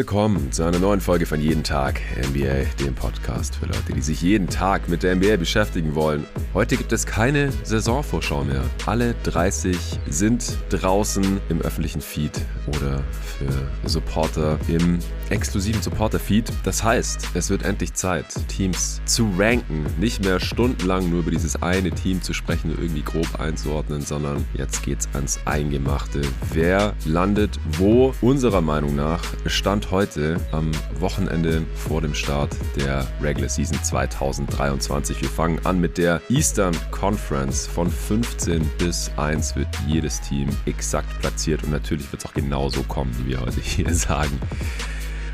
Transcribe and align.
willkommen 0.00 0.50
zu 0.50 0.62
einer 0.62 0.78
neuen 0.78 1.02
Folge 1.02 1.26
von 1.26 1.42
Jeden 1.42 1.62
Tag 1.62 2.00
NBA, 2.16 2.64
dem 2.82 2.94
Podcast 2.94 3.56
für 3.56 3.66
Leute, 3.66 3.92
die 3.94 4.00
sich 4.00 4.22
jeden 4.22 4.48
Tag 4.48 4.88
mit 4.88 5.02
der 5.02 5.14
NBA 5.14 5.36
beschäftigen 5.36 5.94
wollen. 5.94 6.24
Heute 6.54 6.78
gibt 6.78 6.90
es 6.92 7.04
keine 7.04 7.52
Saisonvorschau 7.64 8.44
mehr. 8.44 8.62
Alle 8.86 9.14
30 9.24 9.76
sind 10.08 10.56
draußen 10.70 11.38
im 11.50 11.60
öffentlichen 11.60 12.00
Feed 12.00 12.32
oder 12.68 13.04
für 13.20 13.50
Supporter 13.86 14.58
im 14.68 15.00
exklusiven 15.28 15.82
Supporter-Feed. 15.82 16.50
Das 16.64 16.82
heißt, 16.82 17.28
es 17.34 17.50
wird 17.50 17.62
endlich 17.62 17.92
Zeit, 17.92 18.26
Teams 18.48 19.02
zu 19.04 19.30
ranken. 19.38 19.84
Nicht 19.98 20.24
mehr 20.24 20.40
stundenlang 20.40 21.10
nur 21.10 21.20
über 21.20 21.30
dieses 21.30 21.62
eine 21.62 21.90
Team 21.90 22.22
zu 22.22 22.32
sprechen 22.32 22.70
und 22.70 22.80
irgendwie 22.80 23.02
grob 23.02 23.38
einzuordnen, 23.38 24.00
sondern 24.00 24.46
jetzt 24.54 24.82
geht's 24.82 25.08
ans 25.12 25.38
Eingemachte. 25.44 26.22
Wer 26.52 26.94
landet 27.04 27.60
wo? 27.78 28.14
Unserer 28.22 28.62
Meinung 28.62 28.96
nach 28.96 29.22
Stand 29.46 29.89
heute 29.90 30.36
am 30.52 30.70
Wochenende 30.98 31.62
vor 31.74 32.00
dem 32.00 32.14
Start 32.14 32.54
der 32.76 33.06
Regular 33.20 33.48
Season 33.48 33.82
2023. 33.82 35.20
Wir 35.20 35.28
fangen 35.28 35.64
an 35.64 35.80
mit 35.80 35.98
der 35.98 36.20
Eastern 36.28 36.76
Conference. 36.90 37.66
Von 37.66 37.90
15 37.90 38.68
bis 38.78 39.10
1 39.16 39.56
wird 39.56 39.68
jedes 39.86 40.20
Team 40.20 40.48
exakt 40.66 41.18
platziert 41.20 41.64
und 41.64 41.70
natürlich 41.70 42.10
wird 42.12 42.24
es 42.24 42.30
auch 42.30 42.34
genauso 42.34 42.82
kommen, 42.84 43.14
wie 43.18 43.30
wir 43.30 43.40
heute 43.40 43.60
hier 43.60 43.92
sagen. 43.94 44.40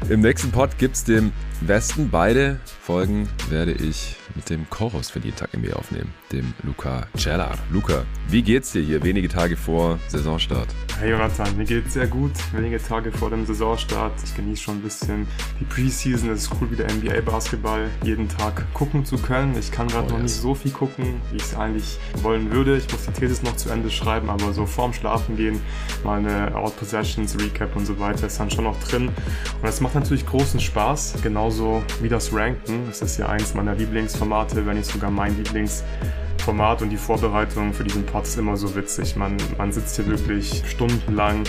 Im 0.09 0.20
nächsten 0.20 0.51
Pod 0.51 0.79
gibt 0.79 0.96
es 0.96 1.04
den 1.04 1.32
Westen. 1.60 2.10
Beide 2.10 2.60
Folgen 2.65 3.29
werde 3.51 3.73
ich 3.73 4.16
mit 4.34 4.50
dem 4.50 4.68
Chorus 4.70 5.10
für 5.10 5.20
jeden 5.20 5.37
Tag 5.37 5.56
NBA 5.56 5.74
aufnehmen, 5.74 6.12
dem 6.32 6.54
Luca 6.62 7.06
Cellar. 7.16 7.56
Luca, 7.70 8.04
wie 8.28 8.42
geht's 8.42 8.73
dir 8.73 8.82
hier 8.82 9.02
wenige 9.02 9.28
Tage 9.28 9.56
vor 9.56 9.98
Saisonstart? 10.09 10.68
Hey 10.98 11.10
Jonathan, 11.10 11.56
mir 11.56 11.64
geht's 11.64 11.92
sehr 11.92 12.06
gut. 12.06 12.32
Wenige 12.52 12.82
Tage 12.82 13.12
vor 13.12 13.30
dem 13.30 13.45
Saisonstart. 13.45 14.12
Ich 14.24 14.34
genieße 14.34 14.62
schon 14.62 14.76
ein 14.76 14.82
bisschen 14.82 15.26
die 15.60 15.64
Preseason. 15.64 16.30
Es 16.30 16.45
ist 16.45 16.51
cool, 16.60 16.70
wieder 16.70 16.86
NBA-Basketball 16.86 17.88
jeden 18.02 18.28
Tag 18.28 18.64
gucken 18.73 19.04
zu 19.04 19.18
können. 19.18 19.56
Ich 19.59 19.70
kann 19.70 19.88
gerade 19.88 20.06
oh, 20.06 20.10
noch 20.12 20.18
yes. 20.23 20.32
nicht 20.32 20.42
so 20.42 20.54
viel 20.54 20.73
gucken, 20.73 21.20
wie 21.30 21.36
ich 21.36 21.42
es 21.42 21.54
eigentlich 21.54 21.98
wollen 22.23 22.51
würde. 22.51 22.76
Ich 22.79 22.90
muss 22.90 23.04
die 23.04 23.12
Thesis 23.12 23.42
noch 23.42 23.56
zu 23.56 23.68
Ende 23.68 23.90
schreiben, 23.90 24.30
aber 24.30 24.52
so 24.52 24.66
vorm 24.66 24.92
Schlafen 24.92 25.36
gehen, 25.36 25.60
meine 26.02 26.54
Out 26.54 26.76
Possessions, 26.79 27.38
Recap 27.38 27.76
und 27.76 27.84
so 27.84 27.98
weiter 27.98 28.26
ist 28.26 28.40
dann 28.40 28.51
schon 28.51 28.64
noch 28.64 28.79
drin. 28.84 29.08
Und 29.08 29.62
das 29.62 29.80
macht 29.80 29.95
natürlich 29.95 30.26
großen 30.26 30.60
Spaß, 30.60 31.16
genauso 31.23 31.82
wie 32.01 32.08
das 32.08 32.32
Ranken. 32.32 32.88
Es 32.90 33.02
ist 33.02 33.18
ja 33.18 33.29
eins 33.29 33.54
meiner 33.54 33.79
Lieblingsformate, 34.16 34.64
wenn 34.66 34.76
nicht 34.76 34.90
sogar 34.90 35.10
mein 35.10 35.36
Lieblingsformat 35.36 36.82
und 36.82 36.90
die 36.90 36.96
Vorbereitung 36.96 37.72
für 37.74 37.84
diesen 37.84 38.06
Pod 38.06 38.24
ist 38.24 38.38
immer 38.38 38.56
so 38.56 38.74
witzig. 38.74 39.14
Man, 39.16 39.36
man 39.58 39.73
sitzt 39.73 39.96
hier 39.96 40.06
wirklich 40.06 40.62
stundenlang 40.66 41.45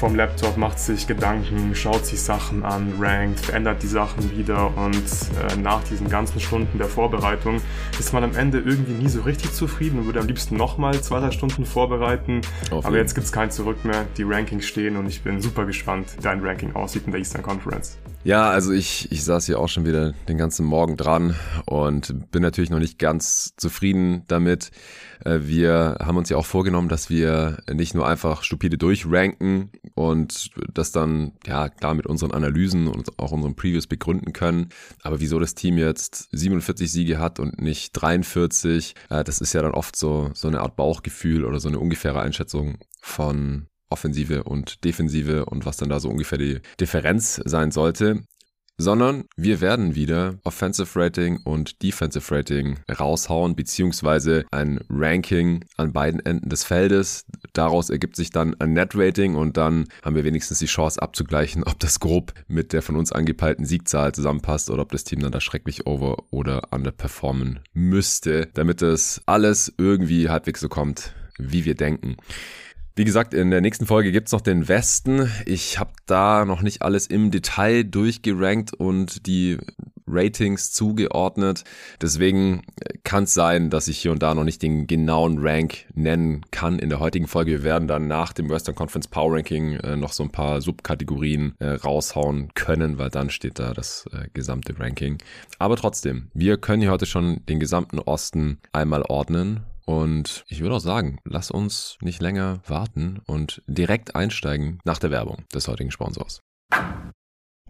vorm 0.00 0.16
Laptop, 0.16 0.56
macht 0.56 0.78
sich 0.78 1.06
Gedanken, 1.06 1.74
schaut 1.74 2.06
sich 2.06 2.22
Sachen 2.22 2.64
an, 2.64 2.94
rankt, 2.98 3.38
verändert 3.38 3.82
die 3.82 3.86
Sachen 3.86 4.34
wieder 4.34 4.74
und 4.78 4.94
äh, 4.96 5.56
nach 5.60 5.84
diesen 5.84 6.08
ganzen 6.08 6.40
Stunden 6.40 6.78
der 6.78 6.86
Vorbereitung 6.86 7.60
ist 7.98 8.14
man 8.14 8.24
am 8.24 8.34
Ende 8.34 8.60
irgendwie 8.60 8.92
nie 8.92 9.10
so 9.10 9.20
richtig 9.20 9.52
zufrieden 9.52 9.98
und 9.98 10.06
würde 10.06 10.20
am 10.20 10.26
liebsten 10.26 10.56
nochmal 10.56 10.98
zwei, 11.02 11.20
drei 11.20 11.30
Stunden 11.32 11.66
vorbereiten. 11.66 12.40
Auf 12.70 12.86
Aber 12.86 12.96
jetzt 12.96 13.14
gibt 13.14 13.26
es 13.26 13.32
kein 13.32 13.50
Zurück 13.50 13.84
mehr. 13.84 14.06
Die 14.16 14.22
Rankings 14.22 14.64
stehen 14.64 14.96
und 14.96 15.06
ich 15.06 15.20
bin 15.20 15.42
super 15.42 15.66
gespannt, 15.66 16.06
wie 16.16 16.22
dein 16.22 16.40
Ranking 16.40 16.74
aussieht 16.74 17.02
in 17.04 17.12
der 17.12 17.18
Eastern 17.18 17.42
Conference. 17.42 17.98
Ja, 18.24 18.48
also 18.48 18.72
ich, 18.72 19.12
ich 19.12 19.22
saß 19.22 19.44
hier 19.44 19.58
auch 19.58 19.68
schon 19.68 19.84
wieder 19.84 20.14
den 20.28 20.38
ganzen 20.38 20.64
Morgen 20.64 20.96
dran 20.96 21.34
und 21.66 22.30
bin 22.30 22.40
natürlich 22.40 22.70
noch 22.70 22.78
nicht 22.78 22.98
ganz 22.98 23.52
zufrieden 23.58 24.22
damit. 24.28 24.70
Äh, 25.24 25.40
wir 25.42 25.96
haben 26.00 26.16
uns 26.16 26.28
ja 26.28 26.36
auch 26.36 26.46
vorgenommen, 26.46 26.88
dass 26.88 27.10
wir 27.10 27.62
nicht 27.72 27.94
nur 27.94 28.06
einfach 28.06 28.42
stupide 28.42 28.78
durchranken 28.78 29.70
und 29.94 30.50
das 30.72 30.92
dann, 30.92 31.32
ja, 31.46 31.68
klar 31.68 31.94
mit 31.94 32.06
unseren 32.06 32.32
Analysen 32.32 32.88
und 32.88 33.18
auch 33.18 33.32
unseren 33.32 33.56
Previews 33.56 33.86
begründen 33.86 34.32
können. 34.32 34.68
Aber 35.02 35.20
wieso 35.20 35.38
das 35.38 35.54
Team 35.54 35.78
jetzt 35.78 36.28
47 36.32 36.90
Siege 36.90 37.18
hat 37.18 37.40
und 37.40 37.60
nicht 37.60 37.92
43, 37.92 38.94
äh, 39.10 39.24
das 39.24 39.40
ist 39.40 39.52
ja 39.52 39.62
dann 39.62 39.72
oft 39.72 39.96
so, 39.96 40.30
so 40.34 40.48
eine 40.48 40.60
Art 40.60 40.76
Bauchgefühl 40.76 41.44
oder 41.44 41.60
so 41.60 41.68
eine 41.68 41.78
ungefähre 41.78 42.20
Einschätzung 42.20 42.78
von 43.00 43.66
Offensive 43.88 44.44
und 44.44 44.84
Defensive 44.84 45.46
und 45.46 45.66
was 45.66 45.76
dann 45.76 45.88
da 45.88 45.98
so 45.98 46.08
ungefähr 46.08 46.38
die 46.38 46.60
Differenz 46.78 47.40
sein 47.44 47.72
sollte 47.72 48.22
sondern 48.80 49.24
wir 49.36 49.60
werden 49.60 49.94
wieder 49.94 50.38
Offensive 50.44 50.98
Rating 50.98 51.38
und 51.44 51.82
Defensive 51.82 52.34
Rating 52.34 52.78
raushauen, 52.90 53.54
beziehungsweise 53.54 54.44
ein 54.50 54.80
Ranking 54.88 55.64
an 55.76 55.92
beiden 55.92 56.24
Enden 56.24 56.48
des 56.48 56.64
Feldes. 56.64 57.26
Daraus 57.52 57.90
ergibt 57.90 58.16
sich 58.16 58.30
dann 58.30 58.58
ein 58.58 58.72
Net 58.72 58.92
Rating 58.94 59.36
und 59.36 59.56
dann 59.56 59.86
haben 60.02 60.16
wir 60.16 60.24
wenigstens 60.24 60.58
die 60.60 60.66
Chance 60.66 61.00
abzugleichen, 61.00 61.62
ob 61.64 61.78
das 61.78 62.00
grob 62.00 62.32
mit 62.48 62.72
der 62.72 62.82
von 62.82 62.96
uns 62.96 63.12
angepeilten 63.12 63.66
Siegzahl 63.66 64.12
zusammenpasst 64.12 64.70
oder 64.70 64.82
ob 64.82 64.92
das 64.92 65.04
Team 65.04 65.20
dann 65.20 65.32
da 65.32 65.40
schrecklich 65.40 65.86
over 65.86 66.24
oder 66.30 66.72
underperformen 66.72 67.60
müsste, 67.74 68.48
damit 68.54 68.80
das 68.82 69.20
alles 69.26 69.72
irgendwie 69.76 70.30
halbwegs 70.30 70.60
so 70.60 70.68
kommt, 70.68 71.12
wie 71.38 71.64
wir 71.64 71.74
denken. 71.74 72.16
Wie 73.00 73.04
gesagt, 73.04 73.32
in 73.32 73.50
der 73.50 73.62
nächsten 73.62 73.86
Folge 73.86 74.12
gibt's 74.12 74.30
noch 74.30 74.42
den 74.42 74.68
Westen. 74.68 75.32
Ich 75.46 75.78
habe 75.78 75.92
da 76.04 76.44
noch 76.44 76.60
nicht 76.60 76.82
alles 76.82 77.06
im 77.06 77.30
Detail 77.30 77.82
durchgerankt 77.82 78.74
und 78.74 79.26
die 79.26 79.56
Ratings 80.06 80.70
zugeordnet. 80.70 81.64
Deswegen 82.02 82.60
kann 83.02 83.24
es 83.24 83.32
sein, 83.32 83.70
dass 83.70 83.88
ich 83.88 83.96
hier 83.96 84.12
und 84.12 84.22
da 84.22 84.34
noch 84.34 84.44
nicht 84.44 84.60
den 84.60 84.86
genauen 84.86 85.38
Rank 85.40 85.86
nennen 85.94 86.44
kann 86.50 86.78
in 86.78 86.90
der 86.90 87.00
heutigen 87.00 87.26
Folge. 87.26 87.52
Wir 87.52 87.62
werden 87.62 87.88
dann 87.88 88.06
nach 88.06 88.34
dem 88.34 88.50
Western 88.50 88.74
Conference 88.74 89.08
Power 89.08 89.34
Ranking 89.34 89.76
äh, 89.76 89.96
noch 89.96 90.12
so 90.12 90.22
ein 90.22 90.30
paar 90.30 90.60
Subkategorien 90.60 91.54
äh, 91.58 91.70
raushauen 91.70 92.52
können, 92.54 92.98
weil 92.98 93.08
dann 93.08 93.30
steht 93.30 93.58
da 93.58 93.72
das 93.72 94.10
äh, 94.12 94.28
gesamte 94.34 94.78
Ranking. 94.78 95.16
Aber 95.58 95.76
trotzdem, 95.76 96.28
wir 96.34 96.58
können 96.58 96.82
hier 96.82 96.90
heute 96.90 97.06
schon 97.06 97.46
den 97.46 97.60
gesamten 97.60 97.98
Osten 97.98 98.58
einmal 98.72 99.04
ordnen 99.08 99.64
und 99.90 100.44
ich 100.46 100.60
würde 100.60 100.76
auch 100.76 100.80
sagen, 100.80 101.18
lass 101.24 101.50
uns 101.50 101.98
nicht 102.00 102.22
länger 102.22 102.60
warten 102.64 103.20
und 103.26 103.60
direkt 103.66 104.14
einsteigen 104.14 104.78
nach 104.84 104.98
der 104.98 105.10
Werbung 105.10 105.44
des 105.52 105.66
heutigen 105.66 105.90
Sponsors. 105.90 106.42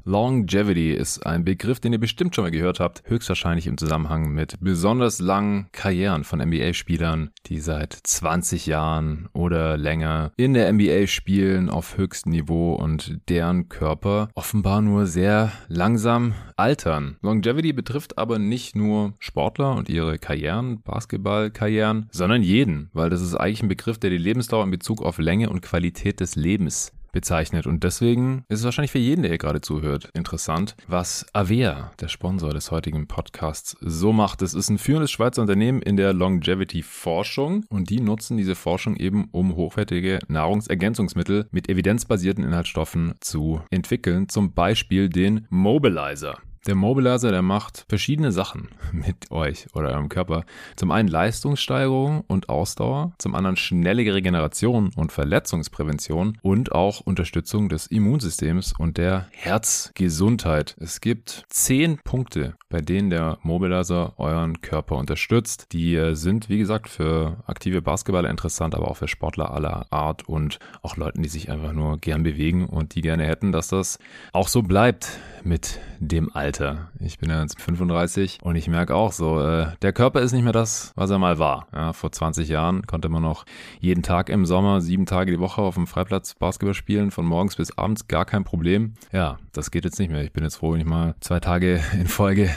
Longevity 0.04 0.92
ist 0.92 1.26
ein 1.26 1.44
Begriff, 1.44 1.80
den 1.80 1.92
ihr 1.92 2.00
bestimmt 2.00 2.34
schon 2.34 2.44
mal 2.44 2.50
gehört 2.50 2.80
habt, 2.80 3.02
höchstwahrscheinlich 3.06 3.66
im 3.66 3.76
Zusammenhang 3.76 4.32
mit 4.32 4.56
besonders 4.60 5.20
langen 5.20 5.68
Karrieren 5.72 6.24
von 6.24 6.40
NBA-Spielern, 6.40 7.30
die 7.46 7.60
seit 7.60 7.92
20 7.92 8.66
Jahren 8.66 9.28
oder 9.32 9.76
länger 9.76 10.32
in 10.36 10.54
der 10.54 10.72
NBA 10.72 11.06
spielen 11.06 11.68
auf 11.68 11.96
höchstem 11.96 12.32
Niveau 12.32 12.74
und 12.74 13.18
deren 13.28 13.68
Körper 13.68 14.30
offenbar 14.34 14.80
nur 14.80 15.06
sehr 15.06 15.52
langsam 15.68 16.34
altern. 16.56 17.16
Longevity 17.22 17.72
betrifft 17.72 18.18
aber 18.18 18.38
nicht 18.38 18.76
nur 18.76 19.14
Sportler 19.18 19.74
und 19.76 19.88
ihre 19.88 20.18
Karrieren, 20.18 20.82
Basketballkarrieren, 20.82 22.08
sondern 22.10 22.42
jeden, 22.42 22.90
weil 22.92 23.10
das 23.10 23.20
ist 23.20 23.34
eigentlich 23.34 23.62
ein 23.62 23.68
Begriff, 23.68 23.98
der 23.98 24.10
die 24.10 24.18
Lebensdauer 24.18 24.64
in 24.64 24.70
Bezug 24.70 25.02
auf 25.02 25.18
Länge 25.18 25.50
und 25.50 25.62
Qualität 25.62 26.20
des 26.20 26.36
Lebens 26.36 26.92
bezeichnet. 27.12 27.66
Und 27.66 27.84
deswegen 27.84 28.44
ist 28.48 28.60
es 28.60 28.64
wahrscheinlich 28.64 28.92
für 28.92 28.98
jeden, 28.98 29.22
der 29.22 29.30
hier 29.30 29.38
gerade 29.38 29.60
zuhört, 29.60 30.10
interessant, 30.14 30.76
was 30.86 31.26
Avea, 31.32 31.92
der 32.00 32.08
Sponsor 32.08 32.52
des 32.52 32.70
heutigen 32.70 33.06
Podcasts, 33.06 33.76
so 33.80 34.12
macht. 34.12 34.42
Es 34.42 34.54
ist 34.54 34.68
ein 34.68 34.78
führendes 34.78 35.10
Schweizer 35.10 35.42
Unternehmen 35.42 35.82
in 35.82 35.96
der 35.96 36.12
Longevity-Forschung 36.12 37.64
und 37.68 37.90
die 37.90 38.00
nutzen 38.00 38.36
diese 38.36 38.54
Forschung 38.54 38.96
eben, 38.96 39.28
um 39.32 39.56
hochwertige 39.56 40.18
Nahrungsergänzungsmittel 40.28 41.46
mit 41.50 41.68
evidenzbasierten 41.68 42.44
Inhaltsstoffen 42.44 43.14
zu 43.20 43.60
entwickeln. 43.70 44.28
Zum 44.28 44.52
Beispiel 44.52 45.08
den 45.08 45.46
Mobilizer. 45.50 46.38
Der 46.66 46.74
Mobilizer, 46.74 47.30
der 47.30 47.40
macht 47.40 47.86
verschiedene 47.88 48.32
Sachen 48.32 48.68
mit 48.92 49.30
euch 49.30 49.66
oder 49.72 49.88
eurem 49.88 50.10
Körper. 50.10 50.44
Zum 50.76 50.90
einen 50.90 51.08
Leistungssteigerung 51.08 52.20
und 52.26 52.50
Ausdauer, 52.50 53.12
zum 53.16 53.34
anderen 53.34 53.56
schnelle 53.56 54.02
Regeneration 54.12 54.90
und 54.94 55.10
Verletzungsprävention 55.10 56.36
und 56.42 56.72
auch 56.72 57.00
Unterstützung 57.00 57.70
des 57.70 57.86
Immunsystems 57.86 58.74
und 58.78 58.98
der 58.98 59.26
Herzgesundheit. 59.30 60.76
Es 60.78 61.00
gibt 61.00 61.46
zehn 61.48 61.98
Punkte, 62.04 62.56
bei 62.68 62.82
denen 62.82 63.08
der 63.08 63.38
Mobilizer 63.42 64.12
euren 64.18 64.60
Körper 64.60 64.96
unterstützt. 64.96 65.68
Die 65.72 65.94
äh, 65.94 66.14
sind, 66.14 66.50
wie 66.50 66.58
gesagt, 66.58 66.90
für 66.90 67.42
aktive 67.46 67.80
Basketballer 67.80 68.28
interessant, 68.28 68.74
aber 68.74 68.90
auch 68.90 68.98
für 68.98 69.08
Sportler 69.08 69.50
aller 69.50 69.86
Art 69.90 70.28
und 70.28 70.58
auch 70.82 70.98
Leuten, 70.98 71.22
die 71.22 71.30
sich 71.30 71.50
einfach 71.50 71.72
nur 71.72 71.96
gern 71.96 72.22
bewegen 72.22 72.66
und 72.66 72.94
die 72.94 73.00
gerne 73.00 73.24
hätten, 73.24 73.50
dass 73.50 73.68
das 73.68 73.98
auch 74.34 74.48
so 74.48 74.60
bleibt 74.60 75.18
mit 75.42 75.80
dem 76.00 76.34
Alter. 76.34 76.49
Älter. 76.50 76.90
Ich 76.98 77.20
bin 77.20 77.30
ja 77.30 77.42
jetzt 77.42 77.60
35 77.60 78.40
und 78.42 78.56
ich 78.56 78.66
merke 78.66 78.96
auch 78.96 79.12
so, 79.12 79.40
äh, 79.40 79.68
der 79.82 79.92
Körper 79.92 80.20
ist 80.20 80.32
nicht 80.32 80.42
mehr 80.42 80.52
das, 80.52 80.92
was 80.96 81.08
er 81.08 81.20
mal 81.20 81.38
war. 81.38 81.68
Ja, 81.72 81.92
vor 81.92 82.10
20 82.10 82.48
Jahren 82.48 82.84
konnte 82.88 83.08
man 83.08 83.22
noch 83.22 83.44
jeden 83.78 84.02
Tag 84.02 84.28
im 84.28 84.44
Sommer, 84.44 84.80
sieben 84.80 85.06
Tage 85.06 85.30
die 85.30 85.38
Woche 85.38 85.62
auf 85.62 85.76
dem 85.76 85.86
Freiplatz 85.86 86.34
Basketball 86.34 86.74
spielen, 86.74 87.12
von 87.12 87.24
morgens 87.24 87.54
bis 87.54 87.78
abends, 87.78 88.08
gar 88.08 88.24
kein 88.24 88.42
Problem. 88.42 88.94
Ja, 89.12 89.38
das 89.52 89.70
geht 89.70 89.84
jetzt 89.84 90.00
nicht 90.00 90.10
mehr. 90.10 90.24
Ich 90.24 90.32
bin 90.32 90.42
jetzt 90.42 90.56
froh, 90.56 90.72
wenn 90.72 90.80
ich 90.80 90.86
mal 90.86 91.14
zwei 91.20 91.38
Tage 91.38 91.80
in 91.92 92.08
Folge 92.08 92.50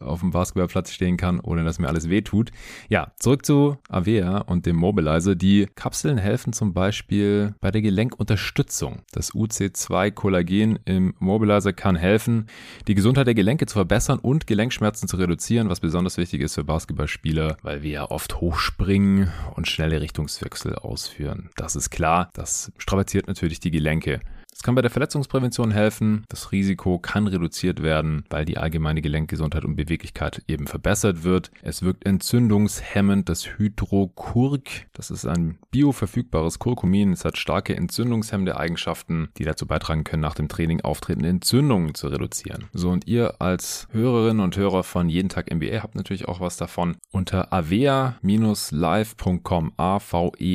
auf 0.00 0.20
dem 0.20 0.30
Basketballplatz 0.30 0.92
stehen 0.92 1.18
kann, 1.18 1.40
ohne 1.40 1.64
dass 1.64 1.78
mir 1.78 1.88
alles 1.88 2.08
wehtut. 2.08 2.50
Ja, 2.88 3.12
zurück 3.18 3.44
zu 3.44 3.76
Avea 3.90 4.38
und 4.38 4.64
dem 4.64 4.76
Mobilizer. 4.76 5.34
Die 5.34 5.66
Kapseln 5.74 6.16
helfen 6.16 6.54
zum 6.54 6.72
Beispiel 6.72 7.54
bei 7.60 7.70
der 7.70 7.82
Gelenkunterstützung. 7.82 9.02
Das 9.12 9.32
UC2-Kollagen 9.32 10.78
im 10.86 11.14
Mobilizer 11.18 11.74
kann 11.74 11.96
helfen, 11.96 12.46
die 12.88 12.94
Gesundheit 12.94 13.26
der 13.26 13.33
Gelenke 13.34 13.66
zu 13.66 13.74
verbessern 13.74 14.18
und 14.18 14.46
Gelenkschmerzen 14.46 15.08
zu 15.08 15.16
reduzieren, 15.16 15.68
was 15.68 15.80
besonders 15.80 16.16
wichtig 16.16 16.40
ist 16.40 16.54
für 16.54 16.64
Basketballspieler, 16.64 17.56
weil 17.62 17.82
wir 17.82 17.90
ja 17.90 18.10
oft 18.10 18.40
hochspringen 18.40 19.32
und 19.54 19.68
schnelle 19.68 20.00
Richtungswechsel 20.00 20.76
ausführen. 20.76 21.50
Das 21.56 21.76
ist 21.76 21.90
klar, 21.90 22.30
das 22.34 22.72
strapaziert 22.78 23.26
natürlich 23.26 23.60
die 23.60 23.70
Gelenke. 23.70 24.20
Es 24.54 24.62
kann 24.62 24.76
bei 24.76 24.82
der 24.82 24.90
Verletzungsprävention 24.90 25.72
helfen. 25.72 26.24
Das 26.28 26.52
Risiko 26.52 27.00
kann 27.00 27.26
reduziert 27.26 27.82
werden, 27.82 28.24
weil 28.30 28.44
die 28.44 28.56
allgemeine 28.56 29.02
Gelenkgesundheit 29.02 29.64
und 29.64 29.74
Beweglichkeit 29.74 30.44
eben 30.46 30.68
verbessert 30.68 31.24
wird. 31.24 31.50
Es 31.62 31.82
wirkt 31.82 32.06
entzündungshemmend. 32.06 33.28
Das 33.28 33.58
Hydrokurk, 33.58 34.86
das 34.92 35.10
ist 35.10 35.26
ein 35.26 35.58
bioverfügbares 35.72 36.60
Kurkumin. 36.60 37.12
Es 37.12 37.24
hat 37.24 37.36
starke 37.36 37.76
entzündungshemmende 37.76 38.56
Eigenschaften, 38.56 39.30
die 39.38 39.44
dazu 39.44 39.66
beitragen 39.66 40.04
können, 40.04 40.22
nach 40.22 40.36
dem 40.36 40.46
Training 40.48 40.82
auftretende 40.82 41.28
Entzündungen 41.28 41.96
zu 41.96 42.06
reduzieren. 42.06 42.66
So 42.72 42.90
und 42.90 43.08
ihr 43.08 43.40
als 43.40 43.88
Hörerinnen 43.90 44.44
und 44.44 44.56
Hörer 44.56 44.84
von 44.84 45.08
Jeden 45.08 45.30
Tag 45.30 45.52
NBA 45.52 45.82
habt 45.82 45.96
natürlich 45.96 46.28
auch 46.28 46.38
was 46.38 46.56
davon. 46.56 46.94
Unter 47.10 47.52
avea-live.com, 47.52 49.72
A-V-E-A-live, 49.76 50.54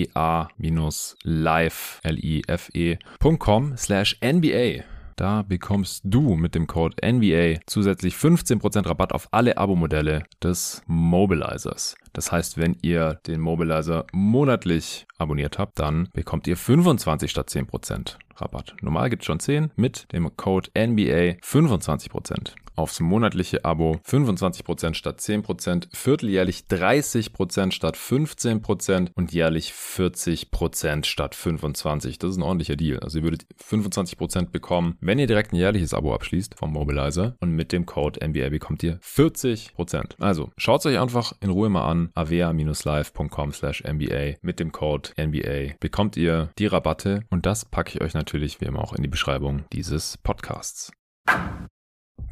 L-I-F-E.com 2.04 3.76
slash 3.90 4.16
NBA. 4.24 4.84
Da 5.16 5.42
bekommst 5.42 6.02
du 6.04 6.36
mit 6.36 6.54
dem 6.54 6.68
Code 6.68 6.96
NBA 7.04 7.62
zusätzlich 7.66 8.14
15% 8.14 8.88
Rabatt 8.88 9.14
auf 9.14 9.28
alle 9.32 9.58
Abo-Modelle 9.58 10.26
des 10.44 10.84
Mobilizers. 10.86 11.96
Das 12.14 12.32
heißt, 12.32 12.60
wenn 12.60 12.78
ihr 12.84 13.20
den 13.26 13.42
Mobilizer 13.42 14.06
monatlich 14.14 15.08
abonniert 15.18 15.58
habt, 15.58 15.80
dann 15.80 16.10
bekommt 16.14 16.46
ihr 16.46 16.56
25 16.56 17.32
statt 17.32 17.50
10% 17.50 18.18
Rabatt. 18.36 18.76
Normal 18.82 19.10
gibt 19.10 19.24
es 19.24 19.26
schon 19.26 19.40
10, 19.40 19.72
mit 19.76 20.06
dem 20.14 20.38
Code 20.38 20.70
NBA 20.78 21.40
25% 21.44 22.54
aufs 22.80 23.00
monatliche 23.00 23.66
Abo 23.66 24.00
25% 24.08 24.94
statt 24.94 25.20
10%, 25.20 25.88
vierteljährlich 25.94 26.64
30% 26.70 27.72
statt 27.72 27.98
15% 27.98 29.12
und 29.16 29.34
jährlich 29.34 29.72
40% 29.72 31.06
statt 31.06 31.36
25%. 31.36 32.20
Das 32.20 32.32
ist 32.32 32.38
ein 32.38 32.44
ordentlicher 32.44 32.76
Deal. 32.76 33.00
Also 33.00 33.20
ihr 33.20 33.24
würdet 33.24 33.46
25% 33.62 34.52
bekommen, 34.52 34.98
wenn 35.02 35.20
ihr 35.20 35.28
direkt 35.28 35.54
ein 35.54 35.58
jährliches 35.58 35.94
Abo 35.94 36.14
abschließt 36.14 36.56
vom 36.56 36.74
Mobilizer 36.74 37.36
und 37.40 37.52
mit 37.52 37.72
dem 37.72 37.86
Code 37.86 38.26
NBA 38.26 38.50
bekommt 38.50 38.82
ihr 38.84 39.00
40%. 39.00 40.16
Also 40.20 40.50
schaut 40.58 40.80
es 40.80 40.86
euch 40.86 41.00
einfach 41.00 41.34
in 41.42 41.50
Ruhe 41.50 41.70
mal 41.70 41.90
an, 41.90 42.10
avea-live.com 42.16 43.54
slash 43.54 43.84
NBA 43.84 44.38
mit 44.42 44.60
dem 44.60 44.72
Code 44.72 45.10
NBA 45.18 45.76
bekommt 45.80 46.16
ihr 46.18 46.50
die 46.58 46.68
Rabatte 46.68 47.24
und 47.30 47.46
das 47.46 47.66
packe 47.66 47.96
ich 47.96 48.02
euch 48.02 48.14
natürlich 48.14 48.62
wie 48.62 48.66
immer 48.66 48.82
auch 48.82 48.94
in 48.94 49.04
die 49.04 49.10
Beschreibung 49.10 49.66
dieses 49.74 50.18
Podcasts. 50.18 50.92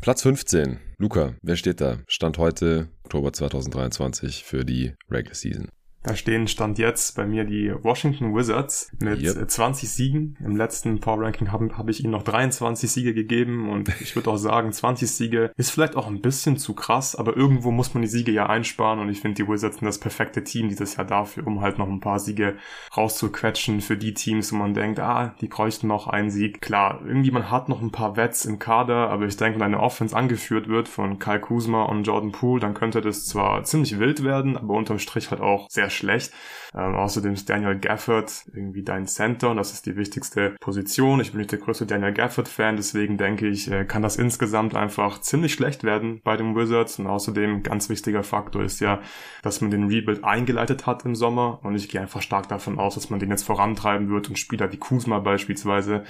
Platz 0.01 0.21
15. 0.21 0.79
Luca, 0.97 1.35
wer 1.41 1.55
steht 1.55 1.81
da? 1.81 1.99
Stand 2.07 2.37
heute, 2.37 2.89
Oktober 3.03 3.33
2023 3.33 4.43
für 4.43 4.63
die 4.63 4.93
Regular 5.09 5.35
Season. 5.35 5.69
Da 6.07 6.15
stehen 6.15 6.47
Stand 6.47 6.77
jetzt 6.77 7.17
bei 7.17 7.25
mir 7.25 7.43
die 7.43 7.73
Washington 7.83 8.33
Wizards 8.33 8.93
mit 9.01 9.21
yep. 9.21 9.51
20 9.51 9.89
Siegen. 9.89 10.37
Im 10.39 10.55
letzten 10.55 11.01
Power 11.01 11.21
Ranking 11.21 11.51
habe 11.51 11.77
hab 11.77 11.89
ich 11.89 12.01
ihnen 12.01 12.11
noch 12.11 12.23
23 12.23 12.89
Siege 12.89 13.13
gegeben 13.13 13.69
und 13.69 13.89
ich 13.99 14.15
würde 14.15 14.29
auch 14.29 14.37
sagen, 14.37 14.71
20 14.71 15.11
Siege 15.11 15.51
ist 15.57 15.71
vielleicht 15.71 15.97
auch 15.97 16.07
ein 16.07 16.21
bisschen 16.21 16.55
zu 16.55 16.73
krass, 16.75 17.13
aber 17.13 17.35
irgendwo 17.35 17.71
muss 17.71 17.93
man 17.93 18.03
die 18.03 18.07
Siege 18.07 18.31
ja 18.31 18.45
einsparen 18.45 18.99
und 18.99 19.09
ich 19.09 19.19
finde 19.19 19.43
die 19.43 19.49
Wizards 19.49 19.79
sind 19.79 19.85
das 19.85 19.99
perfekte 19.99 20.45
Team 20.45 20.69
dieses 20.69 20.95
Jahr 20.95 21.05
dafür, 21.05 21.45
um 21.45 21.59
halt 21.59 21.77
noch 21.77 21.89
ein 21.89 21.99
paar 21.99 22.19
Siege 22.19 22.55
rauszuquetschen 22.95 23.81
für 23.81 23.97
die 23.97 24.13
Teams, 24.13 24.53
wo 24.53 24.55
man 24.55 24.73
denkt, 24.73 25.01
ah, 25.01 25.35
die 25.41 25.49
bräuchten 25.49 25.87
noch 25.87 26.07
einen 26.07 26.29
Sieg. 26.29 26.61
Klar, 26.61 27.01
irgendwie 27.05 27.31
man 27.31 27.51
hat 27.51 27.67
noch 27.67 27.81
ein 27.81 27.91
paar 27.91 28.15
Wets 28.15 28.45
im 28.45 28.59
Kader, 28.59 29.09
aber 29.09 29.25
ich 29.25 29.35
denke, 29.35 29.59
wenn 29.59 29.65
eine 29.65 29.81
Offense 29.81 30.15
angeführt 30.15 30.69
wird 30.69 30.87
von 30.87 31.19
Kyle 31.19 31.41
Kuzma 31.41 31.83
und 31.83 32.03
Jordan 32.05 32.31
Poole, 32.31 32.61
dann 32.61 32.75
könnte 32.75 33.01
das 33.01 33.25
zwar 33.25 33.65
ziemlich 33.65 33.99
wild 33.99 34.23
werden, 34.23 34.55
aber 34.55 34.73
unterm 34.73 34.99
Strich 34.99 35.31
halt 35.31 35.41
auch 35.41 35.67
sehr 35.69 35.89
schlecht. 35.97 36.33
Ähm, 36.75 36.95
außerdem 36.95 37.33
ist 37.33 37.49
Daniel 37.49 37.77
Gafford 37.77 38.45
irgendwie 38.53 38.83
dein 38.83 39.07
Center 39.07 39.51
und 39.51 39.57
das 39.57 39.71
ist 39.73 39.85
die 39.85 39.95
wichtigste 39.95 40.55
Position. 40.59 41.19
Ich 41.19 41.31
bin 41.31 41.39
nicht 41.39 41.51
der 41.51 41.59
größte 41.59 41.85
Daniel 41.85 42.13
Gafford-Fan, 42.13 42.75
deswegen 42.75 43.17
denke 43.17 43.47
ich, 43.47 43.71
äh, 43.71 43.85
kann 43.85 44.01
das 44.01 44.17
insgesamt 44.17 44.75
einfach 44.75 45.21
ziemlich 45.21 45.53
schlecht 45.53 45.83
werden 45.83 46.21
bei 46.23 46.37
den 46.37 46.55
Wizards. 46.55 46.99
Und 46.99 47.07
außerdem 47.07 47.63
ganz 47.63 47.89
wichtiger 47.89 48.23
Faktor 48.23 48.63
ist 48.63 48.79
ja, 48.79 49.01
dass 49.43 49.61
man 49.61 49.71
den 49.71 49.87
Rebuild 49.87 50.23
eingeleitet 50.23 50.85
hat 50.85 51.05
im 51.05 51.15
Sommer 51.15 51.59
und 51.63 51.75
ich 51.75 51.89
gehe 51.89 52.01
einfach 52.01 52.21
stark 52.21 52.47
davon 52.49 52.79
aus, 52.79 52.95
dass 52.95 53.09
man 53.09 53.19
den 53.19 53.29
jetzt 53.29 53.43
vorantreiben 53.43 54.09
wird 54.09 54.29
und 54.29 54.37
Spieler 54.37 54.71
wie 54.71 54.77
Kuzma 54.77 55.19
beispielsweise 55.19 56.03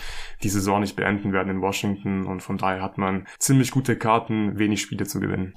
die 0.43 0.49
Saison 0.49 0.81
nicht 0.81 0.95
beenden 0.95 1.33
werden 1.33 1.49
in 1.49 1.61
Washington 1.61 2.25
und 2.25 2.41
von 2.41 2.57
daher 2.57 2.81
hat 2.81 2.97
man 2.97 3.27
ziemlich 3.39 3.71
gute 3.71 3.95
Karten, 3.95 4.57
wenig 4.57 4.81
Spiele 4.81 5.05
zu 5.05 5.19
gewinnen. 5.19 5.53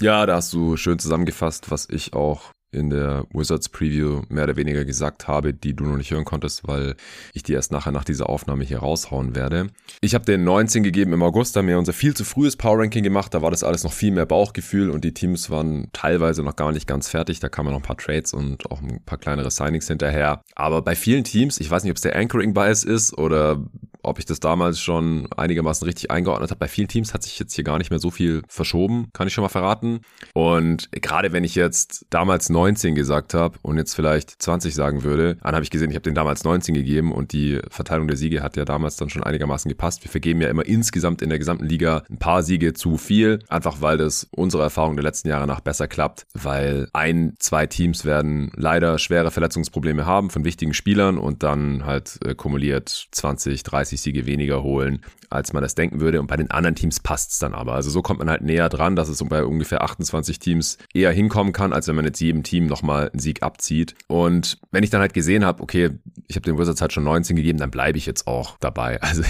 Ja, 0.00 0.26
da 0.26 0.36
hast 0.36 0.52
du 0.52 0.76
schön 0.76 0.98
zusammengefasst, 0.98 1.70
was 1.70 1.88
ich 1.88 2.14
auch 2.14 2.50
in 2.74 2.90
der 2.90 3.26
Wizards 3.32 3.68
Preview 3.68 4.22
mehr 4.28 4.44
oder 4.44 4.56
weniger 4.56 4.84
gesagt 4.84 5.28
habe, 5.28 5.54
die 5.54 5.74
du 5.74 5.84
noch 5.84 5.96
nicht 5.96 6.10
hören 6.10 6.24
konntest, 6.24 6.66
weil 6.66 6.94
ich 7.32 7.42
die 7.42 7.52
erst 7.52 7.72
nachher 7.72 7.92
nach 7.92 8.04
dieser 8.04 8.28
Aufnahme 8.28 8.64
hier 8.64 8.78
raushauen 8.78 9.34
werde. 9.34 9.68
Ich 10.00 10.14
habe 10.14 10.24
den 10.24 10.44
19 10.44 10.82
gegeben 10.82 11.12
im 11.12 11.22
August, 11.22 11.54
da 11.54 11.60
haben 11.60 11.68
wir 11.68 11.78
unser 11.78 11.92
viel 11.92 12.14
zu 12.14 12.24
frühes 12.24 12.56
Power 12.56 12.78
Ranking 12.78 13.02
gemacht, 13.02 13.32
da 13.32 13.42
war 13.42 13.50
das 13.50 13.64
alles 13.64 13.84
noch 13.84 13.92
viel 13.92 14.10
mehr 14.10 14.26
Bauchgefühl 14.26 14.90
und 14.90 15.04
die 15.04 15.14
Teams 15.14 15.50
waren 15.50 15.88
teilweise 15.92 16.42
noch 16.42 16.56
gar 16.56 16.72
nicht 16.72 16.86
ganz 16.86 17.08
fertig, 17.08 17.40
da 17.40 17.48
kamen 17.48 17.70
noch 17.70 17.78
ein 17.78 17.82
paar 17.82 17.96
Trades 17.96 18.34
und 18.34 18.70
auch 18.70 18.82
ein 18.82 19.00
paar 19.06 19.18
kleinere 19.18 19.50
Signings 19.50 19.88
hinterher. 19.88 20.42
Aber 20.54 20.82
bei 20.82 20.96
vielen 20.96 21.24
Teams, 21.24 21.60
ich 21.60 21.70
weiß 21.70 21.84
nicht, 21.84 21.90
ob 21.90 21.96
es 21.96 22.02
der 22.02 22.16
Anchoring 22.16 22.54
Bias 22.54 22.84
ist 22.84 23.16
oder 23.16 23.64
ob 24.04 24.18
ich 24.18 24.24
das 24.24 24.40
damals 24.40 24.80
schon 24.80 25.28
einigermaßen 25.36 25.84
richtig 25.84 26.10
eingeordnet 26.10 26.50
habe. 26.50 26.58
Bei 26.58 26.68
vielen 26.68 26.88
Teams 26.88 27.14
hat 27.14 27.22
sich 27.22 27.38
jetzt 27.38 27.54
hier 27.54 27.64
gar 27.64 27.78
nicht 27.78 27.90
mehr 27.90 27.98
so 27.98 28.10
viel 28.10 28.42
verschoben, 28.48 29.08
kann 29.12 29.26
ich 29.26 29.34
schon 29.34 29.42
mal 29.42 29.48
verraten. 29.48 30.00
Und 30.32 30.90
gerade 30.92 31.32
wenn 31.32 31.44
ich 31.44 31.54
jetzt 31.54 32.06
damals 32.10 32.50
19 32.50 32.94
gesagt 32.94 33.34
habe 33.34 33.58
und 33.62 33.76
jetzt 33.76 33.94
vielleicht 33.94 34.30
20 34.42 34.74
sagen 34.74 35.02
würde, 35.02 35.36
dann 35.42 35.54
habe 35.54 35.64
ich 35.64 35.70
gesehen, 35.70 35.90
ich 35.90 35.96
habe 35.96 36.02
den 36.02 36.14
damals 36.14 36.44
19 36.44 36.74
gegeben 36.74 37.12
und 37.12 37.32
die 37.32 37.60
Verteilung 37.70 38.08
der 38.08 38.16
Siege 38.16 38.42
hat 38.42 38.56
ja 38.56 38.64
damals 38.64 38.96
dann 38.96 39.10
schon 39.10 39.22
einigermaßen 39.22 39.68
gepasst. 39.68 40.04
Wir 40.04 40.10
vergeben 40.10 40.40
ja 40.40 40.48
immer 40.48 40.66
insgesamt 40.66 41.22
in 41.22 41.28
der 41.28 41.38
gesamten 41.38 41.66
Liga 41.66 42.02
ein 42.10 42.18
paar 42.18 42.42
Siege 42.42 42.74
zu 42.74 42.96
viel, 42.96 43.40
einfach 43.48 43.80
weil 43.80 43.98
das 43.98 44.28
unserer 44.30 44.64
Erfahrung 44.64 44.96
der 44.96 45.04
letzten 45.04 45.28
Jahre 45.28 45.46
nach 45.46 45.60
besser 45.60 45.88
klappt, 45.88 46.26
weil 46.34 46.88
ein, 46.92 47.34
zwei 47.38 47.66
Teams 47.66 48.04
werden 48.04 48.50
leider 48.56 48.98
schwere 48.98 49.30
Verletzungsprobleme 49.30 50.06
haben 50.06 50.30
von 50.30 50.44
wichtigen 50.44 50.74
Spielern 50.74 51.18
und 51.18 51.42
dann 51.42 51.84
halt 51.84 52.18
äh, 52.24 52.34
kumuliert 52.34 53.08
20, 53.12 53.62
30 53.62 53.93
30 53.94 54.00
Siege 54.02 54.26
weniger 54.26 54.56
holen, 54.56 55.00
als 55.34 55.52
man 55.52 55.62
das 55.62 55.74
denken 55.74 56.00
würde. 56.00 56.20
Und 56.20 56.26
bei 56.26 56.36
den 56.36 56.50
anderen 56.50 56.74
Teams 56.74 57.00
passt 57.00 57.32
es 57.32 57.38
dann 57.38 57.54
aber. 57.54 57.74
Also 57.74 57.90
so 57.90 58.02
kommt 58.02 58.20
man 58.20 58.30
halt 58.30 58.42
näher 58.42 58.68
dran, 58.68 58.96
dass 58.96 59.08
es 59.08 59.22
bei 59.24 59.44
ungefähr 59.44 59.82
28 59.82 60.38
Teams 60.38 60.78
eher 60.92 61.12
hinkommen 61.12 61.52
kann, 61.52 61.72
als 61.72 61.88
wenn 61.88 61.96
man 61.96 62.04
jetzt 62.04 62.20
jedem 62.20 62.42
Team 62.42 62.66
nochmal 62.66 63.10
einen 63.10 63.20
Sieg 63.20 63.42
abzieht. 63.42 63.94
Und 64.06 64.58
wenn 64.70 64.84
ich 64.84 64.90
dann 64.90 65.00
halt 65.00 65.14
gesehen 65.14 65.44
habe, 65.44 65.62
okay, 65.62 65.90
ich 66.26 66.36
habe 66.36 66.44
den 66.44 66.58
Wizards 66.58 66.80
halt 66.80 66.92
schon 66.92 67.04
19 67.04 67.36
gegeben, 67.36 67.58
dann 67.58 67.70
bleibe 67.70 67.98
ich 67.98 68.06
jetzt 68.06 68.26
auch 68.26 68.56
dabei. 68.60 69.00
Also 69.14 69.22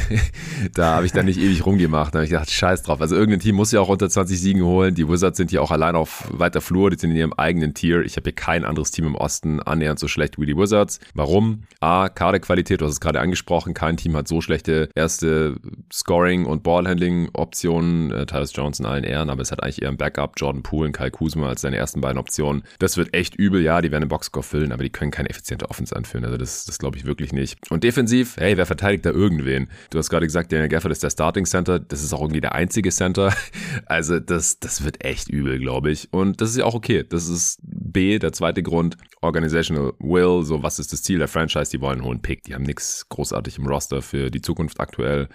da 0.73 0.95
habe 0.95 1.05
ich 1.05 1.13
dann 1.13 1.27
nicht 1.27 1.39
ewig 1.39 1.67
rumgemacht. 1.67 2.15
Da 2.15 2.19
habe 2.19 2.25
ich 2.25 2.31
gedacht, 2.31 2.51
scheiß 2.51 2.83
drauf. 2.83 3.03
Also 3.03 3.17
irgendein 3.17 3.41
Team 3.41 3.57
muss 3.57 3.71
ja 3.71 3.81
auch 3.81 3.89
unter 3.89 4.09
20 4.09 4.41
Siegen 4.41 4.63
holen. 4.63 4.95
Die 4.95 5.07
Wizards 5.09 5.37
sind 5.37 5.51
hier 5.51 5.63
auch 5.63 5.71
allein 5.71 5.95
auf 5.95 6.27
weiter 6.31 6.61
Flur, 6.61 6.91
die 6.91 6.99
sind 6.99 7.11
in 7.11 7.17
ihrem 7.17 7.33
eigenen 7.35 7.75
Tier. 7.75 8.03
Ich 8.03 8.17
habe 8.17 8.25
hier 8.25 8.35
kein 8.35 8.65
anderes 8.65 8.93
Team 8.93 9.07
im 9.07 9.15
Osten 9.15 9.61
annähernd 9.61 9.99
so 9.99 10.09
schlecht 10.09 10.39
wie 10.39 10.47
die 10.47 10.57
Wizards. 10.57 11.01
Warum? 11.13 11.65
A, 11.81 12.09
Kaderqualität, 12.09 12.81
du 12.81 12.87
hast 12.87 12.93
es 12.93 13.01
gerade 13.01 13.21
angesprochen, 13.21 13.75
kein 13.75 13.97
Team 13.97 14.17
hat 14.17 14.29
so 14.29 14.41
schlechte 14.41 14.89
erste 14.95 15.57
Scoring- 15.95 16.45
und 16.45 16.65
Ballhandling-Optionen. 16.65 18.11
Äh, 18.11 18.27
Tyus 18.27 18.51
Jones 18.53 18.81
in 18.81 18.87
allen 18.87 19.05
Ehren, 19.05 19.31
aber 19.31 19.43
es 19.43 19.53
hat 19.53 19.63
eigentlich 19.63 19.83
eher 19.83 19.91
ein 19.91 19.97
Backup, 19.97 20.33
Jordan 20.37 20.65
Poole 20.65 20.89
und 20.89 20.93
Kyle 20.93 21.13
Kuzma 21.13 21.49
als 21.49 21.61
seine 21.61 21.77
ersten 21.77 22.01
beiden 22.01 22.19
Optionen. 22.19 22.65
Das 22.81 22.97
wird 22.97 23.15
echt 23.15 23.37
übel, 23.37 23.63
ja, 23.63 23.81
die 23.81 23.93
werden 23.93 24.03
den 24.03 24.09
Boxscore 24.09 24.43
füllen, 24.43 24.73
aber 24.73 24.83
die 24.83 24.91
können 24.91 25.13
keine 25.13 25.31
effiziente 25.31 25.71
Offense 25.71 25.95
anführen. 25.95 26.25
Also 26.25 26.37
das, 26.37 26.65
das 26.65 26.79
glaube 26.79 26.97
ich 26.97 27.05
wirklich 27.05 27.33
nicht. 27.33 27.59
Und 27.71 27.85
defensiv, 27.85 28.37
hey, 28.39 28.57
wer 28.57 28.67
verteidigt 28.67 29.07
da 29.07 29.11
irgendwen? 29.11 29.69
Du 29.91 29.99
hast 29.99 30.11
gerade 30.11 30.27
gesagt, 30.27 30.51
Daniel 30.51 30.69
Gafford 30.69 30.91
ist 30.91 31.05
der 31.05 31.11
Starting 31.11 31.45
Center. 31.45 31.79
Das 31.79 32.03
ist 32.03 32.13
auch 32.13 32.23
irgendwie 32.23 32.41
der 32.41 32.55
einzige 32.55 32.91
Center. 32.91 33.33
Also 33.87 34.19
das, 34.19 34.59
das 34.61 34.85
wird 34.85 35.05
echt 35.05 35.29
übel, 35.29 35.59
glaube 35.59 35.91
ich. 35.91 36.13
Und 36.13 36.41
das 36.41 36.51
ist 36.51 36.57
ja 36.57 36.65
auch 36.65 36.75
okay. 36.75 37.05
Das 37.09 37.29
ist 37.29 37.59
B, 37.63 38.19
der 38.19 38.33
zweite 38.33 38.63
Grund. 38.63 38.97
Organizational 39.21 39.95
Will, 39.99 40.45
so 40.45 40.63
was 40.63 40.79
ist 40.79 40.93
das 40.93 41.03
Ziel 41.03 41.19
der 41.19 41.29
Franchise, 41.29 41.71
die 41.71 41.81
wollen 41.81 42.01
einen 42.01 42.05
hohen 42.05 42.21
Pick, 42.21 42.43
die 42.45 42.55
haben 42.55 42.63
nichts 42.63 43.09
großartig 43.09 43.59
im 43.59 43.67
Roster 43.67 44.03
für 44.03 44.31
die 44.31 44.43
Zukunft 44.43 44.81
aktuell. 44.81 45.29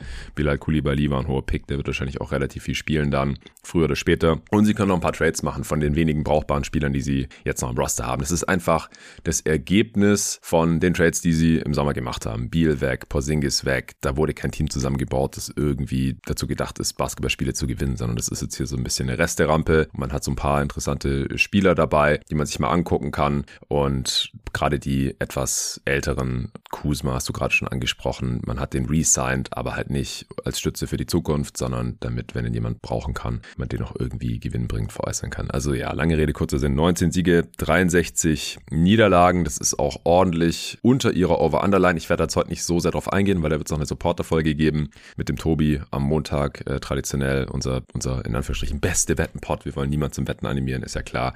Bilal 0.50 0.58
Koulibaly 0.58 1.12
war 1.12 1.20
ein 1.20 1.28
hoher 1.28 1.46
Pick, 1.46 1.68
der 1.68 1.78
wird 1.78 1.86
wahrscheinlich 1.86 2.22
auch 2.22 2.32
relativ 2.32 2.64
viel 2.64 2.74
spielen 2.74 3.12
dann, 3.12 3.38
früher 3.62 3.86
oder 3.86 3.96
später. 3.96 4.42
Und 4.50 4.66
sie 4.66 4.74
können 4.74 4.88
noch 4.88 4.96
ein 4.96 5.02
paar 5.02 5.14
Trades 5.14 5.44
machen 5.44 5.64
von 5.64 5.80
den 5.80 5.96
wenigen 5.96 6.24
brauchbaren 6.24 6.64
Spielern, 6.64 6.92
die 6.92 7.02
sie 7.02 7.28
jetzt 7.46 7.62
noch 7.62 7.70
im 7.70 7.78
Roster 7.78 8.08
haben. 8.08 8.22
Das 8.22 8.32
ist 8.32 8.46
einfach 8.46 8.90
das 9.24 9.42
Ergebnis 9.42 10.40
von 10.42 10.80
den 10.80 10.96
Trades, 10.96 11.22
die 11.22 11.34
sie 11.34 11.58
im 11.58 11.76
Sommer 11.76 11.94
gemacht 11.94 12.26
haben. 12.26 12.50
Beal 12.50 12.82
weg, 12.82 13.10
Porzingis 13.10 13.64
weg, 13.64 13.94
da 14.02 14.18
wurde 14.18 14.34
kein 14.34 14.52
Team 14.52 14.72
zusammengebaut, 14.72 15.38
das 15.38 15.54
irgendwie 15.56 16.18
dazu 16.26 16.48
gedacht 16.48 16.80
ist, 16.80 16.94
Basketballspiele 16.94 17.54
zu 17.54 17.68
gewinnen, 17.68 17.96
sondern 17.96 18.18
das 18.18 18.30
ist 18.30 18.42
jetzt 18.42 18.58
hier 18.58 18.66
so 18.66 18.76
ein 18.76 18.84
bisschen 18.84 19.08
eine 19.08 19.20
Resterampe. 19.20 19.88
Man 19.94 20.12
hat 20.12 20.24
so 20.24 20.32
ein 20.32 20.36
paar 20.36 20.64
interessante 20.64 21.38
Spieler 21.38 21.76
dabei, 21.76 22.22
die 22.32 22.36
man 22.36 22.48
sich 22.48 22.60
mal 22.60 22.72
angucken 22.72 23.12
kann 23.12 23.46
und 23.68 24.32
gerade 24.52 24.80
die 24.80 25.16
etwas 25.20 25.80
älteren 25.86 26.52
Kuzma 26.70 27.14
hast 27.14 27.28
du 27.28 27.34
gerade 27.34 27.54
schon 27.54 27.68
angesprochen. 27.68 28.42
Man 28.46 28.60
hat 28.60 28.74
den 28.74 28.86
re-signed, 28.86 29.56
aber 29.58 29.76
halt 29.76 29.90
nicht 29.90 30.28
als 30.46 30.60
Stütze 30.60 30.88
für 30.88 30.98
die 30.98 31.06
Zukunft, 31.06 31.58
sondern 31.58 31.98
damit, 32.00 32.36
wenn 32.36 32.46
ihn 32.46 32.54
jemand 32.54 32.82
brauchen 32.82 33.14
kann, 33.14 33.42
man 33.58 33.70
den 33.70 33.82
auch 33.82 33.96
irgendwie 33.98 34.40
gewinnbringend 34.40 34.92
veräußern 34.92 35.30
kann. 35.30 35.50
Also 35.50 35.74
ja, 35.74 35.92
lange 35.94 36.18
Rede, 36.18 36.34
kurzer 36.34 36.60
Sinn. 36.60 36.76
19 36.76 37.12
Siege, 37.12 37.48
63 37.58 38.60
Niederlagen. 38.70 39.44
Das 39.44 39.58
ist 39.58 39.80
auch 39.80 40.02
ordentlich 40.04 40.78
unter 40.82 41.12
ihrer 41.12 41.42
Over-Underline. 41.42 41.98
Ich 41.98 42.10
werde 42.10 42.26
da 42.26 42.36
heute 42.36 42.50
nicht 42.50 42.64
so 42.64 42.80
sehr 42.80 42.92
drauf 42.92 43.12
eingehen, 43.12 43.42
weil 43.42 43.50
da 43.50 43.58
wird 43.58 43.68
es 43.68 43.72
noch 43.72 43.80
eine 43.80 43.86
Supporter-Folge 43.86 44.56
geben 44.56 44.92
mit 45.18 45.30
dem 45.30 45.38
Tobi 45.38 45.82
am 45.92 46.04
Montag. 46.04 46.68
Äh, 46.68 46.80
traditionell 46.80 47.46
unser, 47.46 47.82
unser, 47.94 48.26
in 48.26 48.36
Anführungsstrichen, 48.36 48.80
beste 48.80 49.18
Wettenpot. 49.18 49.66
Wir 49.66 49.76
wollen 49.76 49.90
niemand 49.90 50.14
zum 50.14 50.28
Wetten 50.28 50.46
animieren, 50.46 50.84
ist 50.84 50.96
ja 50.96 51.02
klar. 51.02 51.34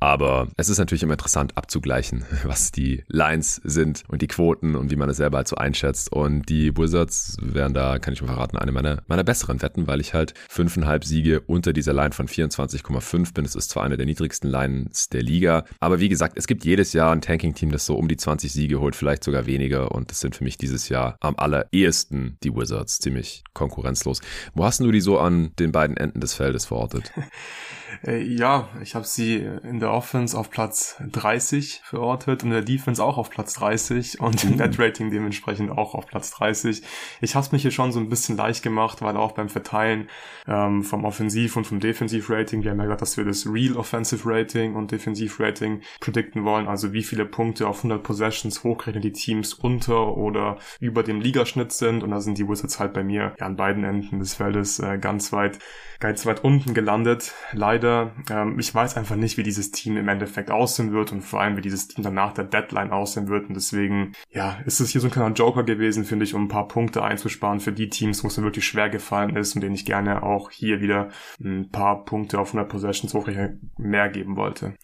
Aber 0.00 0.48
es 0.56 0.68
ist 0.68 0.78
natürlich 0.78 1.02
immer 1.02 1.14
interessant 1.14 1.56
abzugleichen, 1.56 2.24
was 2.44 2.72
die 2.72 3.04
Lines 3.08 3.60
sind 3.64 4.04
und 4.08 4.22
die 4.22 4.28
Quoten 4.28 4.65
und 4.74 4.90
wie 4.90 4.96
man 4.96 5.08
es 5.08 5.18
selber 5.18 5.38
halt 5.38 5.48
so 5.48 5.56
einschätzt. 5.56 6.12
Und 6.12 6.48
die 6.48 6.76
Wizards 6.76 7.36
wären 7.40 7.74
da, 7.74 7.98
kann 7.98 8.14
ich 8.14 8.22
mal 8.22 8.28
verraten, 8.28 8.56
eine 8.56 8.72
meiner, 8.72 9.02
meiner 9.06 9.24
besseren 9.24 9.62
Wetten, 9.62 9.86
weil 9.86 10.00
ich 10.00 10.14
halt 10.14 10.34
fünfeinhalb 10.48 11.04
Siege 11.04 11.42
unter 11.46 11.72
dieser 11.72 11.92
Line 11.92 12.12
von 12.12 12.26
24,5 12.26 13.34
bin. 13.34 13.44
Es 13.44 13.54
ist 13.54 13.70
zwar 13.70 13.84
eine 13.84 13.96
der 13.96 14.06
niedrigsten 14.06 14.50
Lines 14.50 15.08
der 15.08 15.22
Liga, 15.22 15.64
aber 15.80 16.00
wie 16.00 16.08
gesagt, 16.08 16.36
es 16.36 16.46
gibt 16.46 16.64
jedes 16.64 16.92
Jahr 16.92 17.12
ein 17.12 17.20
Tanking-Team, 17.20 17.70
das 17.70 17.86
so 17.86 17.96
um 17.96 18.08
die 18.08 18.16
20 18.16 18.52
Siege 18.52 18.80
holt, 18.80 18.96
vielleicht 18.96 19.22
sogar 19.22 19.46
weniger. 19.46 19.92
Und 19.92 20.10
das 20.10 20.20
sind 20.20 20.34
für 20.34 20.44
mich 20.44 20.56
dieses 20.56 20.88
Jahr 20.88 21.16
am 21.20 21.36
allerersten 21.36 22.38
die 22.42 22.54
Wizards, 22.54 22.98
ziemlich 22.98 23.44
konkurrenzlos. 23.52 24.20
Wo 24.54 24.64
hast 24.64 24.80
du 24.80 24.90
die 24.90 25.00
so 25.00 25.18
an 25.18 25.52
den 25.58 25.72
beiden 25.72 25.96
Enden 25.96 26.20
des 26.20 26.34
Feldes 26.34 26.66
verortet? 26.66 27.12
Äh, 28.06 28.22
ja, 28.22 28.68
ich 28.82 28.94
habe 28.94 29.04
sie 29.04 29.36
in 29.36 29.80
der 29.80 29.92
Offense 29.92 30.38
auf 30.38 30.50
Platz 30.50 30.96
30 31.00 31.82
verortet 31.84 32.42
und 32.42 32.50
in 32.50 32.54
der 32.54 32.62
Defense 32.62 33.02
auch 33.02 33.18
auf 33.18 33.30
Platz 33.30 33.54
30 33.54 34.20
und 34.20 34.44
im 34.44 34.50
mhm. 34.50 34.56
Net-Rating 34.56 35.10
dementsprechend 35.10 35.70
auch 35.70 35.94
auf 35.94 36.06
Platz 36.06 36.30
30. 36.32 36.82
Ich 37.20 37.34
habe 37.34 37.44
es 37.44 37.52
mir 37.52 37.58
hier 37.58 37.70
schon 37.70 37.92
so 37.92 38.00
ein 38.00 38.08
bisschen 38.08 38.36
leicht 38.36 38.62
gemacht, 38.62 39.02
weil 39.02 39.16
auch 39.16 39.32
beim 39.32 39.48
Verteilen 39.48 40.08
ähm, 40.46 40.82
vom 40.82 41.04
Offensiv- 41.04 41.56
und 41.56 41.66
vom 41.66 41.80
Defensiv-Rating, 41.80 42.62
wir 42.62 42.70
haben 42.70 42.78
ja 42.78 42.84
gesagt, 42.84 43.02
dass 43.02 43.16
wir 43.16 43.24
das 43.24 43.46
Real 43.46 43.76
Offensive 43.76 44.22
Rating 44.24 44.74
und 44.74 44.92
Defensiv-Rating 44.92 45.82
predikten 46.00 46.44
wollen, 46.44 46.68
also 46.68 46.92
wie 46.92 47.02
viele 47.02 47.24
Punkte 47.24 47.68
auf 47.68 47.78
100 47.78 48.02
Possessions 48.02 48.64
hochrechnen 48.64 49.02
die 49.02 49.12
Teams 49.12 49.54
unter 49.54 50.16
oder 50.16 50.58
über 50.80 51.02
dem 51.02 51.20
Ligaschnitt 51.20 51.72
sind 51.72 52.02
und 52.02 52.10
da 52.10 52.20
sind 52.20 52.38
die 52.38 52.48
Wizards 52.48 52.78
halt 52.78 52.92
bei 52.92 53.04
mir 53.04 53.34
ja, 53.38 53.46
an 53.46 53.56
beiden 53.56 53.84
Enden 53.84 54.18
des 54.18 54.34
Feldes 54.34 54.78
äh, 54.78 54.98
ganz 54.98 55.32
weit 55.32 55.58
ganz 56.00 56.26
weit 56.26 56.44
unten 56.44 56.74
gelandet. 56.74 57.34
Leider, 57.52 58.12
ähm, 58.30 58.58
ich 58.58 58.74
weiß 58.74 58.96
einfach 58.96 59.16
nicht, 59.16 59.36
wie 59.36 59.42
dieses 59.42 59.70
Team 59.70 59.96
im 59.96 60.08
Endeffekt 60.08 60.50
aussehen 60.50 60.92
wird 60.92 61.12
und 61.12 61.22
vor 61.22 61.40
allem, 61.40 61.56
wie 61.56 61.62
dieses 61.62 61.88
Team 61.88 62.04
danach 62.04 62.32
der 62.32 62.44
Deadline 62.44 62.90
aussehen 62.90 63.28
wird. 63.28 63.48
Und 63.48 63.54
deswegen, 63.54 64.12
ja, 64.30 64.58
ist 64.64 64.80
es 64.80 64.90
hier 64.90 65.00
so 65.00 65.08
ein 65.08 65.10
kleiner 65.10 65.34
Joker 65.34 65.62
gewesen, 65.62 66.04
finde 66.04 66.24
ich, 66.24 66.34
um 66.34 66.44
ein 66.44 66.48
paar 66.48 66.68
Punkte 66.68 67.02
einzusparen 67.02 67.60
für 67.60 67.72
die 67.72 67.88
Teams, 67.88 68.22
wo 68.22 68.28
es 68.28 68.36
mir 68.36 68.44
wirklich 68.44 68.66
schwer 68.66 68.88
gefallen 68.88 69.36
ist 69.36 69.54
und 69.54 69.60
denen 69.60 69.74
ich 69.74 69.84
gerne 69.84 70.22
auch 70.22 70.50
hier 70.50 70.80
wieder 70.80 71.08
ein 71.42 71.70
paar 71.70 72.04
Punkte 72.04 72.38
auf 72.38 72.48
100 72.48 72.68
Possessions 72.68 73.14
hochrechnen 73.14 73.70
mehr 73.78 74.08
geben 74.08 74.36
wollte. 74.36 74.74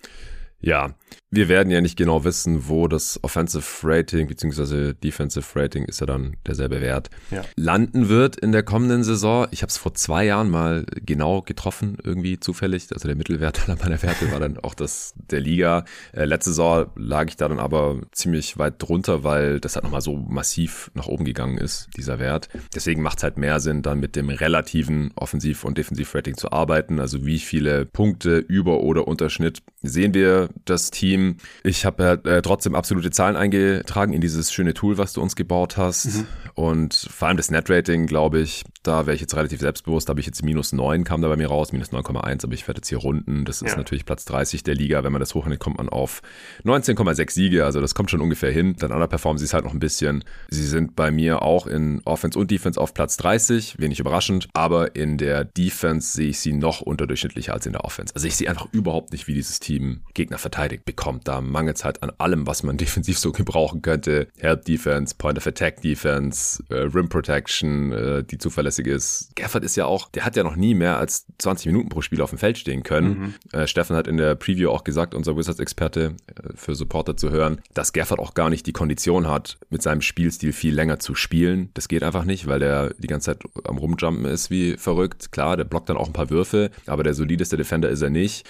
Ja, 0.62 0.94
wir 1.34 1.48
werden 1.48 1.70
ja 1.70 1.80
nicht 1.80 1.96
genau 1.96 2.24
wissen, 2.24 2.68
wo 2.68 2.88
das 2.88 3.18
Offensive 3.22 3.64
Rating 3.82 4.28
bzw. 4.28 4.92
Defensive 4.92 5.46
Rating 5.58 5.84
ist 5.86 6.00
ja 6.00 6.06
dann 6.06 6.36
derselbe 6.46 6.80
Wert 6.82 7.08
ja. 7.30 7.42
landen 7.56 8.08
wird 8.08 8.36
in 8.36 8.52
der 8.52 8.62
kommenden 8.62 9.02
Saison. 9.02 9.46
Ich 9.50 9.62
habe 9.62 9.70
es 9.70 9.78
vor 9.78 9.94
zwei 9.94 10.26
Jahren 10.26 10.50
mal 10.50 10.84
genau 10.94 11.40
getroffen, 11.40 11.96
irgendwie 12.04 12.38
zufällig. 12.38 12.88
Also 12.92 13.08
der 13.08 13.16
Mittelwert 13.16 13.66
meiner 13.82 14.02
Werte 14.02 14.30
war 14.30 14.40
dann 14.40 14.58
auch 14.58 14.74
das 14.74 15.14
der 15.16 15.40
Liga. 15.40 15.84
Äh, 16.12 16.26
letzte 16.26 16.50
Saison 16.50 16.86
lag 16.96 17.28
ich 17.28 17.36
da 17.36 17.48
dann 17.48 17.58
aber 17.58 18.00
ziemlich 18.12 18.58
weit 18.58 18.74
drunter, 18.78 19.24
weil 19.24 19.58
das 19.58 19.74
halt 19.74 19.84
nochmal 19.84 20.02
so 20.02 20.16
massiv 20.16 20.90
nach 20.94 21.06
oben 21.06 21.24
gegangen 21.24 21.56
ist, 21.56 21.88
dieser 21.96 22.18
Wert. 22.18 22.50
Deswegen 22.74 23.02
macht 23.02 23.18
es 23.18 23.24
halt 23.24 23.38
mehr 23.38 23.58
Sinn, 23.58 23.82
dann 23.82 24.00
mit 24.00 24.16
dem 24.16 24.28
relativen 24.28 25.12
Offensiv- 25.16 25.64
und 25.64 25.78
Defensiv-Rating 25.78 26.36
zu 26.36 26.52
arbeiten. 26.52 27.00
Also 27.00 27.24
wie 27.24 27.38
viele 27.38 27.86
Punkte 27.86 28.36
über 28.36 28.80
oder 28.80 29.08
Unterschnitt 29.08 29.62
sehen 29.82 30.12
wir 30.12 30.50
das 30.64 30.90
Team. 30.90 31.36
Ich 31.64 31.84
habe 31.84 32.02
ja 32.02 32.12
äh, 32.30 32.42
trotzdem 32.42 32.74
absolute 32.74 33.10
Zahlen 33.10 33.36
eingetragen 33.36 34.12
in 34.12 34.20
dieses 34.20 34.52
schöne 34.52 34.74
Tool, 34.74 34.98
was 34.98 35.12
du 35.12 35.22
uns 35.22 35.36
gebaut 35.36 35.76
hast. 35.76 36.06
Mhm. 36.06 36.26
Und 36.54 36.94
vor 37.10 37.28
allem 37.28 37.36
das 37.36 37.50
Net-Rating, 37.50 38.06
glaube 38.06 38.40
ich, 38.40 38.64
da 38.82 39.06
wäre 39.06 39.14
ich 39.14 39.20
jetzt 39.20 39.36
relativ 39.36 39.60
selbstbewusst. 39.60 40.08
Da 40.08 40.10
habe 40.10 40.20
ich 40.20 40.26
jetzt 40.26 40.42
minus 40.42 40.72
9 40.72 41.04
kam 41.04 41.22
da 41.22 41.28
bei 41.28 41.36
mir 41.36 41.48
raus, 41.48 41.72
minus 41.72 41.92
9,1, 41.92 42.44
aber 42.44 42.54
ich 42.54 42.66
werde 42.66 42.78
jetzt 42.78 42.88
hier 42.88 42.98
runden. 42.98 43.44
Das 43.44 43.62
ist 43.62 43.70
ja. 43.70 43.76
natürlich 43.76 44.04
Platz 44.04 44.24
30 44.24 44.62
der 44.62 44.74
Liga. 44.74 45.04
Wenn 45.04 45.12
man 45.12 45.20
das 45.20 45.34
hochnimmt, 45.34 45.60
kommt 45.60 45.78
man 45.78 45.88
auf 45.88 46.20
19,6 46.64 47.30
Siege. 47.30 47.64
Also 47.64 47.80
das 47.80 47.94
kommt 47.94 48.10
schon 48.10 48.20
ungefähr 48.20 48.50
hin. 48.50 48.74
Dann 48.78 48.90
performen 49.08 49.38
sie 49.38 49.44
es 49.44 49.54
halt 49.54 49.64
noch 49.64 49.72
ein 49.72 49.78
bisschen. 49.78 50.24
Sie 50.48 50.66
sind 50.66 50.96
bei 50.96 51.10
mir 51.10 51.42
auch 51.42 51.66
in 51.66 52.00
Offense 52.04 52.38
und 52.38 52.50
Defense 52.50 52.80
auf 52.80 52.94
Platz 52.94 53.16
30, 53.16 53.78
wenig 53.78 54.00
überraschend. 54.00 54.48
Aber 54.52 54.96
in 54.96 55.16
der 55.18 55.44
Defense 55.44 56.12
sehe 56.12 56.30
ich 56.30 56.40
sie 56.40 56.52
noch 56.52 56.80
unterdurchschnittlicher 56.80 57.52
als 57.52 57.66
in 57.66 57.72
der 57.72 57.84
Offense. 57.84 58.14
Also 58.14 58.26
ich 58.26 58.36
sehe 58.36 58.48
einfach 58.48 58.68
überhaupt 58.72 59.12
nicht, 59.12 59.26
wie 59.28 59.34
dieses 59.34 59.60
Team 59.60 60.02
Gegner 60.14 60.38
verteidigt 60.42 60.84
bekommt. 60.84 61.28
Da 61.28 61.40
mangelt 61.40 61.76
es 61.76 61.84
halt 61.84 62.02
an 62.02 62.12
allem, 62.18 62.46
was 62.46 62.62
man 62.62 62.76
defensiv 62.82 63.18
so 63.18 63.32
gebrauchen 63.32 63.82
könnte. 63.82 64.28
Help 64.38 64.64
Defense, 64.64 65.14
Point 65.16 65.38
of 65.38 65.46
Attack 65.46 65.80
Defense, 65.80 66.62
äh, 66.68 66.74
Rim 66.74 67.08
Protection, 67.08 67.92
äh, 67.92 68.24
die 68.24 68.38
zuverlässig 68.38 68.86
ist. 68.86 69.34
Gafford 69.36 69.64
ist 69.64 69.76
ja 69.76 69.86
auch, 69.86 70.10
der 70.10 70.24
hat 70.24 70.36
ja 70.36 70.42
noch 70.42 70.56
nie 70.56 70.74
mehr 70.74 70.98
als 70.98 71.26
20 71.38 71.66
Minuten 71.66 71.88
pro 71.88 72.02
Spiel 72.02 72.20
auf 72.20 72.30
dem 72.30 72.38
Feld 72.38 72.58
stehen 72.58 72.82
können. 72.82 73.34
Mhm. 73.52 73.58
Äh, 73.58 73.66
Steffen 73.66 73.96
hat 73.96 74.06
in 74.06 74.16
der 74.16 74.34
Preview 74.34 74.70
auch 74.70 74.84
gesagt, 74.84 75.14
unser 75.14 75.36
Wizards-Experte 75.36 76.16
äh, 76.26 76.48
für 76.54 76.74
Supporter 76.74 77.16
zu 77.16 77.30
hören, 77.30 77.60
dass 77.74 77.92
Gafford 77.92 78.20
auch 78.20 78.34
gar 78.34 78.50
nicht 78.50 78.66
die 78.66 78.72
Kondition 78.72 79.28
hat, 79.28 79.58
mit 79.70 79.82
seinem 79.82 80.02
Spielstil 80.02 80.52
viel 80.52 80.74
länger 80.74 80.98
zu 80.98 81.14
spielen. 81.14 81.70
Das 81.74 81.88
geht 81.88 82.02
einfach 82.02 82.24
nicht, 82.24 82.46
weil 82.46 82.58
der 82.58 82.94
die 82.98 83.06
ganze 83.06 83.32
Zeit 83.32 83.44
am 83.64 83.78
Rumjumpen 83.78 84.24
ist 84.24 84.50
wie 84.50 84.76
verrückt. 84.76 85.32
Klar, 85.32 85.56
der 85.56 85.64
blockt 85.64 85.88
dann 85.88 85.96
auch 85.96 86.06
ein 86.06 86.12
paar 86.12 86.30
Würfe, 86.30 86.70
aber 86.86 87.04
der 87.04 87.14
solideste 87.14 87.56
Defender 87.56 87.88
ist 87.88 88.02
er 88.02 88.10
nicht. 88.10 88.44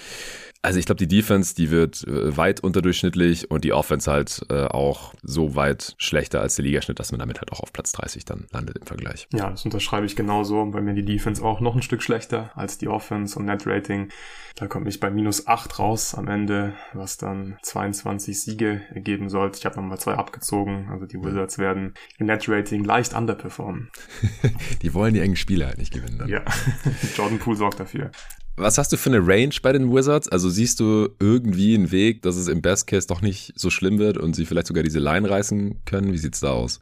Also 0.65 0.79
ich 0.79 0.85
glaube, 0.85 1.05
die 1.05 1.09
Defense, 1.09 1.53
die 1.53 1.71
wird 1.71 2.07
äh, 2.07 2.37
weit 2.37 2.61
unterdurchschnittlich 2.61 3.51
und 3.51 3.65
die 3.65 3.73
Offense 3.73 4.09
halt 4.09 4.45
äh, 4.49 4.63
auch 4.63 5.13
so 5.21 5.55
weit 5.55 5.93
schlechter 5.97 6.39
als 6.39 6.55
der 6.55 6.63
Ligaschnitt, 6.63 6.99
dass 6.99 7.11
man 7.11 7.19
damit 7.19 7.41
halt 7.41 7.51
auch 7.51 7.59
auf 7.59 7.73
Platz 7.73 7.91
30 7.91 8.23
dann 8.23 8.45
landet 8.53 8.77
im 8.77 8.87
Vergleich. 8.87 9.27
Ja, 9.33 9.49
das 9.49 9.65
unterschreibe 9.65 10.05
ich 10.05 10.15
genauso. 10.15 10.65
Bei 10.71 10.79
mir 10.79 10.93
die 10.93 11.03
Defense 11.03 11.43
auch 11.43 11.59
noch 11.59 11.75
ein 11.75 11.81
Stück 11.81 12.01
schlechter 12.01 12.49
als 12.55 12.77
die 12.77 12.87
Offense 12.87 13.37
und 13.37 13.43
Net 13.43 13.67
Rating. 13.67 14.07
Da 14.55 14.67
komme 14.67 14.87
ich 14.87 15.01
bei 15.01 15.11
minus 15.11 15.47
8 15.47 15.79
raus 15.79 16.15
am 16.15 16.29
Ende, 16.29 16.75
was 16.93 17.17
dann 17.17 17.57
22 17.63 18.41
Siege 18.41 18.83
ergeben 18.93 19.27
sollte. 19.27 19.59
Ich 19.59 19.65
habe 19.65 19.75
nochmal 19.75 19.99
zwei 19.99 20.13
abgezogen. 20.13 20.87
Also 20.89 21.05
die 21.05 21.17
Wizards 21.17 21.57
werden 21.57 21.93
im 22.19 22.27
Net 22.27 22.47
Rating 22.47 22.85
leicht 22.85 23.13
underperformen. 23.13 23.91
die 24.81 24.93
wollen 24.93 25.13
die 25.13 25.19
engen 25.19 25.35
Spiele 25.35 25.65
halt 25.65 25.77
nicht 25.77 25.93
gewinnen. 25.93 26.19
Dann. 26.19 26.29
Ja, 26.29 26.45
Jordan 27.17 27.39
Poole 27.39 27.57
sorgt 27.57 27.81
dafür. 27.81 28.11
Was 28.55 28.77
hast 28.77 28.93
du 28.93 28.97
für 28.97 29.09
eine 29.09 29.25
Range 29.25 29.55
bei 29.63 29.73
den 29.73 29.91
Wizards? 29.91 30.29
Also 30.29 30.47
siehst 30.47 30.79
du 30.79 31.09
irgendwie 31.19 31.73
einen 31.73 31.91
Weg, 31.91 32.21
dass 32.21 32.35
es 32.35 32.47
im 32.47 32.61
Best 32.61 32.85
Case 32.85 33.07
doch 33.07 33.21
nicht 33.21 33.51
so 33.55 33.71
schlimm 33.71 33.97
wird 33.97 34.17
und 34.19 34.35
sie 34.35 34.45
vielleicht 34.45 34.67
sogar 34.67 34.83
diese 34.83 34.99
Line 34.99 35.27
reißen 35.27 35.81
können? 35.85 36.13
Wie 36.13 36.19
sieht's 36.19 36.41
da 36.41 36.51
aus? 36.51 36.79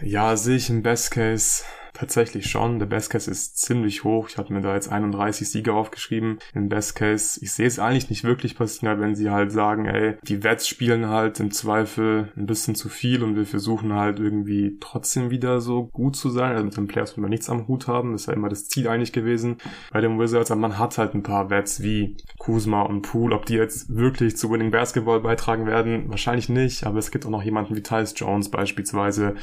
Ja, 0.00 0.36
sehe 0.36 0.56
ich 0.56 0.68
im 0.68 0.82
Best 0.82 1.12
Case 1.12 1.62
Tatsächlich 2.02 2.50
schon. 2.50 2.80
Der 2.80 2.86
Best 2.86 3.10
Case 3.10 3.30
ist 3.30 3.58
ziemlich 3.58 4.02
hoch. 4.02 4.28
Ich 4.28 4.36
hatte 4.36 4.52
mir 4.52 4.60
da 4.60 4.74
jetzt 4.74 4.90
31 4.90 5.48
Siege 5.48 5.72
aufgeschrieben. 5.72 6.40
Im 6.52 6.68
Best 6.68 6.96
Case, 6.96 7.38
ich 7.40 7.52
sehe 7.52 7.68
es 7.68 7.78
eigentlich 7.78 8.10
nicht 8.10 8.24
wirklich 8.24 8.56
passieren, 8.56 9.00
wenn 9.00 9.14
sie 9.14 9.30
halt 9.30 9.52
sagen, 9.52 9.86
ey, 9.86 10.16
die 10.24 10.42
Wets 10.42 10.66
spielen 10.66 11.06
halt 11.06 11.38
im 11.38 11.52
Zweifel 11.52 12.32
ein 12.36 12.46
bisschen 12.46 12.74
zu 12.74 12.88
viel 12.88 13.22
und 13.22 13.36
wir 13.36 13.46
versuchen 13.46 13.92
halt 13.92 14.18
irgendwie 14.18 14.78
trotzdem 14.80 15.30
wieder 15.30 15.60
so 15.60 15.90
gut 15.92 16.16
zu 16.16 16.28
sein. 16.30 16.50
Also 16.54 16.64
mit 16.64 16.76
den 16.76 16.88
Players 16.88 17.16
will 17.16 17.22
man 17.22 17.30
nichts 17.30 17.48
am 17.48 17.68
Hut 17.68 17.86
haben. 17.86 18.10
Das 18.10 18.22
ist 18.22 18.26
ja 18.26 18.32
immer 18.32 18.48
das 18.48 18.66
Ziel 18.66 18.88
eigentlich 18.88 19.12
gewesen 19.12 19.58
bei 19.92 20.00
den 20.00 20.18
Wizards. 20.18 20.50
Aber 20.50 20.60
man 20.60 20.80
hat 20.80 20.98
halt 20.98 21.14
ein 21.14 21.22
paar 21.22 21.50
Wets 21.50 21.84
wie 21.84 22.16
Kuzma 22.36 22.82
und 22.82 23.02
Poole. 23.02 23.36
Ob 23.36 23.46
die 23.46 23.54
jetzt 23.54 23.94
wirklich 23.94 24.36
zu 24.36 24.50
Winning 24.50 24.72
Basketball 24.72 25.20
beitragen 25.20 25.66
werden, 25.66 26.08
wahrscheinlich 26.08 26.48
nicht. 26.48 26.84
Aber 26.84 26.98
es 26.98 27.12
gibt 27.12 27.26
auch 27.26 27.30
noch 27.30 27.44
jemanden 27.44 27.76
wie 27.76 27.82
Tyus 27.84 28.12
Jones 28.16 28.48
beispielsweise. 28.48 29.36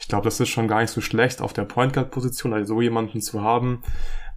Ich 0.00 0.08
glaube, 0.08 0.24
das 0.24 0.40
ist 0.40 0.48
schon 0.48 0.66
gar 0.66 0.80
nicht 0.80 0.92
so 0.92 1.02
schlecht 1.02 1.42
auf 1.42 1.52
der 1.52 1.64
Point 1.64 1.92
Guard 1.92 2.05
Position, 2.06 2.52
also 2.52 2.74
so 2.74 2.80
jemanden 2.80 3.20
zu 3.20 3.42
haben. 3.42 3.82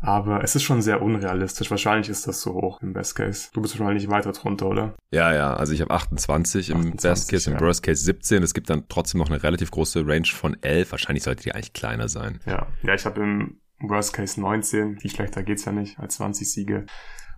Aber 0.02 0.44
es 0.44 0.56
ist 0.56 0.64
schon 0.64 0.82
sehr 0.82 1.02
unrealistisch. 1.02 1.70
Wahrscheinlich 1.70 2.10
ist 2.10 2.26
das 2.26 2.42
so 2.42 2.54
hoch 2.54 2.82
im 2.82 2.94
Best 2.94 3.16
Case. 3.16 3.50
Du 3.52 3.62
bist 3.62 3.78
wahrscheinlich 3.78 4.04
nicht 4.04 4.12
weiter 4.12 4.32
drunter, 4.32 4.68
oder? 4.68 4.96
Ja, 5.12 5.34
ja. 5.34 5.54
Also 5.54 5.74
ich 5.74 5.82
habe 5.82 5.92
28 5.92 6.70
im 6.70 6.78
28, 6.78 7.02
Best 7.02 7.30
Case, 7.30 7.50
ja. 7.50 7.58
im 7.58 7.62
Worst 7.62 7.84
Case 7.84 8.04
17. 8.04 8.42
Es 8.42 8.54
gibt 8.54 8.70
dann 8.70 8.86
trotzdem 8.88 9.20
noch 9.20 9.30
eine 9.30 9.44
relativ 9.44 9.72
große 9.72 10.06
Range 10.08 10.28
von 10.28 10.56
11. 10.62 10.92
Wahrscheinlich 10.92 11.24
sollte 11.24 11.44
die 11.44 11.54
eigentlich 11.54 11.74
kleiner 11.74 12.08
sein. 12.08 12.40
Ja, 12.46 12.68
ja 12.82 12.94
ich 12.94 13.06
habe 13.06 13.22
im 13.22 13.60
Worst 13.82 14.14
Case 14.14 14.40
19. 14.40 15.00
Viel 15.00 15.12
schlechter 15.12 15.44
geht's 15.44 15.66
ja 15.66 15.74
nicht 15.74 16.00
als 16.00 16.16
20 16.16 16.50
Siege. 16.50 16.86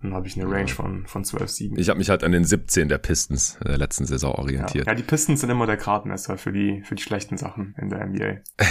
Dann 0.01 0.13
habe 0.15 0.25
ich 0.27 0.39
eine 0.39 0.49
Range 0.49 0.67
von, 0.67 1.05
von 1.05 1.23
12 1.23 1.49
Siegen. 1.49 1.79
Ich 1.79 1.89
habe 1.89 1.99
mich 1.99 2.09
halt 2.09 2.23
an 2.23 2.31
den 2.31 2.43
17 2.43 2.89
der 2.89 2.97
Pistons 2.97 3.59
der 3.63 3.77
letzten 3.77 4.05
Saison 4.05 4.33
orientiert. 4.33 4.85
Ja, 4.85 4.91
ja 4.91 4.95
die 4.95 5.03
Pistons 5.03 5.41
sind 5.41 5.49
immer 5.51 5.67
der 5.67 5.77
Gradmesser 5.77 6.37
für 6.37 6.51
die, 6.51 6.81
für 6.83 6.95
die 6.95 7.03
schlechten 7.03 7.37
Sachen 7.37 7.75
in 7.77 7.89
der 7.89 8.05
NBA. 8.07 8.37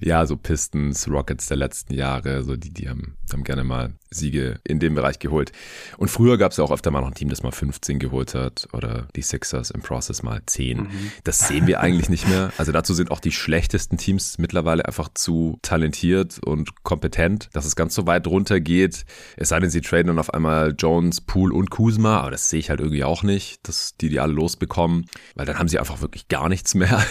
ja, 0.00 0.26
so 0.26 0.36
Pistons, 0.36 1.08
Rockets 1.08 1.48
der 1.48 1.56
letzten 1.56 1.94
Jahre, 1.94 2.42
so 2.42 2.56
die, 2.56 2.70
die 2.70 2.88
haben, 2.88 3.16
haben 3.32 3.44
gerne 3.44 3.64
mal 3.64 3.92
Siege 4.10 4.60
in 4.64 4.80
dem 4.80 4.94
Bereich 4.94 5.18
geholt. 5.18 5.52
Und 5.96 6.08
früher 6.08 6.36
gab 6.38 6.52
es 6.52 6.58
ja 6.58 6.64
auch 6.64 6.72
öfter 6.72 6.90
mal 6.90 7.00
noch 7.00 7.08
ein 7.08 7.14
Team, 7.14 7.28
das 7.28 7.42
mal 7.42 7.52
15 7.52 7.98
geholt 7.98 8.34
hat 8.34 8.68
oder 8.72 9.08
die 9.14 9.22
Sixers 9.22 9.70
im 9.70 9.82
Process 9.82 10.22
mal 10.22 10.42
10. 10.44 10.78
Mhm. 10.78 11.12
Das 11.24 11.46
sehen 11.46 11.66
wir 11.66 11.80
eigentlich 11.80 12.08
nicht 12.08 12.28
mehr. 12.28 12.52
Also 12.58 12.72
dazu 12.72 12.94
sind 12.94 13.10
auch 13.10 13.20
die 13.20 13.32
schlechtesten 13.32 13.96
Teams 13.98 14.38
mittlerweile 14.38 14.84
einfach 14.84 15.08
zu 15.14 15.58
talentiert 15.62 16.40
und 16.44 16.82
kompetent, 16.82 17.48
dass 17.52 17.64
es 17.64 17.76
ganz 17.76 17.94
so 17.94 18.06
weit 18.06 18.26
runter 18.26 18.60
geht. 18.60 19.04
Es 19.36 19.50
sei 19.50 19.60
denn, 19.60 19.70
sie 19.70 19.80
traden 19.80 20.08
dann 20.08 20.18
auf 20.18 20.34
einmal 20.34 20.74
Jones, 20.76 21.20
Poole 21.20 21.54
und 21.54 21.70
Kuzma, 21.70 22.20
aber 22.20 22.32
das 22.32 22.50
sehe 22.50 22.58
ich 22.58 22.70
halt 22.70 22.80
irgendwie 22.80 23.04
auch 23.04 23.22
nicht, 23.22 23.66
dass 23.68 23.96
die 24.00 24.08
die 24.08 24.20
alle 24.20 24.32
losbekommen, 24.32 25.06
weil 25.34 25.46
dann 25.46 25.58
haben 25.58 25.68
sie 25.68 25.78
einfach 25.78 26.00
wirklich 26.00 26.28
gar 26.28 26.48
nichts 26.48 26.74
mehr. 26.74 27.02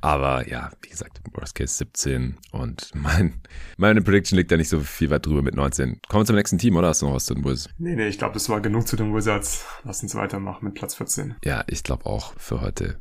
Aber 0.00 0.48
ja, 0.48 0.70
wie 0.82 0.90
gesagt, 0.90 1.20
Worst 1.32 1.54
Case 1.54 1.74
17 1.74 2.36
und 2.52 2.90
mein, 2.94 3.34
meine 3.76 4.02
Prediction 4.02 4.38
liegt 4.38 4.50
da 4.50 4.56
nicht 4.56 4.68
so 4.68 4.80
viel 4.80 5.10
weit 5.10 5.26
drüber 5.26 5.42
mit 5.42 5.53
19. 5.54 6.00
Kommen 6.08 6.22
wir 6.22 6.26
zum 6.26 6.36
nächsten 6.36 6.58
Team, 6.58 6.76
oder 6.76 6.88
hast 6.88 7.02
du 7.02 7.06
noch 7.06 7.14
was 7.14 7.26
zu 7.26 7.34
den 7.34 7.44
Wizards? 7.44 7.68
Nee, 7.78 7.96
nee, 7.96 8.08
ich 8.08 8.18
glaube, 8.18 8.34
das 8.34 8.48
war 8.48 8.60
genug 8.60 8.86
zu 8.86 8.96
den 8.96 9.14
Wizards. 9.14 9.64
Lass 9.84 10.02
uns 10.02 10.14
weitermachen 10.14 10.64
mit 10.64 10.74
Platz 10.74 10.94
14. 10.94 11.36
Ja, 11.44 11.64
ich 11.66 11.82
glaube 11.82 12.06
auch 12.06 12.34
für 12.36 12.60
heute. 12.60 12.96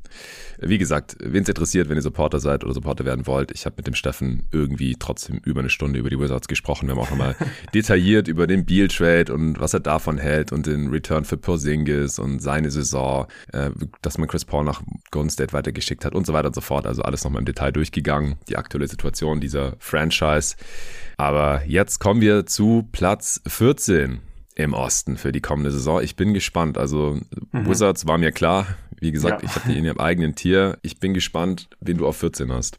Wie 0.59 0.77
gesagt, 0.77 1.17
wen 1.19 1.43
es 1.43 1.49
interessiert, 1.49 1.89
wenn 1.89 1.97
ihr 1.97 2.01
Supporter 2.01 2.39
seid 2.39 2.63
oder 2.63 2.73
Supporter 2.73 3.05
werden 3.05 3.27
wollt, 3.27 3.51
ich 3.51 3.65
habe 3.65 3.75
mit 3.77 3.87
dem 3.87 3.95
Steffen 3.95 4.47
irgendwie 4.51 4.95
trotzdem 4.97 5.41
über 5.43 5.59
eine 5.59 5.69
Stunde 5.69 5.99
über 5.99 6.09
die 6.09 6.19
Wizards 6.19 6.47
gesprochen. 6.47 6.87
Wir 6.87 6.95
haben 6.95 7.01
auch 7.01 7.09
nochmal 7.09 7.35
detailliert 7.73 8.27
über 8.27 8.47
den 8.47 8.65
Beal-Trade 8.65 9.33
und 9.33 9.59
was 9.59 9.73
er 9.73 9.79
davon 9.79 10.17
hält 10.17 10.51
und 10.51 10.65
den 10.65 10.89
Return 10.89 11.25
für 11.25 11.37
Porzingis 11.37 12.19
und 12.19 12.39
seine 12.39 12.71
Saison, 12.71 13.27
äh, 13.51 13.71
dass 14.01 14.17
man 14.17 14.27
Chris 14.27 14.45
Paul 14.45 14.63
nach 14.63 14.81
Golden 15.11 15.29
State 15.29 15.53
weitergeschickt 15.53 16.05
hat 16.05 16.15
und 16.15 16.25
so 16.25 16.33
weiter 16.33 16.47
und 16.47 16.55
so 16.55 16.61
fort. 16.61 16.87
Also 16.87 17.01
alles 17.01 17.23
nochmal 17.23 17.41
im 17.41 17.45
Detail 17.45 17.71
durchgegangen, 17.71 18.35
die 18.47 18.57
aktuelle 18.57 18.87
Situation 18.87 19.39
dieser 19.39 19.75
Franchise. 19.79 20.55
Aber 21.23 21.63
jetzt 21.65 21.99
kommen 21.99 22.19
wir 22.19 22.45
zu 22.45 22.89
Platz 22.91 23.39
14 23.47 24.19
im 24.55 24.73
Osten 24.73 25.15
für 25.15 25.31
die 25.31 25.39
kommende 25.39 25.71
Saison. 25.71 26.01
Ich 26.03 26.17
bin 26.17 26.33
gespannt. 26.33 26.77
Also 26.77 27.17
mhm. 27.53 27.65
Wizards 27.65 28.05
war 28.05 28.17
mir 28.17 28.33
klar. 28.33 28.67
Wie 28.99 29.13
gesagt, 29.13 29.41
ja. 29.41 29.47
ich 29.47 29.55
habe 29.55 29.71
die 29.71 29.79
in 29.79 29.85
ihrem 29.85 29.99
eigenen 29.99 30.35
Tier. 30.35 30.77
Ich 30.81 30.99
bin 30.99 31.13
gespannt, 31.13 31.69
wen 31.79 31.97
du 31.97 32.07
auf 32.07 32.17
14 32.17 32.51
hast. 32.51 32.77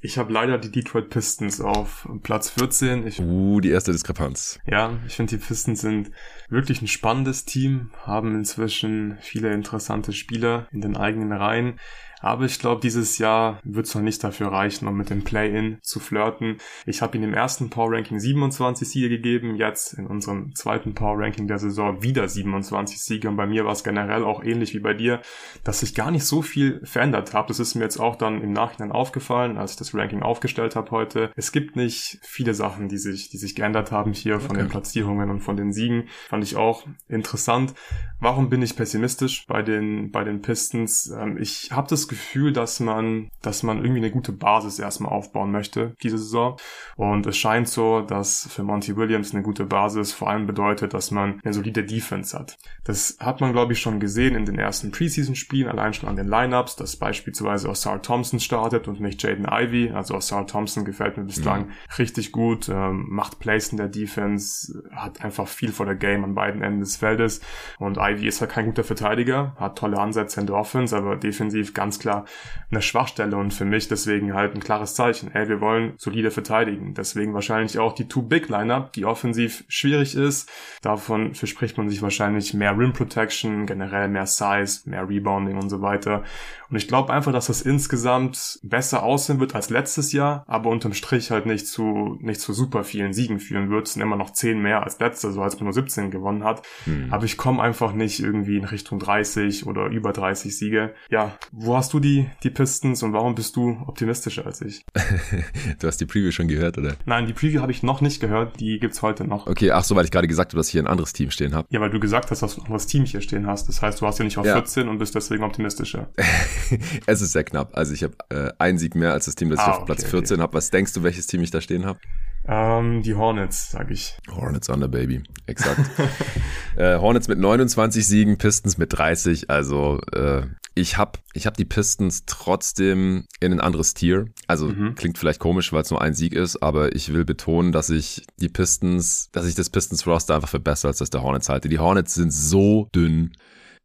Ich 0.00 0.16
habe 0.16 0.32
leider 0.32 0.58
die 0.58 0.70
Detroit 0.70 1.10
Pistons 1.10 1.60
auf 1.60 2.08
Platz 2.22 2.50
14. 2.50 3.04
Ich, 3.04 3.20
uh, 3.20 3.60
die 3.60 3.70
erste 3.70 3.90
Diskrepanz. 3.90 4.60
Ja, 4.64 5.00
ich 5.08 5.16
finde, 5.16 5.36
die 5.36 5.44
Pistons 5.44 5.80
sind 5.80 6.12
wirklich 6.52 6.82
ein 6.82 6.88
spannendes 6.88 7.44
Team, 7.44 7.90
haben 8.04 8.34
inzwischen 8.34 9.18
viele 9.20 9.52
interessante 9.52 10.12
Spieler 10.12 10.68
in 10.70 10.80
den 10.80 10.96
eigenen 10.96 11.32
Reihen. 11.32 11.78
Aber 12.22 12.44
ich 12.44 12.60
glaube, 12.60 12.80
dieses 12.80 13.18
Jahr 13.18 13.58
wird 13.64 13.86
es 13.86 13.94
noch 13.94 14.02
nicht 14.02 14.22
dafür 14.22 14.52
reichen, 14.52 14.86
um 14.86 14.96
mit 14.96 15.10
dem 15.10 15.24
Play-In 15.24 15.78
zu 15.82 15.98
flirten. 15.98 16.58
Ich 16.86 17.02
habe 17.02 17.18
ihm 17.18 17.24
im 17.24 17.34
ersten 17.34 17.68
Power 17.68 17.92
Ranking 17.92 18.20
27 18.20 18.88
Siege 18.88 19.08
gegeben, 19.08 19.56
jetzt 19.56 19.94
in 19.94 20.06
unserem 20.06 20.54
zweiten 20.54 20.94
Power 20.94 21.18
Ranking 21.18 21.48
der 21.48 21.58
Saison 21.58 22.00
wieder 22.02 22.28
27 22.28 23.02
Siege. 23.02 23.28
Und 23.28 23.36
bei 23.36 23.46
mir 23.46 23.64
war 23.64 23.72
es 23.72 23.82
generell 23.82 24.22
auch 24.22 24.44
ähnlich 24.44 24.72
wie 24.72 24.78
bei 24.78 24.94
dir, 24.94 25.20
dass 25.64 25.82
ich 25.82 25.96
gar 25.96 26.12
nicht 26.12 26.24
so 26.24 26.42
viel 26.42 26.80
verändert 26.84 27.34
habe. 27.34 27.48
Das 27.48 27.58
ist 27.58 27.74
mir 27.74 27.82
jetzt 27.82 27.98
auch 27.98 28.14
dann 28.14 28.40
im 28.40 28.52
Nachhinein 28.52 28.92
aufgefallen, 28.92 29.58
als 29.58 29.72
ich 29.72 29.78
das 29.78 29.92
Ranking 29.92 30.22
aufgestellt 30.22 30.76
habe 30.76 30.92
heute. 30.92 31.32
Es 31.34 31.50
gibt 31.50 31.74
nicht 31.74 32.20
viele 32.22 32.54
Sachen, 32.54 32.88
die 32.88 32.98
sich, 32.98 33.30
die 33.30 33.38
sich 33.38 33.56
geändert 33.56 33.90
haben 33.90 34.12
hier 34.12 34.38
von 34.38 34.52
okay. 34.52 34.60
den 34.60 34.68
Platzierungen 34.68 35.28
und 35.28 35.40
von 35.40 35.56
den 35.56 35.72
Siegen. 35.72 36.04
Fand 36.42 36.50
ich 36.50 36.56
auch 36.56 36.82
interessant. 37.08 37.72
Warum 38.18 38.48
bin 38.48 38.62
ich 38.62 38.76
pessimistisch 38.76 39.46
bei 39.48 39.62
den, 39.62 40.12
bei 40.12 40.22
den 40.22 40.42
Pistons? 40.42 41.10
Ähm, 41.10 41.38
ich 41.38 41.72
habe 41.72 41.88
das 41.88 42.06
Gefühl, 42.06 42.52
dass 42.52 42.78
man, 42.78 43.30
dass 43.42 43.64
man 43.64 43.78
irgendwie 43.78 43.98
eine 43.98 44.12
gute 44.12 44.30
Basis 44.30 44.78
erstmal 44.78 45.12
aufbauen 45.12 45.50
möchte 45.50 45.96
diese 46.04 46.18
Saison. 46.18 46.56
Und 46.96 47.26
es 47.26 47.36
scheint 47.36 47.68
so, 47.68 48.00
dass 48.00 48.48
für 48.48 48.62
Monty 48.62 48.96
Williams 48.96 49.34
eine 49.34 49.42
gute 49.42 49.64
Basis 49.64 50.12
vor 50.12 50.30
allem 50.30 50.46
bedeutet, 50.46 50.94
dass 50.94 51.10
man 51.10 51.40
eine 51.42 51.52
solide 51.52 51.82
Defense 51.82 52.38
hat. 52.38 52.56
Das 52.84 53.16
hat 53.18 53.40
man, 53.40 53.52
glaube 53.52 53.72
ich, 53.72 53.80
schon 53.80 53.98
gesehen 53.98 54.36
in 54.36 54.44
den 54.44 54.56
ersten 54.56 54.92
Preseason-Spielen, 54.92 55.68
allein 55.68 55.92
schon 55.92 56.08
an 56.08 56.14
den 56.14 56.28
Lineups, 56.28 56.76
dass 56.76 56.94
beispielsweise 56.96 57.68
Osar 57.68 58.02
Thompson 58.02 58.38
startet 58.38 58.86
und 58.86 59.00
nicht 59.00 59.20
Jaden 59.20 59.48
Ivy. 59.50 59.90
Also 59.90 60.14
Osar 60.14 60.46
Thompson 60.46 60.84
gefällt 60.84 61.16
mir 61.16 61.24
bislang 61.24 61.66
mhm. 61.66 61.72
richtig 61.98 62.30
gut, 62.30 62.68
ähm, 62.68 63.06
macht 63.08 63.40
Plays 63.40 63.70
in 63.70 63.78
der 63.78 63.88
Defense, 63.88 64.80
hat 64.92 65.24
einfach 65.24 65.48
viel 65.48 65.72
vor 65.72 65.86
der 65.86 65.96
Game 65.96 66.22
an 66.32 66.34
beiden 66.34 66.62
Enden 66.62 66.80
des 66.80 66.96
Feldes. 66.96 67.40
Und 67.78 67.98
Ivy 67.98 68.26
ist 68.26 68.40
halt 68.40 68.50
kein 68.50 68.66
guter 68.66 68.84
Verteidiger, 68.84 69.54
hat 69.56 69.78
tolle 69.78 69.98
Ansätze 69.98 70.40
in 70.40 70.46
der 70.46 70.56
Offense, 70.56 70.96
aber 70.96 71.16
defensiv 71.16 71.74
ganz 71.74 71.98
klar 71.98 72.24
eine 72.70 72.82
Schwachstelle 72.82 73.36
und 73.36 73.52
für 73.52 73.64
mich 73.64 73.88
deswegen 73.88 74.34
halt 74.34 74.54
ein 74.54 74.60
klares 74.60 74.94
Zeichen. 74.94 75.32
Ey, 75.34 75.48
wir 75.48 75.60
wollen 75.60 75.94
solide 75.96 76.30
verteidigen. 76.30 76.94
Deswegen 76.94 77.34
wahrscheinlich 77.34 77.78
auch 77.78 77.92
die 77.92 78.08
Too 78.08 78.22
Big 78.22 78.48
Lineup, 78.48 78.92
die 78.92 79.04
offensiv 79.04 79.64
schwierig 79.68 80.14
ist. 80.14 80.50
Davon 80.80 81.34
verspricht 81.34 81.76
man 81.76 81.88
sich 81.88 82.02
wahrscheinlich 82.02 82.54
mehr 82.54 82.76
Rim 82.76 82.92
Protection, 82.92 83.66
generell 83.66 84.08
mehr 84.08 84.26
Size, 84.26 84.88
mehr 84.88 85.08
Rebounding 85.08 85.58
und 85.58 85.68
so 85.68 85.82
weiter. 85.82 86.22
Und 86.70 86.76
ich 86.76 86.88
glaube 86.88 87.12
einfach, 87.12 87.32
dass 87.32 87.48
das 87.48 87.60
insgesamt 87.60 88.58
besser 88.62 89.02
aussehen 89.02 89.40
wird 89.40 89.54
als 89.54 89.68
letztes 89.68 90.12
Jahr, 90.12 90.42
aber 90.46 90.70
unterm 90.70 90.94
Strich 90.94 91.30
halt 91.30 91.44
nicht 91.44 91.66
zu, 91.66 92.16
nicht 92.20 92.40
zu 92.40 92.54
super 92.54 92.82
vielen 92.82 93.12
Siegen 93.12 93.40
führen 93.40 93.68
wird. 93.68 93.88
Es 93.88 93.92
sind 93.92 94.02
immer 94.02 94.16
noch 94.16 94.30
zehn 94.30 94.62
mehr 94.62 94.82
als 94.82 94.98
letzte, 94.98 95.32
so 95.32 95.42
als 95.42 95.56
man 95.56 95.64
nur 95.64 95.74
17 95.74 96.10
gewonnen 96.10 96.21
hat. 96.44 96.62
Hm. 96.84 97.12
Aber 97.12 97.24
ich 97.24 97.36
komme 97.36 97.62
einfach 97.62 97.92
nicht 97.92 98.20
irgendwie 98.20 98.56
in 98.56 98.64
Richtung 98.64 98.98
30 98.98 99.66
oder 99.66 99.86
über 99.86 100.12
30 100.12 100.56
Siege. 100.56 100.94
Ja, 101.10 101.36
wo 101.50 101.76
hast 101.76 101.92
du 101.92 102.00
die, 102.00 102.28
die 102.42 102.50
Pistons 102.50 103.02
und 103.02 103.12
warum 103.12 103.34
bist 103.34 103.56
du 103.56 103.76
optimistischer 103.86 104.46
als 104.46 104.60
ich? 104.60 104.84
du 105.80 105.86
hast 105.86 106.00
die 106.00 106.06
Preview 106.06 106.30
schon 106.30 106.48
gehört, 106.48 106.78
oder? 106.78 106.94
Nein, 107.04 107.26
die 107.26 107.32
Preview 107.32 107.60
habe 107.60 107.72
ich 107.72 107.82
noch 107.82 108.00
nicht 108.00 108.20
gehört. 108.20 108.60
Die 108.60 108.78
gibt's 108.78 109.02
heute 109.02 109.24
noch. 109.26 109.46
Okay, 109.46 109.70
ach 109.70 109.84
so, 109.84 109.96
weil 109.96 110.04
ich 110.04 110.10
gerade 110.10 110.28
gesagt 110.28 110.52
habe, 110.52 110.58
dass 110.58 110.68
ich 110.68 110.72
hier 110.72 110.82
ein 110.82 110.86
anderes 110.86 111.12
Team 111.12 111.30
stehen 111.30 111.54
habe. 111.54 111.66
Ja, 111.70 111.80
weil 111.80 111.90
du 111.90 112.00
gesagt 112.00 112.30
hast, 112.30 112.42
dass 112.42 112.54
du 112.54 112.60
ein 112.60 112.66
anderes 112.66 112.86
Team 112.86 113.04
hier 113.04 113.20
stehen 113.20 113.46
hast. 113.46 113.68
Das 113.68 113.82
heißt, 113.82 114.00
du 114.00 114.06
hast 114.06 114.18
ja 114.18 114.24
nicht 114.24 114.38
auf 114.38 114.46
ja. 114.46 114.54
14 114.54 114.88
und 114.88 114.98
bist 114.98 115.14
deswegen 115.14 115.44
optimistischer. 115.44 116.10
es 117.06 117.20
ist 117.20 117.32
sehr 117.32 117.44
knapp. 117.44 117.76
Also 117.76 117.92
ich 117.92 118.02
habe 118.02 118.14
äh, 118.30 118.50
einen 118.58 118.78
Sieg 118.78 118.94
mehr 118.94 119.12
als 119.12 119.26
das 119.26 119.34
Team, 119.34 119.50
das 119.50 119.60
ah, 119.60 119.62
ich 119.62 119.68
auf 119.68 119.76
okay, 119.78 119.86
Platz 119.86 120.04
14 120.04 120.34
okay. 120.34 120.42
habe. 120.42 120.54
Was 120.54 120.70
denkst 120.70 120.92
du, 120.92 121.02
welches 121.02 121.26
Team 121.26 121.42
ich 121.42 121.50
da 121.50 121.60
stehen 121.60 121.86
habe? 121.86 121.98
Ähm, 122.46 123.02
die 123.02 123.14
Hornets, 123.14 123.70
sag 123.70 123.90
ich. 123.90 124.16
Hornets 124.30 124.68
on 124.68 124.82
the 124.82 124.88
Baby, 124.88 125.22
exakt. 125.46 125.90
äh, 126.76 126.98
Hornets 126.98 127.28
mit 127.28 127.38
29 127.38 128.06
Siegen, 128.06 128.38
Pistons 128.38 128.78
mit 128.78 128.92
30. 128.92 129.48
Also 129.48 130.00
äh, 130.12 130.46
ich 130.74 130.96
habe 130.96 131.18
ich 131.34 131.46
hab 131.46 131.56
die 131.56 131.64
Pistons 131.64 132.24
trotzdem 132.26 133.26
in 133.40 133.52
ein 133.52 133.60
anderes 133.60 133.94
Tier. 133.94 134.26
Also 134.48 134.68
mhm. 134.68 134.94
klingt 134.94 135.18
vielleicht 135.18 135.38
komisch, 135.38 135.72
weil 135.72 135.82
es 135.82 135.90
nur 135.90 136.02
ein 136.02 136.14
Sieg 136.14 136.34
ist, 136.34 136.62
aber 136.62 136.94
ich 136.96 137.12
will 137.12 137.24
betonen, 137.24 137.72
dass 137.72 137.90
ich 137.90 138.24
die 138.40 138.48
Pistons, 138.48 139.28
dass 139.32 139.46
ich 139.46 139.54
das 139.54 139.70
Pistons 139.70 140.06
Roster 140.06 140.34
einfach 140.34 140.48
für 140.48 140.60
besser 140.60 140.88
als 140.88 140.98
das 140.98 141.10
der 141.10 141.22
Hornets 141.22 141.48
halte. 141.48 141.68
Die 141.68 141.78
Hornets 141.78 142.14
sind 142.14 142.32
so 142.32 142.88
dünn. 142.94 143.32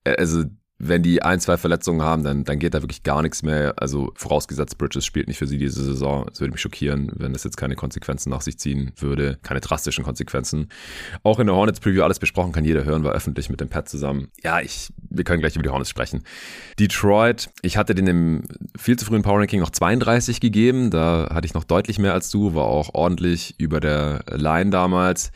Äh, 0.03 0.15
also 0.17 0.45
wenn 0.79 1.01
die 1.01 1.23
ein, 1.23 1.39
zwei 1.39 1.57
Verletzungen 1.57 2.03
haben, 2.03 2.23
dann, 2.23 2.43
dann 2.43 2.59
geht 2.59 2.75
da 2.75 2.83
wirklich 2.83 3.01
gar 3.01 3.23
nichts 3.23 3.41
mehr. 3.41 3.73
Also 3.77 4.11
vorausgesetzt, 4.15 4.77
Bridges 4.77 5.05
spielt 5.05 5.27
nicht 5.27 5.37
für 5.37 5.47
sie 5.47 5.57
diese 5.57 5.83
Saison. 5.83 6.27
Es 6.31 6.39
würde 6.39 6.51
mich 6.51 6.61
schockieren, 6.61 7.11
wenn 7.15 7.33
das 7.33 7.43
jetzt 7.43 7.57
keine 7.57 7.75
Konsequenzen 7.75 8.29
nach 8.29 8.41
sich 8.41 8.59
ziehen 8.59 8.91
würde. 8.97 9.39
Keine 9.41 9.59
drastischen 9.59 10.03
Konsequenzen. 10.03 10.69
Auch 11.23 11.39
in 11.39 11.47
der 11.47 11.55
Hornets 11.55 11.79
Preview 11.79 12.03
alles 12.03 12.19
besprochen, 12.19 12.51
kann 12.51 12.63
jeder 12.63 12.85
hören, 12.85 13.03
war 13.03 13.13
öffentlich 13.13 13.49
mit 13.49 13.59
dem 13.59 13.69
Pad 13.69 13.89
zusammen. 13.89 14.27
Ja, 14.43 14.59
ich, 14.59 14.93
wir 15.09 15.23
können 15.23 15.39
gleich 15.39 15.55
über 15.55 15.63
die 15.63 15.69
Hornets 15.69 15.89
sprechen. 15.89 16.23
Detroit, 16.79 17.49
ich 17.63 17.77
hatte 17.77 17.95
den 17.95 18.05
im 18.05 18.43
viel 18.77 18.99
zu 18.99 19.05
frühen 19.05 19.23
Power 19.23 19.39
Ranking 19.39 19.59
noch 19.59 19.71
32 19.71 20.39
gegeben. 20.39 20.91
Da 20.91 21.29
hatte 21.33 21.47
ich 21.47 21.55
noch 21.55 21.63
deutlich 21.63 21.97
mehr 21.97 22.13
als 22.13 22.29
du, 22.29 22.53
war 22.53 22.65
auch 22.65 22.93
ordentlich 22.93 23.55
über 23.57 23.79
der 23.79 24.23
Line 24.29 24.69
damals. 24.69 25.31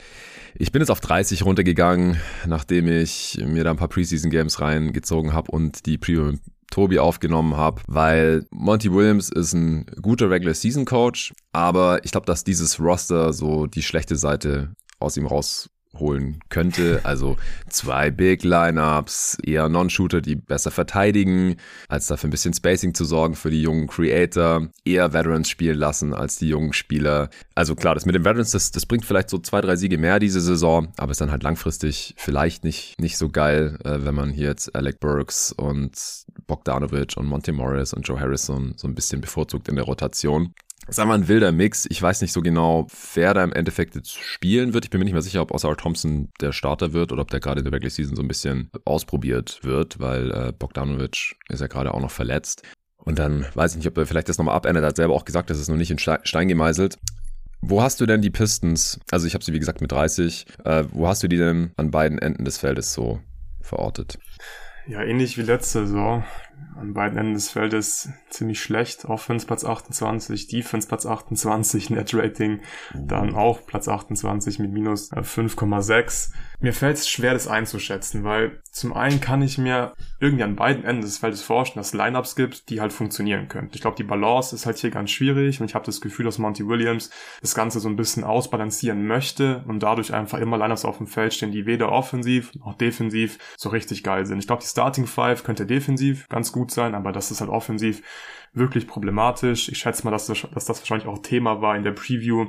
Ich 0.56 0.72
bin 0.72 0.82
jetzt 0.82 0.92
auf 0.92 1.00
30 1.00 1.46
runtergegangen, 1.46 2.18
nachdem 2.46 2.88
ich 2.88 3.40
mir 3.46 3.64
da 3.64 3.72
ein 3.72 3.78
paar 3.78 3.88
Preseason 3.88 4.30
Games 4.30 4.60
reingezogen 4.60 5.34
habe 5.34 5.52
und 5.52 5.86
die 5.86 5.98
Preview 5.98 6.34
Tobi 6.72 7.00
aufgenommen 7.00 7.58
habe, 7.58 7.82
weil 7.88 8.46
Monty 8.50 8.92
Williams 8.92 9.30
ist 9.30 9.54
ein 9.54 9.86
guter 10.02 10.30
Regular 10.30 10.54
Season 10.54 10.86
Coach, 10.86 11.34
aber 11.52 12.04
ich 12.06 12.12
glaube, 12.12 12.26
dass 12.26 12.44
dieses 12.44 12.80
Roster 12.80 13.34
so 13.34 13.68
die 13.68 13.84
schlechte 13.84 14.16
Seite 14.16 14.74
aus 15.00 15.18
ihm 15.18 15.28
raus 15.28 15.70
holen 15.98 16.40
könnte. 16.50 17.02
Also 17.04 17.38
zwei 17.70 18.12
Big 18.12 18.44
Lineups, 18.44 19.38
eher 19.44 19.70
Non-Shooter, 19.70 20.22
die 20.22 20.36
besser 20.36 20.72
verteidigen, 20.72 21.56
als 21.88 22.08
dafür 22.08 22.30
ein 22.30 22.32
bisschen 22.32 22.54
Spacing 22.54 22.94
zu 22.94 23.06
sorgen 23.06 23.36
für 23.36 23.50
die 23.50 23.62
jungen 23.62 23.88
Creator, 23.88 24.68
eher 24.86 25.14
Veterans 25.14 25.50
spielen 25.50 25.78
lassen 25.78 26.14
als 26.14 26.38
die 26.38 26.50
jungen 26.50 26.74
Spieler. 26.74 27.30
Also 27.56 27.76
klar, 27.76 27.96
das 27.96 28.06
mit 28.06 28.16
den 28.16 28.26
Veterans, 28.26 28.52
das, 28.52 28.72
das 28.72 28.86
bringt 28.86 29.06
vielleicht 29.06 29.30
so 29.30 29.38
zwei, 29.38 29.62
drei 29.62 29.76
Siege 29.76 29.98
mehr 29.98 30.20
diese 30.20 30.42
Saison, 30.42 30.90
aber 30.98 31.12
ist 31.12 31.22
dann 31.22 31.32
halt 31.32 31.44
langfristig 31.44 32.14
vielleicht 32.18 32.64
nicht, 32.64 33.00
nicht 33.00 33.18
so 33.18 33.30
geil, 33.30 33.78
äh, 33.84 34.00
wenn 34.02 34.16
man 34.16 34.32
hier 34.32 34.48
jetzt 34.48 34.74
Alec 34.76 35.00
Burks 35.00 35.52
und 35.52 35.92
Bogdanovic 36.48 37.18
und 37.18 37.28
Monty 37.28 37.52
Morris 37.52 37.94
und 37.94 38.08
Joe 38.08 38.20
Harrison 38.20 38.74
so 38.78 38.88
ein 38.88 38.96
bisschen 38.96 39.22
bevorzugt 39.22 39.68
in 39.68 39.76
der 39.76 39.86
Rotation. 39.86 40.54
Ist 40.92 41.00
einfach 41.00 41.14
ein 41.14 41.30
wilder 41.30 41.54
Mix. 41.54 41.88
Ich 41.90 42.02
weiß 42.02 42.20
nicht 42.20 42.34
so 42.34 42.42
genau, 42.42 42.86
wer 43.14 43.34
da 43.34 43.46
im 43.46 43.54
Endeffekt 43.54 43.96
jetzt 43.96 44.12
spielen 44.12 44.74
wird. 44.74 44.84
Ich 44.84 44.90
bin 44.90 45.00
mir 45.00 45.06
nicht 45.06 45.14
mehr 45.14 45.22
sicher, 45.22 45.42
ob 45.42 45.52
Oscar 45.52 45.78
Thompson 45.78 46.28
der 46.42 46.52
Starter 46.52 46.92
wird 46.92 47.14
oder 47.14 47.22
ob 47.22 47.32
der 47.32 47.40
gerade 47.40 47.60
in 47.60 47.64
der 47.64 47.72
Regular 47.72 47.90
Season 47.90 48.18
so 48.18 48.22
ein 48.22 48.28
bisschen 48.28 48.70
ausprobiert 48.84 49.62
wird, 49.64 50.02
weil 50.02 50.32
äh, 50.32 50.52
Bogdanovic 50.52 51.38
ist 51.48 51.62
ja 51.62 51.68
gerade 51.68 51.94
auch 51.94 52.02
noch 52.02 52.12
verletzt. 52.12 52.64
Und 52.98 53.20
dann 53.20 53.46
weiß 53.54 53.72
ich 53.72 53.78
nicht, 53.78 53.88
ob 53.88 53.98
er 54.00 54.06
vielleicht 54.06 54.28
das 54.28 54.38
nochmal 54.38 54.54
abändert. 54.54 54.84
Er 54.84 54.88
hat 54.90 54.98
selber 54.98 55.14
auch 55.14 55.24
gesagt, 55.24 55.50
das 55.50 55.60
ist 55.60 55.70
noch 55.70 55.78
nicht 55.78 55.92
in 55.92 55.98
Stein 55.98 56.50
gemeißelt. 56.50 57.00
Wo 57.62 57.82
hast 57.82 58.02
du 58.02 58.06
denn 58.06 58.22
die 58.22 58.30
Pistons? 58.30 59.00
Also 59.12 59.28
ich 59.28 59.34
habe 59.34 59.46
sie 59.46 59.54
wie 59.54 59.60
gesagt 59.60 59.80
mit 59.80 59.94
30. 59.94 60.46
Äh, 60.66 60.84
wo 60.92 61.08
hast 61.08 61.24
du 61.24 61.30
die 61.30 61.38
denn 61.38 61.72
an 61.78 61.92
beiden 61.92 62.20
Enden 62.20 62.44
des 62.44 62.58
Feldes 62.58 62.92
so 62.92 63.22
verortet? 63.62 64.20
Ja, 64.88 65.02
ähnlich 65.02 65.38
wie 65.38 65.44
letzte 65.44 65.88
Saison 65.88 66.26
an 66.76 66.94
beiden 66.94 67.18
Enden 67.18 67.34
des 67.34 67.50
Feldes 67.50 68.10
ziemlich 68.30 68.62
schlecht. 68.62 69.06
Offense 69.06 69.46
Platz 69.46 69.64
28, 69.64 70.48
Defense 70.48 70.88
Platz 70.88 71.06
28, 71.06 71.90
Net 71.90 72.14
Rating 72.14 72.62
dann 72.94 73.36
auch 73.36 73.66
Platz 73.66 73.88
28 73.88 74.60
mit 74.60 74.72
minus 74.72 75.12
5,6. 75.12 76.32
Äh, 76.32 76.34
mir 76.62 76.74
fällt 76.74 76.98
es 76.98 77.10
schwer, 77.10 77.34
das 77.34 77.48
einzuschätzen, 77.48 78.24
weil 78.24 78.62
zum 78.72 78.94
einen 78.94 79.20
kann 79.20 79.42
ich 79.42 79.58
mir 79.58 79.94
irgendwie 80.20 80.44
an 80.44 80.56
beiden 80.56 80.84
Enden 80.84 81.02
des 81.02 81.18
Feldes 81.18 81.42
vorstellen, 81.42 81.80
dass 81.80 81.88
es 81.88 81.94
Lineups 81.94 82.36
gibt, 82.36 82.70
die 82.70 82.80
halt 82.80 82.94
funktionieren 82.94 83.48
können. 83.48 83.70
Ich 83.74 83.82
glaube, 83.82 83.98
die 83.98 84.04
Balance 84.04 84.56
ist 84.56 84.68
halt 84.68 84.78
hier 84.78 84.92
ganz 84.92 85.10
schwierig 85.10 85.60
und 85.60 85.66
ich 85.66 85.74
habe 85.74 85.86
das 85.86 86.02
Gefühl, 86.02 86.26
dass 86.26 86.38
Monty 86.38 86.68
Williams 86.68 87.10
das 87.42 87.56
Ganze 87.56 87.80
so 87.80 87.90
ein 87.90 87.96
bisschen 87.96 88.24
ausbalancieren 88.24 89.08
möchte 89.08 89.64
und 89.68 89.82
dadurch 89.82 90.14
einfach 90.14 90.38
immer 90.38 90.58
Lineups 90.58 90.86
auf 90.86 90.98
dem 90.98 91.08
Feld 91.08 91.34
stehen, 91.34 91.52
die 91.52 91.66
weder 91.66 91.92
offensiv 91.92 92.54
noch 92.56 92.76
defensiv 92.76 93.40
so 93.58 93.70
richtig 93.70 94.04
geil 94.04 94.28
sind. 94.28 94.38
Ich 94.38 94.48
glaube, 94.48 94.62
die 94.62 94.70
Starting 94.70 95.08
Five 95.08 95.44
könnte 95.44 95.66
defensiv 95.66 96.30
ganz 96.30 96.51
gut 96.52 96.72
sein, 96.72 96.96
aber 96.96 97.12
das 97.12 97.32
ist 97.32 97.42
halt 97.42 97.50
offensiv 97.50 98.04
wirklich 98.54 98.88
problematisch. 98.88 99.70
Ich 99.70 99.78
schätze 99.78 100.04
mal, 100.04 100.12
dass 100.12 100.26
das, 100.28 100.46
dass 100.54 100.66
das 100.66 100.80
wahrscheinlich 100.80 101.08
auch 101.08 101.20
Thema 101.20 101.62
war 101.62 101.76
in 101.76 101.84
der 101.84 101.92
Preview 101.92 102.48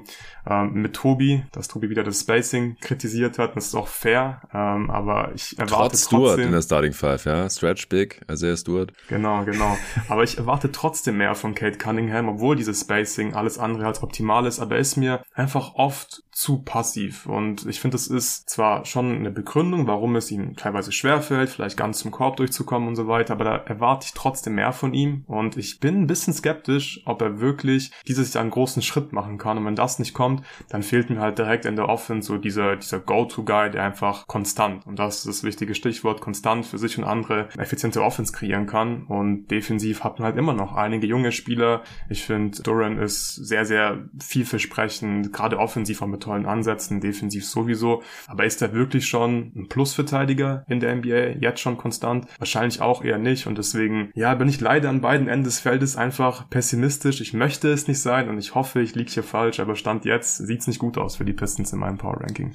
ähm, 0.49 0.73
mit 0.75 0.95
Tobi, 0.95 1.45
dass 1.53 1.69
Tobi 1.69 1.91
wieder 1.91 2.03
das 2.03 2.21
Spacing 2.21 2.77
kritisiert 2.81 3.39
hat. 3.39 3.57
Das 3.57 3.67
ist 3.67 3.75
auch 3.75 3.89
fair, 3.89 4.43
ähm, 4.53 4.91
aber 4.91 5.33
ich 5.35 5.59
erwarte 5.59 5.75
Trotz 5.75 6.09
trotzdem... 6.09 6.19
Stewart 6.19 6.39
in 6.41 6.53
der 6.53 6.63
Starting 6.63 6.93
Five, 6.93 7.25
ja. 7.25 7.49
Stretch 7.49 7.89
big, 7.89 8.21
also 8.27 8.47
er 8.47 8.57
Stewart. 8.57 8.93
Genau, 9.09 9.45
genau. 9.45 9.77
aber 10.09 10.25
ich 10.25 10.39
erwarte 10.39 10.73
trotzdem 10.73 11.19
mehr 11.19 11.35
von 11.35 11.55
Kate 11.55 11.79
Cunningham, 11.79 12.29
obwohl 12.29 12.57
dieses 12.57 12.81
Spacing 12.81 13.35
alles 13.35 13.59
andere 13.59 13.87
als 13.87 14.03
optimal 14.03 14.47
ist, 14.47 14.59
aber 14.59 14.75
er 14.75 14.81
ist 14.81 14.97
mir 14.97 15.23
einfach 15.35 15.75
oft 15.75 16.25
zu 16.33 16.63
passiv. 16.63 17.27
Und 17.27 17.67
ich 17.67 17.81
finde, 17.81 17.97
es 17.97 18.09
ist 18.09 18.49
zwar 18.51 18.85
schon 18.87 19.15
eine 19.15 19.31
Begründung, 19.31 19.87
warum 19.87 20.17
es 20.17 20.31
ihm 20.31 20.57
teilweise 20.57 20.91
schwerfällt, 20.91 21.51
vielleicht 21.51 21.77
ganz 21.77 21.99
zum 21.99 22.11
Korb 22.11 22.37
durchzukommen 22.37 22.89
und 22.89 22.97
so 22.97 23.07
weiter, 23.07 23.35
aber 23.35 23.45
da 23.45 23.57
erwarte 23.57 24.07
ich 24.07 24.15
trotzdem 24.15 24.55
mehr 24.55 24.73
von 24.73 24.95
ihm. 24.95 25.25
Und 25.27 25.57
ich 25.57 25.79
bin 25.79 25.92
ein 25.95 26.07
bisschen 26.07 26.33
skeptisch, 26.33 27.01
ob 27.05 27.23
er 27.23 27.41
wirklich 27.41 27.91
dieses 28.07 28.35
Jahr 28.35 28.43
einen 28.43 28.51
großen 28.51 28.83
Schritt 28.83 29.13
machen 29.13 29.39
kann. 29.39 29.59
Und 29.59 29.65
wenn 29.67 29.77
das 29.77 29.99
nicht 29.99 30.15
kommt, 30.15 30.45
dann 30.69 30.83
fehlt 30.83 31.11
mir 31.11 31.21
halt 31.21 31.39
direkt 31.39 31.65
in 31.65 31.77
der 31.77 31.89
Offense 31.89 32.29
so 32.29 32.39
dieser, 32.39 32.77
dieser 32.77 33.01
Go-To-Guy, 33.01 33.71
der 33.71 33.85
einfach 33.85 34.27
konstant, 34.27 34.87
und 34.87 34.99
das 34.99 35.19
ist 35.19 35.27
das 35.27 35.45
wichtige 35.45 35.75
Stichwort, 35.75 36.21
konstant 36.21 36.67
für 36.67 36.79
sich 36.79 36.99
und 36.99 37.05
andere 37.05 37.49
effiziente 37.59 38.03
Offense 38.03 38.33
kreieren 38.33 38.67
kann. 38.67 39.05
Und 39.05 39.49
defensiv 39.49 40.05
hat 40.05 40.19
man 40.19 40.27
halt 40.27 40.37
immer 40.37 40.55
noch 40.55 40.75
einige 40.75 41.07
junge 41.07 41.33
Spieler. 41.33 41.83
Ich 42.09 42.25
finde, 42.25 42.63
Duran 42.63 42.99
ist 42.99 43.35
sehr, 43.35 43.65
sehr 43.65 44.05
vielversprechend, 44.21 45.33
gerade 45.33 45.59
offensiv 45.59 46.03
auch 46.03 46.07
mit 46.07 46.23
tollen 46.23 46.47
Ansätzen, 46.47 47.01
defensiv 47.01 47.47
sowieso. 47.47 48.03
Aber 48.27 48.45
ist 48.45 48.63
er 48.63 48.73
wirklich 48.73 49.07
schon 49.07 49.53
ein 49.55 49.69
Plusverteidiger 49.69 50.65
in 50.69 50.81
der 50.81 50.95
NBA? 50.97 51.41
Jetzt 51.41 51.61
schon 51.61 51.77
konstant? 51.77 52.27
Wahrscheinlich 52.39 52.81
auch 52.81 53.05
eher 53.05 53.19
nicht. 53.19 53.47
Und 53.47 53.59
deswegen, 53.59 54.11
ja, 54.15 54.35
bin 54.35 54.49
ich 54.49 54.61
leider 54.61 54.89
an 54.89 55.01
beiden 55.01 55.29
Enden 55.29 55.45
des 55.45 55.61
Feldes 55.61 55.82
einfach 55.97 56.49
pessimistisch. 56.49 57.21
Ich 57.21 57.33
möchte 57.33 57.71
es 57.71 57.89
nicht 57.89 58.01
sein 58.01 58.29
und 58.29 58.39
ich 58.39 58.55
hoffe, 58.55 58.81
ich 58.81 58.95
liege 58.95 59.11
hier 59.11 59.23
falsch. 59.23 59.61
Aber 59.61 59.77
Stand 59.77 60.05
jetzt 60.05 60.39
sieht 60.39 60.61
es 60.61 60.67
nicht 60.67 60.79
gut 60.79 60.99
aus 60.99 61.17
für 61.17 61.25
die 61.25 61.33
Pistons 61.33 61.73
in 61.73 61.79
meinem 61.79 61.99
Power 61.99 62.21
Ranking. 62.21 62.55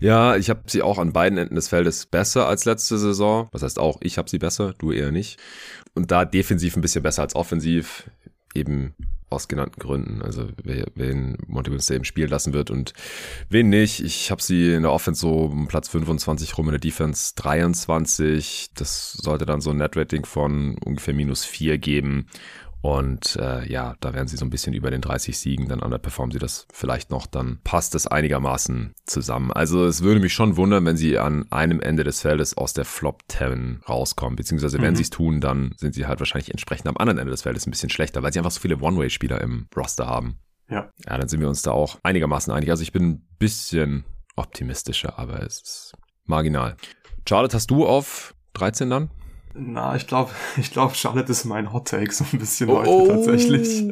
Ja, 0.00 0.36
ich 0.36 0.48
habe 0.48 0.62
sie 0.66 0.82
auch 0.82 0.98
an 0.98 1.12
beiden 1.12 1.38
Enden 1.38 1.54
des 1.54 1.68
Feldes 1.68 2.06
besser 2.06 2.48
als 2.48 2.64
letzte 2.64 2.96
Saison. 2.96 3.48
Was 3.52 3.62
heißt 3.62 3.78
auch, 3.78 3.98
ich 4.00 4.16
habe 4.16 4.30
sie 4.30 4.38
besser, 4.38 4.74
du 4.78 4.92
eher 4.92 5.12
nicht. 5.12 5.38
Und 5.94 6.10
da 6.10 6.24
defensiv 6.24 6.76
ein 6.76 6.80
bisschen 6.80 7.02
besser 7.02 7.22
als 7.22 7.34
offensiv. 7.34 8.10
Eben 8.54 8.94
aus 9.30 9.46
genannten 9.48 9.80
Gründen. 9.80 10.22
Also 10.22 10.48
wen 10.62 11.38
Monty 11.46 11.70
Williams 11.70 11.88
eben 11.90 12.04
spielen 12.04 12.28
lassen 12.28 12.52
wird 12.52 12.70
und 12.70 12.92
wen 13.48 13.68
nicht. 13.68 14.00
Ich 14.00 14.30
habe 14.30 14.42
sie 14.42 14.74
in 14.74 14.82
der 14.82 14.92
Offense 14.92 15.20
so 15.20 15.44
um 15.44 15.68
Platz 15.68 15.88
25 15.88 16.58
rum, 16.58 16.66
in 16.66 16.72
der 16.72 16.80
Defense 16.80 17.34
23. 17.36 18.70
Das 18.74 19.12
sollte 19.12 19.46
dann 19.46 19.60
so 19.60 19.70
ein 19.70 19.76
Net-Rating 19.78 20.26
von 20.26 20.76
ungefähr 20.84 21.14
minus 21.14 21.44
4 21.44 21.78
geben. 21.78 22.26
Und 22.82 23.36
äh, 23.36 23.70
ja, 23.70 23.94
da 24.00 24.14
werden 24.14 24.26
sie 24.26 24.36
so 24.36 24.44
ein 24.44 24.50
bisschen 24.50 24.72
über 24.72 24.90
den 24.90 25.02
30 25.02 25.38
Siegen, 25.38 25.68
dann 25.68 25.80
underperformen 25.80 26.32
sie 26.32 26.38
das 26.38 26.66
vielleicht 26.72 27.10
noch, 27.10 27.26
dann 27.26 27.60
passt 27.62 27.94
es 27.94 28.06
einigermaßen 28.06 28.94
zusammen. 29.04 29.52
Also 29.52 29.84
es 29.84 30.02
würde 30.02 30.20
mich 30.20 30.32
schon 30.32 30.56
wundern, 30.56 30.86
wenn 30.86 30.96
sie 30.96 31.18
an 31.18 31.44
einem 31.50 31.80
Ende 31.80 32.04
des 32.04 32.22
Feldes 32.22 32.56
aus 32.56 32.72
der 32.72 32.86
Flop 32.86 33.22
10 33.28 33.82
rauskommen, 33.86 34.36
beziehungsweise 34.36 34.80
wenn 34.80 34.92
mhm. 34.92 34.96
sie 34.96 35.02
es 35.02 35.10
tun, 35.10 35.40
dann 35.40 35.74
sind 35.76 35.94
sie 35.94 36.06
halt 36.06 36.20
wahrscheinlich 36.20 36.50
entsprechend 36.50 36.88
am 36.88 36.96
anderen 36.96 37.18
Ende 37.18 37.30
des 37.30 37.42
Feldes 37.42 37.66
ein 37.66 37.70
bisschen 37.70 37.90
schlechter, 37.90 38.22
weil 38.22 38.32
sie 38.32 38.38
einfach 38.38 38.50
so 38.50 38.60
viele 38.60 38.78
One-Way-Spieler 38.78 39.40
im 39.42 39.66
Roster 39.76 40.06
haben. 40.06 40.38
Ja. 40.70 40.90
Ja, 41.06 41.18
dann 41.18 41.28
sind 41.28 41.40
wir 41.40 41.48
uns 41.48 41.62
da 41.62 41.72
auch 41.72 41.98
einigermaßen 42.02 42.52
einig. 42.52 42.70
Also 42.70 42.82
ich 42.82 42.92
bin 42.92 43.10
ein 43.10 43.28
bisschen 43.38 44.04
optimistischer, 44.36 45.18
aber 45.18 45.42
es 45.42 45.60
ist 45.60 45.92
marginal. 46.24 46.76
Charlotte, 47.28 47.54
hast 47.54 47.70
du 47.70 47.86
auf 47.86 48.34
13 48.54 48.88
dann? 48.88 49.10
Na, 49.54 49.96
ich 49.96 50.06
glaube, 50.06 50.30
ich 50.56 50.70
glaube, 50.70 50.94
Charlotte 50.94 51.30
ist 51.30 51.44
mein 51.44 51.72
Hot 51.72 51.88
Take 51.88 52.12
so 52.12 52.24
ein 52.32 52.38
bisschen 52.38 52.68
oh, 52.70 52.84
heute 52.84 53.08
tatsächlich. 53.08 53.84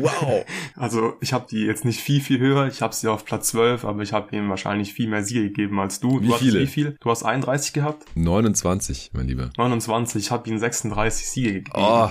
Wow. 0.00 0.44
Also 0.76 1.14
ich 1.20 1.34
habe 1.34 1.46
die 1.50 1.64
jetzt 1.64 1.84
nicht 1.84 2.00
viel, 2.00 2.20
viel 2.20 2.38
höher. 2.38 2.66
Ich 2.66 2.80
habe 2.80 2.94
sie 2.94 3.08
auf 3.08 3.24
Platz 3.24 3.48
12, 3.48 3.84
aber 3.84 4.02
ich 4.02 4.12
habe 4.14 4.34
ihnen 4.34 4.48
wahrscheinlich 4.48 4.94
viel 4.94 5.08
mehr 5.08 5.22
Siege 5.22 5.42
gegeben 5.42 5.78
als 5.78 6.00
du. 6.00 6.22
Wie 6.22 6.28
du 6.28 6.34
viele? 6.34 6.60
Wie 6.60 6.66
viel? 6.66 6.96
Du 7.00 7.10
hast 7.10 7.22
31 7.22 7.74
gehabt? 7.74 8.04
29, 8.14 9.10
mein 9.12 9.26
Lieber. 9.26 9.50
29. 9.58 10.24
Ich 10.24 10.30
habe 10.30 10.48
ihnen 10.48 10.58
36 10.58 11.28
Siege 11.28 11.52
gegeben. 11.54 11.72
Oh, 11.74 12.08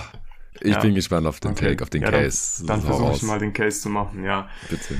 ich 0.60 0.72
ja. 0.72 0.80
bin 0.80 0.94
gespannt 0.94 1.26
auf 1.26 1.40
den 1.40 1.52
okay. 1.52 1.70
Take, 1.70 1.82
auf 1.82 1.90
den 1.90 2.02
ja, 2.02 2.10
Case. 2.10 2.64
Dann, 2.64 2.80
dann 2.80 2.86
versuche 2.86 3.12
ich 3.14 3.22
mal 3.22 3.38
den 3.38 3.52
Case 3.52 3.80
zu 3.80 3.88
machen, 3.88 4.24
ja. 4.24 4.48
Bitte. 4.68 4.94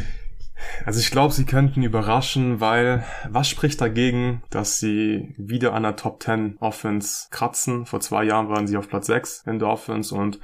Also 0.85 1.01
ich 1.01 1.11
glaube, 1.11 1.33
sie 1.33 1.45
könnten 1.45 1.83
überraschen, 1.83 2.61
weil 2.61 3.05
was 3.29 3.49
spricht 3.49 3.81
dagegen, 3.81 4.43
dass 4.51 4.79
sie 4.79 5.35
wieder 5.37 5.75
an 5.75 5.83
der 5.83 5.97
Top 5.97 6.23
10 6.23 6.57
Offense 6.61 7.29
kratzen? 7.31 7.87
Vor 7.87 8.01
zwei 8.01 8.25
Jahren 8.25 8.49
waren 8.49 8.67
sie 8.67 8.77
auf 8.77 8.89
Platz 8.89 9.07
6 9.07 9.45
in 9.47 9.59
der 9.59 9.69
Offense 9.69 10.15
und 10.15 10.41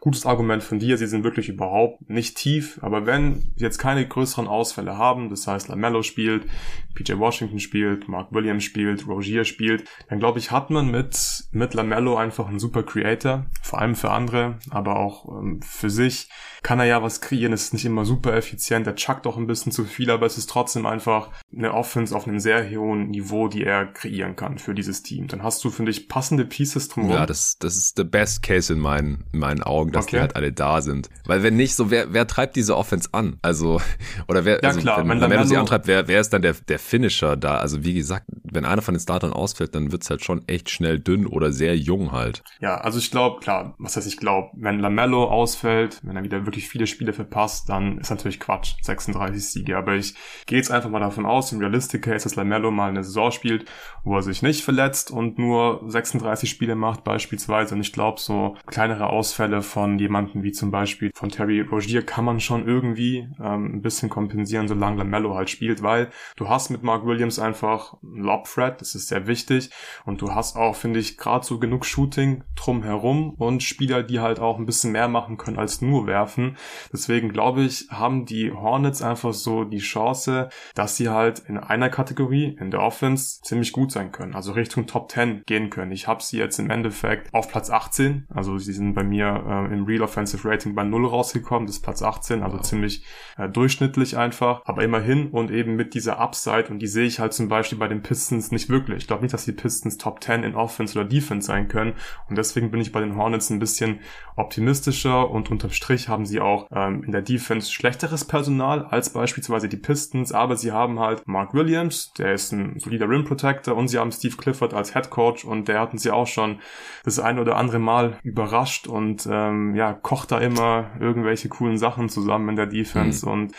gutes 0.00 0.24
Argument 0.24 0.62
von 0.62 0.78
dir, 0.78 0.96
sie 0.96 1.06
sind 1.06 1.24
wirklich 1.24 1.48
überhaupt 1.50 2.08
nicht 2.08 2.36
tief, 2.36 2.78
aber 2.82 3.04
wenn 3.06 3.52
sie 3.56 3.64
jetzt 3.64 3.78
keine 3.78 4.06
größeren 4.06 4.48
Ausfälle 4.48 4.96
haben, 4.96 5.28
das 5.28 5.46
heißt 5.46 5.68
LaMelo 5.68 6.02
spielt, 6.02 6.46
PJ 6.94 7.18
Washington 7.18 7.60
spielt, 7.60 8.08
Mark 8.08 8.32
Williams 8.32 8.64
spielt, 8.64 9.06
Rogier 9.06 9.44
spielt, 9.44 9.84
dann 10.08 10.18
glaube 10.18 10.38
ich, 10.38 10.50
hat 10.50 10.70
man 10.70 10.90
mit, 10.90 11.44
mit 11.52 11.74
LaMelo 11.74 12.16
einfach 12.16 12.48
einen 12.48 12.58
super 12.58 12.82
Creator, 12.82 13.46
vor 13.62 13.80
allem 13.80 13.94
für 13.94 14.10
andere, 14.10 14.58
aber 14.70 14.96
auch 14.96 15.28
ähm, 15.38 15.60
für 15.62 15.90
sich 15.90 16.28
kann 16.62 16.78
er 16.78 16.86
ja 16.86 17.02
was 17.02 17.20
kreieren, 17.20 17.52
es 17.52 17.64
ist 17.64 17.72
nicht 17.72 17.84
immer 17.84 18.04
super 18.04 18.34
effizient, 18.34 18.86
er 18.86 18.94
chuckt 18.94 19.26
auch 19.26 19.36
ein 19.36 19.46
bisschen 19.46 19.72
zu 19.72 19.84
viel, 19.84 20.10
aber 20.10 20.26
es 20.26 20.36
ist 20.36 20.50
trotzdem 20.50 20.86
einfach 20.86 21.30
eine 21.56 21.72
Offense 21.72 22.14
auf 22.14 22.26
einem 22.26 22.38
sehr 22.38 22.68
hohen 22.70 23.08
Niveau, 23.08 23.48
die 23.48 23.64
er 23.64 23.86
kreieren 23.86 24.36
kann 24.36 24.58
für 24.58 24.74
dieses 24.74 25.02
Team. 25.02 25.26
Dann 25.26 25.42
hast 25.42 25.64
du, 25.64 25.70
finde 25.70 25.90
ich, 25.90 26.08
passende 26.08 26.44
Pieces 26.44 26.88
drumherum. 26.88 27.16
Ja, 27.16 27.26
das, 27.26 27.58
das 27.58 27.76
ist 27.76 27.96
the 27.96 28.04
best 28.04 28.42
case 28.42 28.72
in 28.72 28.78
meinen, 28.78 29.24
in 29.32 29.38
meinen 29.38 29.62
Augen, 29.62 29.89
dass 29.92 30.06
okay. 30.06 30.16
die 30.16 30.20
halt 30.20 30.36
alle 30.36 30.52
da 30.52 30.82
sind. 30.82 31.08
Weil 31.26 31.42
wenn 31.42 31.56
nicht, 31.56 31.74
so 31.74 31.90
wer, 31.90 32.12
wer 32.12 32.26
treibt 32.26 32.56
diese 32.56 32.76
Offense 32.76 33.08
an? 33.12 33.38
Also, 33.42 33.80
oder 34.28 34.44
wer, 34.44 34.60
ja, 34.62 34.68
also, 34.68 34.80
klar, 34.80 34.98
wenn, 34.98 35.08
wenn 35.08 35.18
Lamelo 35.18 35.44
sie 35.44 35.56
antreibt, 35.56 35.86
wer, 35.86 36.08
wer 36.08 36.20
ist 36.20 36.32
dann 36.32 36.42
der, 36.42 36.54
der 36.54 36.78
Finisher 36.78 37.36
da? 37.36 37.58
Also 37.58 37.84
wie 37.84 37.94
gesagt, 37.94 38.26
wenn 38.28 38.64
einer 38.64 38.82
von 38.82 38.94
den 38.94 39.00
Startern 39.00 39.32
ausfällt, 39.32 39.74
dann 39.74 39.92
wird's 39.92 40.10
halt 40.10 40.24
schon 40.24 40.46
echt 40.46 40.70
schnell 40.70 40.98
dünn 40.98 41.26
oder 41.26 41.52
sehr 41.52 41.76
jung 41.76 42.12
halt. 42.12 42.42
Ja, 42.60 42.76
also 42.76 42.98
ich 42.98 43.10
glaube, 43.10 43.40
klar, 43.40 43.74
was 43.78 43.96
heißt 43.96 44.06
ich 44.06 44.16
glaube, 44.16 44.50
wenn 44.54 44.80
Lamello 44.80 45.24
ausfällt, 45.24 46.00
wenn 46.02 46.16
er 46.16 46.24
wieder 46.24 46.46
wirklich 46.46 46.68
viele 46.68 46.86
Spiele 46.86 47.12
verpasst, 47.12 47.68
dann 47.68 47.98
ist 47.98 48.10
natürlich 48.10 48.40
Quatsch, 48.40 48.74
36 48.82 49.44
Siege. 49.44 49.76
Aber 49.76 49.94
ich 49.94 50.14
gehe 50.46 50.58
jetzt 50.58 50.70
einfach 50.70 50.90
mal 50.90 51.00
davon 51.00 51.26
aus, 51.26 51.52
im 51.52 51.58
Realistic 51.58 52.02
Case, 52.02 52.24
dass 52.24 52.36
Lamello 52.36 52.70
mal 52.70 52.88
eine 52.88 53.04
Saison 53.04 53.30
spielt, 53.30 53.66
wo 54.04 54.16
er 54.16 54.22
sich 54.22 54.42
nicht 54.42 54.64
verletzt 54.64 55.10
und 55.10 55.38
nur 55.38 55.82
36 55.86 56.48
Spiele 56.50 56.74
macht 56.74 57.04
beispielsweise. 57.04 57.74
Und 57.74 57.80
ich 57.80 57.92
glaube, 57.92 58.20
so 58.20 58.56
kleinere 58.66 59.08
Ausfälle 59.08 59.62
von 59.62 59.79
von 59.80 59.98
jemanden 59.98 60.42
wie 60.42 60.52
zum 60.52 60.70
Beispiel 60.70 61.10
von 61.14 61.30
Terry 61.30 61.62
Rogier 61.62 62.04
kann 62.04 62.26
man 62.26 62.38
schon 62.38 62.68
irgendwie 62.68 63.26
ähm, 63.42 63.76
ein 63.76 63.80
bisschen 63.80 64.10
kompensieren, 64.10 64.68
solange 64.68 64.98
LaMelo 64.98 65.34
halt 65.34 65.48
spielt, 65.48 65.82
weil 65.82 66.10
du 66.36 66.50
hast 66.50 66.68
mit 66.68 66.82
Mark 66.82 67.06
Williams 67.06 67.38
einfach 67.38 67.94
einen 68.02 68.22
Lob-Threat, 68.22 68.82
das 68.82 68.94
ist 68.94 69.08
sehr 69.08 69.26
wichtig 69.26 69.70
und 70.04 70.20
du 70.20 70.34
hast 70.34 70.54
auch, 70.54 70.76
finde 70.76 71.00
ich, 71.00 71.16
gerade 71.16 71.46
so 71.46 71.58
genug 71.58 71.86
Shooting 71.86 72.44
drumherum 72.56 73.30
und 73.38 73.62
Spieler, 73.62 74.02
die 74.02 74.20
halt 74.20 74.38
auch 74.38 74.58
ein 74.58 74.66
bisschen 74.66 74.92
mehr 74.92 75.08
machen 75.08 75.38
können 75.38 75.58
als 75.58 75.80
nur 75.80 76.06
werfen. 76.06 76.58
Deswegen 76.92 77.30
glaube 77.30 77.62
ich, 77.62 77.86
haben 77.90 78.26
die 78.26 78.52
Hornets 78.52 79.00
einfach 79.00 79.32
so 79.32 79.64
die 79.64 79.78
Chance, 79.78 80.50
dass 80.74 80.98
sie 80.98 81.08
halt 81.08 81.38
in 81.48 81.56
einer 81.56 81.88
Kategorie, 81.88 82.54
in 82.60 82.70
der 82.70 82.82
Offense, 82.82 83.40
ziemlich 83.40 83.72
gut 83.72 83.92
sein 83.92 84.12
können, 84.12 84.34
also 84.34 84.52
Richtung 84.52 84.86
Top 84.86 85.10
10 85.10 85.44
gehen 85.46 85.70
können. 85.70 85.92
Ich 85.92 86.06
habe 86.06 86.22
sie 86.22 86.36
jetzt 86.36 86.58
im 86.58 86.68
Endeffekt 86.68 87.32
auf 87.32 87.48
Platz 87.48 87.70
18, 87.70 88.26
also 88.28 88.58
sie 88.58 88.74
sind 88.74 88.92
bei 88.92 89.04
mir 89.04 89.69
äh, 89.69 89.69
im 89.72 89.84
Real 89.84 90.02
Offensive 90.02 90.48
Rating 90.48 90.74
bei 90.74 90.84
0 90.84 91.06
rausgekommen, 91.06 91.66
das 91.66 91.76
ist 91.76 91.82
Platz 91.82 92.02
18, 92.02 92.42
also 92.42 92.58
wow. 92.58 92.62
ziemlich 92.64 93.04
äh, 93.36 93.48
durchschnittlich 93.48 94.16
einfach, 94.16 94.62
aber 94.64 94.82
immerhin 94.82 95.28
und 95.30 95.50
eben 95.50 95.76
mit 95.76 95.94
dieser 95.94 96.18
Upside 96.18 96.68
und 96.68 96.80
die 96.80 96.86
sehe 96.86 97.06
ich 97.06 97.20
halt 97.20 97.32
zum 97.32 97.48
Beispiel 97.48 97.78
bei 97.78 97.88
den 97.88 98.02
Pistons 98.02 98.50
nicht 98.50 98.68
wirklich. 98.68 98.98
Ich 98.98 99.06
glaube 99.06 99.22
nicht, 99.22 99.32
dass 99.32 99.44
die 99.44 99.52
Pistons 99.52 99.98
Top 99.98 100.22
10 100.22 100.44
in 100.44 100.54
Offense 100.54 100.98
oder 100.98 101.08
Defense 101.08 101.46
sein 101.46 101.68
können 101.68 101.94
und 102.28 102.36
deswegen 102.36 102.70
bin 102.70 102.80
ich 102.80 102.92
bei 102.92 103.00
den 103.00 103.16
Hornets 103.16 103.50
ein 103.50 103.58
bisschen 103.58 104.00
optimistischer 104.36 105.30
und 105.30 105.50
unterm 105.50 105.70
Strich 105.70 106.08
haben 106.08 106.26
sie 106.26 106.40
auch 106.40 106.66
ähm, 106.72 107.02
in 107.04 107.12
der 107.12 107.22
Defense 107.22 107.70
schlechteres 107.70 108.24
Personal 108.24 108.84
als 108.84 109.10
beispielsweise 109.10 109.68
die 109.68 109.76
Pistons, 109.76 110.32
aber 110.32 110.56
sie 110.56 110.72
haben 110.72 110.98
halt 110.98 111.26
Mark 111.26 111.54
Williams, 111.54 112.12
der 112.14 112.34
ist 112.34 112.52
ein 112.52 112.78
solider 112.78 113.08
Rim 113.08 113.24
Protector 113.24 113.76
und 113.76 113.88
sie 113.88 113.98
haben 113.98 114.12
Steve 114.12 114.36
Clifford 114.36 114.74
als 114.74 114.92
Head 114.92 115.10
Coach 115.10 115.44
und 115.44 115.68
der 115.68 115.80
hatten 115.80 115.98
sie 115.98 116.10
auch 116.10 116.26
schon 116.26 116.60
das 117.04 117.18
eine 117.18 117.40
oder 117.40 117.56
andere 117.56 117.78
Mal 117.78 118.18
überrascht 118.22 118.86
und 118.86 119.28
ähm, 119.30 119.59
ja, 119.74 119.92
kocht 119.92 120.32
da 120.32 120.38
immer 120.38 120.90
irgendwelche 121.00 121.48
coolen 121.48 121.78
Sachen 121.78 122.08
zusammen 122.08 122.50
in 122.50 122.56
der 122.56 122.66
Defense 122.66 123.26
mhm. 123.26 123.32
und 123.32 123.52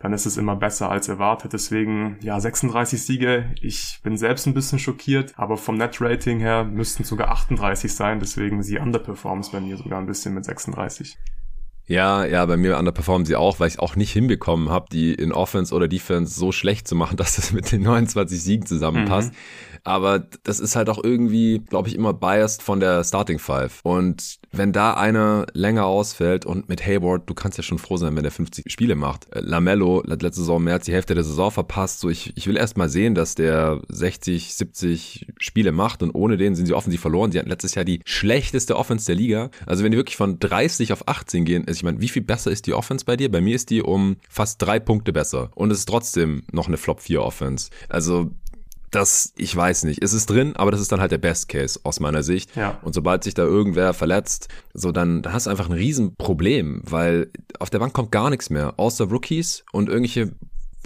dann 0.00 0.12
ist 0.12 0.26
es 0.26 0.36
immer 0.36 0.56
besser 0.56 0.90
als 0.90 1.08
erwartet. 1.08 1.52
Deswegen, 1.52 2.16
ja, 2.20 2.38
36 2.38 3.02
Siege. 3.02 3.52
Ich 3.60 4.00
bin 4.02 4.16
selbst 4.16 4.46
ein 4.46 4.54
bisschen 4.54 4.78
schockiert, 4.78 5.34
aber 5.36 5.56
vom 5.56 5.76
Net-Rating 5.76 6.38
her 6.38 6.64
müssten 6.64 7.04
sogar 7.04 7.30
38 7.30 7.92
sein. 7.92 8.20
Deswegen 8.20 8.62
sie 8.62 8.78
underperforms 8.78 9.50
bei 9.50 9.60
mir 9.60 9.76
sogar 9.76 9.98
ein 9.98 10.06
bisschen 10.06 10.34
mit 10.34 10.44
36. 10.44 11.18
Ja, 11.88 12.26
ja, 12.26 12.44
bei 12.44 12.58
mir 12.58 12.76
underperformen 12.76 13.24
sie 13.24 13.34
auch, 13.34 13.60
weil 13.60 13.68
ich 13.68 13.78
auch 13.78 13.96
nicht 13.96 14.12
hinbekommen 14.12 14.68
habe, 14.68 14.86
die 14.92 15.14
in 15.14 15.32
Offense 15.32 15.74
oder 15.74 15.88
Defense 15.88 16.38
so 16.38 16.52
schlecht 16.52 16.86
zu 16.86 16.94
machen, 16.94 17.16
dass 17.18 17.36
das 17.36 17.52
mit 17.52 17.72
den 17.72 17.82
29 17.82 18.40
Siegen 18.40 18.66
zusammenpasst. 18.66 19.32
Mhm. 19.32 19.36
Aber 19.88 20.18
das 20.44 20.60
ist 20.60 20.76
halt 20.76 20.90
auch 20.90 21.02
irgendwie, 21.02 21.60
glaube 21.60 21.88
ich, 21.88 21.94
immer 21.94 22.12
biased 22.12 22.62
von 22.62 22.78
der 22.78 23.02
Starting 23.04 23.38
Five. 23.38 23.80
Und 23.82 24.38
wenn 24.52 24.72
da 24.72 24.94
einer 24.94 25.46
länger 25.54 25.86
ausfällt 25.86 26.44
und 26.44 26.68
mit 26.68 26.86
Hayward, 26.86 27.28
du 27.28 27.34
kannst 27.34 27.58
ja 27.58 27.62
schon 27.62 27.78
froh 27.78 27.96
sein, 27.96 28.14
wenn 28.14 28.24
er 28.24 28.30
50 28.30 28.70
Spiele 28.70 28.94
macht. 28.94 29.32
Äh, 29.34 29.40
Lamello 29.40 30.02
hat 30.08 30.22
letzte 30.22 30.42
Saison 30.42 30.62
mehr 30.62 30.74
als 30.74 30.84
die 30.84 30.92
Hälfte 30.92 31.14
der 31.14 31.24
Saison 31.24 31.50
verpasst. 31.50 32.00
So, 32.00 32.10
ich, 32.10 32.36
ich 32.36 32.46
will 32.46 32.56
erst 32.56 32.76
mal 32.76 32.88
sehen, 32.88 33.14
dass 33.14 33.34
der 33.34 33.80
60, 33.88 34.54
70 34.54 35.26
Spiele 35.38 35.72
macht 35.72 36.02
und 36.02 36.14
ohne 36.14 36.36
den 36.36 36.54
sind 36.54 36.66
sie 36.66 36.74
offensiv 36.74 37.00
verloren. 37.00 37.32
Sie 37.32 37.38
hatten 37.38 37.48
letztes 37.48 37.74
Jahr 37.74 37.84
die 37.84 38.00
schlechteste 38.04 38.76
Offense 38.76 39.06
der 39.06 39.14
Liga. 39.14 39.50
Also 39.64 39.84
wenn 39.84 39.92
die 39.92 39.98
wirklich 39.98 40.16
von 40.16 40.38
30 40.38 40.92
auf 40.92 41.08
18 41.08 41.44
gehen, 41.44 41.64
also 41.66 41.76
ich 41.78 41.82
meine, 41.82 42.00
wie 42.00 42.08
viel 42.08 42.22
besser 42.22 42.50
ist 42.50 42.66
die 42.66 42.74
Offense 42.74 43.06
bei 43.06 43.16
dir? 43.16 43.30
Bei 43.30 43.40
mir 43.40 43.56
ist 43.56 43.70
die 43.70 43.82
um 43.82 44.16
fast 44.28 44.60
drei 44.60 44.78
Punkte 44.80 45.12
besser. 45.12 45.50
Und 45.54 45.70
es 45.70 45.78
ist 45.78 45.88
trotzdem 45.88 46.42
noch 46.52 46.68
eine 46.68 46.76
Flop 46.76 47.00
4 47.00 47.22
Offense. 47.22 47.70
Also 47.88 48.30
das, 48.90 49.32
ich 49.36 49.54
weiß 49.54 49.84
nicht, 49.84 50.02
ist 50.02 50.12
es 50.12 50.26
drin, 50.26 50.56
aber 50.56 50.70
das 50.70 50.80
ist 50.80 50.92
dann 50.92 51.00
halt 51.00 51.12
der 51.12 51.18
Best 51.18 51.48
Case 51.48 51.78
aus 51.82 52.00
meiner 52.00 52.22
Sicht. 52.22 52.54
Ja. 52.56 52.78
Und 52.82 52.94
sobald 52.94 53.24
sich 53.24 53.34
da 53.34 53.44
irgendwer 53.44 53.94
verletzt, 53.94 54.48
so 54.74 54.92
dann, 54.92 55.22
dann 55.22 55.32
hast 55.32 55.46
du 55.46 55.50
einfach 55.50 55.68
ein 55.68 55.72
Riesenproblem, 55.72 56.82
weil 56.84 57.30
auf 57.58 57.70
der 57.70 57.78
Bank 57.78 57.92
kommt 57.92 58.12
gar 58.12 58.30
nichts 58.30 58.50
mehr, 58.50 58.74
außer 58.78 59.04
Rookies 59.04 59.64
und 59.72 59.88
irgendwelche 59.88 60.32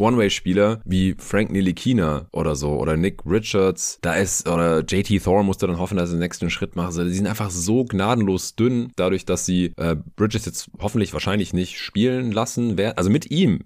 One-Way-Spieler 0.02 0.80
wie 0.84 1.14
Frank 1.18 1.50
Nilikina 1.50 2.26
oder 2.32 2.56
so 2.56 2.72
oder 2.72 2.96
Nick 2.96 3.20
Richards, 3.24 3.98
da 4.02 4.14
ist, 4.14 4.48
oder 4.48 4.80
JT 4.80 5.22
Thor 5.22 5.42
musste 5.42 5.66
dann 5.66 5.78
hoffen, 5.78 5.96
dass 5.96 6.10
er 6.10 6.16
den 6.16 6.20
nächsten 6.20 6.50
Schritt 6.50 6.76
macht. 6.76 6.86
Also, 6.88 7.04
die 7.04 7.12
sind 7.12 7.26
einfach 7.26 7.50
so 7.50 7.84
gnadenlos 7.84 8.56
dünn, 8.56 8.92
dadurch, 8.96 9.24
dass 9.24 9.46
sie 9.46 9.72
äh, 9.76 9.96
Bridges 10.16 10.46
jetzt 10.46 10.70
hoffentlich 10.80 11.12
wahrscheinlich 11.12 11.52
nicht 11.52 11.78
spielen 11.78 12.32
lassen 12.32 12.76
werden. 12.78 12.96
Also 12.96 13.10
mit 13.10 13.30
ihm, 13.30 13.60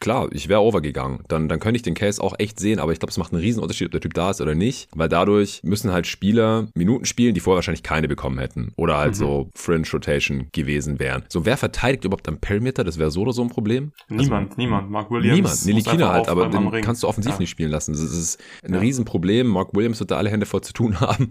klar, 0.00 0.28
ich 0.32 0.48
wäre 0.48 0.60
overgegangen. 0.60 1.20
Dann, 1.28 1.48
dann 1.48 1.60
könnte 1.60 1.76
ich 1.76 1.82
den 1.82 1.94
Case 1.94 2.22
auch 2.22 2.34
echt 2.38 2.58
sehen, 2.58 2.78
aber 2.78 2.92
ich 2.92 2.98
glaube, 2.98 3.10
es 3.10 3.18
macht 3.18 3.32
einen 3.32 3.42
riesen 3.42 3.62
Unterschied, 3.62 3.86
ob 3.86 3.92
der 3.92 4.00
Typ 4.00 4.14
da 4.14 4.30
ist 4.30 4.40
oder 4.40 4.54
nicht, 4.54 4.88
weil 4.94 5.08
dadurch 5.08 5.60
müssen 5.62 5.92
halt 5.92 6.06
Spieler 6.06 6.68
Minuten 6.74 7.04
spielen, 7.04 7.34
die 7.34 7.40
vorher 7.40 7.56
wahrscheinlich 7.56 7.82
keine 7.82 8.08
bekommen 8.08 8.38
hätten. 8.38 8.72
Oder 8.76 8.96
halt 8.96 9.12
mhm. 9.12 9.18
so 9.18 9.50
Fringe 9.54 9.86
Rotation 9.92 10.48
gewesen 10.52 10.98
wären. 10.98 11.24
So, 11.28 11.44
wer 11.44 11.56
verteidigt 11.56 12.04
überhaupt 12.04 12.28
am 12.28 12.38
Perimeter? 12.38 12.84
Das 12.84 12.98
wäre 12.98 13.10
so 13.10 13.22
oder 13.22 13.32
so 13.32 13.42
ein 13.42 13.48
Problem. 13.48 13.92
Niemand, 14.08 14.50
also, 14.50 14.60
niemand. 14.60 14.90
Mark 14.90 15.10
Williams. 15.10 15.64
Niemand. 15.66 15.66
Nilikina 15.86 16.12
halt, 16.12 16.28
aber 16.28 16.48
den 16.48 16.82
kannst 16.82 17.02
du 17.02 17.08
offensiv 17.08 17.32
ja. 17.32 17.38
nicht 17.38 17.50
spielen 17.50 17.70
lassen. 17.70 17.92
Das 17.92 18.00
ist 18.00 18.38
ein 18.64 18.74
ja. 18.74 18.80
Riesenproblem. 18.80 19.46
Mark 19.46 19.70
Williams 19.74 20.00
wird 20.00 20.10
da 20.10 20.16
alle 20.16 20.30
Hände 20.30 20.46
voll 20.46 20.62
zu 20.62 20.72
tun 20.72 21.00
haben. 21.00 21.30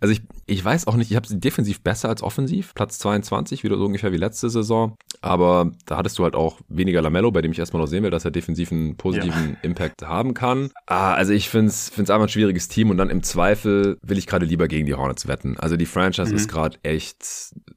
Also 0.00 0.12
ich, 0.12 0.22
ich 0.46 0.64
weiß 0.64 0.86
auch 0.86 0.96
nicht, 0.96 1.10
ich 1.10 1.16
habe 1.16 1.26
sie 1.26 1.38
defensiv 1.38 1.82
besser 1.82 2.08
als 2.08 2.22
offensiv. 2.22 2.74
Platz 2.74 2.98
22, 2.98 3.64
wieder 3.64 3.76
so 3.76 3.84
ungefähr 3.84 4.12
wie 4.12 4.16
letzte 4.16 4.50
Saison. 4.50 4.96
Aber 5.22 5.70
da 5.86 5.96
hattest 5.96 6.18
du 6.18 6.24
halt 6.24 6.34
auch 6.34 6.60
weniger 6.68 7.02
Lamello, 7.02 7.30
bei 7.30 7.42
dem 7.42 7.52
ich 7.52 7.58
erstmal 7.58 7.82
noch 7.82 7.88
sehen 7.88 8.02
will, 8.02 8.10
dass 8.10 8.24
er 8.24 8.30
defensiv 8.30 8.72
einen 8.72 8.96
positiven 8.96 9.50
ja. 9.50 9.56
Impact 9.62 10.02
haben 10.02 10.34
kann. 10.34 10.70
Ah, 10.86 11.12
also 11.12 11.32
ich 11.32 11.48
finde 11.48 11.68
es 11.68 11.92
einfach 11.98 12.22
ein 12.22 12.28
schwieriges 12.28 12.68
Team 12.68 12.90
und 12.90 12.96
dann 12.96 13.10
im 13.10 13.22
Zweifel 13.22 13.98
will 14.02 14.18
ich 14.18 14.26
gerade 14.26 14.46
lieber 14.46 14.68
gegen 14.68 14.86
die 14.86 14.94
Hornets 14.94 15.28
wetten. 15.28 15.58
Also 15.58 15.76
die 15.76 15.86
Franchise 15.86 16.30
mhm. 16.30 16.36
ist 16.36 16.48
gerade 16.48 16.78
echt 16.82 17.24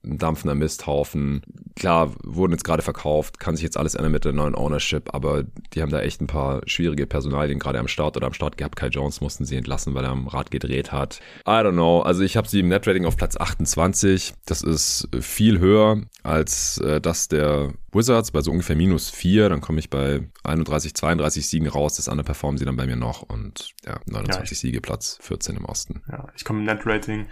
ein 0.03 0.17
dampfender 0.17 0.55
Misthaufen. 0.55 1.41
Klar, 1.75 2.11
wurden 2.23 2.53
jetzt 2.53 2.63
gerade 2.63 2.81
verkauft, 2.81 3.39
kann 3.39 3.55
sich 3.55 3.63
jetzt 3.63 3.77
alles 3.77 3.95
ändern 3.95 4.11
mit 4.11 4.25
der 4.25 4.33
neuen 4.33 4.55
Ownership, 4.55 5.13
aber 5.13 5.43
die 5.73 5.81
haben 5.81 5.91
da 5.93 6.01
echt 6.01 6.21
ein 6.21 6.27
paar 6.27 6.61
schwierige 6.65 7.07
Personalien 7.07 7.59
gerade 7.59 7.79
am 7.79 7.87
Start 7.87 8.17
oder 8.17 8.27
am 8.27 8.33
Start 8.33 8.57
gehabt. 8.57 8.75
Kai 8.75 8.87
Jones 8.87 9.21
mussten 9.21 9.45
sie 9.45 9.55
entlassen, 9.55 9.93
weil 9.93 10.03
er 10.03 10.11
am 10.11 10.27
Rad 10.27 10.51
gedreht 10.51 10.91
hat. 10.91 11.19
I 11.47 11.51
don't 11.51 11.73
know. 11.73 12.01
Also 12.01 12.23
ich 12.23 12.35
habe 12.37 12.47
sie 12.47 12.59
im 12.59 12.67
Netrating 12.67 13.05
auf 13.05 13.17
Platz 13.17 13.37
28. 13.37 14.33
Das 14.45 14.61
ist 14.61 15.07
viel 15.19 15.59
höher 15.59 16.01
als 16.23 16.79
äh, 16.79 16.99
das 16.99 17.27
der 17.27 17.73
Wizards 17.91 18.31
bei 18.31 18.41
so 18.41 18.51
ungefähr 18.51 18.75
minus 18.75 19.09
4. 19.09 19.49
Dann 19.49 19.61
komme 19.61 19.79
ich 19.79 19.89
bei 19.89 20.27
31, 20.43 20.93
32 20.93 21.47
Siegen 21.47 21.67
raus. 21.67 21.95
Das 21.95 22.09
andere 22.09 22.25
performen 22.25 22.57
sie 22.57 22.65
dann 22.65 22.75
bei 22.75 22.85
mir 22.85 22.95
noch. 22.95 23.21
Und 23.21 23.73
ja, 23.85 23.99
29 24.05 24.51
ja, 24.51 24.55
Siege, 24.55 24.81
Platz 24.81 25.17
14 25.21 25.57
im 25.57 25.65
Osten. 25.65 26.01
Ja, 26.09 26.27
ich 26.35 26.43
komme 26.43 26.59
im 26.59 26.65
Netrating 26.65 27.27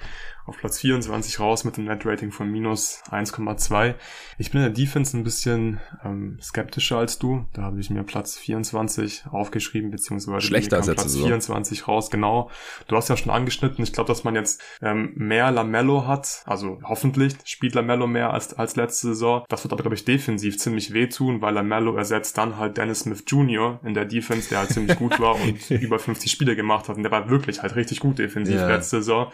auf 0.45 0.57
Platz 0.57 0.79
24 0.79 1.39
raus 1.39 1.63
mit 1.63 1.77
einem 1.77 1.87
Net-Rating 1.87 2.31
von 2.31 2.49
minus 2.49 3.01
1,2. 3.09 3.95
Ich 4.37 4.51
bin 4.51 4.61
in 4.61 4.67
der 4.67 4.73
Defense 4.73 5.15
ein 5.15 5.23
bisschen 5.23 5.79
ähm, 6.03 6.37
skeptischer 6.41 6.97
als 6.97 7.19
du. 7.19 7.45
Da 7.53 7.63
habe 7.63 7.79
ich 7.79 7.89
mir 7.89 8.03
Platz 8.03 8.37
24 8.37 9.25
aufgeschrieben, 9.31 9.91
beziehungsweise 9.91 10.41
Schlechter 10.41 10.77
als 10.77 10.87
Platz 10.87 11.15
24 11.15 11.87
raus, 11.87 12.09
genau. 12.09 12.49
Du 12.87 12.95
hast 12.95 13.07
ja 13.09 13.17
schon 13.17 13.31
angeschnitten. 13.31 13.83
Ich 13.83 13.93
glaube, 13.93 14.07
dass 14.07 14.23
man 14.23 14.35
jetzt 14.35 14.61
ähm, 14.81 15.11
mehr 15.15 15.51
Lamello 15.51 16.07
hat. 16.07 16.43
Also 16.45 16.79
hoffentlich 16.83 17.35
spielt 17.45 17.75
Lamello 17.75 18.07
mehr 18.07 18.33
als, 18.33 18.53
als 18.53 18.75
letzte 18.75 19.07
Saison. 19.07 19.45
Das 19.47 19.63
wird 19.63 19.73
aber, 19.73 19.83
glaube 19.83 19.95
ich, 19.95 20.05
defensiv 20.05 20.57
ziemlich 20.57 20.93
wehtun, 20.93 21.41
weil 21.41 21.53
Lamello 21.53 21.95
ersetzt 21.95 22.37
dann 22.37 22.57
halt 22.57 22.77
Dennis 22.77 23.01
Smith 23.01 23.23
Jr. 23.27 23.79
in 23.83 23.93
der 23.93 24.05
Defense, 24.05 24.49
der 24.49 24.59
halt 24.59 24.71
ziemlich 24.71 24.97
gut 24.97 25.19
war 25.19 25.35
und 25.41 25.69
über 25.69 25.99
50 25.99 26.31
Spiele 26.31 26.55
gemacht 26.55 26.89
hat. 26.89 26.97
Und 26.97 27.03
der 27.03 27.11
war 27.11 27.29
wirklich 27.29 27.61
halt 27.61 27.75
richtig 27.75 27.99
gut 27.99 28.19
defensiv 28.19 28.55
yeah. 28.55 28.67
letzte 28.67 28.97
Saison. 28.97 29.31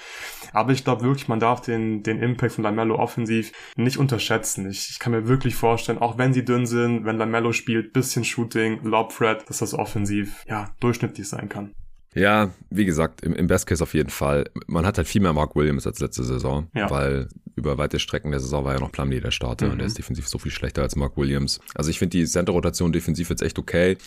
Aber 0.54 0.72
ich 0.72 0.84
glaube 0.84 1.04
wirklich, 1.08 1.28
man 1.28 1.40
darf 1.40 1.62
den, 1.62 2.04
den 2.04 2.20
Impact 2.20 2.54
von 2.54 2.64
Lamello 2.64 2.96
offensiv 2.96 3.52
nicht 3.76 3.98
unterschätzen. 3.98 4.70
Ich, 4.70 4.90
ich 4.92 5.00
kann 5.00 5.12
mir 5.12 5.28
wirklich 5.28 5.56
vorstellen, 5.56 5.98
auch 5.98 6.18
wenn 6.18 6.34
sie 6.34 6.46
dünn 6.46 6.66
sind, 6.66 7.06
wenn 7.06 7.18
Lamello 7.18 7.52
spielt, 7.52 7.94
bisschen 7.94 8.24
Shooting, 8.24 8.84
Lob 8.84 9.14
Threat, 9.16 9.50
dass 9.50 9.60
das 9.60 9.74
offensiv, 9.74 10.44
ja, 10.48 10.70
durchschnittlich 10.80 11.28
sein 11.28 11.50
kann. 11.50 11.74
Ja, 12.18 12.52
wie 12.70 12.86
gesagt, 12.86 13.22
im, 13.22 13.34
im 13.34 13.48
Best 13.48 13.68
Case 13.68 13.84
auf 13.84 13.94
jeden 13.94 14.10
Fall. 14.10 14.46
Man 14.66 14.86
hat 14.86 14.98
halt 14.98 15.08
viel 15.08 15.22
mehr 15.22 15.34
Mark 15.34 15.56
Williams 15.56 15.86
als 15.86 16.00
letzte 16.00 16.24
Saison, 16.24 16.68
ja. 16.74 16.90
weil 16.90 17.28
über 17.56 17.78
weite 17.78 18.00
Strecken 18.00 18.32
der 18.32 18.40
Saison 18.40 18.64
war 18.66 18.74
ja 18.74 18.80
noch 18.80 18.92
Plumlee 18.92 19.20
der 19.20 19.32
Starter 19.32 19.68
mhm. 19.68 19.74
und 19.74 19.78
der 19.80 19.88
ist 19.88 19.98
defensiv 19.98 20.28
so 20.28 20.40
viel 20.40 20.52
schlechter 20.52 20.82
als 20.82 20.96
Mark 20.96 21.18
Williams. 21.18 21.60
Also 21.76 21.90
ich 21.90 22.00
finde 22.00 22.18
die 22.18 22.26
Center-Rotation 22.26 22.92
defensiv 22.92 23.30
jetzt 23.30 23.42
echt 23.42 23.60
okay. 23.60 23.98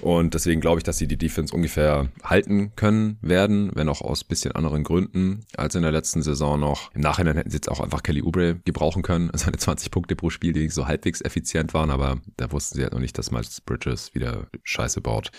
Und 0.00 0.34
deswegen 0.34 0.60
glaube 0.60 0.78
ich, 0.78 0.84
dass 0.84 0.98
sie 0.98 1.06
die 1.08 1.16
Defense 1.16 1.54
ungefähr 1.54 2.08
halten 2.22 2.72
können 2.76 3.18
werden, 3.22 3.70
wenn 3.74 3.88
auch 3.88 4.00
aus 4.00 4.24
bisschen 4.24 4.52
anderen 4.52 4.84
Gründen 4.84 5.44
als 5.56 5.74
in 5.74 5.82
der 5.82 5.92
letzten 5.92 6.22
Saison 6.22 6.58
noch. 6.60 6.94
Im 6.94 7.00
Nachhinein 7.00 7.36
hätten 7.36 7.50
sie 7.50 7.56
jetzt 7.56 7.70
auch 7.70 7.80
einfach 7.80 8.02
Kelly 8.02 8.22
Oubre 8.22 8.56
gebrauchen 8.64 9.02
können. 9.02 9.30
Seine 9.34 9.56
20 9.56 9.90
Punkte 9.90 10.16
pro 10.16 10.30
Spiel, 10.30 10.52
die 10.52 10.68
so 10.68 10.86
halbwegs 10.86 11.20
effizient 11.20 11.74
waren, 11.74 11.90
aber 11.90 12.18
da 12.36 12.50
wussten 12.52 12.76
sie 12.76 12.82
halt 12.82 12.92
noch 12.92 13.00
nicht, 13.00 13.16
dass 13.18 13.30
Miles 13.30 13.60
Bridges 13.60 14.14
wieder 14.14 14.46
Scheiße 14.64 15.00
baut. 15.00 15.30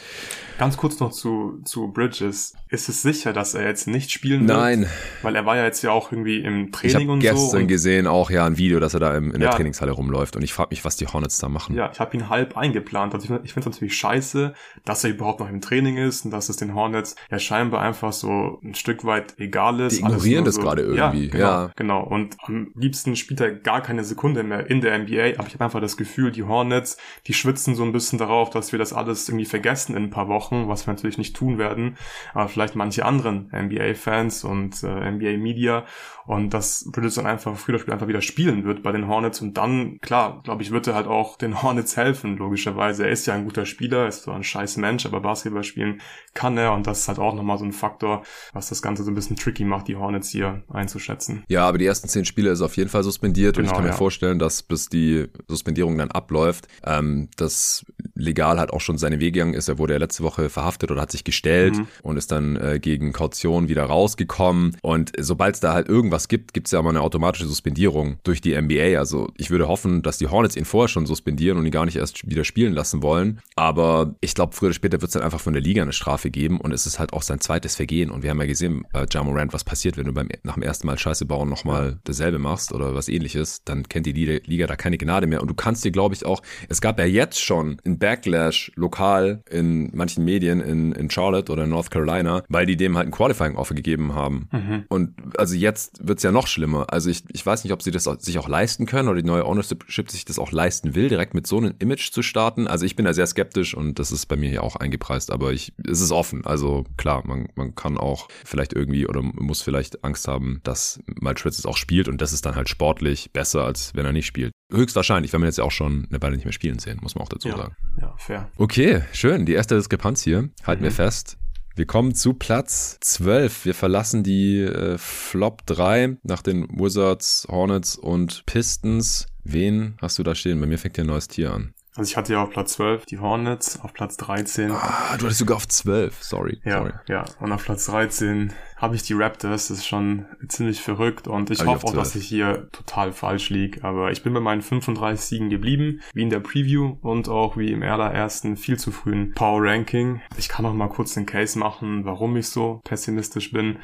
Ganz 0.58 0.78
kurz 0.78 1.00
noch 1.00 1.12
zu, 1.12 1.62
zu 1.65 1.89
Bridges. 1.89 2.54
Ist 2.70 2.89
es 2.89 3.02
sicher, 3.02 3.34
dass 3.34 3.54
er 3.54 3.67
jetzt 3.67 3.88
nicht 3.88 4.12
spielen 4.12 4.48
wird? 4.48 4.58
Nein. 4.58 4.88
Weil 5.22 5.36
er 5.36 5.46
war 5.46 5.56
ja 5.56 5.65
jetzt 5.65 5.82
ja 5.84 5.91
auch 5.91 6.12
irgendwie 6.12 6.39
im 6.39 6.72
Training 6.72 7.02
ich 7.02 7.10
und 7.10 7.22
so. 7.22 7.26
Ich 7.28 7.32
habe 7.32 7.41
gestern 7.41 7.67
gesehen 7.67 8.08
auch 8.08 8.30
ja 8.30 8.46
ein 8.46 8.58
Video, 8.58 8.80
dass 8.80 8.93
er 8.93 9.00
da 9.00 9.15
im, 9.15 9.32
in 9.32 9.39
der 9.39 9.50
Ja. 9.50 9.56
Trainingshalle 9.56 9.91
rumläuft 9.91 10.36
und 10.36 10.43
ich 10.43 10.54
frage 10.54 10.70
mich, 10.72 10.84
was 10.84 10.98
die 10.98 11.08
Hornets 11.08 11.39
da 11.39 11.50
machen. 11.50 11.76
Ja, 11.76 11.89
ich 11.91 12.00
habe 12.00 12.15
ihn 12.15 12.30
halb 12.30 12.58
eingeplant. 12.58 13.13
Also 13.13 13.26
ich, 13.26 13.43
ich 13.46 13.54
finde 13.54 13.70
es 13.70 13.76
natürlich 13.76 13.96
scheiße, 13.96 14.47
dass 14.86 15.04
er 15.04 15.12
überhaupt 15.12 15.40
noch 15.40 15.50
im 15.50 15.62
Training 15.62 15.98
ist 15.98 16.26
und 16.26 16.32
dass 16.32 16.50
es 16.50 16.58
den 16.58 16.76
Hornets 16.76 17.16
ja 17.30 17.40
scheinbar 17.40 17.82
einfach 17.82 18.14
so 18.14 18.60
ein 18.64 18.76
Stück 18.76 19.06
weit 19.06 19.36
egal 19.38 19.80
ist. 19.80 19.98
Die 19.98 20.02
ignorieren 20.02 20.46
das 20.46 20.60
gerade 20.60 20.82
irgendwie, 20.84 21.26
Ja, 21.26 21.32
genau, 21.32 21.46
ja. 21.46 21.72
genau. 21.76 22.04
Und 22.04 22.38
am 22.44 22.72
liebsten 22.76 23.16
spielt 23.16 23.42
er 23.42 23.52
gar 23.52 23.82
keine 23.82 24.04
Sekunde 24.04 24.44
mehr 24.44 24.70
in 24.70 24.82
der 24.82 24.98
NBA. 24.98 25.38
Aber 25.38 25.48
ich 25.48 25.54
habe 25.54 25.66
einfach 25.66 25.82
das 25.82 25.98
Gefühl, 25.98 26.32
die 26.32 26.44
Hornets, 26.44 26.98
die 27.28 27.34
schwitzen 27.34 27.76
so 27.76 27.84
ein 27.84 27.92
bisschen 27.92 28.20
darauf, 28.20 28.50
dass 28.50 28.72
wir 28.72 28.80
das 28.80 28.94
alles 28.94 29.28
irgendwie 29.30 29.46
vergessen 29.46 29.96
in 29.96 30.04
ein 30.04 30.10
paar 30.10 30.28
Wochen, 30.28 30.68
was 30.68 30.88
wir 30.88 30.94
natürlich 30.94 31.18
nicht 31.18 31.36
tun 31.36 31.58
werden. 31.58 31.98
Aber 32.34 32.48
vielleicht 32.48 32.76
manche 32.76 33.06
anderen 33.06 33.50
NBA-Fans 33.52 34.44
und 34.44 34.84
äh, 34.84 35.12
NBA-Media. 35.12 35.86
Und 36.26 36.54
dass 36.54 36.90
Bridges 36.92 37.16
dann 37.16 37.26
einfach 37.26 37.56
früher 37.58 37.76
oder 37.76 37.80
später 37.82 37.94
einfach 37.94 38.08
wieder 38.08 38.22
spielen 38.22 38.66
wird 38.66 38.84
bei 38.84 38.92
den 38.92 39.08
Hornets. 39.08 39.42
Und 39.42 39.58
dann, 39.58 40.00
klar, 40.02 40.42
glaube 40.44 40.62
ich, 40.62 40.72
wird 40.72 40.86
er 40.88 40.96
halt 40.96 41.08
auch 41.08 41.38
den 41.38 41.62
Hornets 41.62 41.96
helfen, 41.96 42.38
logischerweise. 42.38 43.06
Er 43.06 43.12
ist 43.12 43.26
ja 43.28 43.34
ein 43.34 43.46
guter 43.46 43.66
Spieler, 43.66 44.08
ist 44.08 44.24
so 44.24 44.32
ein 44.38 44.43
scheiß 44.43 44.78
Mensch, 44.78 45.06
aber 45.06 45.19
Basketball 45.21 45.63
spielen 45.63 46.02
kann 46.34 46.58
er. 46.58 46.73
Und 46.73 46.88
das 46.88 47.00
ist 47.00 47.08
halt 47.08 47.19
auch 47.19 47.34
nochmal 47.34 47.58
so 47.58 47.65
ein 47.65 47.73
Faktor, 47.73 48.23
was 48.54 48.69
das 48.69 48.82
Ganze 48.82 49.04
so 49.04 49.12
ein 49.12 49.15
bisschen 49.15 49.36
tricky 49.36 49.65
macht, 49.65 49.88
die 49.88 49.95
Hornets 49.95 50.30
hier 50.30 50.63
einzuschätzen. 50.69 51.43
Ja, 51.50 51.67
aber 51.67 51.78
die 51.78 51.86
ersten 51.86 52.08
zehn 52.08 52.26
Spiele 52.26 52.52
ist 52.52 52.62
auf 52.62 52.78
jeden 52.78 52.89
Fall 52.89 53.04
suspendiert 53.04 53.58
und 53.58 53.63
ich 53.65 53.69
Genau, 53.69 53.78
kann 53.78 53.86
mir 53.86 53.91
ja. 53.91 53.97
vorstellen, 53.97 54.39
dass 54.39 54.63
bis 54.63 54.88
die 54.88 55.28
Suspendierung 55.47 55.97
dann 55.97 56.12
abläuft, 56.12 56.67
ähm, 56.86 57.30
das 57.36 57.86
legal 58.17 58.60
halt 58.60 58.71
auch 58.71 58.82
schon 58.82 58.97
seine 58.97 59.19
Wege 59.19 59.34
gegangen 59.34 59.53
ist. 59.53 59.67
Er 59.67 59.77
wurde 59.77 59.93
ja 59.93 59.99
letzte 59.99 60.23
Woche 60.23 60.49
verhaftet 60.49 60.91
oder 60.91 61.01
hat 61.01 61.12
sich 61.12 61.23
gestellt 61.23 61.77
Mhm. 61.77 61.88
und 62.03 62.17
ist 62.17 62.32
dann 62.32 62.56
äh, 62.56 62.80
gegen 62.80 63.13
Kaution 63.13 63.67
wieder 63.67 63.84
rausgekommen. 63.86 64.75
Und 64.82 65.12
sobald 65.19 65.56
es 65.56 65.62
da 65.62 65.73
halt 65.73 65.88
irgendwas 65.89 66.27
gibt, 66.27 66.53
gibt 66.53 66.67
es 66.67 66.71
ja 66.71 66.80
immer 66.80 66.89
eine 66.89 67.01
automatische 67.01 67.45
Suspendierung 67.45 68.17
durch 68.23 68.41
die 68.41 68.60
NBA. 68.60 68.97
Also 68.97 69.30
ich 69.38 69.49
würde 69.49 69.67
hoffen, 69.67 70.01
dass 70.01 70.17
die 70.17 70.27
Hornets 70.27 70.56
ihn 70.56 70.65
vorher 70.65 70.88
schon 70.88 71.06
suspendieren 71.06 71.58
und 71.58 71.65
ihn 71.65 71.71
gar 71.71 71.86
nicht 71.86 71.95
erst 71.97 72.30
wieder 72.30 72.43
spielen 72.43 72.73
lassen 72.73 73.01
wollen. 73.01 73.39
Aber 73.56 74.15
ich 74.21 74.34
glaube, 74.36 74.53
früher 74.56 74.67
oder 74.67 74.73
später 74.75 75.01
wird 75.01 75.10
es 75.10 75.13
dann 75.13 75.23
einfach 75.23 75.39
von 75.41 75.53
der 75.53 75.62
Liga 75.62 75.82
eine 75.82 75.93
Strafe 75.93 76.30
geben 76.32 76.60
und 76.60 76.71
es 76.71 76.86
ist 76.86 76.99
halt 76.99 77.13
auch 77.13 77.21
sein 77.21 77.39
zweites 77.39 77.75
Vergehen. 77.75 78.10
Und 78.12 78.23
wir 78.23 78.30
haben 78.30 78.39
ja 78.39 78.45
gesehen, 78.47 78.86
äh, 78.93 79.06
Ja 79.12 79.23
Morant, 79.23 79.53
was 79.53 79.63
passiert, 79.63 79.97
wenn 79.97 80.06
du 80.06 80.13
beim 80.13 80.30
nach 80.43 80.56
dem 80.56 80.63
ersten 80.63 80.88
Mal 80.88 80.97
Scheiße 80.97 81.25
bauen 81.25 81.49
nochmal 81.49 81.97
dasselbe 82.03 82.39
machst 82.39 82.71
oder 82.73 82.95
was 82.95 83.08
ähnliches, 83.10 83.63
dann 83.65 83.88
kennt 83.88 84.06
die 84.06 84.12
Liga, 84.13 84.67
da 84.67 84.75
keine 84.75 84.97
Gnade 84.97 85.27
mehr. 85.27 85.41
Und 85.41 85.47
du 85.49 85.53
kannst 85.53 85.84
dir, 85.86 85.91
glaube 85.91 86.15
ich, 86.15 86.25
auch, 86.25 86.41
es 86.69 86.82
gab 86.82 86.99
ja 86.99 87.06
jetzt 87.06 87.41
schon 87.43 87.77
einen 87.86 87.99
Backlash 88.08 88.72
lokal 88.76 89.41
in 89.50 89.91
manchen 89.93 90.24
Medien 90.24 90.62
in, 90.62 90.93
in 90.93 91.10
Charlotte 91.10 91.52
oder 91.52 91.65
in 91.65 91.70
North 91.72 91.91
Carolina, 91.91 92.41
weil 92.48 92.65
die 92.65 92.78
dem 92.78 92.96
halt 92.96 93.08
ein 93.08 93.12
Qualifying-Offer 93.12 93.76
gegeben 93.76 94.15
haben. 94.15 94.48
Und 94.88 95.13
also 95.38 95.56
jetzt 95.56 96.08
wird's 96.08 96.24
ja 96.24 96.32
noch 96.32 96.48
schlimmer. 96.48 96.86
Also 96.88 97.10
ich, 97.10 97.24
ich 97.34 97.46
weiß 97.46 97.65
nicht, 97.65 97.74
ob 97.74 97.82
sie 97.82 97.91
das 97.91 98.08
auch, 98.08 98.17
sich 98.17 98.39
auch 98.39 98.48
leisten 98.48 98.86
können 98.86 99.10
oder 99.10 99.22
die 99.22 99.28
neue 99.28 99.46
Ownership 99.46 100.10
sich 100.10 100.24
das 100.24 100.39
auch 100.39 100.54
leisten 100.54 100.96
will, 100.96 101.10
direkt 101.10 101.34
mit 101.34 101.48
so 101.48 101.58
einem 101.58 101.74
Image 101.80 102.12
zu 102.12 102.22
starten. 102.22 102.65
Also 102.67 102.86
ich 102.86 102.96
bin 102.96 103.04
da 103.04 103.13
sehr 103.13 103.28
skeptisch 103.28 103.76
und 103.76 104.00
das 104.00 104.13
ist 104.13 104.28
bei 104.28 104.38
mir 104.38 104.50
hier 104.50 104.63
auch 104.63 104.78
eingepreist, 104.78 105.30
aber 105.30 105.52
ich, 105.52 105.74
es 105.86 106.00
ist 106.00 106.12
offen. 106.12 106.46
Also 106.46 106.86
klar, 106.96 107.24
man, 107.28 107.50
man 107.56 107.76
kann 107.76 107.98
auch 107.98 108.30
vielleicht 108.46 108.72
irgendwie 108.72 109.06
oder 109.06 109.22
muss 109.22 109.62
vielleicht 109.62 110.06
Angst 110.06 110.30
haben, 110.30 110.62
dass 110.63 111.02
Miles 111.20 111.41
Bridges 111.41 111.65
auch 111.65 111.76
spielt 111.78 112.08
und 112.08 112.22
das 112.22 112.32
ist 112.32 112.46
dann 112.46 112.56
halt 112.56 112.70
sportlich 112.70 113.32
besser, 113.34 113.65
als 113.65 113.91
wenn 113.96 114.06
er 114.06 114.13
nicht 114.13 114.28
spielt. 114.28 114.54
Höchstwahrscheinlich, 114.72 115.32
wenn 115.34 115.41
man 115.41 115.48
jetzt 115.48 115.58
ja 115.58 115.63
auch 115.63 115.72
schon 115.72 116.08
eine 116.10 116.22
Weile 116.22 116.36
nicht 116.36 116.46
mehr 116.46 116.54
spielen 116.54 116.80
sehen, 116.80 117.00
muss 117.02 117.15
man 117.15 117.24
auch 117.24 117.30
dazu 117.30 117.48
Ja, 117.50 117.58
sagen. 117.58 117.76
Ja, 118.00 118.14
fair. 118.18 118.50
Okay, 118.58 119.04
schön. 119.14 119.46
Die 119.46 119.54
erste 119.54 119.76
Diskrepanz 119.76 120.22
hier. 120.24 120.50
Halten 120.66 120.84
wir 120.84 120.92
Mhm. 120.92 120.96
fest. 120.96 121.38
Wir 121.76 121.86
kommen 121.86 122.16
zu 122.16 122.34
Platz 122.34 122.98
12. 123.02 123.66
Wir 123.66 123.76
verlassen 123.76 124.24
die 124.24 124.62
äh, 124.62 124.98
Flop 124.98 125.64
3 125.68 126.18
nach 126.24 126.42
den 126.42 126.68
Wizards, 126.80 127.46
Hornets 127.50 127.96
und 127.96 128.46
Pistons. 128.48 129.28
Wen 129.44 129.96
hast 130.02 130.18
du 130.18 130.24
da 130.24 130.34
stehen? 130.34 130.60
Bei 130.60 130.66
mir 130.66 130.80
fängt 130.80 130.96
hier 130.96 131.04
ein 131.04 131.08
neues 131.08 131.28
Tier 131.28 131.54
an. 131.54 131.74
Also 131.98 132.12
ich 132.12 132.18
hatte 132.18 132.34
ja 132.34 132.44
auf 132.44 132.52
Platz 132.52 132.74
12 132.74 133.06
die 133.06 133.20
Hornets, 133.20 133.80
auf 133.82 133.92
Platz 133.94 134.18
13 134.18 134.72
Ah, 134.72 135.18
du 135.18 135.26
hattest 135.26 135.40
sogar 135.40 135.58
auf 135.58 135.68
12. 135.68 136.22
Sorry. 136.24 136.62
Ja, 136.64 136.78
Sorry. 136.78 136.94
ja. 137.08 137.26
Und 137.40 137.52
auf 137.52 137.64
Platz 137.66 137.86
13 137.88 138.54
habe 138.76 138.96
ich 138.96 139.02
die 139.04 139.14
Raptors. 139.14 139.68
Das 139.68 139.80
ist 139.80 139.88
schon 139.88 140.26
ziemlich 140.48 140.82
verrückt. 140.82 141.28
Und 141.28 141.50
ich 141.50 141.60
Hab 141.60 141.66
ich 141.66 141.74
hoffe 141.74 141.86
auf 141.88 141.92
auch, 141.92 141.96
dass 141.98 142.12
12. 142.12 142.24
ich 142.24 142.30
hier 142.30 142.70
total 142.72 143.12
falsch 143.12 143.50
lieg. 143.50 143.84
Aber 143.84 144.12
ich 144.12 144.22
bin 144.22 144.34
bei 144.34 144.40
meinen 144.40 144.62
35 144.62 145.20
Siegen 145.26 145.50
geblieben, 145.50 146.02
wie 146.14 146.22
in 146.22 146.30
der 146.30 146.40
Preview 146.40 146.98
und 147.02 147.30
auch 147.30 147.58
wie 147.58 147.72
im 147.72 147.82
allerersten 147.82 148.58
viel 148.58 148.78
zu 148.78 148.92
frühen 148.92 149.34
Power 149.34 149.64
Ranking. 149.64 150.22
Ich 150.38 150.50
kann 150.50 150.64
noch 150.64 150.74
mal 150.74 150.90
kurz 150.90 151.16
den 151.16 151.26
Case 151.26 151.58
machen, 151.58 152.06
warum 152.06 152.38
ich 152.38 152.48
so 152.50 152.80
pessimistisch 152.84 153.52
bin. 153.52 153.80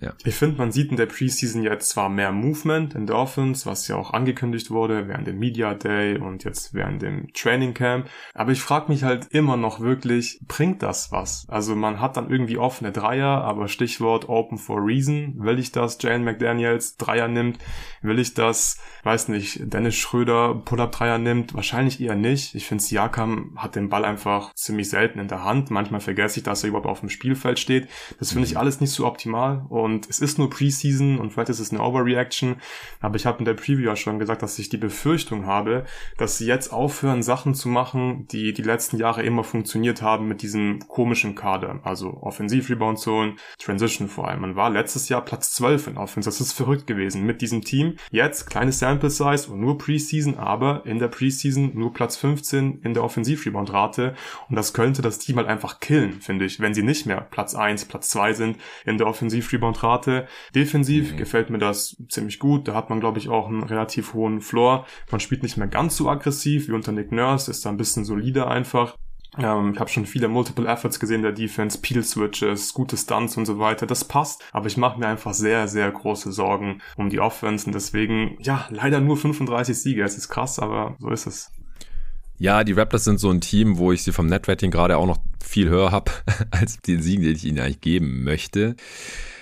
Ja. 0.00 0.14
Ich 0.24 0.34
finde, 0.34 0.58
man 0.58 0.72
sieht 0.72 0.90
in 0.90 0.96
der 0.96 1.06
Preseason 1.06 1.62
jetzt 1.62 1.90
zwar 1.90 2.08
mehr 2.08 2.32
Movement 2.32 2.94
in 2.94 3.06
der 3.06 3.16
Offense, 3.16 3.66
was 3.66 3.88
ja 3.88 3.96
auch 3.96 4.12
angekündigt 4.12 4.70
wurde 4.70 5.08
während 5.08 5.26
dem 5.26 5.38
Media 5.38 5.74
Day 5.74 6.18
und 6.18 6.44
jetzt 6.44 6.74
während 6.74 7.02
dem 7.02 7.32
Training 7.32 7.74
Camp. 7.74 8.08
Aber 8.34 8.52
ich 8.52 8.60
frage 8.60 8.92
mich 8.92 9.02
halt 9.02 9.26
immer 9.30 9.56
noch 9.56 9.80
wirklich, 9.80 10.40
bringt 10.46 10.82
das 10.82 11.10
was? 11.10 11.46
Also 11.48 11.74
man 11.74 12.00
hat 12.00 12.16
dann 12.16 12.30
irgendwie 12.30 12.58
offene 12.58 12.92
Dreier, 12.92 13.44
aber 13.44 13.68
Stichwort 13.68 14.28
Open 14.28 14.58
for 14.58 14.84
Reason. 14.84 15.34
Will 15.38 15.58
ich, 15.58 15.72
dass 15.72 15.98
Jalen 16.00 16.24
McDaniels 16.24 16.96
Dreier 16.96 17.28
nimmt? 17.28 17.58
Will 18.02 18.18
ich, 18.18 18.34
dass, 18.34 18.78
weiß 19.02 19.28
nicht, 19.28 19.72
Dennis 19.72 19.96
Schröder 19.96 20.54
Pull-Up-Dreier 20.54 21.18
nimmt? 21.18 21.54
Wahrscheinlich 21.54 22.00
eher 22.00 22.14
nicht. 22.14 22.54
Ich 22.54 22.66
finde, 22.66 22.84
Siakam 22.84 23.54
hat 23.56 23.74
den 23.74 23.88
Ball 23.88 24.04
einfach 24.04 24.54
ziemlich 24.54 24.88
selten 24.88 25.18
in 25.18 25.28
der 25.28 25.44
Hand. 25.44 25.70
Manchmal 25.70 26.00
vergesse 26.00 26.38
ich, 26.38 26.44
dass 26.44 26.62
er 26.62 26.68
überhaupt 26.68 26.86
auf 26.86 27.00
dem 27.00 27.08
Spielfeld 27.08 27.58
steht. 27.58 27.88
Das 28.18 28.32
finde 28.32 28.46
ich 28.46 28.56
alles 28.56 28.80
nicht 28.80 28.92
so 28.92 29.06
optimal. 29.06 29.66
Und 29.68 29.87
es 30.08 30.20
ist 30.20 30.38
nur 30.38 30.50
Preseason 30.50 31.18
und 31.18 31.32
vielleicht 31.32 31.50
ist 31.50 31.60
es 31.60 31.70
eine 31.70 31.82
Overreaction. 31.82 32.56
Aber 33.00 33.16
ich 33.16 33.26
habe 33.26 33.38
in 33.38 33.44
der 33.44 33.54
Preview 33.54 33.86
ja 33.86 33.96
schon 33.96 34.18
gesagt, 34.18 34.42
dass 34.42 34.58
ich 34.58 34.68
die 34.68 34.76
Befürchtung 34.76 35.46
habe, 35.46 35.84
dass 36.16 36.38
sie 36.38 36.46
jetzt 36.46 36.72
aufhören, 36.72 37.22
Sachen 37.22 37.54
zu 37.54 37.68
machen, 37.68 38.26
die 38.28 38.52
die 38.52 38.62
letzten 38.62 38.98
Jahre 38.98 39.22
immer 39.22 39.44
funktioniert 39.44 40.02
haben 40.02 40.28
mit 40.28 40.42
diesem 40.42 40.80
komischen 40.88 41.34
Kader. 41.34 41.80
Also 41.82 42.18
Offensiv-Rebound-Zone, 42.20 43.36
Transition 43.58 44.08
vor 44.08 44.28
allem. 44.28 44.40
Man 44.40 44.56
war 44.56 44.70
letztes 44.70 45.08
Jahr 45.08 45.24
Platz 45.24 45.52
12 45.54 45.88
in 45.88 45.96
Offense. 45.96 46.28
Das 46.28 46.40
ist 46.40 46.52
verrückt 46.52 46.86
gewesen 46.86 47.24
mit 47.24 47.40
diesem 47.40 47.62
Team. 47.62 47.96
Jetzt 48.10 48.48
kleine 48.48 48.72
Sample 48.72 49.10
Size 49.10 49.50
und 49.50 49.60
nur 49.60 49.78
Preseason, 49.78 50.36
aber 50.36 50.82
in 50.84 50.98
der 50.98 51.08
Preseason 51.08 51.72
nur 51.74 51.92
Platz 51.92 52.16
15 52.16 52.80
in 52.82 52.94
der 52.94 53.04
Offensiv-Rebound-Rate. 53.04 54.14
Und 54.48 54.56
das 54.56 54.72
könnte 54.72 55.02
das 55.02 55.18
Team 55.18 55.36
halt 55.36 55.48
einfach 55.48 55.80
killen, 55.80 56.20
finde 56.20 56.44
ich, 56.44 56.60
wenn 56.60 56.74
sie 56.74 56.82
nicht 56.82 57.06
mehr 57.06 57.20
Platz 57.20 57.54
1, 57.54 57.86
Platz 57.86 58.08
2 58.10 58.32
sind 58.32 58.58
in 58.84 58.98
der 58.98 59.06
Offensiv-Rebound-Rate. 59.78 60.28
Defensiv 60.54 61.16
gefällt 61.16 61.50
mir 61.50 61.58
das 61.58 61.96
ziemlich 62.08 62.38
gut. 62.38 62.68
Da 62.68 62.74
hat 62.74 62.90
man, 62.90 63.00
glaube 63.00 63.18
ich, 63.18 63.28
auch 63.28 63.48
einen 63.48 63.62
relativ 63.62 64.14
hohen 64.14 64.40
Floor. 64.40 64.86
Man 65.10 65.20
spielt 65.20 65.42
nicht 65.42 65.56
mehr 65.56 65.68
ganz 65.68 65.96
so 65.96 66.08
aggressiv 66.08 66.68
wie 66.68 66.72
unter 66.72 66.92
Nick 66.92 67.12
Nurse, 67.12 67.50
ist 67.50 67.64
da 67.64 67.70
ein 67.70 67.76
bisschen 67.76 68.04
solider 68.04 68.48
einfach. 68.48 68.96
Ähm, 69.36 69.72
ich 69.74 69.80
habe 69.80 69.90
schon 69.90 70.06
viele 70.06 70.28
Multiple 70.28 70.66
Efforts 70.66 70.98
gesehen 70.98 71.22
der 71.22 71.32
Defense, 71.32 71.78
Peel 71.80 72.02
Switches, 72.02 72.72
gute 72.74 72.96
Stunts 72.96 73.36
und 73.36 73.46
so 73.46 73.58
weiter. 73.58 73.86
Das 73.86 74.04
passt, 74.04 74.42
aber 74.52 74.66
ich 74.66 74.76
mache 74.76 74.98
mir 74.98 75.06
einfach 75.06 75.34
sehr, 75.34 75.68
sehr 75.68 75.90
große 75.90 76.32
Sorgen 76.32 76.80
um 76.96 77.10
die 77.10 77.20
Offense 77.20 77.66
und 77.66 77.74
deswegen, 77.74 78.38
ja, 78.40 78.66
leider 78.70 79.00
nur 79.00 79.16
35 79.16 79.78
Siege. 79.78 80.02
Es 80.02 80.16
ist 80.16 80.28
krass, 80.28 80.58
aber 80.58 80.96
so 80.98 81.10
ist 81.10 81.26
es. 81.26 81.52
Ja, 82.40 82.62
die 82.62 82.72
Raptors 82.72 83.04
sind 83.04 83.18
so 83.18 83.30
ein 83.30 83.40
Team, 83.40 83.78
wo 83.78 83.90
ich 83.90 84.04
sie 84.04 84.12
vom 84.12 84.26
Netrating 84.26 84.70
gerade 84.70 84.96
auch 84.96 85.06
noch 85.06 85.18
viel 85.44 85.68
höher 85.68 85.90
habe 85.90 86.12
als 86.52 86.78
den 86.78 87.02
Siegen, 87.02 87.24
den 87.24 87.34
ich 87.34 87.44
ihnen 87.44 87.58
eigentlich 87.58 87.80
geben 87.80 88.22
möchte. 88.22 88.76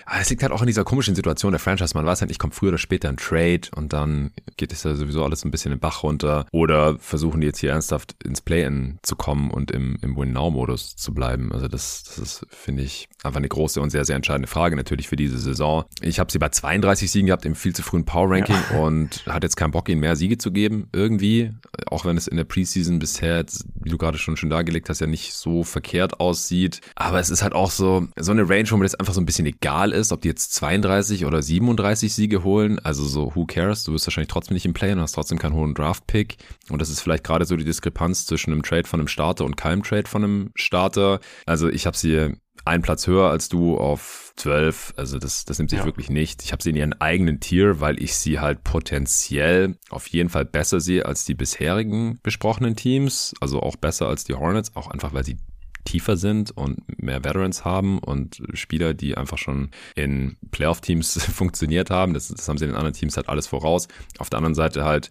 Aber 0.07 0.21
es 0.21 0.31
liegt 0.31 0.43
halt 0.43 0.53
auch 0.53 0.63
in 0.63 0.69
dieser 0.69 0.85
komischen 0.85 1.15
Situation 1.15 1.53
der 1.53 1.59
Franchise. 1.59 1.93
Man 1.95 2.07
weiß 2.07 2.21
halt 2.21 2.31
nicht, 2.31 2.39
kommt 2.39 2.55
früher 2.55 2.69
oder 2.69 2.79
später 2.79 3.09
ein 3.09 3.17
Trade 3.17 3.63
und 3.75 3.93
dann 3.93 4.31
geht 4.57 4.73
es 4.73 4.85
ja 4.85 4.95
sowieso 4.95 5.25
alles 5.25 5.45
ein 5.45 5.51
bisschen 5.51 5.71
den 5.71 5.81
Bach 5.81 6.05
runter. 6.05 6.47
Oder 6.53 6.99
versuchen 6.99 7.41
die 7.41 7.49
jetzt 7.49 7.59
hier 7.59 7.71
ernsthaft 7.71 8.15
ins 8.25 8.41
Play-In 8.41 8.99
zu 9.03 9.17
kommen 9.17 9.51
und 9.51 9.73
im, 9.73 9.99
im 10.03 10.17
Win-Now-Modus 10.17 10.95
zu 10.95 11.13
bleiben. 11.13 11.53
Also 11.53 11.67
das, 11.67 12.05
das 12.05 12.19
ist, 12.19 12.47
finde 12.51 12.85
ich, 12.85 13.09
einfach 13.25 13.39
eine 13.39 13.49
große 13.49 13.81
und 13.81 13.91
sehr, 13.91 14.05
sehr 14.05 14.17
entscheidende 14.17 14.49
Frage 14.49 14.77
natürlich 14.77 15.09
für 15.09 15.17
diese 15.17 15.39
Saison. 15.39 15.85
Ich 16.01 16.21
habe 16.21 16.31
sie 16.31 16.39
bei 16.39 16.51
32 16.51 17.11
Siegen 17.11 17.27
gehabt 17.27 17.45
im 17.45 17.57
viel 17.57 17.75
zu 17.75 17.83
frühen 17.83 18.05
Power-Ranking 18.05 18.57
ja. 18.71 18.79
und 18.79 19.27
hat 19.27 19.43
jetzt 19.43 19.57
keinen 19.57 19.73
Bock, 19.73 19.89
ihnen 19.89 20.01
mehr 20.01 20.15
Siege 20.15 20.39
zu 20.39 20.53
geben. 20.53 20.89
Irgendwie, 20.93 21.53
auch 21.87 22.05
wenn 22.05 22.17
es 22.17 22.29
in 22.29 22.37
der 22.37 22.45
Preseason 22.45 23.01
bisher, 23.01 23.45
wie 23.75 23.91
du 23.91 23.99
gerade 23.99 24.19
schon 24.19 24.37
schon 24.37 24.51
dargelegt 24.51 24.89
hast, 24.89 25.01
ja 25.01 25.09
nicht 25.09 25.35
so 25.35 25.65
verkehrt 25.65 26.21
aussieht. 26.21 26.81
Aber 26.95 27.19
es 27.19 27.31
ist 27.31 27.43
halt 27.43 27.55
auch 27.55 27.73
so, 27.73 28.07
so 28.17 28.33
eine 28.33 28.49
Range, 28.49 28.71
wo 28.71 28.77
mir 28.77 28.85
das 28.85 28.95
einfach 28.95 29.15
so 29.15 29.21
ein 29.21 29.27
bisschen 29.27 29.47
egal 29.47 29.93
ist, 29.93 29.96
ob 30.13 30.21
die 30.21 30.29
jetzt 30.29 30.55
32 30.55 31.25
oder 31.25 31.43
37 31.43 32.15
Siege 32.15 32.45
holen. 32.45 32.79
Also 32.79 33.05
so, 33.05 33.35
who 33.35 33.47
cares? 33.47 33.85
Du 33.85 33.93
wirst 33.93 34.07
wahrscheinlich 34.07 34.31
trotzdem 34.31 34.55
nicht 34.55 34.67
im 34.67 34.75
Play 34.75 34.93
und 34.93 35.01
hast 35.01 35.13
trotzdem 35.13 35.39
keinen 35.39 35.55
hohen 35.55 35.75
Draft-Pick. 35.75 36.37
Und 36.71 36.81
das 36.81 36.89
ist 36.91 37.01
vielleicht 37.01 37.25
gerade 37.25 37.45
so 37.45 37.57
die 37.57 37.65
Diskrepanz 37.65 38.27
zwischen 38.27 38.53
einem 38.53 38.63
Trade 38.63 38.89
von 38.89 39.01
einem 39.01 39.09
Starter 39.09 39.45
und 39.45 39.57
keinem 39.57 39.83
Trade 39.83 40.09
von 40.09 40.25
einem 40.25 40.51
Starter. 40.55 41.21
Also 41.47 41.69
ich 41.69 41.87
habe 41.87 41.97
sie 41.97 42.37
einen 42.65 42.83
Platz 42.83 43.07
höher 43.07 43.31
als 43.31 43.49
du 43.49 43.79
auf 43.79 44.33
12. 44.37 44.95
Also 44.97 45.19
das, 45.19 45.45
das 45.45 45.59
nimmt 45.59 45.71
sich 45.71 45.81
ja. 45.81 45.85
wirklich 45.85 46.11
nicht. 46.11 46.43
Ich 46.43 46.53
habe 46.53 46.63
sie 46.63 46.71
in 46.71 46.77
ihren 46.77 47.01
eigenen 47.01 47.41
Tier, 47.41 47.81
weil 47.81 48.03
ich 48.03 48.15
sie 48.17 48.41
halt 48.41 48.65
potenziell 48.65 49.77
auf 49.91 50.07
jeden 50.09 50.29
Fall 50.29 50.45
besser 50.45 50.81
sehe 50.81 51.07
als 51.07 51.25
die 51.25 51.35
bisherigen 51.35 52.19
besprochenen 52.23 52.77
Teams. 52.77 53.35
Also 53.41 53.61
auch 53.61 53.77
besser 53.77 54.09
als 54.09 54.25
die 54.25 54.35
Hornets, 54.35 54.75
auch 54.75 54.89
einfach 54.89 55.15
weil 55.15 55.25
sie 55.25 55.39
tiefer 55.87 56.17
sind 56.17 56.51
und 56.51 56.81
mehr 57.03 57.25
Veterans 57.25 57.65
haben 57.65 57.99
und 57.99 58.43
Spieler, 58.53 58.93
die 58.93 59.17
einfach 59.17 59.39
schon 59.39 59.71
in 59.95 60.37
Playoff-Teams 60.51 61.25
funktioniert 61.35 61.91
haben. 61.91 62.13
Das, 62.13 62.29
das 62.29 62.49
haben 62.49 62.59
sie 62.59 62.65
in 62.65 62.73
den 62.73 62.77
anderen 62.77 62.95
Teams 62.95 63.17
halt 63.17 63.29
alles 63.29 63.47
voraus. 63.47 63.89
Auf 64.19 64.29
der 64.29 64.39
anderen 64.39 64.55
Seite 64.55 64.85
halt 64.85 65.11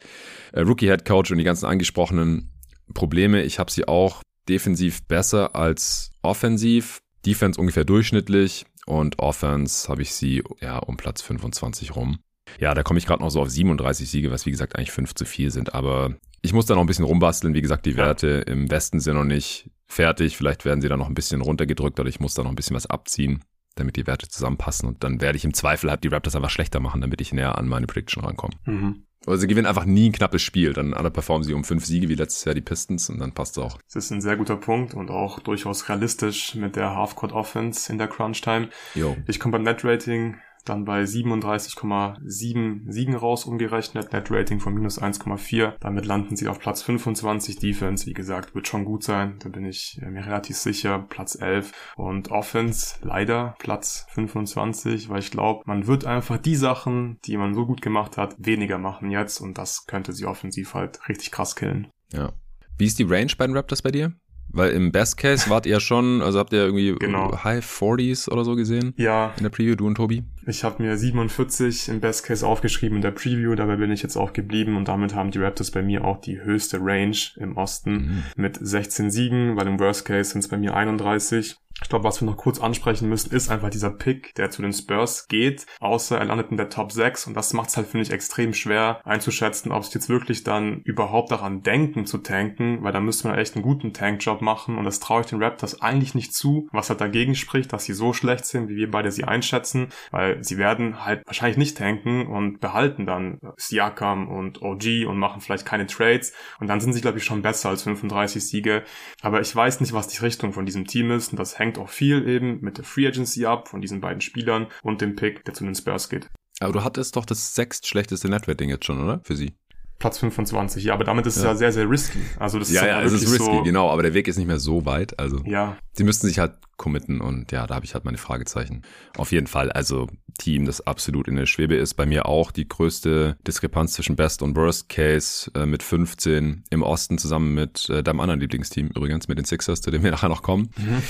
äh, 0.51 0.61
Rookie-Head-Coach 0.61 1.31
und 1.31 1.39
die 1.39 1.43
ganzen 1.43 1.65
angesprochenen 1.65 2.51
Probleme. 2.93 3.41
Ich 3.41 3.57
habe 3.57 3.71
sie 3.71 3.87
auch 3.87 4.21
defensiv 4.47 5.03
besser 5.07 5.55
als 5.55 6.11
offensiv. 6.21 6.99
Defense 7.25 7.59
ungefähr 7.59 7.85
durchschnittlich 7.85 8.65
und 8.85 9.17
Offense 9.17 9.89
habe 9.89 10.03
ich 10.03 10.13
sie 10.13 10.43
ja 10.61 10.77
um 10.77 10.95
Platz 10.95 11.23
25 11.23 11.95
rum. 11.95 12.19
Ja, 12.59 12.75
da 12.75 12.83
komme 12.83 12.99
ich 12.99 13.07
gerade 13.07 13.23
noch 13.23 13.31
so 13.31 13.41
auf 13.41 13.49
37 13.49 14.09
Siege, 14.09 14.29
was 14.29 14.45
wie 14.45 14.51
gesagt 14.51 14.75
eigentlich 14.75 14.91
5 14.91 15.15
zu 15.15 15.25
4 15.25 15.49
sind. 15.49 15.73
Aber 15.73 16.15
ich 16.41 16.53
muss 16.53 16.67
da 16.67 16.75
noch 16.75 16.81
ein 16.81 16.87
bisschen 16.87 17.05
rumbasteln. 17.05 17.55
Wie 17.55 17.61
gesagt, 17.61 17.85
die 17.87 17.97
Werte 17.97 18.43
im 18.47 18.69
Westen 18.69 18.99
sind 18.99 19.15
noch 19.15 19.23
nicht 19.23 19.71
fertig. 19.87 20.37
Vielleicht 20.37 20.65
werden 20.65 20.81
sie 20.81 20.89
da 20.89 20.97
noch 20.97 21.07
ein 21.07 21.15
bisschen 21.15 21.41
runtergedrückt 21.41 21.99
oder 21.99 22.09
ich 22.09 22.19
muss 22.19 22.33
da 22.33 22.43
noch 22.43 22.51
ein 22.51 22.55
bisschen 22.55 22.75
was 22.75 22.87
abziehen, 22.87 23.43
damit 23.75 23.95
die 23.95 24.07
Werte 24.07 24.27
zusammenpassen. 24.27 24.87
Und 24.87 25.03
dann 25.03 25.21
werde 25.21 25.37
ich 25.37 25.45
im 25.45 25.53
Zweifel 25.53 25.89
halt 25.89 26.03
die 26.03 26.09
Raptors 26.09 26.35
einfach 26.35 26.49
schlechter 26.49 26.79
machen, 26.79 27.01
damit 27.01 27.21
ich 27.21 27.33
näher 27.33 27.57
an 27.57 27.67
meine 27.67 27.87
Prediction 27.87 28.23
rankomme. 28.23 28.53
Mhm. 28.65 29.03
Oder 29.27 29.37
sie 29.37 29.47
gewinnen 29.47 29.65
einfach 29.65 29.85
nie 29.85 30.09
ein 30.09 30.11
knappes 30.11 30.43
Spiel. 30.43 30.73
Dann 30.73 30.91
performen 30.91 31.43
sie 31.43 31.53
um 31.53 31.63
fünf 31.63 31.85
Siege 31.85 32.09
wie 32.09 32.15
letztes 32.15 32.45
Jahr 32.45 32.53
die 32.53 32.61
Pistons 32.61 33.09
und 33.09 33.19
dann 33.19 33.31
passt 33.31 33.57
es 33.57 33.63
auch. 33.63 33.79
Das 33.91 34.05
ist 34.05 34.11
ein 34.11 34.21
sehr 34.21 34.37
guter 34.37 34.55
Punkt 34.55 34.93
und 34.93 35.09
auch 35.09 35.39
durchaus 35.39 35.89
realistisch 35.89 36.53
mit 36.55 36.75
der 36.75 36.95
Half-Court 36.95 37.31
Offense 37.31 37.91
in 37.91 37.97
der 37.97 38.07
Crunch 38.07 38.41
Time. 38.41 38.69
Jo. 38.93 39.17
Ich 39.27 39.39
komme 39.39 39.53
beim 39.53 39.63
Net 39.63 39.83
Rating 39.83 40.35
dann 40.65 40.85
bei 40.85 41.03
37,7 41.03 42.91
Siegen 42.91 43.15
raus 43.15 43.45
umgerechnet, 43.45 44.11
Net 44.11 44.31
Rating 44.31 44.59
von 44.59 44.73
minus 44.73 45.01
1,4. 45.01 45.73
Damit 45.79 46.05
landen 46.05 46.35
sie 46.35 46.47
auf 46.47 46.59
Platz 46.59 46.81
25. 46.81 47.57
Defense, 47.57 48.05
wie 48.05 48.13
gesagt, 48.13 48.55
wird 48.55 48.67
schon 48.67 48.85
gut 48.85 49.03
sein. 49.03 49.37
Da 49.39 49.49
bin 49.49 49.65
ich 49.65 49.99
äh, 50.01 50.09
mir 50.09 50.25
relativ 50.25 50.57
sicher. 50.57 51.05
Platz 51.09 51.35
11 51.39 51.93
und 51.95 52.31
Offense 52.31 52.95
leider 53.01 53.55
Platz 53.59 54.05
25, 54.09 55.09
weil 55.09 55.19
ich 55.19 55.31
glaube, 55.31 55.63
man 55.65 55.87
wird 55.87 56.05
einfach 56.05 56.37
die 56.37 56.55
Sachen, 56.55 57.19
die 57.25 57.37
man 57.37 57.53
so 57.53 57.65
gut 57.65 57.81
gemacht 57.81 58.17
hat, 58.17 58.35
weniger 58.37 58.77
machen 58.77 59.11
jetzt 59.11 59.39
und 59.39 59.57
das 59.57 59.85
könnte 59.85 60.13
sie 60.13 60.25
offensiv 60.25 60.73
halt 60.73 61.07
richtig 61.07 61.31
krass 61.31 61.55
killen. 61.55 61.87
Ja. 62.11 62.33
Wie 62.77 62.85
ist 62.85 62.99
die 62.99 63.03
Range 63.03 63.31
bei 63.37 63.47
den 63.47 63.55
Raptors 63.55 63.81
bei 63.81 63.91
dir? 63.91 64.13
Weil 64.49 64.71
im 64.71 64.91
Best 64.91 65.17
Case 65.17 65.49
wart 65.49 65.65
ihr 65.65 65.79
schon, 65.79 66.21
also 66.21 66.39
habt 66.39 66.53
ihr 66.53 66.63
irgendwie 66.63 66.95
genau. 66.95 67.43
High 67.43 67.65
40s 67.65 68.29
oder 68.29 68.45
so 68.45 68.55
gesehen? 68.55 68.93
Ja. 68.95 69.33
In 69.37 69.43
der 69.43 69.49
Preview, 69.49 69.75
du 69.75 69.85
und 69.87 69.95
Tobi? 69.95 70.23
Ich 70.47 70.63
habe 70.63 70.83
mir 70.83 70.97
47 70.97 71.89
im 71.89 71.99
Best 71.99 72.25
Case 72.25 72.45
aufgeschrieben 72.45 72.97
in 72.97 73.01
der 73.01 73.11
Preview, 73.11 73.55
dabei 73.55 73.77
bin 73.77 73.91
ich 73.91 74.03
jetzt 74.03 74.15
auch 74.15 74.33
geblieben 74.33 74.77
und 74.77 74.87
damit 74.87 75.15
haben 75.15 75.31
die 75.31 75.39
Raptors 75.39 75.71
bei 75.71 75.81
mir 75.81 76.05
auch 76.05 76.21
die 76.21 76.41
höchste 76.41 76.79
Range 76.81 77.17
im 77.37 77.57
Osten 77.57 77.91
mhm. 77.91 78.23
mit 78.35 78.57
16 78.61 79.09
Siegen, 79.09 79.55
weil 79.55 79.67
im 79.67 79.79
Worst 79.79 80.05
Case 80.05 80.31
sind 80.31 80.39
es 80.39 80.47
bei 80.47 80.57
mir 80.57 80.75
31. 80.75 81.57
Ich 81.81 81.89
glaube, 81.89 82.05
was 82.05 82.21
wir 82.21 82.25
noch 82.25 82.37
kurz 82.37 82.59
ansprechen 82.61 83.09
müssen, 83.09 83.35
ist 83.35 83.49
einfach 83.49 83.69
dieser 83.69 83.89
Pick, 83.89 84.33
der 84.35 84.49
zu 84.49 84.61
den 84.61 84.71
Spurs 84.71 85.27
geht, 85.27 85.65
außer 85.81 86.17
er 86.17 86.25
landet 86.25 86.49
in 86.49 86.57
der 86.57 86.69
Top 86.69 86.91
6 86.91 87.27
und 87.27 87.33
das 87.33 87.51
macht 87.51 87.69
es 87.69 87.75
halt, 87.75 87.87
finde 87.87 88.03
ich, 88.03 88.13
extrem 88.13 88.53
schwer 88.53 89.01
einzuschätzen, 89.03 89.73
ob 89.73 89.83
sie 89.83 89.95
jetzt 89.95 90.07
wirklich 90.07 90.43
dann 90.43 90.81
überhaupt 90.83 91.31
daran 91.31 91.63
denken 91.63 92.05
zu 92.05 92.19
tanken, 92.19 92.81
weil 92.81 92.93
da 92.93 93.01
müsste 93.01 93.27
man 93.27 93.37
echt 93.37 93.55
einen 93.55 93.63
guten 93.63 93.91
Tankjob 93.91 94.41
machen 94.41 94.77
und 94.77 94.85
das 94.85 95.01
traue 95.01 95.21
ich 95.21 95.27
den 95.27 95.43
Raptors 95.43 95.81
eigentlich 95.81 96.15
nicht 96.15 96.33
zu, 96.33 96.69
was 96.71 96.89
halt 96.89 97.01
dagegen 97.01 97.35
spricht, 97.35 97.73
dass 97.73 97.83
sie 97.83 97.93
so 97.93 98.13
schlecht 98.13 98.45
sind, 98.45 98.69
wie 98.69 98.77
wir 98.77 98.89
beide 98.89 99.11
sie 99.11 99.25
einschätzen, 99.25 99.89
weil 100.11 100.34
sie 100.41 100.57
werden 100.57 101.05
halt 101.05 101.25
wahrscheinlich 101.25 101.57
nicht 101.57 101.77
tanken 101.77 102.27
und 102.27 102.59
behalten 102.59 103.05
dann 103.05 103.39
Siakam 103.57 104.27
und 104.27 104.61
OG 104.61 105.07
und 105.07 105.17
machen 105.17 105.41
vielleicht 105.41 105.65
keine 105.65 105.87
Trades 105.87 106.33
und 106.59 106.67
dann 106.67 106.79
sind 106.79 106.93
sie, 106.93 107.01
glaube 107.01 107.17
ich, 107.17 107.23
schon 107.23 107.41
besser 107.41 107.69
als 107.69 107.83
35 107.83 108.45
Siege, 108.45 108.83
aber 109.21 109.41
ich 109.41 109.55
weiß 109.55 109.79
nicht, 109.81 109.93
was 109.93 110.07
die 110.07 110.19
Richtung 110.19 110.53
von 110.53 110.65
diesem 110.65 110.87
Team 110.87 111.11
ist 111.11 111.31
und 111.31 111.39
das 111.39 111.59
hängt 111.59 111.77
auch 111.77 111.89
viel 111.89 112.27
eben 112.27 112.61
mit 112.61 112.77
der 112.77 112.85
Free 112.85 113.07
Agency 113.07 113.45
ab 113.45 113.67
von 113.67 113.81
diesen 113.81 114.01
beiden 114.01 114.21
Spielern 114.21 114.67
und 114.83 115.01
dem 115.01 115.15
Pick, 115.15 115.43
der 115.45 115.53
zu 115.53 115.63
den 115.63 115.75
Spurs 115.75 116.09
geht. 116.09 116.29
Aber 116.59 116.73
du 116.73 116.83
hattest 116.83 117.15
doch 117.15 117.25
das 117.25 117.53
sechstschlechteste 117.53 118.29
Netrating 118.29 118.69
jetzt 118.69 118.85
schon, 118.85 119.03
oder? 119.03 119.19
Für 119.23 119.35
sie. 119.35 119.55
Platz 119.99 120.17
25, 120.17 120.83
ja, 120.83 120.93
aber 120.93 121.05
damit 121.05 121.25
ist 121.25 121.37
es 121.37 121.43
ja. 121.43 121.49
ja 121.49 121.55
sehr, 121.55 121.71
sehr 121.71 121.89
risky. 121.89 122.19
Also 122.37 122.59
das 122.59 122.69
ja, 122.69 122.81
ist 122.81 122.87
ja, 122.87 123.01
es 123.01 123.13
ist 123.13 123.31
risky, 123.31 123.45
so 123.45 123.63
genau, 123.63 123.89
aber 123.89 124.03
der 124.03 124.13
Weg 124.13 124.27
ist 124.27 124.37
nicht 124.37 124.47
mehr 124.47 124.59
so 124.59 124.85
weit. 124.85 125.17
Also 125.19 125.39
ja. 125.45 125.77
sie 125.93 126.03
müssten 126.03 126.27
sich 126.27 126.37
halt 126.37 126.53
committen 126.77 127.21
und 127.21 127.51
ja, 127.51 127.67
da 127.67 127.75
habe 127.75 127.85
ich 127.85 127.93
halt 127.93 128.05
meine 128.05 128.17
Fragezeichen. 128.17 128.83
Auf 129.17 129.31
jeden 129.31 129.47
Fall, 129.47 129.71
also 129.71 130.07
Team, 130.37 130.65
das 130.65 130.85
absolut 130.85 131.27
in 131.27 131.35
der 131.35 131.45
Schwebe 131.45 131.75
ist. 131.75 131.93
Bei 131.93 132.05
mir 132.05 132.25
auch 132.25 132.51
die 132.51 132.67
größte 132.67 133.37
Diskrepanz 133.47 133.93
zwischen 133.93 134.15
Best 134.15 134.41
und 134.41 134.55
Worst 134.55 134.89
Case 134.89 135.49
äh, 135.55 135.65
mit 135.65 135.83
15 135.83 136.63
im 136.69 136.83
Osten 136.83 137.17
zusammen 137.17 137.53
mit 137.53 137.89
äh, 137.89 138.03
deinem 138.03 138.19
anderen 138.19 138.39
Lieblingsteam 138.41 138.87
übrigens, 138.87 139.27
mit 139.27 139.37
den 139.37 139.45
Sixers, 139.45 139.81
zu 139.81 139.91
dem 139.91 140.03
wir 140.03 140.11
nachher 140.15 140.29
noch 140.29 140.43
kommen. 140.43 140.69
Mhm. 140.77 141.01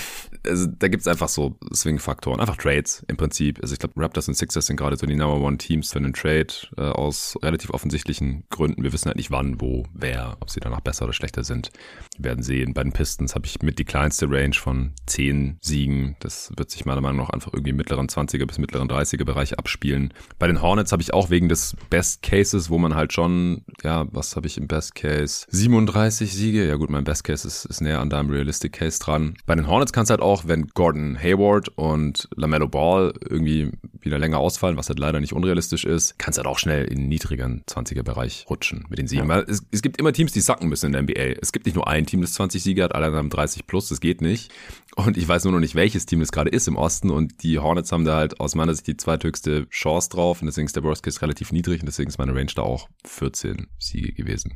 Also 0.47 0.67
da 0.67 0.87
gibt's 0.87 1.07
einfach 1.07 1.29
so 1.29 1.57
Swing-Faktoren, 1.73 2.39
einfach 2.39 2.57
Trades 2.57 3.03
im 3.07 3.17
Prinzip. 3.17 3.59
Also 3.61 3.73
ich 3.73 3.79
glaube, 3.79 3.93
Raptors 3.97 4.27
und 4.27 4.35
Sixers 4.35 4.67
sind 4.67 4.77
gerade 4.77 4.97
so 4.97 5.07
die 5.07 5.15
Number 5.15 5.45
One 5.45 5.57
Teams 5.57 5.91
für 5.91 5.99
einen 5.99 6.13
Trade 6.13 6.53
äh, 6.77 6.81
aus 6.81 7.37
relativ 7.41 7.71
offensichtlichen 7.71 8.43
Gründen. 8.49 8.83
Wir 8.83 8.93
wissen 8.93 9.07
halt 9.07 9.17
nicht 9.17 9.31
wann, 9.31 9.59
wo, 9.59 9.85
wer, 9.93 10.37
ob 10.39 10.49
sie 10.49 10.59
danach 10.59 10.81
besser 10.81 11.05
oder 11.05 11.13
schlechter 11.13 11.43
sind. 11.43 11.71
Wir 12.17 12.25
werden 12.25 12.43
sehen. 12.43 12.73
Bei 12.73 12.83
den 12.83 12.91
Pistons 12.91 13.33
habe 13.33 13.45
ich 13.47 13.61
mit 13.61 13.79
die 13.79 13.85
kleinste 13.85 14.29
Range 14.29 14.53
von 14.53 14.93
10 15.07 15.54
Siegen. 15.61 16.15
Das 16.19 16.51
wird 16.55 16.69
sich 16.69 16.85
meiner 16.85 17.01
Meinung 17.01 17.17
nach 17.17 17.29
einfach 17.29 17.53
irgendwie 17.53 17.71
im 17.71 17.77
mittleren 17.77 18.07
20er 18.07 18.45
bis 18.45 18.57
mittleren 18.57 18.87
30 18.87 19.23
Bereich 19.25 19.57
abspielen. 19.57 20.13
Bei 20.39 20.47
den 20.47 20.61
Hornets 20.61 20.91
habe 20.91 21.01
ich 21.01 21.13
auch 21.13 21.29
wegen 21.29 21.49
des 21.49 21.75
Best 21.89 22.21
Cases, 22.21 22.69
wo 22.69 22.77
man 22.77 22.95
halt 22.95 23.13
schon, 23.13 23.63
ja, 23.83 24.05
was 24.11 24.35
habe 24.35 24.47
ich 24.47 24.57
im 24.57 24.67
Best 24.67 24.95
Case? 24.95 25.45
37 25.49 26.33
Siege. 26.33 26.67
Ja 26.67 26.75
gut, 26.75 26.89
mein 26.89 27.03
Best 27.03 27.23
Case 27.23 27.47
ist, 27.47 27.65
ist 27.65 27.81
näher 27.81 27.99
an 27.99 28.09
deinem 28.09 28.29
Realistic 28.29 28.73
Case 28.73 28.99
dran. 28.99 29.35
Bei 29.45 29.55
den 29.55 29.67
Hornets 29.67 29.93
kann 29.93 30.03
es 30.03 30.09
halt 30.09 30.21
auch, 30.21 30.45
wenn 30.45 30.67
Gordon 30.67 31.17
Hayward 31.21 31.69
und 31.77 32.27
LaMelo 32.35 32.67
Ball 32.67 33.13
irgendwie 33.27 33.71
wieder 34.05 34.19
länger 34.19 34.39
ausfallen, 34.39 34.77
was 34.77 34.89
halt 34.89 34.99
leider 34.99 35.19
nicht 35.19 35.33
unrealistisch 35.33 35.85
ist, 35.85 36.17
kann 36.17 36.31
es 36.31 36.37
halt 36.37 36.47
auch 36.47 36.59
schnell 36.59 36.85
in 36.85 36.99
den 36.99 37.07
niedrigen 37.09 37.63
20er 37.67 38.03
Bereich 38.03 38.45
rutschen 38.49 38.85
mit 38.89 38.99
den 38.99 39.07
Siegen. 39.07 39.27
Ja. 39.27 39.35
Weil 39.35 39.45
es, 39.47 39.65
es 39.71 39.81
gibt 39.81 39.99
immer 39.99 40.13
Teams, 40.13 40.31
die 40.31 40.41
sacken 40.41 40.69
müssen 40.69 40.87
in 40.87 40.91
der 40.93 41.01
NBA. 41.01 41.39
Es 41.41 41.51
gibt 41.51 41.65
nicht 41.65 41.75
nur 41.75 41.87
ein 41.87 42.05
Team, 42.05 42.21
das 42.21 42.33
20 42.33 42.63
Siege 42.63 42.83
hat, 42.83 42.95
alle 42.95 43.11
haben 43.11 43.29
30 43.29 43.67
plus, 43.67 43.89
das 43.89 43.99
geht 43.99 44.21
nicht. 44.21 44.51
Und 44.95 45.17
ich 45.17 45.27
weiß 45.27 45.43
nur 45.43 45.53
noch 45.53 45.59
nicht, 45.59 45.75
welches 45.75 46.05
Team 46.05 46.21
das 46.21 46.31
gerade 46.31 46.49
ist 46.49 46.67
im 46.67 46.77
Osten. 46.77 47.09
Und 47.09 47.43
die 47.43 47.59
Hornets 47.59 47.91
haben 47.91 48.05
da 48.05 48.15
halt 48.15 48.39
aus 48.39 48.55
meiner 48.55 48.73
Sicht 48.73 48.87
die 48.87 48.97
zweithöchste 48.97 49.67
Chance 49.69 50.09
drauf. 50.09 50.41
Und 50.41 50.47
deswegen 50.47 50.67
ist 50.67 50.75
der 50.75 50.83
Worst 50.83 51.03
Case 51.03 51.21
relativ 51.21 51.51
niedrig. 51.51 51.81
Und 51.81 51.87
deswegen 51.87 52.09
ist 52.09 52.17
meine 52.17 52.33
Range 52.33 52.51
da 52.55 52.61
auch 52.61 52.87
14 53.05 53.67
Siege 53.77 54.13
gewesen. 54.13 54.53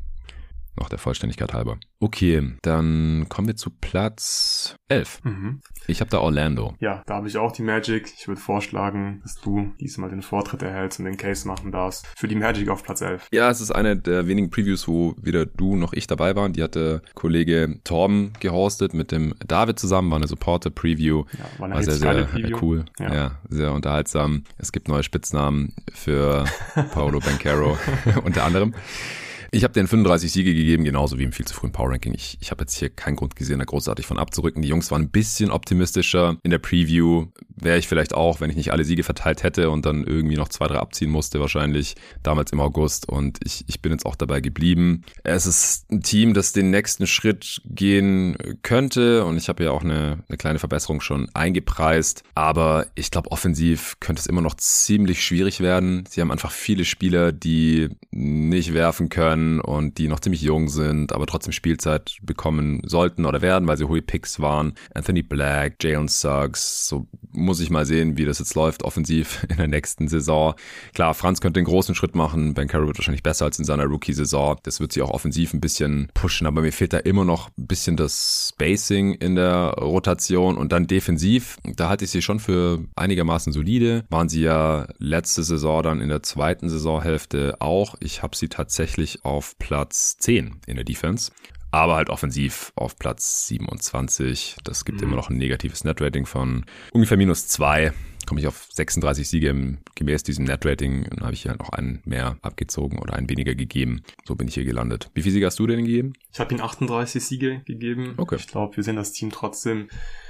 Noch 0.79 0.87
der 0.87 0.97
Vollständigkeit 0.97 1.53
halber. 1.53 1.77
Okay, 1.99 2.53
dann 2.61 3.25
kommen 3.27 3.49
wir 3.49 3.57
zu 3.57 3.69
Platz 3.69 4.75
11. 4.87 5.19
Mhm. 5.25 5.59
Ich 5.87 5.99
habe 5.99 6.09
da 6.09 6.19
Orlando. 6.19 6.73
Ja, 6.79 7.03
da 7.05 7.15
habe 7.15 7.27
ich 7.27 7.37
auch 7.37 7.51
die 7.51 7.63
Magic. 7.63 8.13
Ich 8.17 8.29
würde 8.29 8.39
vorschlagen, 8.39 9.19
dass 9.23 9.35
du 9.35 9.73
diesmal 9.81 10.09
den 10.09 10.21
Vortritt 10.21 10.61
erhältst 10.61 10.99
und 10.99 11.05
den 11.05 11.17
Case 11.17 11.45
machen 11.45 11.73
darfst 11.73 12.07
für 12.15 12.29
die 12.29 12.35
Magic 12.35 12.69
auf 12.69 12.83
Platz 12.83 13.01
11. 13.01 13.27
Ja, 13.33 13.49
es 13.49 13.59
ist 13.59 13.71
eine 13.71 13.97
der 13.97 14.27
wenigen 14.27 14.49
Previews, 14.49 14.87
wo 14.87 15.15
weder 15.21 15.45
du 15.45 15.75
noch 15.75 15.91
ich 15.91 16.07
dabei 16.07 16.33
waren. 16.37 16.53
Die 16.53 16.63
hatte 16.63 17.01
Kollege 17.13 17.81
Torben 17.83 18.31
gehostet 18.39 18.93
mit 18.93 19.11
dem 19.11 19.33
David 19.45 19.79
zusammen. 19.79 20.09
War 20.11 20.17
eine 20.17 20.27
Supporter-Preview. 20.27 21.25
Ja, 21.33 21.39
war, 21.57 21.65
eine 21.65 21.75
war 21.75 21.83
sehr, 21.83 21.95
sehr 21.95 22.23
Preview. 22.23 22.57
cool. 22.61 22.85
Ja. 22.99 23.13
ja. 23.13 23.31
sehr 23.49 23.73
unterhaltsam. 23.73 24.45
Es 24.57 24.71
gibt 24.71 24.87
neue 24.87 25.03
Spitznamen 25.03 25.73
für 25.93 26.45
Paolo 26.93 27.19
Bancaro 27.19 27.77
unter 28.23 28.45
anderem. 28.45 28.73
Ich 29.51 29.63
habe 29.63 29.73
den 29.73 29.87
35 29.87 30.31
Siege 30.31 30.53
gegeben, 30.53 30.83
genauso 30.83 31.17
wie 31.17 31.23
im 31.23 31.31
viel 31.31 31.47
zu 31.47 31.55
frühen 31.55 31.71
Power 31.71 31.89
Ranking. 31.89 32.13
Ich, 32.13 32.37
ich 32.39 32.51
habe 32.51 32.61
jetzt 32.61 32.77
hier 32.77 32.89
keinen 32.89 33.15
Grund 33.15 33.35
gesehen, 33.35 33.59
da 33.59 33.65
großartig 33.65 34.05
von 34.05 34.19
abzurücken. 34.19 34.61
Die 34.61 34.67
Jungs 34.67 34.91
waren 34.91 35.03
ein 35.03 35.09
bisschen 35.09 35.49
optimistischer. 35.49 36.37
In 36.43 36.51
der 36.51 36.59
Preview 36.59 37.27
wäre 37.55 37.79
ich 37.79 37.87
vielleicht 37.87 38.13
auch, 38.13 38.41
wenn 38.41 38.51
ich 38.51 38.55
nicht 38.55 38.71
alle 38.71 38.83
Siege 38.83 39.03
verteilt 39.03 39.41
hätte 39.41 39.71
und 39.71 39.85
dann 39.85 40.03
irgendwie 40.03 40.35
noch 40.35 40.49
zwei, 40.49 40.67
drei 40.67 40.77
abziehen 40.77 41.09
musste, 41.09 41.39
wahrscheinlich 41.39 41.95
damals 42.21 42.51
im 42.51 42.59
August. 42.59 43.09
Und 43.09 43.39
ich, 43.43 43.65
ich 43.67 43.81
bin 43.81 43.91
jetzt 43.91 44.05
auch 44.05 44.15
dabei 44.15 44.39
geblieben. 44.39 45.03
Es 45.23 45.47
ist 45.47 45.89
ein 45.91 46.01
Team, 46.01 46.35
das 46.35 46.53
den 46.53 46.69
nächsten 46.69 47.07
Schritt 47.07 47.61
gehen 47.65 48.37
könnte. 48.61 49.25
Und 49.25 49.37
ich 49.37 49.49
habe 49.49 49.63
ja 49.63 49.71
auch 49.71 49.83
eine, 49.83 50.23
eine 50.27 50.37
kleine 50.37 50.59
Verbesserung 50.59 51.01
schon 51.01 51.27
eingepreist. 51.33 52.23
Aber 52.35 52.85
ich 52.93 53.09
glaube, 53.09 53.31
offensiv 53.31 53.97
könnte 53.99 54.19
es 54.19 54.27
immer 54.27 54.41
noch 54.41 54.53
ziemlich 54.55 55.23
schwierig 55.23 55.59
werden. 55.59 56.03
Sie 56.07 56.21
haben 56.21 56.31
einfach 56.31 56.51
viele 56.51 56.85
Spieler, 56.85 57.31
die 57.31 57.89
nicht 58.11 58.75
werfen 58.75 59.09
können 59.09 59.38
können 59.39 59.59
und 59.61 59.97
die 59.97 60.07
noch 60.07 60.19
ziemlich 60.19 60.41
jung 60.41 60.67
sind, 60.67 61.13
aber 61.13 61.25
trotzdem 61.25 61.53
Spielzeit 61.53 62.17
bekommen 62.21 62.81
sollten 62.85 63.25
oder 63.25 63.41
werden, 63.41 63.67
weil 63.67 63.77
sie 63.77 63.85
hohe 63.85 64.01
Picks 64.01 64.39
waren. 64.39 64.73
Anthony 64.93 65.21
Black, 65.21 65.75
Jalen 65.81 66.07
Suggs, 66.07 66.87
so 66.87 67.07
muss 67.31 67.59
ich 67.59 67.69
mal 67.69 67.85
sehen, 67.85 68.17
wie 68.17 68.25
das 68.25 68.39
jetzt 68.39 68.55
läuft 68.55 68.83
offensiv 68.83 69.45
in 69.49 69.57
der 69.57 69.67
nächsten 69.67 70.07
Saison. 70.07 70.55
Klar, 70.93 71.13
Franz 71.13 71.41
könnte 71.41 71.59
den 71.59 71.65
großen 71.65 71.95
Schritt 71.95 72.15
machen, 72.15 72.53
Ben 72.53 72.67
Carroll 72.67 72.87
wird 72.87 72.97
wahrscheinlich 72.97 73.23
besser 73.23 73.45
als 73.45 73.59
in 73.59 73.65
seiner 73.65 73.85
Rookie-Saison. 73.85 74.57
Das 74.63 74.79
wird 74.79 74.91
sie 74.91 75.01
auch 75.01 75.11
offensiv 75.11 75.53
ein 75.53 75.61
bisschen 75.61 76.09
pushen, 76.13 76.47
aber 76.47 76.61
mir 76.61 76.71
fehlt 76.71 76.93
da 76.93 76.97
immer 76.97 77.25
noch 77.25 77.49
ein 77.57 77.67
bisschen 77.67 77.95
das 77.95 78.51
Spacing 78.53 79.13
in 79.13 79.35
der 79.35 79.75
Rotation 79.79 80.57
und 80.57 80.71
dann 80.71 80.87
defensiv, 80.87 81.57
da 81.63 81.89
halte 81.89 82.05
ich 82.05 82.11
sie 82.11 82.21
schon 82.21 82.39
für 82.39 82.79
einigermaßen 82.95 83.53
solide. 83.53 84.03
Waren 84.09 84.29
sie 84.29 84.41
ja 84.41 84.87
letzte 84.97 85.43
Saison 85.43 85.83
dann 85.83 86.01
in 86.01 86.09
der 86.09 86.23
zweiten 86.23 86.69
Saisonhälfte 86.69 87.57
auch. 87.59 87.95
Ich 87.99 88.23
habe 88.23 88.35
sie 88.35 88.49
tatsächlich 88.49 89.23
auf 89.29 89.57
Platz 89.57 90.17
10 90.17 90.61
in 90.67 90.75
der 90.75 90.85
Defense. 90.85 91.31
aber 91.71 91.95
halt 91.95 92.09
offensiv 92.09 92.71
auf 92.75 92.97
Platz 92.97 93.45
27. 93.45 94.57
Das 94.63 94.85
gibt 94.85 95.01
mhm. 95.01 95.07
immer 95.07 95.15
noch 95.17 95.29
ein 95.29 95.37
negatives 95.37 95.83
Netrating 95.83 96.25
von 96.25 96.65
ungefähr 96.91 97.15
minus 97.15 97.47
zwei 97.47 97.93
komme 98.29 98.41
ich 98.41 98.47
auf 98.47 98.67
36 98.71 99.27
Siege 99.27 99.49
im, 99.49 99.79
gemäß 99.95 100.21
diesem 100.21 100.45
Net-Rating. 100.45 101.07
Dann 101.09 101.21
habe 101.21 101.33
ich 101.33 101.45
ja 101.45 101.55
noch 101.55 101.69
einen 101.69 101.99
mehr 102.05 102.37
abgezogen 102.43 102.99
oder 102.99 103.15
einen 103.15 103.27
weniger 103.27 103.55
gegeben. 103.55 104.03
So 104.23 104.35
bin 104.35 104.47
ich 104.47 104.53
hier 104.53 104.65
gelandet. 104.65 105.09
Wie 105.15 105.23
viele 105.23 105.33
Siege 105.33 105.47
hast 105.47 105.57
du 105.57 105.65
denn 105.65 105.83
gegeben? 105.83 106.13
Ich 106.31 106.39
habe 106.39 106.53
ihm 106.53 106.61
38 106.61 107.23
Siege 107.23 107.63
gegeben. 107.65 108.13
Okay. 108.17 108.35
Ich 108.35 108.45
glaube, 108.45 108.77
wir 108.77 108.83
sehen 108.83 108.97
das 108.97 109.13
Team 109.13 109.31
trotzdem 109.31 109.87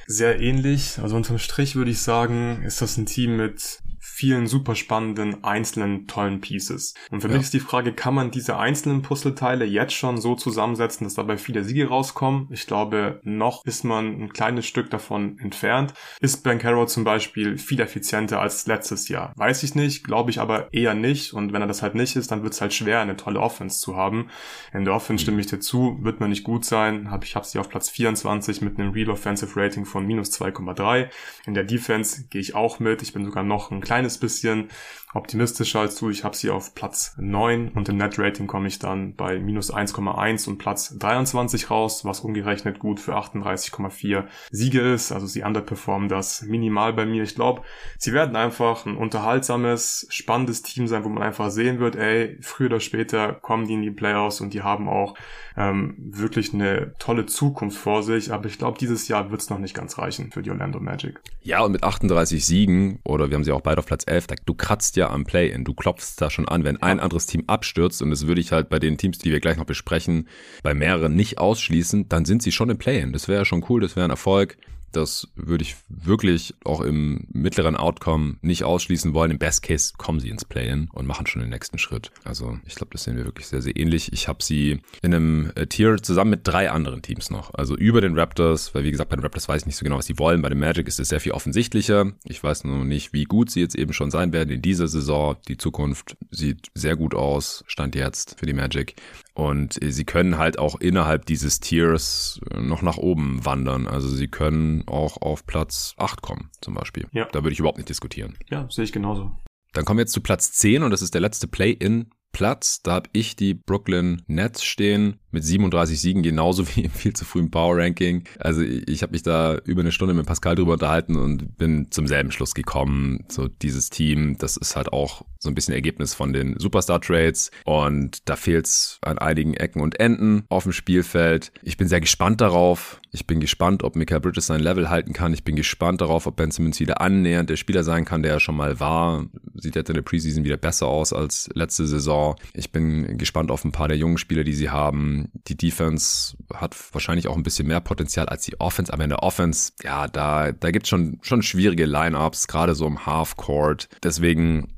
sehr 0.07 0.39
ähnlich. 0.39 0.97
Also 0.99 1.17
unterm 1.17 1.39
Strich 1.39 1.75
würde 1.75 1.91
ich 1.91 1.99
sagen, 1.99 2.63
ist 2.63 2.81
das 2.81 2.95
ein 2.95 3.05
Team 3.05 3.35
mit 3.35 3.81
vielen 4.19 4.47
super 4.47 4.75
spannenden, 4.75 5.45
einzelnen, 5.45 6.05
tollen 6.05 6.41
Pieces. 6.41 6.93
Und 7.09 7.21
für 7.21 7.29
ja. 7.29 7.35
mich 7.35 7.43
ist 7.43 7.53
die 7.53 7.61
Frage, 7.61 7.93
kann 7.93 8.13
man 8.13 8.31
diese 8.31 8.57
einzelnen 8.57 9.01
Puzzleteile 9.01 9.63
jetzt 9.63 9.93
schon 9.93 10.19
so 10.19 10.35
zusammensetzen, 10.35 11.05
dass 11.05 11.13
dabei 11.13 11.37
viele 11.37 11.63
Siege 11.63 11.87
rauskommen? 11.87 12.49
Ich 12.51 12.67
glaube, 12.67 13.21
noch 13.23 13.63
ist 13.63 13.85
man 13.85 14.21
ein 14.21 14.33
kleines 14.33 14.65
Stück 14.65 14.89
davon 14.89 15.39
entfernt. 15.39 15.93
Ist 16.19 16.43
Ben 16.43 16.59
Carroll 16.59 16.89
zum 16.89 17.05
Beispiel 17.05 17.57
viel 17.57 17.79
effizienter 17.79 18.41
als 18.41 18.67
letztes 18.67 19.07
Jahr? 19.07 19.31
Weiß 19.37 19.63
ich 19.63 19.73
nicht, 19.73 20.03
glaube 20.03 20.31
ich 20.31 20.41
aber 20.41 20.67
eher 20.73 20.95
nicht. 20.95 21.33
Und 21.33 21.53
wenn 21.53 21.61
er 21.61 21.67
das 21.69 21.81
halt 21.81 21.95
nicht 21.95 22.17
ist, 22.17 22.29
dann 22.29 22.43
wird 22.43 22.51
es 22.53 22.59
halt 22.59 22.73
schwer, 22.73 22.99
eine 22.99 23.15
tolle 23.15 23.39
Offense 23.39 23.79
zu 23.79 23.95
haben. 23.95 24.27
In 24.73 24.83
der 24.83 24.95
Offense 24.95 25.21
stimme 25.21 25.39
ich 25.39 25.47
dir 25.47 25.61
zu, 25.61 25.97
wird 26.01 26.19
man 26.19 26.29
nicht 26.29 26.43
gut 26.43 26.65
sein. 26.65 27.09
Hab, 27.09 27.23
ich 27.23 27.37
habe 27.37 27.45
sie 27.45 27.57
auf 27.57 27.69
Platz 27.69 27.89
24 27.89 28.59
mit 28.59 28.77
einem 28.77 28.91
Real 28.91 29.11
Offensive 29.11 29.57
Rating 29.57 29.85
von 29.85 30.05
minus 30.05 30.29
2,3. 30.33 31.07
In 31.45 31.53
der 31.53 31.63
Defense 31.63 32.25
gehe 32.29 32.41
ich 32.41 32.53
auch 32.53 32.81
mit. 32.81 33.01
Ich 33.01 33.13
bin 33.13 33.23
sogar 33.23 33.43
noch 33.43 33.71
ein 33.71 33.79
kleines 33.79 34.08
bisschen 34.17 34.69
optimistischer 35.13 35.79
als 35.79 35.95
du. 35.95 36.09
Ich 36.09 36.23
habe 36.23 36.35
sie 36.35 36.49
auf 36.49 36.75
Platz 36.75 37.15
9 37.17 37.69
und 37.69 37.89
im 37.89 37.97
Net-Rating 37.97 38.47
komme 38.47 38.67
ich 38.67 38.79
dann 38.79 39.15
bei 39.15 39.39
minus 39.39 39.73
1,1 39.73 40.47
und 40.47 40.57
Platz 40.59 40.95
23 40.97 41.71
raus, 41.71 42.05
was 42.05 42.19
umgerechnet 42.19 42.79
gut 42.79 42.99
für 42.99 43.15
38,4 43.15 44.25
Siege 44.51 44.81
ist. 44.81 45.11
Also 45.11 45.25
sie 45.25 45.43
underperformen 45.43 46.09
das 46.09 46.43
minimal 46.43 46.93
bei 46.93 47.05
mir. 47.05 47.23
Ich 47.23 47.35
glaube, 47.35 47.63
sie 47.97 48.13
werden 48.13 48.35
einfach 48.35 48.85
ein 48.85 48.97
unterhaltsames, 48.97 50.07
spannendes 50.09 50.61
Team 50.61 50.87
sein, 50.87 51.03
wo 51.03 51.09
man 51.09 51.23
einfach 51.23 51.49
sehen 51.49 51.79
wird, 51.79 51.95
ey, 51.95 52.37
früher 52.41 52.67
oder 52.67 52.79
später 52.79 53.33
kommen 53.33 53.67
die 53.67 53.73
in 53.73 53.81
die 53.81 53.91
Playoffs 53.91 54.41
und 54.41 54.53
die 54.53 54.61
haben 54.61 54.87
auch 54.87 55.15
ähm, 55.57 55.95
wirklich 55.97 56.53
eine 56.53 56.93
tolle 56.99 57.25
Zukunft 57.25 57.77
vor 57.77 58.03
sich. 58.03 58.31
Aber 58.31 58.45
ich 58.45 58.57
glaube, 58.59 58.77
dieses 58.77 59.07
Jahr 59.07 59.31
wird 59.31 59.41
es 59.41 59.49
noch 59.49 59.59
nicht 59.59 59.73
ganz 59.73 59.97
reichen 59.97 60.31
für 60.31 60.43
die 60.43 60.51
Orlando 60.51 60.79
Magic. 60.79 61.19
Ja, 61.41 61.61
und 61.61 61.71
mit 61.71 61.83
38 61.83 62.45
Siegen, 62.45 62.99
oder 63.03 63.29
wir 63.29 63.35
haben 63.35 63.43
sie 63.43 63.51
auch 63.51 63.61
beide 63.61 63.79
auf 63.79 63.85
Platz 63.87 64.03
11, 64.05 64.27
du 64.45 64.53
kratzt 64.53 64.95
ja 64.99 65.09
am 65.09 65.25
Play-In. 65.25 65.63
Du 65.63 65.73
klopfst 65.73 66.15
da 66.17 66.29
schon 66.29 66.47
an, 66.47 66.63
wenn 66.63 66.81
ein 66.81 66.99
anderes 66.99 67.25
Team 67.25 67.43
abstürzt, 67.47 68.01
und 68.01 68.11
das 68.11 68.27
würde 68.27 68.41
ich 68.41 68.51
halt 68.51 68.69
bei 68.69 68.79
den 68.79 68.97
Teams, 68.97 69.17
die 69.17 69.31
wir 69.31 69.39
gleich 69.39 69.57
noch 69.57 69.65
besprechen, 69.65 70.27
bei 70.61 70.73
mehreren 70.73 71.15
nicht 71.15 71.39
ausschließen, 71.39 72.07
dann 72.09 72.25
sind 72.25 72.43
sie 72.43 72.51
schon 72.51 72.69
im 72.69 72.77
Play-In. 72.77 73.13
Das 73.13 73.27
wäre 73.27 73.39
ja 73.39 73.45
schon 73.45 73.65
cool, 73.69 73.81
das 73.81 73.95
wäre 73.95 74.05
ein 74.05 74.11
Erfolg. 74.11 74.57
Das 74.91 75.27
würde 75.35 75.63
ich 75.63 75.75
wirklich 75.87 76.55
auch 76.63 76.81
im 76.81 77.27
mittleren 77.31 77.75
Outcome 77.75 78.37
nicht 78.41 78.63
ausschließen 78.63 79.13
wollen. 79.13 79.31
Im 79.31 79.39
Best 79.39 79.63
Case 79.63 79.93
kommen 79.97 80.19
sie 80.19 80.29
ins 80.29 80.45
Play-In 80.45 80.89
und 80.91 81.05
machen 81.05 81.27
schon 81.27 81.41
den 81.41 81.51
nächsten 81.51 81.77
Schritt. 81.77 82.11
Also 82.23 82.59
ich 82.65 82.75
glaube, 82.75 82.91
das 82.91 83.03
sehen 83.03 83.17
wir 83.17 83.25
wirklich 83.25 83.47
sehr, 83.47 83.61
sehr 83.61 83.75
ähnlich. 83.75 84.11
Ich 84.13 84.27
habe 84.27 84.43
sie 84.43 84.81
in 85.01 85.13
einem 85.13 85.51
äh, 85.55 85.67
Tier 85.67 85.97
zusammen 85.97 86.31
mit 86.31 86.41
drei 86.43 86.71
anderen 86.71 87.01
Teams 87.01 87.29
noch. 87.29 87.53
Also 87.53 87.75
über 87.75 88.01
den 88.01 88.17
Raptors, 88.17 88.73
weil 88.73 88.83
wie 88.83 88.91
gesagt, 88.91 89.09
bei 89.09 89.15
den 89.15 89.23
Raptors 89.23 89.47
weiß 89.47 89.61
ich 89.61 89.65
nicht 89.67 89.77
so 89.77 89.83
genau, 89.83 89.97
was 89.97 90.05
sie 90.05 90.19
wollen. 90.19 90.41
Bei 90.41 90.49
den 90.49 90.59
Magic 90.59 90.87
ist 90.87 90.99
es 90.99 91.09
sehr 91.09 91.19
viel 91.19 91.31
offensichtlicher. 91.31 92.11
Ich 92.23 92.43
weiß 92.43 92.63
nur 92.63 92.85
nicht, 92.85 93.13
wie 93.13 93.25
gut 93.25 93.51
sie 93.51 93.61
jetzt 93.61 93.75
eben 93.75 93.93
schon 93.93 94.11
sein 94.11 94.33
werden 94.33 94.49
in 94.49 94.61
dieser 94.61 94.87
Saison. 94.87 95.37
Die 95.47 95.57
Zukunft 95.57 96.17
sieht 96.31 96.67
sehr 96.73 96.95
gut 96.95 97.15
aus, 97.15 97.63
stand 97.67 97.95
jetzt 97.95 98.39
für 98.39 98.45
die 98.45 98.53
Magic. 98.53 98.95
Und 99.39 99.79
sie 99.81 100.03
können 100.03 100.37
halt 100.37 100.59
auch 100.59 100.81
innerhalb 100.81 101.25
dieses 101.25 101.61
Tiers 101.61 102.41
noch 102.59 102.81
nach 102.81 102.97
oben 102.97 103.45
wandern. 103.45 103.87
Also 103.87 104.09
sie 104.09 104.27
können 104.27 104.85
auch 104.85 105.21
auf 105.21 105.45
Platz 105.45 105.93
8 105.97 106.21
kommen, 106.21 106.49
zum 106.59 106.73
Beispiel. 106.73 107.07
Ja. 107.13 107.25
Da 107.31 107.41
würde 107.43 107.53
ich 107.53 107.59
überhaupt 107.59 107.77
nicht 107.77 107.87
diskutieren. 107.87 108.37
Ja, 108.49 108.67
sehe 108.69 108.83
ich 108.83 108.91
genauso. 108.91 109.31
Dann 109.71 109.85
kommen 109.85 109.99
wir 109.99 110.03
jetzt 110.03 110.11
zu 110.11 110.19
Platz 110.19 110.51
10 110.51 110.83
und 110.83 110.91
das 110.91 111.01
ist 111.01 111.13
der 111.13 111.21
letzte 111.21 111.47
Play-in 111.47 112.09
Platz. 112.33 112.81
Da 112.81 112.95
habe 112.95 113.09
ich 113.13 113.37
die 113.37 113.53
Brooklyn 113.53 114.23
Nets 114.27 114.65
stehen 114.65 115.19
mit 115.31 115.43
37 115.43 115.99
Siegen, 115.99 116.23
genauso 116.23 116.67
wie 116.75 116.85
im 116.85 116.91
viel 116.91 117.13
zu 117.13 117.25
frühen 117.25 117.51
Power 117.51 117.77
Ranking. 117.77 118.23
Also 118.39 118.61
ich 118.61 119.01
habe 119.01 119.11
mich 119.11 119.23
da 119.23 119.57
über 119.65 119.81
eine 119.81 119.91
Stunde 119.91 120.13
mit 120.13 120.25
Pascal 120.25 120.55
drüber 120.55 120.73
unterhalten 120.73 121.15
und 121.15 121.57
bin 121.57 121.91
zum 121.91 122.07
selben 122.07 122.31
Schluss 122.31 122.53
gekommen. 122.53 123.25
So 123.29 123.47
dieses 123.47 123.89
Team, 123.89 124.37
das 124.37 124.57
ist 124.57 124.75
halt 124.75 124.93
auch 124.93 125.23
so 125.39 125.49
ein 125.49 125.55
bisschen 125.55 125.73
Ergebnis 125.73 126.13
von 126.13 126.33
den 126.33 126.59
Superstar 126.59 126.99
Trades 126.99 127.49
und 127.63 128.27
da 128.27 128.35
fehlt 128.35 128.65
es 128.65 128.99
an 129.01 129.17
einigen 129.17 129.53
Ecken 129.53 129.81
und 129.81 129.99
Enden 129.99 130.43
auf 130.49 130.63
dem 130.63 130.73
Spielfeld. 130.73 131.51
Ich 131.63 131.77
bin 131.77 131.87
sehr 131.87 132.01
gespannt 132.01 132.41
darauf. 132.41 132.99
Ich 133.11 133.25
bin 133.25 133.39
gespannt, 133.39 133.83
ob 133.83 133.95
Michael 133.95 134.19
Bridges 134.19 134.47
sein 134.47 134.59
Level 134.59 134.89
halten 134.89 135.13
kann. 135.13 135.33
Ich 135.33 135.43
bin 135.43 135.55
gespannt 135.55 136.01
darauf, 136.01 136.27
ob 136.27 136.35
Ben 136.35 136.51
Simmons 136.51 136.79
wieder 136.79 137.01
annähernd 137.01 137.49
der 137.49 137.55
Spieler 137.55 137.83
sein 137.83 138.05
kann, 138.05 138.21
der 138.21 138.33
er 138.33 138.39
schon 138.39 138.55
mal 138.55 138.79
war. 138.79 139.25
Sieht 139.55 139.75
jetzt 139.75 139.89
in 139.89 139.95
der 139.95 140.03
Preseason 140.03 140.43
wieder 140.43 140.57
besser 140.57 140.87
aus 140.87 141.13
als 141.13 141.49
letzte 141.53 141.87
Saison. 141.87 142.35
Ich 142.53 142.71
bin 142.71 143.17
gespannt 143.17 143.49
auf 143.49 143.65
ein 143.65 143.71
paar 143.71 143.87
der 143.87 143.97
jungen 143.97 144.17
Spieler, 144.17 144.43
die 144.43 144.53
sie 144.53 144.69
haben. 144.69 145.18
Die 145.47 145.57
Defense 145.57 146.35
hat 146.53 146.75
wahrscheinlich 146.93 147.27
auch 147.27 147.35
ein 147.35 147.43
bisschen 147.43 147.67
mehr 147.67 147.79
Potenzial 147.79 148.27
als 148.27 148.43
die 148.43 148.59
Offense, 148.59 148.93
aber 148.93 149.03
in 149.03 149.09
der 149.09 149.23
Offense, 149.23 149.73
ja, 149.83 150.07
da, 150.07 150.51
da 150.51 150.71
gibt 150.71 150.85
es 150.85 150.89
schon, 150.89 151.19
schon 151.21 151.41
schwierige 151.41 151.85
Lineups, 151.85 152.47
gerade 152.47 152.75
so 152.75 152.87
im 152.87 153.05
Half-Court. 153.05 153.89
Deswegen 154.03 154.75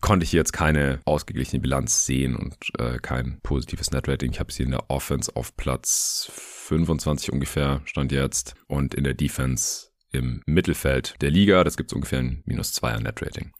konnte 0.00 0.24
ich 0.24 0.32
jetzt 0.32 0.52
keine 0.52 1.00
ausgeglichene 1.06 1.60
Bilanz 1.60 2.04
sehen 2.04 2.36
und 2.36 2.56
äh, 2.78 2.98
kein 2.98 3.40
positives 3.42 3.90
Netrating. 3.90 4.32
Ich 4.32 4.40
habe 4.40 4.52
sie 4.52 4.64
in 4.64 4.70
der 4.72 4.90
Offense 4.90 5.34
auf 5.34 5.56
Platz 5.56 6.30
25 6.34 7.32
ungefähr, 7.32 7.80
stand 7.86 8.12
jetzt, 8.12 8.54
und 8.66 8.94
in 8.94 9.04
der 9.04 9.14
Defense 9.14 9.88
im 10.12 10.42
Mittelfeld 10.46 11.14
der 11.22 11.30
Liga. 11.30 11.64
Das 11.64 11.76
gibt 11.76 11.90
es 11.90 11.94
ungefähr 11.94 12.20
ein 12.20 12.42
minus 12.44 12.74
2er 12.74 13.00
Netrating. 13.00 13.52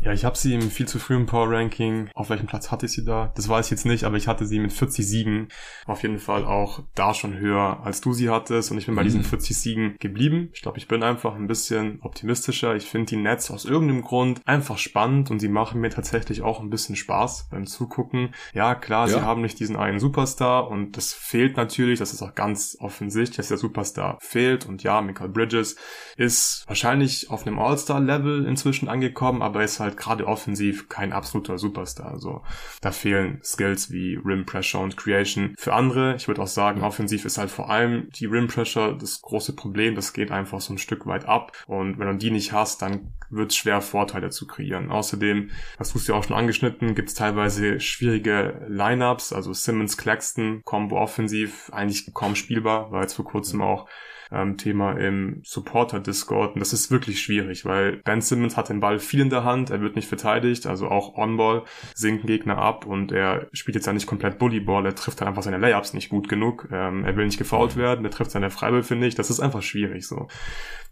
Ja, 0.00 0.12
ich 0.12 0.24
habe 0.24 0.38
sie 0.38 0.54
im 0.54 0.70
viel 0.70 0.86
zu 0.86 1.00
frühen 1.00 1.26
Power 1.26 1.50
Ranking. 1.50 2.08
Auf 2.14 2.30
welchem 2.30 2.46
Platz 2.46 2.70
hatte 2.70 2.86
ich 2.86 2.92
sie 2.92 3.04
da? 3.04 3.32
Das 3.34 3.48
weiß 3.48 3.66
ich 3.66 3.70
jetzt 3.72 3.84
nicht, 3.84 4.04
aber 4.04 4.16
ich 4.16 4.28
hatte 4.28 4.46
sie 4.46 4.60
mit 4.60 4.72
40 4.72 5.06
Siegen 5.06 5.48
auf 5.86 6.02
jeden 6.02 6.20
Fall 6.20 6.44
auch 6.44 6.84
da 6.94 7.14
schon 7.14 7.36
höher, 7.36 7.80
als 7.82 8.00
du 8.00 8.12
sie 8.12 8.30
hattest. 8.30 8.70
Und 8.70 8.78
ich 8.78 8.86
bin 8.86 8.94
bei 8.94 9.02
diesen 9.02 9.24
40 9.24 9.50
mhm. 9.50 9.60
Siegen 9.60 9.96
geblieben. 9.98 10.50
Ich 10.52 10.62
glaube, 10.62 10.78
ich 10.78 10.86
bin 10.86 11.02
einfach 11.02 11.34
ein 11.34 11.48
bisschen 11.48 11.98
optimistischer. 12.02 12.76
Ich 12.76 12.84
finde 12.84 13.06
die 13.06 13.16
Nets 13.16 13.50
aus 13.50 13.64
irgendeinem 13.64 14.02
Grund 14.02 14.40
einfach 14.46 14.78
spannend 14.78 15.32
und 15.32 15.40
sie 15.40 15.48
machen 15.48 15.80
mir 15.80 15.90
tatsächlich 15.90 16.42
auch 16.42 16.60
ein 16.60 16.70
bisschen 16.70 16.94
Spaß 16.94 17.48
beim 17.50 17.66
Zugucken. 17.66 18.34
Ja, 18.54 18.76
klar, 18.76 19.08
ja. 19.08 19.18
sie 19.18 19.22
haben 19.22 19.42
nicht 19.42 19.58
diesen 19.58 19.76
einen 19.76 19.98
Superstar 19.98 20.68
und 20.68 20.96
das 20.96 21.12
fehlt 21.12 21.56
natürlich. 21.56 21.98
Das 21.98 22.12
ist 22.12 22.22
auch 22.22 22.36
ganz 22.36 22.76
offensichtlich, 22.78 23.36
dass 23.36 23.48
der 23.48 23.58
Superstar 23.58 24.16
fehlt. 24.20 24.64
Und 24.64 24.84
ja, 24.84 25.00
Michael 25.00 25.30
Bridges 25.30 25.74
ist 26.16 26.64
wahrscheinlich 26.68 27.30
auf 27.30 27.46
einem 27.46 27.58
All-Star-Level 27.58 28.46
inzwischen 28.46 28.88
angekommen, 28.88 29.42
aber 29.42 29.64
ist 29.64 29.80
halt 29.80 29.87
halt 29.88 29.98
gerade 29.98 30.26
offensiv 30.26 30.88
kein 30.88 31.12
absoluter 31.12 31.58
Superstar. 31.58 32.10
Also 32.10 32.42
da 32.80 32.90
fehlen 32.90 33.40
Skills 33.42 33.90
wie 33.90 34.16
Rim 34.16 34.46
Pressure 34.46 34.80
und 34.80 34.96
Creation. 34.96 35.54
Für 35.58 35.74
andere, 35.74 36.14
ich 36.16 36.28
würde 36.28 36.42
auch 36.42 36.48
sagen, 36.48 36.82
offensiv 36.82 37.24
ist 37.24 37.38
halt 37.38 37.50
vor 37.50 37.70
allem 37.70 38.08
die 38.10 38.26
Rim 38.26 38.48
Pressure 38.48 38.96
das 38.96 39.20
große 39.22 39.54
Problem. 39.54 39.94
Das 39.94 40.12
geht 40.12 40.30
einfach 40.30 40.60
so 40.60 40.72
ein 40.72 40.78
Stück 40.78 41.06
weit 41.06 41.26
ab. 41.26 41.52
Und 41.66 41.98
wenn 41.98 42.08
du 42.08 42.16
die 42.16 42.30
nicht 42.30 42.52
hast, 42.52 42.82
dann 42.82 43.12
wird 43.30 43.50
es 43.52 43.56
schwer, 43.56 43.80
Vorteile 43.80 44.30
zu 44.30 44.46
kreieren. 44.46 44.90
Außerdem, 44.90 45.50
das 45.78 45.94
hast 45.94 46.08
du 46.08 46.12
ja 46.12 46.18
auch 46.18 46.24
schon 46.24 46.36
angeschnitten, 46.36 46.94
gibt 46.94 47.08
es 47.08 47.14
teilweise 47.14 47.80
schwierige 47.80 48.66
Lineups. 48.68 49.32
Also 49.32 49.52
Simmons, 49.52 49.96
Claxton, 49.96 50.62
Combo 50.64 50.98
offensiv, 50.98 51.70
eigentlich 51.72 52.12
kaum 52.14 52.34
spielbar, 52.34 52.90
war 52.90 53.02
jetzt 53.02 53.14
vor 53.14 53.24
kurzem 53.24 53.60
auch 53.62 53.86
ähm, 54.32 54.56
Thema 54.56 54.92
im 54.92 55.40
Supporter-Discord. 55.44 56.54
Und 56.54 56.60
das 56.60 56.72
ist 56.72 56.90
wirklich 56.90 57.20
schwierig, 57.20 57.64
weil 57.64 57.98
Ben 58.04 58.20
Simmons 58.20 58.56
hat 58.56 58.68
den 58.68 58.80
Ball 58.80 58.98
viel 58.98 59.20
in 59.20 59.30
der 59.30 59.44
Hand, 59.44 59.70
er 59.70 59.80
wird 59.80 59.96
nicht 59.96 60.08
verteidigt, 60.08 60.66
also 60.66 60.88
auch 60.88 61.16
On-Ball 61.16 61.64
sinken 61.94 62.26
Gegner 62.26 62.58
ab 62.58 62.86
und 62.86 63.12
er 63.12 63.48
spielt 63.52 63.74
jetzt 63.74 63.86
ja 63.86 63.92
nicht 63.92 64.06
komplett 64.06 64.38
Bullyball, 64.38 64.86
er 64.86 64.94
trifft 64.94 65.20
halt 65.20 65.28
einfach 65.28 65.42
seine 65.42 65.58
Layups 65.58 65.94
nicht 65.94 66.08
gut 66.08 66.28
genug. 66.28 66.68
Ähm, 66.72 67.04
er 67.04 67.16
will 67.16 67.26
nicht 67.26 67.38
gefoult 67.38 67.76
werden, 67.76 68.04
er 68.04 68.10
trifft 68.10 68.30
seine 68.30 68.50
Freiwürfe 68.50 68.96
nicht, 68.96 69.18
das 69.18 69.30
ist 69.30 69.40
einfach 69.40 69.62
schwierig 69.62 70.06
so. 70.06 70.28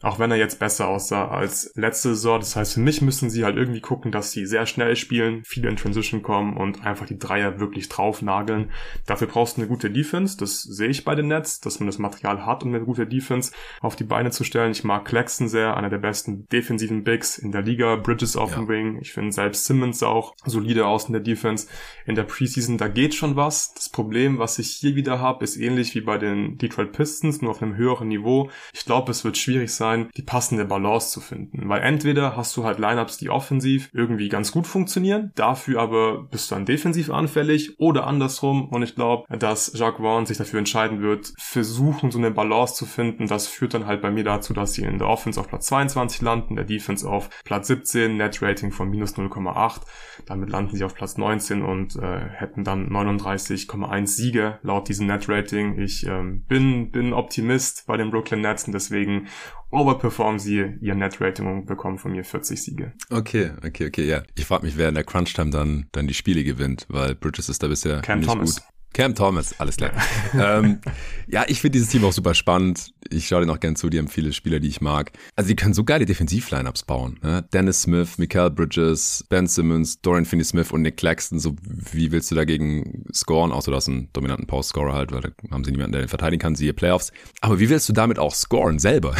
Auch 0.07 0.21
wenn 0.21 0.31
er 0.31 0.37
jetzt 0.37 0.61
besser 0.61 0.87
aussah 0.87 1.27
als 1.27 1.73
letzte 1.75 2.11
Saison. 2.11 2.39
Das 2.39 2.55
heißt, 2.55 2.75
für 2.75 2.81
mich 2.81 3.03
müssen 3.03 3.29
sie 3.29 3.45
halt 3.45 3.57
irgendwie 3.57 3.81
gucken, 3.81 4.13
dass 4.13 4.31
sie 4.31 4.47
sehr 4.47 4.65
schnell 4.65 4.95
spielen, 4.95 5.43
viele 5.45 5.69
in 5.69 5.75
Transition 5.75 6.23
kommen 6.23 6.57
und 6.57 6.87
einfach 6.87 7.07
die 7.07 7.19
Dreier 7.19 7.59
wirklich 7.59 7.89
draufnageln. 7.89 8.71
Dafür 9.07 9.27
brauchst 9.27 9.57
du 9.57 9.63
eine 9.63 9.69
gute 9.69 9.91
Defense. 9.91 10.37
Das 10.37 10.63
sehe 10.63 10.91
ich 10.91 11.05
bei 11.05 11.17
den 11.17 11.27
Nets, 11.27 11.59
dass 11.59 11.81
man 11.81 11.89
das 11.89 11.99
Material 11.99 12.47
hat, 12.47 12.63
um 12.63 12.73
eine 12.73 12.85
gute 12.85 13.05
Defense 13.05 13.51
auf 13.81 13.97
die 13.97 14.05
Beine 14.05 14.31
zu 14.31 14.45
stellen. 14.45 14.71
Ich 14.71 14.85
mag 14.85 15.07
Claxton 15.07 15.49
sehr, 15.49 15.77
einer 15.77 15.91
der 15.91 15.99
besten 15.99 16.47
defensiven 16.53 17.03
Bigs 17.03 17.37
in 17.37 17.51
der 17.51 17.63
Liga. 17.63 17.97
Bridges 17.97 18.37
auf 18.37 18.53
ja. 18.53 18.59
dem 18.59 18.69
Wing. 18.69 18.99
Ich 19.01 19.13
finde 19.13 19.33
selbst 19.33 19.65
Simmons 19.65 20.05
auch 20.05 20.37
solide 20.45 20.87
aus 20.87 21.07
in 21.07 21.15
der 21.15 21.23
Defense. 21.23 21.67
In 22.07 22.15
der 22.15 22.23
Preseason, 22.23 22.79
da 22.79 22.87
geht 22.87 23.17
schon 23.17 23.35
was. 23.35 23.75
Das 23.75 23.89
Problem, 23.89 24.39
was 24.39 24.61
ich 24.61 24.71
hier 24.71 24.95
wieder 24.95 25.19
habe, 25.19 25.43
ist 25.43 25.57
ähnlich 25.57 25.97
wie 25.97 26.03
bei 26.03 26.17
den 26.17 26.59
Detroit 26.59 26.93
Pistons, 26.93 27.43
nur 27.43 27.51
auf 27.51 27.61
einem 27.61 27.75
höheren 27.75 28.07
Niveau. 28.07 28.51
Ich 28.73 28.85
glaube, 28.85 29.11
es 29.11 29.25
wird 29.25 29.37
schwierig 29.37 29.73
sein, 29.73 29.96
sein, 29.97 30.11
die 30.17 30.23
passende 30.23 30.65
Balance 30.65 31.11
zu 31.11 31.21
finden. 31.21 31.69
Weil 31.69 31.83
entweder 31.83 32.37
hast 32.37 32.57
du 32.57 32.65
halt 32.65 32.79
Lineups, 32.79 33.19
die 33.19 33.31
offensiv 33.31 33.91
irgendwie 33.93 34.29
ganz 34.29 34.53
gut 34.53 34.67
funktionieren, 34.67 35.33
dafür 35.35 35.81
aber 35.81 36.25
bist 36.25 36.51
du 36.51 36.55
dann 36.55 36.67
defensiv 36.67 37.11
anfällig 37.11 37.79
oder 37.79 38.07
andersrum. 38.07 38.69
Und 38.69 38.83
ich 38.83 38.95
glaube, 38.95 39.25
dass 39.37 39.73
Jacques 39.75 40.01
Vaughn 40.01 40.27
sich 40.27 40.39
dafür 40.39 40.59
entscheiden 40.59 41.03
wird, 41.03 41.33
versuchen, 41.39 42.11
so 42.11 42.19
eine 42.19 42.31
Balance 42.31 42.75
zu 42.75 42.87
finden. 42.87 43.27
Das 43.27 43.47
führt 43.47 43.75
dann 43.75 43.87
halt 43.87 44.03
bei 44.03 44.11
mir 44.11 44.25
dazu, 44.25 44.53
dass 44.53 44.75
sie 44.75 44.83
in 44.83 44.99
der 44.99 45.09
Offense 45.09 45.41
auf 45.41 45.49
Platz 45.49 45.67
22 45.67 46.23
landen, 46.23 46.57
der 46.57 46.65
Defense 46.65 47.09
auf 47.09 47.29
Platz 47.45 47.69
17, 47.69 48.17
Net 48.17 48.43
Rating 48.43 48.73
von 48.73 48.89
minus 48.89 49.17
0,8. 49.17 49.83
Damit 50.27 50.51
landen 50.51 50.77
sie 50.77 50.85
auf 50.85 50.95
Platz 50.95 51.17
19 51.17 51.63
und 51.63 51.95
äh, 51.97 52.19
hätten 52.19 52.65
dann 52.65 52.91
39,1 52.91 54.07
Siege 54.09 54.59
laut 54.63 54.89
diesem 54.89 55.07
Net 55.07 55.29
Rating. 55.29 55.79
Ich 55.79 56.05
ähm, 56.05 56.45
bin, 56.49 56.91
bin 56.91 57.13
Optimist 57.13 57.87
bei 57.87 57.97
den 57.97 58.11
Brooklyn 58.11 58.41
Nets 58.41 58.65
und 58.65 58.73
deswegen 58.73 59.29
overperformen 59.71 60.41
sie 60.41 60.79
ihr 60.81 60.95
Net 60.97 61.21
Rating 61.21 61.47
und 61.47 61.67
bekommen 61.67 61.99
von 61.99 62.11
mir 62.11 62.25
40 62.25 62.61
Siege. 62.61 62.93
Okay, 63.09 63.53
okay, 63.65 63.87
okay, 63.87 64.05
ja. 64.05 64.23
Ich 64.35 64.47
frage 64.47 64.67
mich, 64.67 64.77
wer 64.77 64.89
in 64.89 64.97
der 64.97 65.05
Crunch 65.05 65.33
Time 65.33 65.51
dann, 65.51 65.87
dann 65.93 66.09
die 66.09 66.15
Spiele 66.15 66.43
gewinnt, 66.43 66.87
weil 66.89 67.15
Bridges 67.15 67.49
ist 67.49 67.63
da 67.63 67.69
bisher 67.69 68.01
Cam 68.01 68.19
nicht 68.19 68.29
Thomas. 68.29 68.57
gut. 68.57 68.65
Cam 68.93 69.15
Thomas, 69.15 69.59
alles 69.61 69.77
klar. 69.77 69.93
ähm, 70.35 70.81
ja, 71.27 71.45
ich 71.49 71.61
finde 71.61 71.73
dieses 71.73 71.91
Team 71.91 72.05
auch 72.05 72.13
super 72.13 72.35
spannend. 72.35 72.95
Ich 73.11 73.29
schaue 73.29 73.41
dir 73.41 73.47
noch 73.47 73.61
gern 73.61 73.77
zu, 73.77 73.91
die 73.91 73.99
haben 73.99 74.09
viele 74.09 74.33
Spieler, 74.33 74.59
die 74.59 74.69
ich 74.69 74.81
mag. 74.81 75.13
Also 75.37 75.49
die 75.49 75.57
können 75.57 75.75
so 75.75 75.85
geile 75.85 76.07
Defensiv-Lineups 76.07 76.85
bauen. 76.85 77.19
Ne? 77.23 77.47
Dennis 77.53 77.83
Smith, 77.83 78.17
Mikael 78.17 78.51
Bridges, 78.51 79.25
Ben 79.29 79.47
Simmons, 79.47 80.01
Dorian 80.01 80.25
Finney-Smith 80.25 80.71
und 80.71 80.83
Nick 80.83 80.97
Claxton. 80.97 81.39
So 81.39 81.57
wie 81.63 82.11
willst 82.11 82.31
du 82.31 82.35
dagegen 82.35 83.05
scoren? 83.13 83.53
Außer 83.53 83.71
du 83.71 83.77
hast 83.77 83.89
einen 83.89 84.11
dominanten 84.15 84.47
Post-Scorer 84.47 84.95
halt, 84.95 85.13
weil 85.13 85.21
da 85.21 85.29
haben 85.51 85.65
sie 85.65 85.73
niemanden, 85.73 85.93
der 85.93 86.03
den 86.03 86.09
verteidigen 86.09 86.41
kann, 86.41 86.55
siehe 86.55 86.73
Playoffs. 86.73 87.13
Aber 87.43 87.61
wie 87.61 87.69
willst 87.69 87.89
du 87.89 87.93
damit 87.93 88.19
auch 88.19 88.35
scoren 88.35 88.79
selber? 88.79 89.15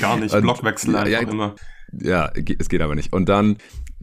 Gar 0.00 0.16
nicht, 0.16 0.32
Blockwechsel 0.40 0.96
einfach 0.96 1.10
ja, 1.10 1.20
immer. 1.20 1.54
Ja, 2.00 2.32
es 2.58 2.68
geht 2.68 2.80
aber 2.80 2.94
nicht. 2.94 3.12
Und 3.12 3.28
dann 3.28 3.58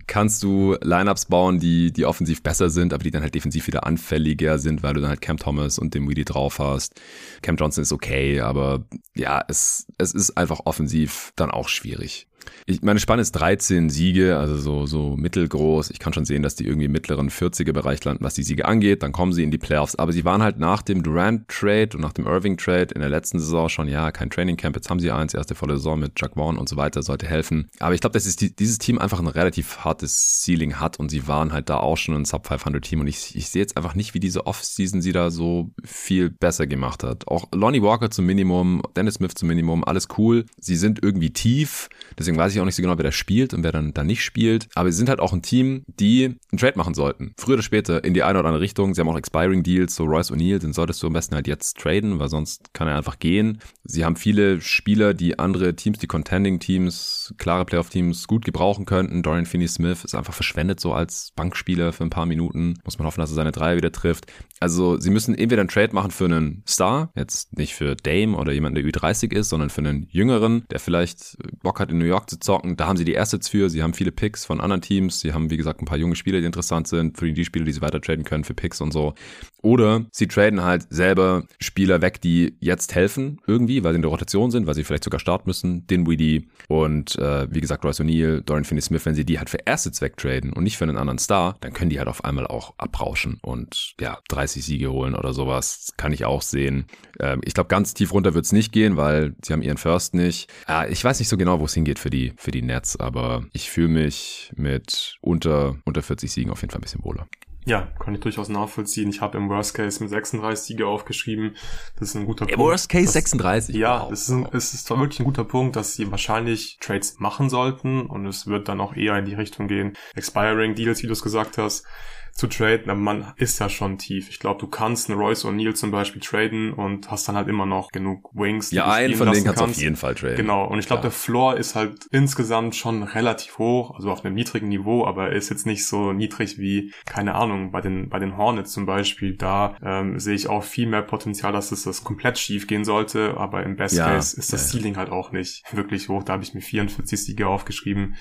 kannst 0.08 0.44
du 0.44 0.76
Lineups 0.82 1.26
bauen, 1.26 1.60
die, 1.60 1.92
die 1.92 2.06
offensiv 2.06 2.44
besser 2.44 2.70
sind, 2.70 2.94
aber 2.94 3.04
die 3.04 3.12
dann 3.12 3.22
halt 3.22 3.36
defensiv 3.36 3.68
wieder 3.68 3.86
anfälliger 3.86 4.60
sind, 4.60 4.84
weil 4.84 4.94
du 4.94 5.02
dann 5.02 5.10
halt 5.10 5.22
Cam 5.22 5.38
Thomas 5.38 5.80
und 5.80 5.94
den 5.94 6.10
Weedy 6.10 6.26
drauf 6.26 6.60
hast. 6.60 7.00
Cam 7.42 7.56
Johnson 7.56 7.82
ist 7.84 7.94
okay, 7.94 8.42
aber 8.42 8.86
ja, 9.16 9.44
es, 9.48 9.88
es 9.98 10.14
ist 10.14 10.38
einfach 10.38 10.62
offensiv 10.66 11.32
dann 11.36 11.52
auch 11.52 11.70
schwierig. 11.70 12.28
Ich, 12.66 12.82
meine 12.82 13.00
Spanne 13.00 13.22
ist 13.22 13.32
13 13.34 13.90
Siege, 13.90 14.38
also 14.38 14.58
so, 14.58 14.86
so 14.86 15.16
mittelgroß. 15.18 15.90
Ich 15.92 16.00
kann 16.00 16.14
schon 16.14 16.26
sehen, 16.26 16.44
dass 16.44 16.56
die 16.56 16.66
irgendwie 16.66 16.86
im 16.86 16.92
mittleren 16.92 17.30
40er-Bereich 17.30 18.04
landen, 18.04 18.24
was 18.24 18.34
die 18.34 18.44
Siege 18.44 18.66
angeht. 18.66 19.04
Dann 19.04 19.12
kommen 19.12 19.34
sie 19.34 19.44
in 19.44 19.52
die 19.52 19.58
Playoffs. 19.58 19.96
Aber 19.96 20.12
sie 20.12 20.26
waren 20.26 20.42
halt 20.42 20.60
nach 20.60 20.82
dem 20.82 21.04
Durant-Trade 21.04 21.90
und 21.94 22.02
nach 22.02 22.14
dem 22.14 22.26
Irving-Trade 22.26 22.94
in 22.94 23.02
der 23.02 23.10
letzten 23.10 23.40
Saison 23.40 23.70
schon, 23.70 23.88
ja, 23.88 24.12
kein 24.12 24.30
Training-Camp. 24.30 24.76
Jetzt 24.76 24.90
haben 24.90 25.00
sie 25.00 25.12
eins, 25.12 25.34
erste 25.34 25.56
volle 25.56 25.78
Saison 25.78 26.00
mit 26.00 26.14
Jack 26.18 26.36
Vaughn 26.36 26.58
und 26.58 26.70
so 26.70 26.78
weiter, 26.78 27.02
sollte 27.02 27.28
helfen. 27.28 27.70
Aber 27.80 27.94
ich 27.94 28.02
glaube, 28.02 28.14
dass 28.14 28.36
die, 28.36 28.56
dieses 28.56 28.78
Team 28.78 29.00
einfach 29.00 29.20
ein 29.20 29.28
relativ 29.28 29.80
hartes 29.80 30.44
Ceiling 30.44 30.80
hat 30.80 31.00
und 31.00 31.10
sie 31.10 31.28
waren 31.28 31.52
halt 31.54 31.70
da 31.70 31.78
auch 31.78 31.98
schon 31.98 32.16
ein 32.16 32.26
Sub-500-Team. 32.26 33.02
Und 33.02 33.08
ich, 33.08 33.36
ich 33.36 33.50
sehe 33.50 33.62
jetzt 33.62 33.78
einfach 33.78 33.96
nicht, 33.96 34.14
wie 34.14 34.20
diese 34.20 34.46
Off-Season 34.46 35.02
sie 35.02 35.12
da 35.12 35.32
so 35.32 35.72
viel 35.84 36.30
besser 36.30 36.68
gemacht 36.68 37.04
hat. 37.04 37.28
Auch 37.28 37.48
Lonnie 37.54 37.82
Walker 37.82 38.10
zum 38.10 38.26
Minimum, 38.26 38.82
Dennis 38.96 39.16
Smith 39.16 39.34
zum 39.36 39.48
Minimum, 39.48 39.84
alles 39.84 40.08
cool. 40.18 40.46
Sie 40.60 40.76
sind 40.76 41.04
irgendwie 41.04 41.32
tief. 41.32 41.90
Deswegen 42.18 42.31
weiß 42.38 42.54
ich 42.54 42.60
auch 42.60 42.66
nicht 42.66 42.76
so 42.76 42.82
genau, 42.82 42.98
wer 42.98 43.04
da 43.04 43.12
spielt 43.12 43.54
und 43.54 43.64
wer 43.64 43.72
dann 43.72 43.94
da 43.94 44.04
nicht 44.04 44.24
spielt. 44.24 44.68
Aber 44.76 44.92
sie 44.92 44.98
sind 44.98 45.10
halt 45.10 45.20
auch 45.20 45.34
ein 45.34 45.42
Team, 45.42 45.84
die 45.88 46.26
einen 46.52 46.58
Trade 46.58 46.78
machen 46.78 46.94
sollten. 46.94 47.34
Früher 47.38 47.56
oder 47.56 47.64
später 47.64 48.04
in 48.04 48.14
die 48.14 48.24
eine 48.24 48.40
oder 48.40 48.50
andere 48.50 48.62
Richtung. 48.62 48.94
Sie 48.94 49.02
haben 49.02 49.10
auch 49.10 49.18
Expiring 49.18 49.64
Deals, 49.64 49.96
so 49.96 50.06
Royce 50.06 50.32
O'Neill, 50.32 50.60
den 50.60 50.74
solltest 50.74 51.02
du 51.04 51.08
am 51.08 51.14
besten 51.14 51.36
halt 51.36 51.48
jetzt 51.48 51.78
traden, 51.78 52.20
weil 52.20 52.30
sonst 52.30 52.74
kann 52.74 52.88
er 52.88 52.98
einfach 52.98 53.20
gehen. 53.20 53.60
Sie 53.84 54.06
haben 54.06 54.16
viele 54.16 54.62
Spieler, 54.62 55.14
die 55.14 55.40
andere 55.40 55.76
Teams, 55.76 56.00
die 56.00 56.08
Contending 56.08 56.60
Teams, 56.60 57.34
klare 57.38 57.66
Playoff 57.66 57.90
Teams 57.90 58.28
gut 58.28 58.46
gebrauchen 58.46 58.86
könnten. 58.86 59.24
Dorian 59.24 59.46
Finney-Smith 59.46 60.04
ist 60.04 60.16
einfach 60.16 60.34
verschwendet 60.34 60.80
so 60.80 60.94
als 60.94 61.32
Bankspieler 61.36 61.94
für 61.94 62.04
ein 62.04 62.10
paar 62.10 62.26
Minuten. 62.26 62.76
Muss 62.84 62.98
man 62.98 63.08
hoffen, 63.08 63.22
dass 63.22 63.32
er 63.32 63.36
seine 63.36 63.52
Dreier 63.52 63.78
wieder 63.78 63.92
trifft. 63.92 64.32
Also 64.60 65.00
sie 65.00 65.10
müssen 65.10 65.36
entweder 65.36 65.62
einen 65.62 65.70
Trade 65.70 65.94
machen 65.94 66.12
für 66.12 66.26
einen 66.26 66.64
Star, 66.68 67.12
jetzt 67.16 67.58
nicht 67.58 67.74
für 67.74 67.96
Dame 67.96 68.38
oder 68.38 68.52
jemanden, 68.52 68.76
der 68.76 68.86
Ü30 68.86 69.34
ist, 69.34 69.50
sondern 69.50 69.70
für 69.70 69.82
einen 69.82 70.08
Jüngeren, 70.10 70.66
der 70.70 70.80
vielleicht 70.80 71.38
Bock 71.64 71.80
hat 71.80 71.92
in 71.92 71.98
New 71.98 72.06
York 72.06 72.21
zu 72.30 72.40
zocken. 72.40 72.78
Da 72.78 72.88
haben 72.88 72.98
sie 72.98 73.06
die 73.06 73.18
Assets 73.18 73.50
für. 73.50 73.70
Sie 73.70 73.84
haben 73.84 73.94
viele 73.94 74.12
Picks 74.12 74.46
von 74.46 74.62
anderen 74.62 74.82
Teams. 74.82 75.20
Sie 75.20 75.34
haben, 75.34 75.50
wie 75.50 75.58
gesagt, 75.58 75.82
ein 75.82 75.86
paar 75.86 75.98
junge 75.98 76.16
Spieler, 76.16 76.40
die 76.40 76.46
interessant 76.46 76.88
sind. 76.88 77.18
3D-Spieler, 77.18 77.66
die 77.66 77.74
sie 77.74 77.82
weiter 77.82 78.02
traden 78.02 78.26
können 78.26 78.44
für 78.44 78.54
Picks 78.54 78.82
und 78.82 78.92
so. 78.92 79.14
Oder 79.62 80.06
sie 80.12 80.28
traden 80.28 80.64
halt 80.64 80.88
selber 80.90 81.44
Spieler 81.60 82.02
weg, 82.02 82.20
die 82.22 82.58
jetzt 82.60 82.96
helfen 82.96 83.40
irgendwie, 83.46 83.84
weil 83.84 83.94
sie 83.94 83.98
in 83.98 84.02
der 84.02 84.12
Rotation 84.12 84.52
sind, 84.52 84.66
weil 84.66 84.74
sie 84.74 84.84
vielleicht 84.84 85.04
sogar 85.04 85.20
starten 85.20 85.48
müssen. 85.48 85.86
Dinwiddie 85.88 86.48
und 86.68 87.18
äh, 87.18 87.48
wie 87.52 87.62
gesagt 87.62 87.86
Royce 87.86 88.02
O'Neill, 88.02 88.42
Dorian 88.42 88.66
Finney-Smith, 88.66 89.06
wenn 89.06 89.16
sie 89.16 89.26
die 89.26 89.38
halt 89.38 89.50
für 89.50 89.68
Assets 89.68 90.02
wegtraden 90.02 90.54
und 90.54 90.64
nicht 90.64 90.78
für 90.78 90.86
einen 90.86 90.98
anderen 90.98 91.20
Star, 91.20 91.58
dann 91.62 91.74
können 91.74 91.90
die 91.90 92.00
halt 92.00 92.08
auf 92.08 92.26
einmal 92.26 92.48
auch 92.48 92.74
abrauschen 92.78 93.38
und 93.42 93.94
ja, 94.00 94.20
30 94.30 94.64
Siege 94.64 94.92
holen 94.92 95.16
oder 95.16 95.34
sowas. 95.34 95.94
kann 95.98 96.14
ich 96.14 96.26
auch 96.26 96.42
sehen. 96.42 96.86
Ähm, 97.20 97.42
ich 97.44 97.54
glaube, 97.54 97.68
ganz 97.68 97.94
tief 97.94 98.14
runter 98.14 98.34
wird's 98.34 98.52
nicht 98.52 98.72
gehen, 98.72 98.98
weil 98.98 99.36
sie 99.44 99.54
haben 99.54 99.62
ihren 99.62 99.78
First 99.78 100.16
nicht. 100.16 100.50
Äh, 100.68 100.92
ich 100.92 101.04
weiß 101.04 101.20
nicht 101.20 101.30
so 101.30 101.38
genau, 101.38 101.60
wo 101.60 101.66
es 101.66 101.74
hingeht 101.74 102.00
für 102.00 102.10
die, 102.12 102.34
für 102.38 102.52
die 102.52 102.62
Nets, 102.62 103.00
aber 103.00 103.46
ich 103.54 103.72
fühle 103.72 103.88
mich 103.88 104.52
mit 104.56 105.18
unter, 105.22 105.76
unter 105.86 106.02
40 106.02 106.32
Siegen 106.32 106.52
auf 106.52 106.62
jeden 106.62 106.72
Fall 106.72 106.80
ein 106.80 106.84
bisschen 106.84 107.04
wohler. 107.04 107.28
Ja, 107.66 107.88
kann 108.00 108.16
ich 108.16 108.22
durchaus 108.22 108.50
nachvollziehen. 108.50 109.10
Ich 109.10 109.22
habe 109.22 109.38
im 109.38 109.48
Worst 109.48 109.76
Case 109.76 110.02
mit 110.02 110.10
36 110.10 110.66
Siege 110.66 110.88
aufgeschrieben. 110.88 111.56
Das 112.00 112.10
ist 112.10 112.16
ein 112.16 112.26
guter 112.26 112.46
Im 112.50 112.56
Punkt. 112.56 112.72
Worst 112.72 112.90
Case 112.90 113.06
das, 113.06 113.14
36? 113.14 113.76
Ja, 113.76 114.02
wow. 114.02 114.12
es, 114.12 114.22
ist 114.24 114.30
ein, 114.30 114.48
es 114.52 114.74
ist 114.74 114.88
zwar 114.88 115.00
wirklich 115.00 115.20
ein 115.20 115.26
guter 115.26 115.44
Punkt, 115.44 115.76
dass 115.76 115.96
sie 115.96 116.10
wahrscheinlich 116.10 116.78
Trades 116.82 117.20
machen 117.20 117.50
sollten 117.50 118.02
und 118.08 118.26
es 118.26 118.48
wird 118.48 118.68
dann 118.68 118.82
auch 118.82 118.96
eher 118.96 119.18
in 119.18 119.26
die 119.26 119.36
Richtung 119.36 119.68
gehen. 119.68 119.94
Expiring 120.16 120.74
Deals, 120.74 121.04
wie 121.04 121.08
du 121.08 121.14
es 121.14 121.22
gesagt 121.22 121.60
hast 121.60 121.86
zu 122.34 122.48
traden, 122.48 122.90
aber 122.90 123.00
man 123.00 123.34
ist 123.38 123.60
ja 123.60 123.70
schon 123.70 123.98
tief. 123.98 124.30
Ich 124.30 124.40
glaube, 124.40 124.60
du 124.60 124.68
kannst 124.68 125.10
einen 125.10 125.20
Royce 125.20 125.46
O'Neill 125.46 125.74
zum 125.74 125.92
Beispiel 125.92 126.22
traden 126.22 126.74
und 126.74 127.12
hast 127.12 127.28
dann 127.28 127.36
halt 127.36 127.48
immer 127.48 127.66
noch 127.66 127.92
genug 127.92 128.30
Wings. 128.34 128.72
Ja, 128.72 128.90
einen 128.92 129.16
von 129.16 129.32
denen 129.32 129.46
kannst 129.46 129.60
du 129.60 129.66
auf 129.66 129.76
jeden 129.76 129.96
Fall 129.96 130.16
traden. 130.16 130.38
Genau, 130.38 130.66
und 130.66 130.80
ich 130.80 130.88
glaube, 130.88 131.02
der 131.02 131.12
Floor 131.12 131.58
ist 131.58 131.76
halt 131.76 132.08
insgesamt 132.12 132.76
schon 132.76 133.04
relativ 133.04 133.58
hoch, 133.58 133.96
also 133.96 134.12
auf 134.12 134.26
einem 134.26 134.34
niedrigen 134.34 134.70
Niveau, 134.70 135.06
aber 135.06 135.30
er 135.30 135.36
ist 135.36 135.50
jetzt 135.50 135.66
nicht 135.66 135.86
so 135.86 136.14
niedrig 136.14 136.58
wie, 136.58 136.94
keine 137.06 137.36
Ahnung, 137.36 137.72
bei 137.72 137.82
den, 137.82 138.10
bei 138.10 138.20
den 138.20 138.38
Hornets 138.38 138.72
zum 138.72 138.86
Beispiel. 138.86 139.36
Da 139.36 139.76
ähm, 139.84 140.20
sehe 140.20 140.36
ich 140.36 140.48
auch 140.48 140.64
viel 140.64 140.88
mehr 140.88 141.02
Potenzial, 141.02 141.52
dass 141.52 141.72
es 141.72 141.84
das 141.84 142.04
komplett 142.04 142.40
schief 142.40 142.68
gehen 142.68 142.86
sollte, 142.86 143.36
aber 143.38 143.64
im 143.64 143.76
Best 143.76 143.96
ja, 143.96 144.08
Case 144.08 144.38
ist 144.38 144.54
das 144.54 144.72
ja, 144.72 144.80
Ceiling 144.80 144.98
halt 144.98 145.10
auch 145.10 145.32
nicht 145.32 145.64
wirklich 145.74 146.10
hoch. 146.10 146.24
Da 146.24 146.34
habe 146.34 146.44
ich 146.44 146.54
mir 146.54 146.62
44 146.62 147.24
Siege 147.24 147.48
aufgeschrieben 147.48 148.16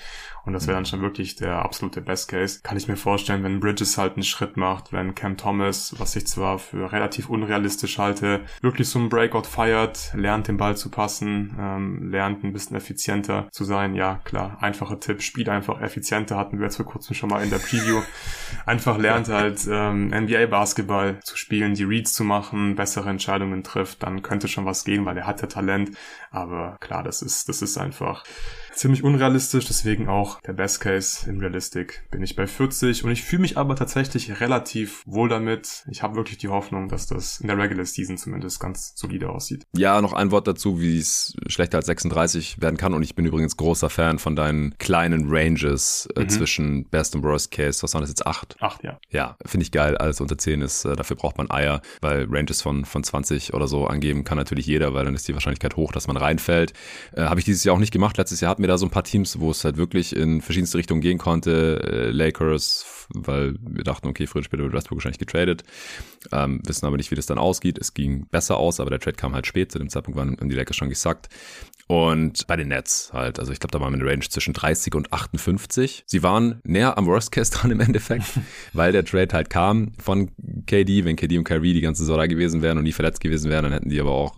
und 0.45 0.53
das 0.53 0.67
wäre 0.67 0.75
dann 0.75 0.85
schon 0.85 1.01
wirklich 1.01 1.35
der 1.35 1.63
absolute 1.63 2.01
Best 2.01 2.29
Case. 2.29 2.61
Kann 2.63 2.77
ich 2.77 2.87
mir 2.87 2.97
vorstellen, 2.97 3.43
wenn 3.43 3.59
Bridges 3.59 3.97
halt 3.97 4.13
einen 4.13 4.23
Schritt 4.23 4.57
macht, 4.57 4.91
wenn 4.91 5.13
Cam 5.13 5.37
Thomas, 5.37 5.95
was 5.97 6.15
ich 6.15 6.27
zwar 6.27 6.59
für 6.59 6.91
relativ 6.91 7.29
unrealistisch 7.29 7.97
halte, 7.99 8.41
wirklich 8.61 8.89
so 8.89 8.99
einen 8.99 9.09
Breakout 9.09 9.43
feiert, 9.43 10.11
lernt 10.15 10.47
den 10.47 10.57
Ball 10.57 10.75
zu 10.75 10.89
passen, 10.89 11.55
ähm, 11.59 12.11
lernt 12.11 12.43
ein 12.43 12.53
bisschen 12.53 12.75
effizienter 12.75 13.47
zu 13.51 13.63
sein. 13.63 13.93
Ja, 13.95 14.19
klar, 14.23 14.57
einfacher 14.61 14.99
Tipp, 14.99 15.21
spielt 15.21 15.49
einfach 15.49 15.79
effizienter, 15.81 16.37
hatten 16.37 16.57
wir 16.57 16.65
jetzt 16.65 16.77
vor 16.77 16.85
kurzem 16.85 17.15
schon 17.15 17.29
mal 17.29 17.43
in 17.43 17.49
der 17.49 17.59
Preview. 17.59 18.01
Einfach 18.65 18.97
lernt 18.97 19.29
halt 19.29 19.67
ähm, 19.69 20.09
NBA-Basketball 20.09 21.19
zu 21.23 21.37
spielen, 21.37 21.73
die 21.73 21.83
Reads 21.83 22.13
zu 22.13 22.23
machen, 22.23 22.75
bessere 22.75 23.09
Entscheidungen 23.09 23.63
trifft, 23.63 24.03
dann 24.03 24.21
könnte 24.21 24.47
schon 24.47 24.65
was 24.65 24.83
gehen, 24.83 25.05
weil 25.05 25.17
er 25.17 25.25
hat 25.25 25.41
ja 25.41 25.47
Talent. 25.47 25.91
Aber 26.31 26.77
klar, 26.79 27.03
das 27.03 27.21
ist, 27.21 27.49
das 27.49 27.61
ist 27.61 27.77
einfach 27.77 28.23
ziemlich 28.73 29.03
unrealistisch, 29.03 29.65
deswegen 29.65 30.07
auch 30.07 30.39
der 30.41 30.53
Best 30.53 30.81
Case 30.81 31.29
in 31.29 31.39
Realistic 31.39 32.03
bin 32.11 32.23
ich 32.23 32.35
bei 32.35 32.47
40 32.47 33.03
und 33.03 33.11
ich 33.11 33.23
fühle 33.23 33.41
mich 33.41 33.57
aber 33.57 33.75
tatsächlich 33.75 34.39
relativ 34.39 35.03
wohl 35.05 35.29
damit. 35.29 35.83
Ich 35.89 36.03
habe 36.03 36.15
wirklich 36.15 36.37
die 36.37 36.49
Hoffnung, 36.49 36.87
dass 36.89 37.07
das 37.07 37.39
in 37.39 37.47
der 37.47 37.57
Regular 37.57 37.85
Season 37.85 38.17
zumindest 38.17 38.59
ganz 38.59 38.93
solide 38.95 39.29
aussieht. 39.29 39.65
Ja, 39.75 40.01
noch 40.01 40.13
ein 40.13 40.31
Wort 40.31 40.47
dazu, 40.47 40.81
wie 40.81 40.99
es 40.99 41.35
schlechter 41.47 41.77
als 41.77 41.87
36 41.87 42.61
werden 42.61 42.77
kann 42.77 42.93
und 42.93 43.03
ich 43.03 43.15
bin 43.15 43.25
übrigens 43.25 43.57
großer 43.57 43.89
Fan 43.89 44.19
von 44.19 44.35
deinen 44.35 44.77
kleinen 44.77 45.25
Ranges 45.29 46.07
äh, 46.15 46.21
mhm. 46.21 46.29
zwischen 46.29 46.85
Best 46.89 47.15
und 47.15 47.23
Worst 47.23 47.51
Case. 47.51 47.83
Was 47.83 47.93
waren 47.93 48.01
das 48.01 48.09
jetzt? 48.09 48.25
Acht? 48.25 48.55
Acht, 48.59 48.83
ja. 48.83 48.99
Ja, 49.09 49.37
finde 49.45 49.63
ich 49.63 49.71
geil. 49.71 49.97
Alles 49.97 50.21
unter 50.21 50.37
10 50.37 50.61
ist, 50.61 50.85
äh, 50.85 50.95
dafür 50.95 51.15
braucht 51.15 51.37
man 51.37 51.49
Eier, 51.51 51.81
weil 52.01 52.27
Ranges 52.29 52.61
von, 52.61 52.85
von 52.85 53.03
20 53.03 53.53
oder 53.53 53.67
so 53.67 53.87
angeben 53.87 54.23
kann 54.23 54.37
natürlich 54.37 54.65
jeder, 54.65 54.93
weil 54.93 55.05
dann 55.05 55.15
ist 55.15 55.27
die 55.27 55.33
Wahrscheinlichkeit 55.33 55.75
hoch, 55.75 55.91
dass 55.91 56.07
man 56.07 56.17
reinfällt. 56.17 56.73
Äh, 57.13 57.23
habe 57.23 57.39
ich 57.39 57.45
dieses 57.45 57.63
Jahr 57.63 57.75
auch 57.75 57.79
nicht 57.79 57.91
gemacht. 57.91 58.17
Letztes 58.17 58.41
Jahr 58.41 58.51
hatten 58.61 58.67
wir 58.67 58.73
da 58.73 58.77
so 58.77 58.85
ein 58.85 58.91
paar 58.91 59.03
Teams, 59.03 59.39
wo 59.39 59.49
es 59.49 59.63
halt 59.63 59.77
wirklich 59.77 60.15
in 60.15 60.39
verschiedenste 60.39 60.77
Richtungen 60.77 61.01
gehen 61.01 61.17
konnte. 61.17 61.81
Äh, 61.83 62.11
Lakers, 62.11 63.07
weil 63.09 63.55
wir 63.59 63.83
dachten, 63.83 64.07
okay, 64.07 64.27
früher 64.27 64.41
oder 64.41 64.45
später 64.45 64.63
wird 64.63 64.73
Westbrook 64.73 64.97
wahrscheinlich 64.97 65.17
getradet. 65.17 65.63
Ähm, 66.31 66.61
wissen 66.67 66.85
aber 66.85 66.97
nicht, 66.97 67.09
wie 67.09 67.15
das 67.15 67.25
dann 67.25 67.39
ausgeht. 67.39 67.79
Es 67.79 67.95
ging 67.95 68.27
besser 68.27 68.57
aus, 68.57 68.79
aber 68.79 68.91
der 68.91 68.99
Trade 68.99 69.17
kam 69.17 69.33
halt 69.33 69.47
spät. 69.47 69.71
Zu 69.71 69.79
dem 69.79 69.89
Zeitpunkt 69.89 70.15
waren 70.19 70.37
die 70.47 70.53
Lakers 70.53 70.75
schon 70.75 70.89
gesackt. 70.89 71.29
Und 71.87 72.45
bei 72.45 72.55
den 72.55 72.67
Nets 72.67 73.09
halt, 73.13 73.39
also 73.39 73.51
ich 73.51 73.59
glaube, 73.59 73.71
da 73.71 73.81
waren 73.81 73.93
wir 73.93 73.99
in 73.99 74.05
der 74.05 74.13
Range 74.13 74.29
zwischen 74.29 74.53
30 74.53 74.93
und 74.93 75.11
58. 75.11 76.03
Sie 76.05 76.21
waren 76.21 76.61
näher 76.63 76.99
am 76.99 77.07
Worst 77.07 77.31
Case 77.31 77.51
dran 77.55 77.71
im 77.71 77.79
Endeffekt, 77.79 78.25
weil 78.73 78.91
der 78.91 79.03
Trade 79.03 79.33
halt 79.33 79.49
kam 79.49 79.93
von 79.97 80.29
KD. 80.67 81.03
Wenn 81.03 81.15
KD 81.15 81.39
und 81.39 81.45
Kyrie 81.45 81.73
die 81.73 81.81
ganze 81.81 82.03
Saison 82.03 82.17
da 82.17 82.27
gewesen 82.27 82.61
wären 82.61 82.77
und 82.77 82.83
nie 82.83 82.91
verletzt 82.91 83.21
gewesen 83.21 83.49
wären, 83.49 83.63
dann 83.63 83.73
hätten 83.73 83.89
die 83.89 83.99
aber 83.99 84.11
auch 84.11 84.37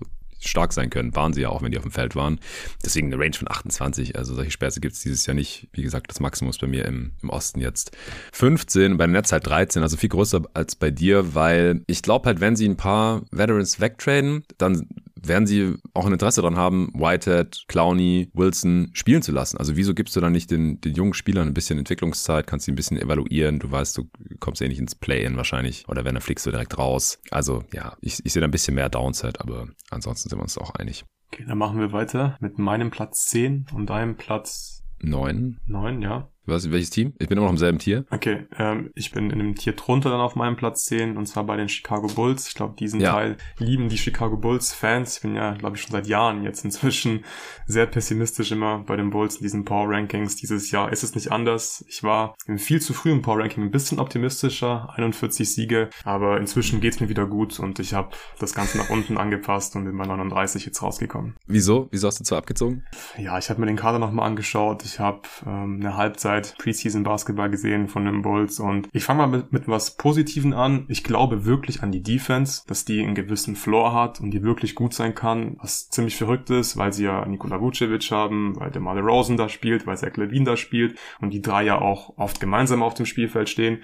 stark 0.50 0.74
sein 0.74 0.90
können. 0.90 1.16
Waren 1.16 1.34
sie 1.34 1.42
ja 1.42 1.50
auch, 1.50 1.62
wenn 1.62 1.72
die 1.72 1.78
auf 1.78 1.84
dem 1.84 1.92
Feld 1.92 2.16
waren. 2.16 2.40
Deswegen 2.84 3.12
eine 3.12 3.22
Range 3.22 3.36
von 3.36 3.50
28. 3.50 4.18
Also 4.18 4.36
solche 4.36 4.52
Späße 4.52 4.80
gibt 4.80 4.96
es 4.96 5.02
dieses 5.02 5.26
Jahr 5.26 5.36
nicht. 5.36 5.68
Wie 5.74 5.84
gesagt, 5.84 6.10
das 6.10 6.20
Maximum 6.20 6.50
ist 6.50 6.62
bei 6.62 6.68
mir 6.68 6.86
im, 6.86 7.12
im 7.22 7.30
Osten 7.30 7.60
jetzt 7.60 7.92
15, 8.34 8.98
bei 8.98 9.06
den 9.06 9.14
Nets 9.14 9.32
halt 9.32 9.48
13, 9.48 9.82
also 9.82 9.98
viel 9.98 10.10
größer 10.10 10.44
als 10.54 10.76
bei 10.76 10.92
dir, 10.92 11.36
weil 11.36 11.82
ich 11.88 12.02
glaube 12.02 12.28
halt, 12.28 12.42
wenn 12.42 12.56
sie 12.56 12.68
ein 12.68 12.78
paar 12.78 13.24
Veterans 13.32 13.80
wegtraden, 13.80 14.44
dann 14.58 14.88
werden 15.28 15.48
sie 15.48 15.76
auch 15.94 16.06
ein 16.06 16.14
Interesse 16.14 16.42
daran 16.42 16.58
haben, 16.58 16.92
Whitehead, 16.94 17.66
Clowney, 17.68 18.30
Wilson 18.34 18.90
spielen 18.94 19.22
zu 19.22 19.32
lassen. 19.32 19.58
Also 19.58 19.76
wieso 19.76 19.94
gibst 19.94 20.16
du 20.16 20.22
dann 20.22 20.32
nicht 20.32 20.52
den, 20.52 20.82
den 20.82 20.94
jungen 20.94 21.14
Spielern 21.14 21.48
ein 21.48 21.54
bisschen 21.54 21.80
Entwicklungszeit, 21.80 22.48
kannst 22.48 22.66
sie 22.66 22.72
ein 22.72 22.76
bisschen 22.76 22.98
evaluieren, 22.98 23.60
du 23.60 23.72
weißt, 23.72 23.98
du 23.98 24.10
kommst 24.40 24.62
eh 24.62 24.68
nicht 24.68 24.80
ins 24.80 24.96
Play-In 24.96 25.38
wahrscheinlich 25.38 25.88
oder 25.88 26.06
wenn, 26.06 26.16
dann 26.16 26.22
fliegst 26.22 26.46
du 26.46 26.52
direkt 26.52 26.78
raus. 26.78 27.20
Also 27.32 27.64
ja, 27.74 27.96
ich, 28.02 28.20
ich 28.24 28.34
sehe 28.34 28.42
da 28.42 28.48
ein 28.48 28.52
bisschen 28.52 28.76
mehr 28.76 28.90
Downside, 28.90 29.40
aber 29.40 29.68
ansonsten 29.90 30.30
sind 30.30 30.40
wir 30.40 30.44
uns 30.44 30.58
auch 30.58 30.72
einig. 30.72 31.06
Okay, 31.32 31.46
dann 31.48 31.58
machen 31.58 31.80
wir 31.80 31.92
weiter 31.92 32.38
mit 32.42 32.60
meinem 32.60 32.92
Platz 32.92 33.28
10 33.28 33.68
und 33.74 33.90
deinem 33.90 34.18
Platz 34.18 34.84
9. 35.02 35.60
9, 35.66 36.02
ja. 36.02 36.30
Was, 36.46 36.70
welches 36.72 36.90
Team? 36.90 37.14
Ich 37.20 37.30
bin 37.30 37.38
immer 37.38 37.46
noch 37.46 37.54
im 37.54 37.58
selben 37.58 37.80
Tier. 37.80 38.06
Okay, 38.12 38.48
ähm, 38.58 38.92
ich 38.96 39.12
bin 39.12 39.30
in 39.30 39.40
einem 39.40 39.56
Tier 39.56 39.74
drunter 39.74 40.10
dann 40.10 40.20
auf 40.20 40.36
meinem 40.36 40.58
Platz 40.58 40.84
10 40.86 41.16
und 41.16 41.26
zwar 41.26 41.46
bei 41.46 41.56
den 41.56 41.70
Chicago 41.70 42.08
Bulls. 42.08 42.50
Ich 42.50 42.54
glaube, 42.54 42.76
diesen 42.78 43.00
ja. 43.00 43.14
Teil 43.14 43.38
lieben 43.60 43.88
die 43.88 43.98
Chicago 43.98 44.36
Bulls 44.36 44.74
Fans. 44.74 45.16
Ich 45.16 45.22
bin 45.22 45.36
ja, 45.36 45.54
glaube 45.54 45.78
ich, 45.78 45.84
schon 45.84 45.94
seit 45.94 46.06
Jahren 46.06 46.44
jetzt 46.44 46.66
inzwischen 46.66 47.24
sehr 47.66 47.86
pessimistisch 47.86 48.52
immer 48.52 48.80
bei 48.80 48.98
den 48.98 49.10
Bulls 49.10 49.38
in 49.38 49.44
diesen 49.44 49.64
Power 49.64 49.90
Rankings. 49.90 50.36
Dieses 50.36 50.70
Jahr 50.72 50.92
ist 50.92 51.04
es 51.04 51.16
nicht 51.16 51.32
anders. 51.32 51.86
Ich 51.88 52.04
war 52.04 52.36
viel 52.58 52.82
zu 52.82 52.94
früh 52.94 53.12
im 53.12 53.22
Power 53.22 53.40
Ranking 53.40 53.64
ein 53.64 53.72
bisschen 53.72 54.00
optimistischer, 54.00 54.94
41 54.98 55.50
Siege, 55.50 55.90
aber 56.04 56.40
inzwischen 56.40 56.82
geht's 56.82 57.00
mir 57.00 57.08
wieder 57.08 57.26
gut 57.26 57.58
und 57.60 57.80
ich 57.80 57.94
habe 57.94 58.10
das 58.40 58.54
Ganze 58.54 58.78
nach 58.78 58.90
unten 58.90 59.18
angepasst 59.18 59.78
und 59.78 59.86
bin 59.86 59.98
bei 59.98 60.06
39 60.06 60.66
jetzt 60.66 60.82
rausgekommen. 60.82 61.36
Wieso? 61.48 61.88
Wieso 61.92 62.08
hast 62.08 62.20
du 62.20 62.26
zwar 62.26 62.40
abgezogen? 62.40 62.84
Ja, 63.18 63.38
ich 63.38 63.50
habe 63.50 63.62
mir 63.62 63.68
den 63.68 63.78
Kader 63.78 64.00
nochmal 64.00 64.28
angeschaut. 64.28 64.84
Ich 64.84 65.00
habe 65.00 65.22
ähm, 65.46 65.80
eine 65.80 65.96
Halbzeit 65.96 66.33
Zeit 66.34 66.56
Preseason 66.58 67.04
Basketball 67.04 67.50
gesehen 67.50 67.88
von 67.88 68.06
den 68.06 68.22
Bulls 68.22 68.60
und 68.60 68.90
ich 68.92 69.04
fange 69.04 69.26
mal 69.26 69.38
mit, 69.38 69.54
mit 69.54 69.68
was 69.68 69.98
Positiven 69.98 70.54
an. 70.54 70.86
Ich 70.88 71.04
glaube 71.04 71.46
wirklich 71.46 71.84
an 71.84 71.92
die 71.92 72.02
Defense, 72.02 72.64
dass 72.68 72.86
die 72.86 73.02
einen 73.02 73.16
gewissen 73.16 73.56
Floor 73.56 73.94
hat 73.94 74.20
und 74.20 74.32
die 74.32 74.44
wirklich 74.44 74.76
gut 74.76 74.94
sein 74.94 75.14
kann, 75.14 75.58
was 75.62 75.90
ziemlich 75.90 76.16
verrückt 76.16 76.50
ist, 76.50 76.78
weil 76.78 76.92
sie 76.92 77.06
ja 77.06 77.26
Nikola 77.26 77.62
Vucevic 77.62 78.10
haben, 78.12 78.60
weil 78.60 78.72
der 78.72 78.82
Male 78.82 79.02
Rosen 79.02 79.38
da 79.38 79.50
spielt, 79.50 79.86
weil 79.86 79.98
Zach 79.98 80.16
Levine 80.18 80.46
da 80.46 80.58
spielt 80.58 80.98
und 81.22 81.32
die 81.32 81.42
drei 81.42 81.64
ja 81.64 81.80
auch 81.80 82.18
oft 82.18 82.40
gemeinsam 82.40 82.82
auf 82.82 82.94
dem 82.96 83.06
Spielfeld 83.06 83.50
stehen. 83.50 83.80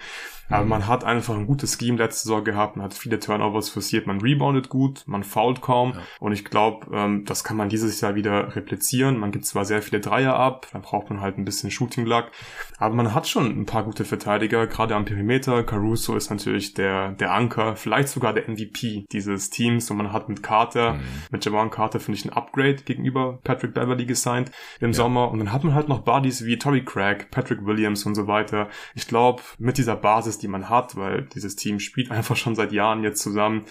Aber 0.49 0.63
mhm. 0.63 0.69
man 0.69 0.87
hat 0.87 1.03
einfach 1.03 1.35
ein 1.35 1.47
gutes 1.47 1.77
Scheme 1.79 1.97
letzte 1.97 2.23
Saison 2.23 2.43
gehabt, 2.43 2.75
man 2.75 2.85
hat 2.85 2.93
viele 2.93 3.19
Turnovers 3.19 3.69
forciert, 3.69 4.07
man 4.07 4.19
reboundet 4.21 4.69
gut, 4.69 5.03
man 5.05 5.23
foult 5.23 5.61
kaum. 5.61 5.93
Ja. 5.93 6.01
Und 6.19 6.31
ich 6.33 6.45
glaube, 6.45 6.87
ähm, 6.91 7.25
das 7.25 7.43
kann 7.43 7.57
man 7.57 7.69
dieses 7.69 8.01
Jahr 8.01 8.15
wieder 8.15 8.55
replizieren. 8.55 9.17
Man 9.17 9.31
gibt 9.31 9.45
zwar 9.45 9.65
sehr 9.65 9.81
viele 9.81 10.01
Dreier 10.01 10.35
ab, 10.35 10.67
dann 10.73 10.81
braucht 10.81 11.09
man 11.09 11.21
halt 11.21 11.37
ein 11.37 11.45
bisschen 11.45 11.71
Shooting 11.71 12.05
Luck. 12.05 12.31
Aber 12.77 12.95
man 12.95 13.13
hat 13.13 13.27
schon 13.27 13.45
ein 13.45 13.65
paar 13.65 13.83
gute 13.83 14.05
Verteidiger, 14.05 14.65
gerade 14.67 14.95
am 14.95 15.05
Perimeter. 15.05 15.63
Caruso 15.63 16.15
ist 16.15 16.29
natürlich 16.29 16.73
der, 16.73 17.11
der 17.11 17.33
Anker, 17.33 17.75
vielleicht 17.75 18.09
sogar 18.09 18.33
der 18.33 18.49
MVP 18.49 19.05
dieses 19.11 19.49
Teams. 19.49 19.91
Und 19.91 19.97
man 19.97 20.13
hat 20.13 20.29
mit 20.29 20.41
Carter, 20.41 20.93
mhm. 20.93 21.01
mit 21.31 21.45
Javon 21.45 21.69
Carter 21.69 21.99
finde 21.99 22.17
ich 22.19 22.25
ein 22.25 22.33
Upgrade 22.33 22.77
gegenüber 22.85 23.39
Patrick 23.43 23.73
Beverly 23.73 24.05
gesigned 24.05 24.51
im 24.79 24.91
ja. 24.91 24.93
Sommer. 24.93 25.29
Und 25.29 25.39
dann 25.39 25.51
hat 25.51 25.63
man 25.63 25.75
halt 25.75 25.89
noch 25.89 25.99
Buddies 25.99 26.45
wie 26.45 26.57
Torrey 26.57 26.83
Craig, 26.83 27.29
Patrick 27.31 27.65
Williams 27.65 28.05
und 28.05 28.15
so 28.15 28.27
weiter. 28.27 28.69
Ich 28.95 29.07
glaube, 29.07 29.43
mit 29.57 29.77
dieser 29.77 29.95
Basis 29.95 30.38
die 30.41 30.47
man 30.47 30.69
hat, 30.69 30.95
weil 30.95 31.23
dieses 31.33 31.55
Team 31.55 31.79
spielt 31.79 32.11
einfach 32.19 32.35
schon 32.35 32.55
seit 32.55 32.71
Jahren 32.71 33.03
jetzt 33.03 33.21
zusammen, 33.21 33.65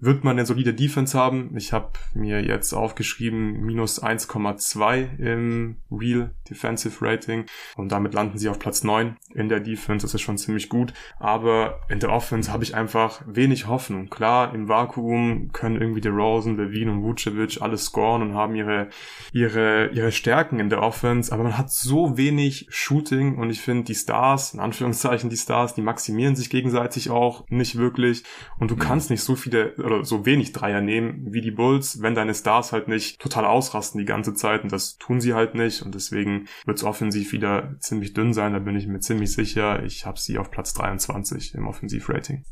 wird 0.00 0.24
man 0.24 0.36
eine 0.36 0.46
solide 0.46 0.74
Defense 0.74 1.18
haben. 1.18 1.56
Ich 1.56 1.72
habe 1.72 1.90
mir 2.14 2.42
jetzt 2.42 2.72
aufgeschrieben, 2.72 3.60
minus 3.64 4.02
1,2 4.02 5.18
im 5.18 5.76
Real 5.90 6.30
Defensive 6.48 7.04
Rating 7.04 7.46
und 7.76 7.92
damit 7.92 8.14
landen 8.14 8.38
sie 8.38 8.48
auf 8.48 8.58
Platz 8.58 8.84
9 8.84 9.16
in 9.34 9.48
der 9.48 9.60
Defense. 9.60 10.04
Das 10.04 10.14
ist 10.14 10.22
schon 10.22 10.38
ziemlich 10.38 10.68
gut. 10.68 10.92
Aber 11.18 11.80
in 11.88 12.00
der 12.00 12.10
Offense 12.10 12.52
habe 12.52 12.64
ich 12.64 12.74
einfach 12.74 13.22
wenig 13.26 13.66
Hoffnung. 13.66 14.10
Klar, 14.10 14.54
im 14.54 14.68
Vakuum 14.68 15.52
können 15.52 15.80
irgendwie 15.80 16.00
der 16.00 16.12
Rosen, 16.12 16.56
Levine 16.56 16.92
und 16.92 17.02
Vucevic 17.02 17.60
alles 17.60 17.84
scoren 17.86 18.22
und 18.22 18.34
haben 18.34 18.54
ihre, 18.54 18.88
ihre, 19.32 19.88
ihre 19.88 20.12
Stärken 20.12 20.60
in 20.60 20.70
der 20.70 20.82
Offense, 20.82 21.32
aber 21.32 21.44
man 21.44 21.58
hat 21.58 21.70
so 21.70 22.16
wenig 22.16 22.66
Shooting 22.70 23.36
und 23.36 23.50
ich 23.50 23.60
finde 23.60 23.84
die 23.84 23.94
Stars, 23.94 24.54
in 24.54 24.60
Anführungszeichen 24.60 25.30
die 25.30 25.36
Stars, 25.36 25.74
die 25.74 25.82
maximieren 26.12 26.36
sich 26.36 26.50
gegenseitig 26.50 27.10
auch 27.10 27.44
nicht 27.48 27.76
wirklich 27.76 28.22
und 28.58 28.70
du 28.70 28.74
mhm. 28.74 28.80
kannst 28.80 29.10
nicht 29.10 29.22
so 29.22 29.34
viele 29.34 29.74
oder 29.76 30.04
so 30.04 30.26
wenig 30.26 30.52
Dreier 30.52 30.80
nehmen 30.80 31.32
wie 31.32 31.40
die 31.40 31.50
Bulls, 31.50 32.02
wenn 32.02 32.14
deine 32.14 32.34
Stars 32.34 32.72
halt 32.72 32.86
nicht 32.86 33.18
total 33.18 33.46
ausrasten 33.46 33.98
die 33.98 34.04
ganze 34.04 34.34
Zeit 34.34 34.62
und 34.62 34.72
das 34.72 34.98
tun 34.98 35.20
sie 35.20 35.32
halt 35.32 35.54
nicht 35.54 35.82
und 35.82 35.94
deswegen 35.94 36.46
wird 36.66 36.78
es 36.78 36.84
offensiv 36.84 37.32
wieder 37.32 37.74
ziemlich 37.80 38.12
dünn 38.12 38.34
sein, 38.34 38.52
da 38.52 38.58
bin 38.58 38.76
ich 38.76 38.86
mir 38.86 39.00
ziemlich 39.00 39.32
sicher. 39.32 39.82
Ich 39.84 40.04
habe 40.04 40.20
sie 40.20 40.38
auf 40.38 40.50
Platz 40.50 40.74
23 40.74 41.54
im 41.54 41.66
Offensivrating. 41.66 42.44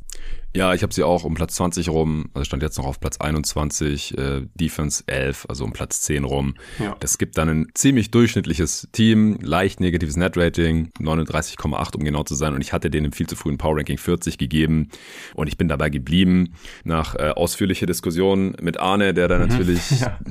Ja, 0.52 0.74
ich 0.74 0.82
habe 0.82 0.92
sie 0.92 1.04
auch 1.04 1.22
um 1.22 1.34
Platz 1.34 1.54
20 1.54 1.88
rum, 1.90 2.28
also 2.34 2.44
stand 2.44 2.62
jetzt 2.64 2.76
noch 2.76 2.86
auf 2.86 2.98
Platz 2.98 3.18
21, 3.18 4.18
äh, 4.18 4.46
Defense 4.54 5.04
11, 5.06 5.46
also 5.48 5.64
um 5.64 5.72
Platz 5.72 6.00
10 6.00 6.24
rum. 6.24 6.56
Ja. 6.80 6.96
Das 6.98 7.18
gibt 7.18 7.38
dann 7.38 7.48
ein 7.48 7.66
ziemlich 7.74 8.10
durchschnittliches 8.10 8.88
Team, 8.90 9.38
leicht 9.40 9.78
negatives 9.78 10.16
Netrating, 10.16 10.90
39,8 10.98 11.96
um 11.96 12.02
genau 12.02 12.24
zu 12.24 12.34
sein 12.34 12.54
und 12.54 12.62
ich 12.62 12.72
hatte 12.72 12.90
denen 12.90 13.12
viel 13.12 13.28
zu 13.28 13.36
früh 13.36 13.49
ein 13.50 13.58
Power 13.58 13.76
Ranking 13.76 13.98
40 13.98 14.38
gegeben 14.38 14.88
und 15.34 15.46
ich 15.46 15.58
bin 15.58 15.68
dabei 15.68 15.90
geblieben 15.90 16.54
nach 16.84 17.14
äh, 17.14 17.30
ausführlicher 17.30 17.86
Diskussion 17.86 18.56
mit 18.60 18.80
Arne, 18.80 19.14
der 19.14 19.28
da 19.28 19.38
mhm. 19.38 19.48
natürlich 19.48 19.90
ja. 20.00 20.18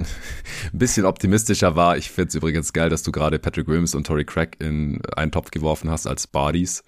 ein 0.74 0.80
bisschen 0.80 1.06
optimistischer 1.06 1.76
war. 1.76 1.98
Ich 1.98 2.12
finde 2.12 2.30
es 2.30 2.36
übrigens 2.36 2.74
geil, 2.74 2.90
dass 2.90 3.04
du 3.04 3.12
gerade 3.12 3.40
Patrick 3.40 3.68
Williams 3.68 3.96
und 3.96 4.08
Tory 4.08 4.26
Craig 4.26 4.58
in 4.60 5.02
einen 5.16 5.32
Topf 5.32 5.52
geworfen 5.52 5.90
hast 5.90 6.08
als 6.08 6.28
Bodies. 6.28 6.84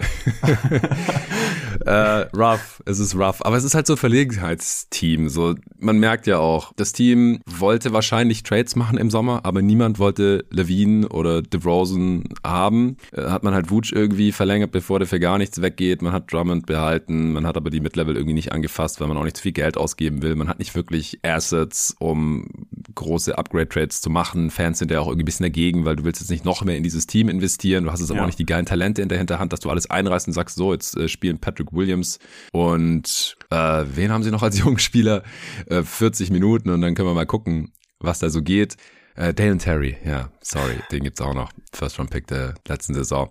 äh, 1.86 1.92
rough, 2.36 2.82
es 2.86 3.00
ist 3.00 3.16
rough. 3.16 3.44
Aber 3.46 3.58
es 3.58 3.64
ist 3.64 3.76
halt 3.76 3.88
so 3.88 3.94
ein 3.94 3.98
Verlegenheitsteam. 3.98 5.30
So, 5.30 5.56
man 5.80 6.00
merkt 6.00 6.28
ja 6.28 6.40
auch, 6.40 6.74
das 6.76 6.94
Team 6.94 7.40
wollte 7.46 7.94
wahrscheinlich 7.94 8.44
Trades 8.44 8.76
machen 8.76 8.98
im 8.98 9.10
Sommer, 9.10 9.42
aber 9.44 9.62
niemand 9.62 10.00
wollte 10.00 10.46
Levine 10.50 11.08
oder 11.10 11.42
DeRozan 11.42 12.24
haben. 12.46 12.98
Äh, 13.12 13.24
hat 13.24 13.44
man 13.44 13.54
halt 13.54 13.70
Wutsch 13.72 13.92
irgendwie 13.92 14.32
verlängert, 14.32 14.72
bevor 14.72 15.00
der 15.00 15.08
für 15.08 15.20
gar 15.20 15.38
nichts 15.38 15.62
weggeht. 15.62 16.02
Man 16.02 16.14
hat 16.14 16.21
Drummond 16.28 16.66
behalten, 16.66 17.34
man 17.34 17.46
hat 17.46 17.58
aber 17.58 17.70
die 17.70 17.80
Mid-Level 17.80 18.16
irgendwie 18.16 18.34
nicht 18.34 18.52
angefasst, 18.52 19.00
weil 19.00 19.08
man 19.08 19.18
auch 19.18 19.24
nicht 19.24 19.38
zu 19.38 19.44
viel 19.44 19.52
Geld 19.52 19.78
ausgeben 19.78 20.22
will. 20.22 20.36
Man 20.36 20.48
hat 20.48 20.60
nicht 20.60 20.76
wirklich 20.76 21.20
Assets, 21.24 21.96
um 22.00 22.48
große 22.96 23.38
Upgrade-Trades 23.38 24.02
zu 24.02 24.10
machen. 24.10 24.50
Fans 24.52 24.80
sind 24.80 24.92
ja 24.92 25.00
auch 25.00 25.08
irgendwie 25.08 25.24
ein 25.24 25.26
bisschen 25.26 25.44
dagegen, 25.46 25.86
weil 25.86 25.96
du 25.96 26.04
willst 26.04 26.22
jetzt 26.22 26.30
nicht 26.30 26.46
noch 26.46 26.64
mehr 26.64 26.78
in 26.78 26.84
dieses 26.84 27.08
Team 27.08 27.30
investieren. 27.30 27.86
Du 27.86 27.92
hast 27.92 28.00
jetzt 28.00 28.10
aber 28.10 28.18
ja. 28.18 28.24
auch 28.24 28.28
nicht 28.28 28.40
die 28.40 28.46
geilen 28.46 28.66
Talente 28.66 29.02
in 29.02 29.10
der 29.10 29.18
Hinterhand, 29.18 29.54
dass 29.54 29.60
du 29.60 29.70
alles 29.70 29.90
einreißt 29.90 30.28
und 30.28 30.34
sagst, 30.34 30.56
so, 30.56 30.74
jetzt 30.74 30.98
äh, 30.98 31.08
spielen 31.08 31.40
Patrick 31.40 31.72
Williams 31.72 32.20
und 32.52 33.38
äh, 33.50 33.84
wen 33.96 34.12
haben 34.12 34.24
sie 34.24 34.32
noch 34.32 34.44
als 34.44 34.60
Jungspieler? 34.64 35.24
Äh, 35.68 35.84
40 35.84 36.32
Minuten 36.32 36.70
und 36.70 36.82
dann 36.82 36.96
können 36.96 37.08
wir 37.08 37.14
mal 37.14 37.26
gucken, 37.26 37.72
was 38.00 38.20
da 38.20 38.30
so 38.30 38.42
geht. 38.42 38.78
Äh, 39.16 39.34
Dalen 39.34 39.60
Terry, 39.60 39.98
ja, 40.06 40.32
sorry, 40.42 40.76
den 40.92 41.04
gibt's 41.04 41.22
auch 41.22 41.34
noch. 41.34 41.52
First 41.74 42.00
Round 42.00 42.10
Pick 42.10 42.28
der 42.28 42.56
letzten 42.68 42.94
Saison. 42.94 43.30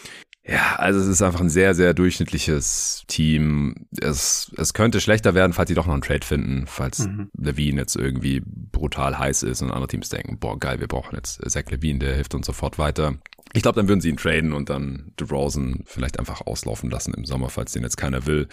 Ja, 0.50 0.74
also 0.76 0.98
es 0.98 1.06
ist 1.06 1.22
einfach 1.22 1.40
ein 1.40 1.48
sehr, 1.48 1.76
sehr 1.76 1.94
durchschnittliches 1.94 3.04
Team. 3.06 3.86
Es, 4.00 4.50
es 4.56 4.74
könnte 4.74 5.00
schlechter 5.00 5.34
werden, 5.34 5.52
falls 5.52 5.68
sie 5.68 5.76
doch 5.76 5.86
noch 5.86 5.92
einen 5.92 6.02
Trade 6.02 6.26
finden, 6.26 6.64
falls 6.66 7.06
mhm. 7.06 7.30
Levine 7.38 7.82
jetzt 7.82 7.94
irgendwie 7.94 8.42
brutal 8.44 9.16
heiß 9.16 9.44
ist 9.44 9.62
und 9.62 9.70
andere 9.70 9.86
Teams 9.86 10.08
denken, 10.08 10.38
boah, 10.40 10.58
geil, 10.58 10.80
wir 10.80 10.88
brauchen 10.88 11.14
jetzt 11.14 11.40
Zach 11.48 11.70
Levine, 11.70 12.00
der 12.00 12.16
hilft 12.16 12.34
uns 12.34 12.46
sofort 12.46 12.78
weiter. 12.78 13.14
Ich 13.52 13.62
glaube, 13.62 13.76
dann 13.76 13.88
würden 13.88 14.00
sie 14.00 14.10
ihn 14.10 14.16
traden 14.16 14.52
und 14.52 14.70
dann 14.70 15.12
DeRozan 15.18 15.82
vielleicht 15.84 16.20
einfach 16.20 16.42
auslaufen 16.46 16.88
lassen 16.88 17.14
im 17.14 17.24
Sommer, 17.24 17.48
falls 17.48 17.72
den 17.72 17.82
jetzt 17.82 17.96
keiner 17.96 18.26
will. 18.26 18.46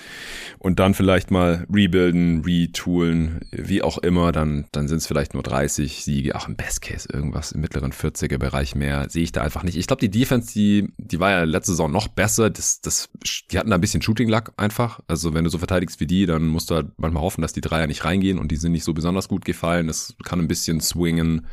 Und 0.57 0.79
dann 0.79 0.95
vielleicht 0.95 1.29
mal 1.29 1.67
rebuilden, 1.71 2.41
retoolen, 2.43 3.41
wie 3.51 3.83
auch 3.83 3.99
immer. 3.99 4.31
Dann, 4.31 4.65
dann 4.71 4.87
sind 4.87 4.97
es 4.97 5.07
vielleicht 5.07 5.35
nur 5.35 5.43
30 5.43 6.03
Siege. 6.03 6.33
Ach, 6.33 6.47
im 6.47 6.55
Best 6.55 6.81
Case 6.81 7.07
irgendwas 7.11 7.51
im 7.51 7.61
mittleren 7.61 7.91
40er 7.91 8.39
Bereich 8.39 8.73
mehr. 8.73 9.07
Sehe 9.09 9.21
ich 9.21 9.31
da 9.31 9.43
einfach 9.43 9.61
nicht. 9.61 9.77
Ich 9.77 9.85
glaube, 9.85 9.99
die 9.99 10.09
Defense, 10.09 10.51
die, 10.53 10.91
die 10.97 11.19
war 11.19 11.29
ja 11.29 11.43
letzte 11.43 11.73
Saison 11.73 11.86
noch 11.89 12.07
besser. 12.07 12.49
Das, 12.49 12.81
das, 12.81 13.09
die 13.51 13.57
hatten 13.57 13.69
da 13.69 13.75
ein 13.75 13.81
bisschen 13.81 14.01
Shooting 14.01 14.29
Luck 14.29 14.53
einfach. 14.57 14.99
Also 15.07 15.33
wenn 15.33 15.43
du 15.43 15.49
so 15.49 15.57
verteidigst 15.57 15.99
wie 15.99 16.07
die, 16.07 16.25
dann 16.25 16.47
musst 16.47 16.69
du 16.69 16.75
halt 16.75 16.88
manchmal 16.97 17.23
hoffen, 17.23 17.41
dass 17.41 17.53
die 17.53 17.61
Dreier 17.61 17.88
nicht 17.88 18.05
reingehen 18.05 18.39
und 18.39 18.51
die 18.51 18.57
sind 18.57 18.71
nicht 18.71 18.83
so 18.83 18.93
besonders 18.93 19.27
gut 19.27 19.45
gefallen. 19.45 19.88
Das 19.88 20.15
kann 20.23 20.39
ein 20.39 20.47
bisschen 20.47 20.81
swingen. 20.81 21.47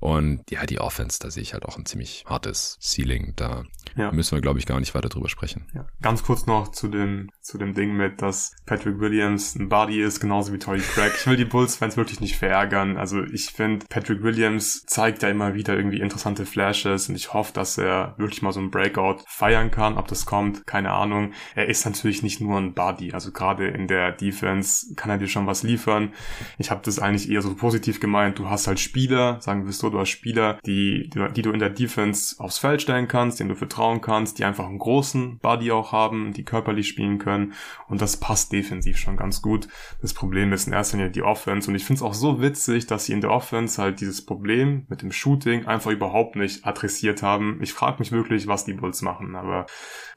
Und 0.00 0.50
ja, 0.50 0.66
die 0.66 0.80
Offense, 0.80 1.18
da 1.20 1.30
sehe 1.30 1.42
ich 1.42 1.52
halt 1.52 1.64
auch 1.64 1.76
ein 1.76 1.86
ziemlich 1.86 2.24
hartes 2.26 2.78
Ceiling. 2.80 3.32
Da 3.36 3.64
ja. 3.96 4.12
müssen 4.12 4.36
wir, 4.36 4.42
glaube 4.42 4.58
ich, 4.58 4.66
gar 4.66 4.80
nicht 4.80 4.94
weiter 4.94 5.08
drüber 5.08 5.28
sprechen. 5.28 5.66
Ja. 5.74 5.86
Ganz 6.02 6.22
kurz 6.22 6.46
noch 6.46 6.68
zu 6.72 6.88
dem, 6.88 7.30
zu 7.40 7.58
dem 7.58 7.74
Ding 7.74 7.96
mit, 7.96 8.22
dass 8.22 8.52
Patrick 8.66 8.98
Williams 8.98 9.54
ein 9.54 9.68
Body 9.68 10.02
ist, 10.02 10.20
genauso 10.20 10.52
wie 10.52 10.58
Tory 10.58 10.80
Craig. 10.80 11.12
Ich 11.16 11.26
will 11.26 11.36
die 11.36 11.44
Bulls-Fans 11.44 11.96
wirklich 11.96 12.20
nicht 12.20 12.36
verärgern. 12.36 12.96
Also 12.96 13.22
ich 13.22 13.46
finde, 13.46 13.86
Patrick 13.88 14.22
Williams 14.22 14.84
zeigt 14.86 15.22
ja 15.22 15.28
immer 15.28 15.54
wieder 15.54 15.76
irgendwie 15.76 16.00
interessante 16.00 16.46
Flashes 16.46 17.08
und 17.08 17.14
ich 17.14 17.32
hoffe, 17.32 17.52
dass 17.52 17.78
er 17.78 18.14
wirklich 18.18 18.42
mal 18.42 18.52
so 18.52 18.60
ein 18.60 18.70
Breakout 18.70 19.22
feiern 19.26 19.70
kann. 19.70 19.96
Ob 19.96 20.08
das 20.08 20.26
kommt, 20.26 20.66
keine 20.66 20.92
Ahnung. 20.92 21.32
Er 21.54 21.68
ist 21.68 21.84
natürlich 21.84 22.22
nicht 22.22 22.40
nur 22.40 22.58
ein 22.58 22.74
Body. 22.74 23.12
Also 23.12 23.32
gerade 23.32 23.68
in 23.68 23.88
der 23.88 24.12
Defense 24.12 24.94
kann 24.94 25.10
er 25.10 25.18
dir 25.18 25.28
schon 25.28 25.46
was 25.46 25.62
liefern. 25.62 26.12
Ich 26.58 26.70
habe 26.70 26.82
das 26.84 26.98
eigentlich 26.98 27.30
eher 27.30 27.42
so 27.42 27.54
positiv 27.54 28.00
gemeint. 28.00 28.38
Du 28.38 28.48
hast 28.48 28.66
halt 28.66 28.80
Spieler, 28.80 29.40
sagen 29.40 29.64
wir 29.64 29.72
so, 29.72 29.90
du 29.96 30.00
hast 30.00 30.10
Spieler, 30.10 30.58
die, 30.66 31.10
die, 31.34 31.42
du 31.42 31.50
in 31.50 31.58
der 31.58 31.70
Defense 31.70 32.36
aufs 32.38 32.58
Feld 32.58 32.82
stellen 32.82 33.08
kannst, 33.08 33.40
denen 33.40 33.48
du 33.48 33.54
vertrauen 33.54 34.02
kannst, 34.02 34.38
die 34.38 34.44
einfach 34.44 34.66
einen 34.66 34.78
großen 34.78 35.38
Body 35.38 35.72
auch 35.72 35.92
haben, 35.92 36.32
die 36.34 36.44
körperlich 36.44 36.88
spielen 36.88 37.18
können. 37.18 37.54
Und 37.88 38.02
das 38.02 38.18
passt 38.18 38.52
defensiv 38.52 38.98
schon 38.98 39.16
ganz 39.16 39.40
gut. 39.40 39.68
Das 40.02 40.12
Problem 40.12 40.52
ist 40.52 40.66
in 40.66 40.74
erster 40.74 40.98
Linie 40.98 41.10
die 41.10 41.22
Offense. 41.22 41.70
Und 41.70 41.76
ich 41.76 41.84
finde 41.84 41.98
es 41.98 42.02
auch 42.02 42.14
so 42.14 42.42
witzig, 42.42 42.86
dass 42.86 43.06
sie 43.06 43.14
in 43.14 43.22
der 43.22 43.30
Offense 43.30 43.80
halt 43.80 44.00
dieses 44.00 44.24
Problem 44.24 44.84
mit 44.88 45.00
dem 45.00 45.12
Shooting 45.12 45.66
einfach 45.66 45.90
überhaupt 45.90 46.36
nicht 46.36 46.66
adressiert 46.66 47.22
haben. 47.22 47.58
Ich 47.62 47.72
frage 47.72 47.98
mich 48.00 48.12
wirklich, 48.12 48.46
was 48.46 48.66
die 48.66 48.74
Bulls 48.74 49.00
machen. 49.00 49.34
Aber 49.34 49.66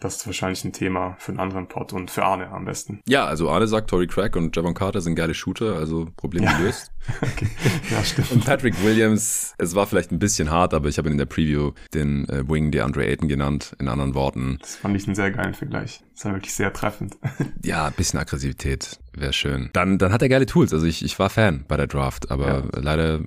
das 0.01 0.17
ist 0.17 0.25
wahrscheinlich 0.25 0.63
ein 0.65 0.73
Thema 0.73 1.15
für 1.19 1.31
einen 1.31 1.39
anderen 1.39 1.67
Pod 1.67 1.93
und 1.93 2.11
für 2.11 2.25
Arne 2.25 2.49
am 2.49 2.65
besten. 2.65 2.99
Ja, 3.07 3.25
also 3.25 3.49
Arne 3.49 3.67
sagt, 3.67 3.89
Tory 3.89 4.07
Craig 4.07 4.35
und 4.35 4.55
Javon 4.55 4.73
Carter 4.73 4.99
sind 4.99 5.15
geile 5.15 5.33
Shooter, 5.33 5.75
also 5.75 6.07
Problem 6.17 6.43
ja. 6.43 6.59
okay. 7.21 7.47
Ja, 7.89 8.03
stimmt. 8.03 8.31
Und 8.31 8.45
Patrick 8.45 8.81
Williams, 8.83 9.53
es 9.57 9.75
war 9.75 9.87
vielleicht 9.87 10.11
ein 10.11 10.19
bisschen 10.19 10.51
hart, 10.51 10.73
aber 10.73 10.89
ich 10.89 10.97
habe 10.97 11.09
ihn 11.09 11.13
in 11.13 11.17
der 11.17 11.25
Preview 11.25 11.71
den 11.93 12.27
äh, 12.29 12.47
Wing 12.47 12.71
der 12.71 12.85
Andre 12.85 13.05
Ayton 13.05 13.27
genannt, 13.27 13.75
in 13.79 13.87
anderen 13.87 14.13
Worten. 14.13 14.57
Das 14.61 14.75
fand 14.75 14.95
ich 14.95 15.05
einen 15.05 15.15
sehr 15.15 15.31
geilen 15.31 15.53
Vergleich. 15.53 16.01
Das 16.15 16.25
war 16.25 16.33
wirklich 16.33 16.53
sehr 16.53 16.73
treffend. 16.73 17.17
ja, 17.63 17.87
ein 17.87 17.93
bisschen 17.93 18.19
Aggressivität 18.19 18.99
wäre 19.13 19.33
schön. 19.33 19.69
Dann, 19.73 19.97
dann 19.97 20.11
hat 20.11 20.21
er 20.21 20.29
geile 20.29 20.45
Tools. 20.45 20.73
Also 20.73 20.85
ich, 20.85 21.03
ich 21.03 21.17
war 21.19 21.29
Fan 21.29 21.65
bei 21.67 21.77
der 21.77 21.87
Draft, 21.87 22.31
aber 22.31 22.47
ja. 22.47 22.79
leider 22.79 23.19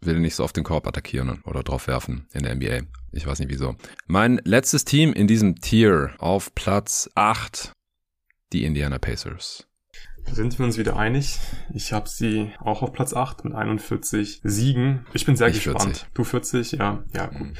will 0.00 0.14
er 0.14 0.20
nicht 0.20 0.34
so 0.34 0.44
auf 0.44 0.52
den 0.52 0.64
Korb 0.64 0.86
attackieren 0.86 1.40
oder 1.44 1.62
drauf 1.62 1.86
werfen 1.86 2.26
in 2.32 2.42
der 2.42 2.54
NBA. 2.54 2.80
Ich 3.12 3.26
weiß 3.26 3.38
nicht 3.38 3.50
wieso. 3.50 3.76
Mein 4.06 4.40
letztes 4.44 4.84
Team 4.84 5.12
in 5.12 5.26
diesem 5.26 5.56
Tier 5.56 6.14
auf 6.18 6.54
Platz 6.54 7.10
8, 7.14 7.72
die 8.52 8.64
Indiana 8.64 8.98
Pacers. 8.98 9.66
Da 10.30 10.36
sind 10.36 10.56
wir 10.60 10.64
uns 10.64 10.78
wieder 10.78 10.96
einig. 10.96 11.40
Ich 11.74 11.92
habe 11.92 12.08
sie 12.08 12.52
auch 12.60 12.82
auf 12.82 12.92
Platz 12.92 13.14
8 13.14 13.44
mit 13.44 13.52
41 13.52 14.40
Siegen. 14.44 15.04
Ich 15.12 15.26
bin 15.26 15.34
sehr 15.34 15.48
ich 15.48 15.54
gespannt. 15.54 15.82
40. 15.82 16.06
Du 16.14 16.22
40, 16.22 16.72
ja, 16.72 17.02
ja, 17.12 17.26
gut. 17.26 17.40
Mhm. 17.40 17.52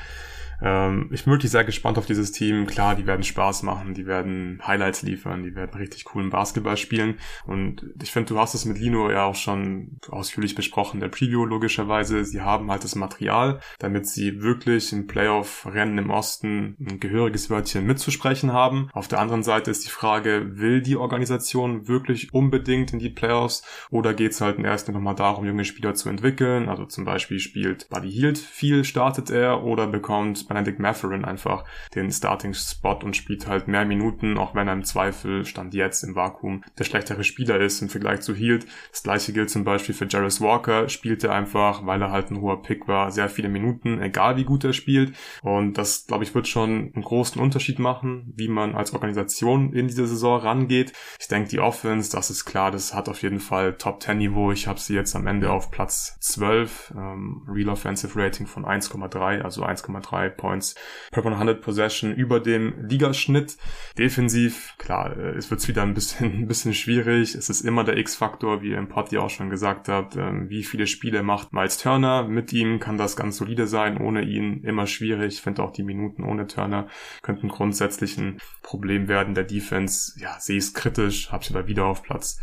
Ähm, 0.62 1.08
ich 1.12 1.24
bin 1.24 1.32
wirklich 1.32 1.50
sehr 1.50 1.64
gespannt 1.64 1.98
auf 1.98 2.06
dieses 2.06 2.32
Team. 2.32 2.66
Klar, 2.66 2.94
die 2.94 3.06
werden 3.06 3.22
Spaß 3.22 3.62
machen, 3.62 3.94
die 3.94 4.06
werden 4.06 4.60
Highlights 4.66 5.02
liefern, 5.02 5.42
die 5.42 5.54
werden 5.54 5.78
richtig 5.78 6.04
coolen 6.04 6.30
Basketball 6.30 6.76
spielen. 6.76 7.16
Und 7.46 7.86
ich 8.02 8.10
finde, 8.10 8.34
du 8.34 8.38
hast 8.38 8.54
es 8.54 8.64
mit 8.64 8.78
Lino 8.78 9.10
ja 9.10 9.24
auch 9.24 9.34
schon 9.34 9.98
ausführlich 10.08 10.54
besprochen, 10.54 11.00
der 11.00 11.08
Preview 11.08 11.44
logischerweise. 11.44 12.24
Sie 12.24 12.40
haben 12.40 12.70
halt 12.70 12.84
das 12.84 12.94
Material, 12.94 13.60
damit 13.78 14.06
sie 14.06 14.42
wirklich 14.42 14.92
im 14.92 15.06
Playoff-Rennen 15.06 15.98
im 15.98 16.10
Osten 16.10 16.76
ein 16.80 17.00
gehöriges 17.00 17.50
Wörtchen 17.50 17.86
mitzusprechen 17.86 18.52
haben. 18.52 18.88
Auf 18.92 19.08
der 19.08 19.20
anderen 19.20 19.42
Seite 19.42 19.70
ist 19.70 19.84
die 19.84 19.90
Frage, 19.90 20.58
will 20.58 20.82
die 20.82 20.96
Organisation 20.96 21.88
wirklich 21.88 22.32
unbedingt 22.32 22.92
in 22.92 22.98
die 22.98 23.10
Playoffs 23.10 23.62
oder 23.90 24.14
geht 24.14 24.32
es 24.32 24.40
halt 24.40 24.58
in 24.58 24.64
erster 24.64 24.92
nochmal 24.92 25.14
darum, 25.14 25.46
junge 25.46 25.64
Spieler 25.64 25.94
zu 25.94 26.08
entwickeln? 26.08 26.68
Also 26.68 26.84
zum 26.84 27.04
Beispiel 27.04 27.38
spielt 27.38 27.88
Buddy 27.88 28.10
Hield 28.10 28.38
viel, 28.38 28.84
startet 28.84 29.30
er 29.30 29.62
oder 29.62 29.86
bekommt 29.86 30.49
Benedict 30.50 30.80
Matherin 30.80 31.24
einfach 31.24 31.64
den 31.94 32.10
Starting-Spot 32.10 32.98
und 33.04 33.16
spielt 33.16 33.46
halt 33.46 33.68
mehr 33.68 33.84
Minuten, 33.84 34.36
auch 34.36 34.54
wenn 34.54 34.66
er 34.66 34.74
im 34.74 34.84
Zweifel 34.84 35.44
Stand 35.44 35.74
jetzt 35.74 36.02
im 36.02 36.16
Vakuum 36.16 36.64
der 36.76 36.84
schlechtere 36.84 37.22
Spieler 37.22 37.58
ist 37.60 37.80
im 37.82 37.88
Vergleich 37.88 38.20
zu 38.20 38.34
Hield. 38.34 38.66
Das 38.90 39.04
gleiche 39.04 39.32
gilt 39.32 39.48
zum 39.48 39.62
Beispiel 39.62 39.94
für 39.94 40.08
Jarvis 40.08 40.40
Walker, 40.40 40.88
spielt 40.88 41.22
er 41.22 41.32
einfach, 41.32 41.86
weil 41.86 42.02
er 42.02 42.10
halt 42.10 42.30
ein 42.30 42.40
hoher 42.40 42.62
Pick 42.62 42.88
war, 42.88 43.12
sehr 43.12 43.28
viele 43.28 43.48
Minuten, 43.48 44.02
egal 44.02 44.36
wie 44.36 44.44
gut 44.44 44.64
er 44.64 44.72
spielt. 44.72 45.14
Und 45.42 45.78
das, 45.78 46.06
glaube 46.06 46.24
ich, 46.24 46.34
wird 46.34 46.48
schon 46.48 46.92
einen 46.94 47.04
großen 47.04 47.40
Unterschied 47.40 47.78
machen, 47.78 48.32
wie 48.34 48.48
man 48.48 48.74
als 48.74 48.92
Organisation 48.92 49.72
in 49.72 49.86
diese 49.86 50.06
Saison 50.06 50.40
rangeht. 50.40 50.92
Ich 51.20 51.28
denke, 51.28 51.48
die 51.48 51.60
Offense, 51.60 52.10
das 52.10 52.30
ist 52.30 52.44
klar, 52.44 52.72
das 52.72 52.92
hat 52.92 53.08
auf 53.08 53.22
jeden 53.22 53.38
Fall 53.38 53.74
Top-10-Niveau. 53.74 54.50
Ich 54.50 54.66
habe 54.66 54.80
sie 54.80 54.94
jetzt 54.94 55.14
am 55.14 55.28
Ende 55.28 55.52
auf 55.52 55.70
Platz 55.70 56.18
12, 56.20 56.94
ähm, 56.96 57.42
Real 57.48 57.68
Offensive 57.68 58.18
Rating 58.18 58.48
von 58.48 58.64
1,3, 58.64 59.42
also 59.42 59.64
1,3 59.64 60.30
Points 60.40 60.74
per 61.12 61.24
100 61.24 61.60
Possession 61.60 62.14
über 62.14 62.40
dem 62.40 62.86
Ligaschnitt. 62.88 63.58
Defensiv, 63.98 64.74
klar, 64.78 65.16
äh, 65.16 65.36
es 65.36 65.50
wird 65.50 65.66
wieder 65.68 65.82
ein 65.82 65.94
bisschen, 65.94 66.32
ein 66.42 66.46
bisschen 66.48 66.72
schwierig. 66.72 67.34
Es 67.34 67.50
ist 67.50 67.60
immer 67.60 67.84
der 67.84 67.98
X-Faktor, 67.98 68.62
wie 68.62 68.70
ihr 68.70 68.78
im 68.78 68.88
Pod 68.88 69.14
auch 69.16 69.30
schon 69.30 69.50
gesagt 69.50 69.88
habt. 69.88 70.16
Ähm, 70.16 70.48
wie 70.48 70.62
viele 70.62 70.86
Spiele 70.86 71.22
macht 71.22 71.52
Miles 71.52 71.78
Turner? 71.78 72.24
Mit 72.24 72.52
ihm 72.52 72.80
kann 72.80 72.96
das 72.96 73.16
ganz 73.16 73.36
solide 73.36 73.66
sein. 73.66 74.00
Ohne 74.00 74.22
ihn 74.22 74.62
immer 74.64 74.86
schwierig. 74.86 75.34
Ich 75.34 75.42
finde 75.42 75.62
auch 75.62 75.72
die 75.72 75.82
Minuten 75.82 76.24
ohne 76.24 76.46
Turner 76.46 76.88
könnten 77.22 77.48
grundsätzlich 77.48 78.16
ein 78.18 78.38
Problem 78.62 79.08
werden. 79.08 79.34
Der 79.34 79.44
Defense, 79.44 80.18
ja, 80.18 80.38
sehe 80.38 80.58
ich 80.58 80.64
es 80.64 80.74
kritisch. 80.74 81.30
Hab 81.30 81.44
sie 81.44 81.54
aber 81.54 81.66
wieder 81.66 81.86
auf 81.86 82.02
Platz 82.02 82.38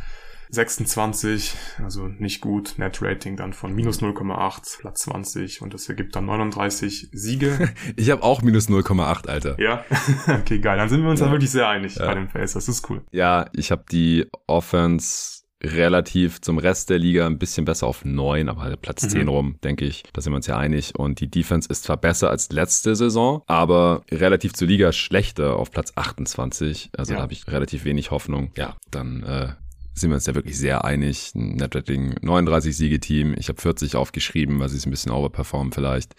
26, 0.49 1.55
also 1.83 2.07
nicht 2.07 2.41
gut. 2.41 2.75
Net 2.77 3.01
Rating 3.01 3.37
dann 3.37 3.53
von 3.53 3.73
minus 3.73 4.01
0,8, 4.01 4.79
Platz 4.79 5.01
20 5.01 5.61
und 5.61 5.73
das 5.73 5.87
ergibt 5.89 6.15
dann 6.15 6.25
39 6.25 7.09
Siege. 7.11 7.73
ich 7.95 8.09
habe 8.11 8.23
auch 8.23 8.41
minus 8.41 8.69
0,8, 8.69 9.27
Alter. 9.27 9.59
Ja, 9.59 9.85
okay, 10.27 10.59
geil. 10.59 10.77
Dann 10.77 10.89
sind 10.89 11.03
wir 11.03 11.09
uns 11.09 11.19
ja. 11.19 11.25
dann 11.25 11.33
wirklich 11.33 11.51
sehr 11.51 11.67
einig 11.67 11.95
ja. 11.95 12.05
bei 12.05 12.15
den 12.15 12.27
Pacers. 12.27 12.53
Das 12.53 12.67
ist 12.67 12.89
cool. 12.89 13.03
Ja, 13.11 13.49
ich 13.53 13.71
habe 13.71 13.83
die 13.91 14.25
Offense 14.47 15.37
relativ 15.63 16.39
zum 16.41 16.59
Rest 16.59 16.89
der 16.89 16.99
Liga 16.99 17.25
ein 17.25 17.39
bisschen 17.39 17.65
besser 17.65 17.87
auf 17.87 18.05
9, 18.05 18.47
aber 18.47 18.61
halt 18.61 18.81
Platz 18.81 19.03
mhm. 19.03 19.09
10 19.09 19.27
rum, 19.27 19.55
denke 19.63 19.85
ich. 19.85 20.03
Da 20.13 20.21
sind 20.21 20.31
wir 20.31 20.37
uns 20.37 20.47
ja 20.47 20.57
einig. 20.57 20.93
Und 20.97 21.19
die 21.19 21.29
Defense 21.29 21.67
ist 21.69 21.83
zwar 21.83 21.97
besser 21.97 22.29
als 22.29 22.51
letzte 22.51 22.95
Saison, 22.95 23.41
aber 23.47 24.03
relativ 24.11 24.53
zur 24.53 24.67
Liga 24.67 24.91
schlechter 24.91 25.55
auf 25.55 25.71
Platz 25.71 25.93
28. 25.95 26.91
Also 26.95 27.13
ja. 27.13 27.17
da 27.17 27.23
habe 27.23 27.33
ich 27.33 27.47
relativ 27.47 27.85
wenig 27.85 28.11
Hoffnung. 28.11 28.51
Ja, 28.55 28.75
dann 28.91 29.23
äh, 29.23 29.49
sind 29.97 30.11
wir 30.11 30.15
uns 30.15 30.25
ja 30.25 30.35
wirklich 30.35 30.57
sehr 30.57 30.85
einig. 30.85 31.31
Netrating 31.33 32.15
39 32.21 32.75
Siegeteam. 32.75 33.35
Ich 33.37 33.49
habe 33.49 33.61
40 33.61 33.95
aufgeschrieben, 33.95 34.59
weil 34.59 34.69
sie 34.69 34.77
es 34.77 34.85
ein 34.85 34.91
bisschen 34.91 35.11
overperformen 35.11 35.73
vielleicht. 35.73 36.15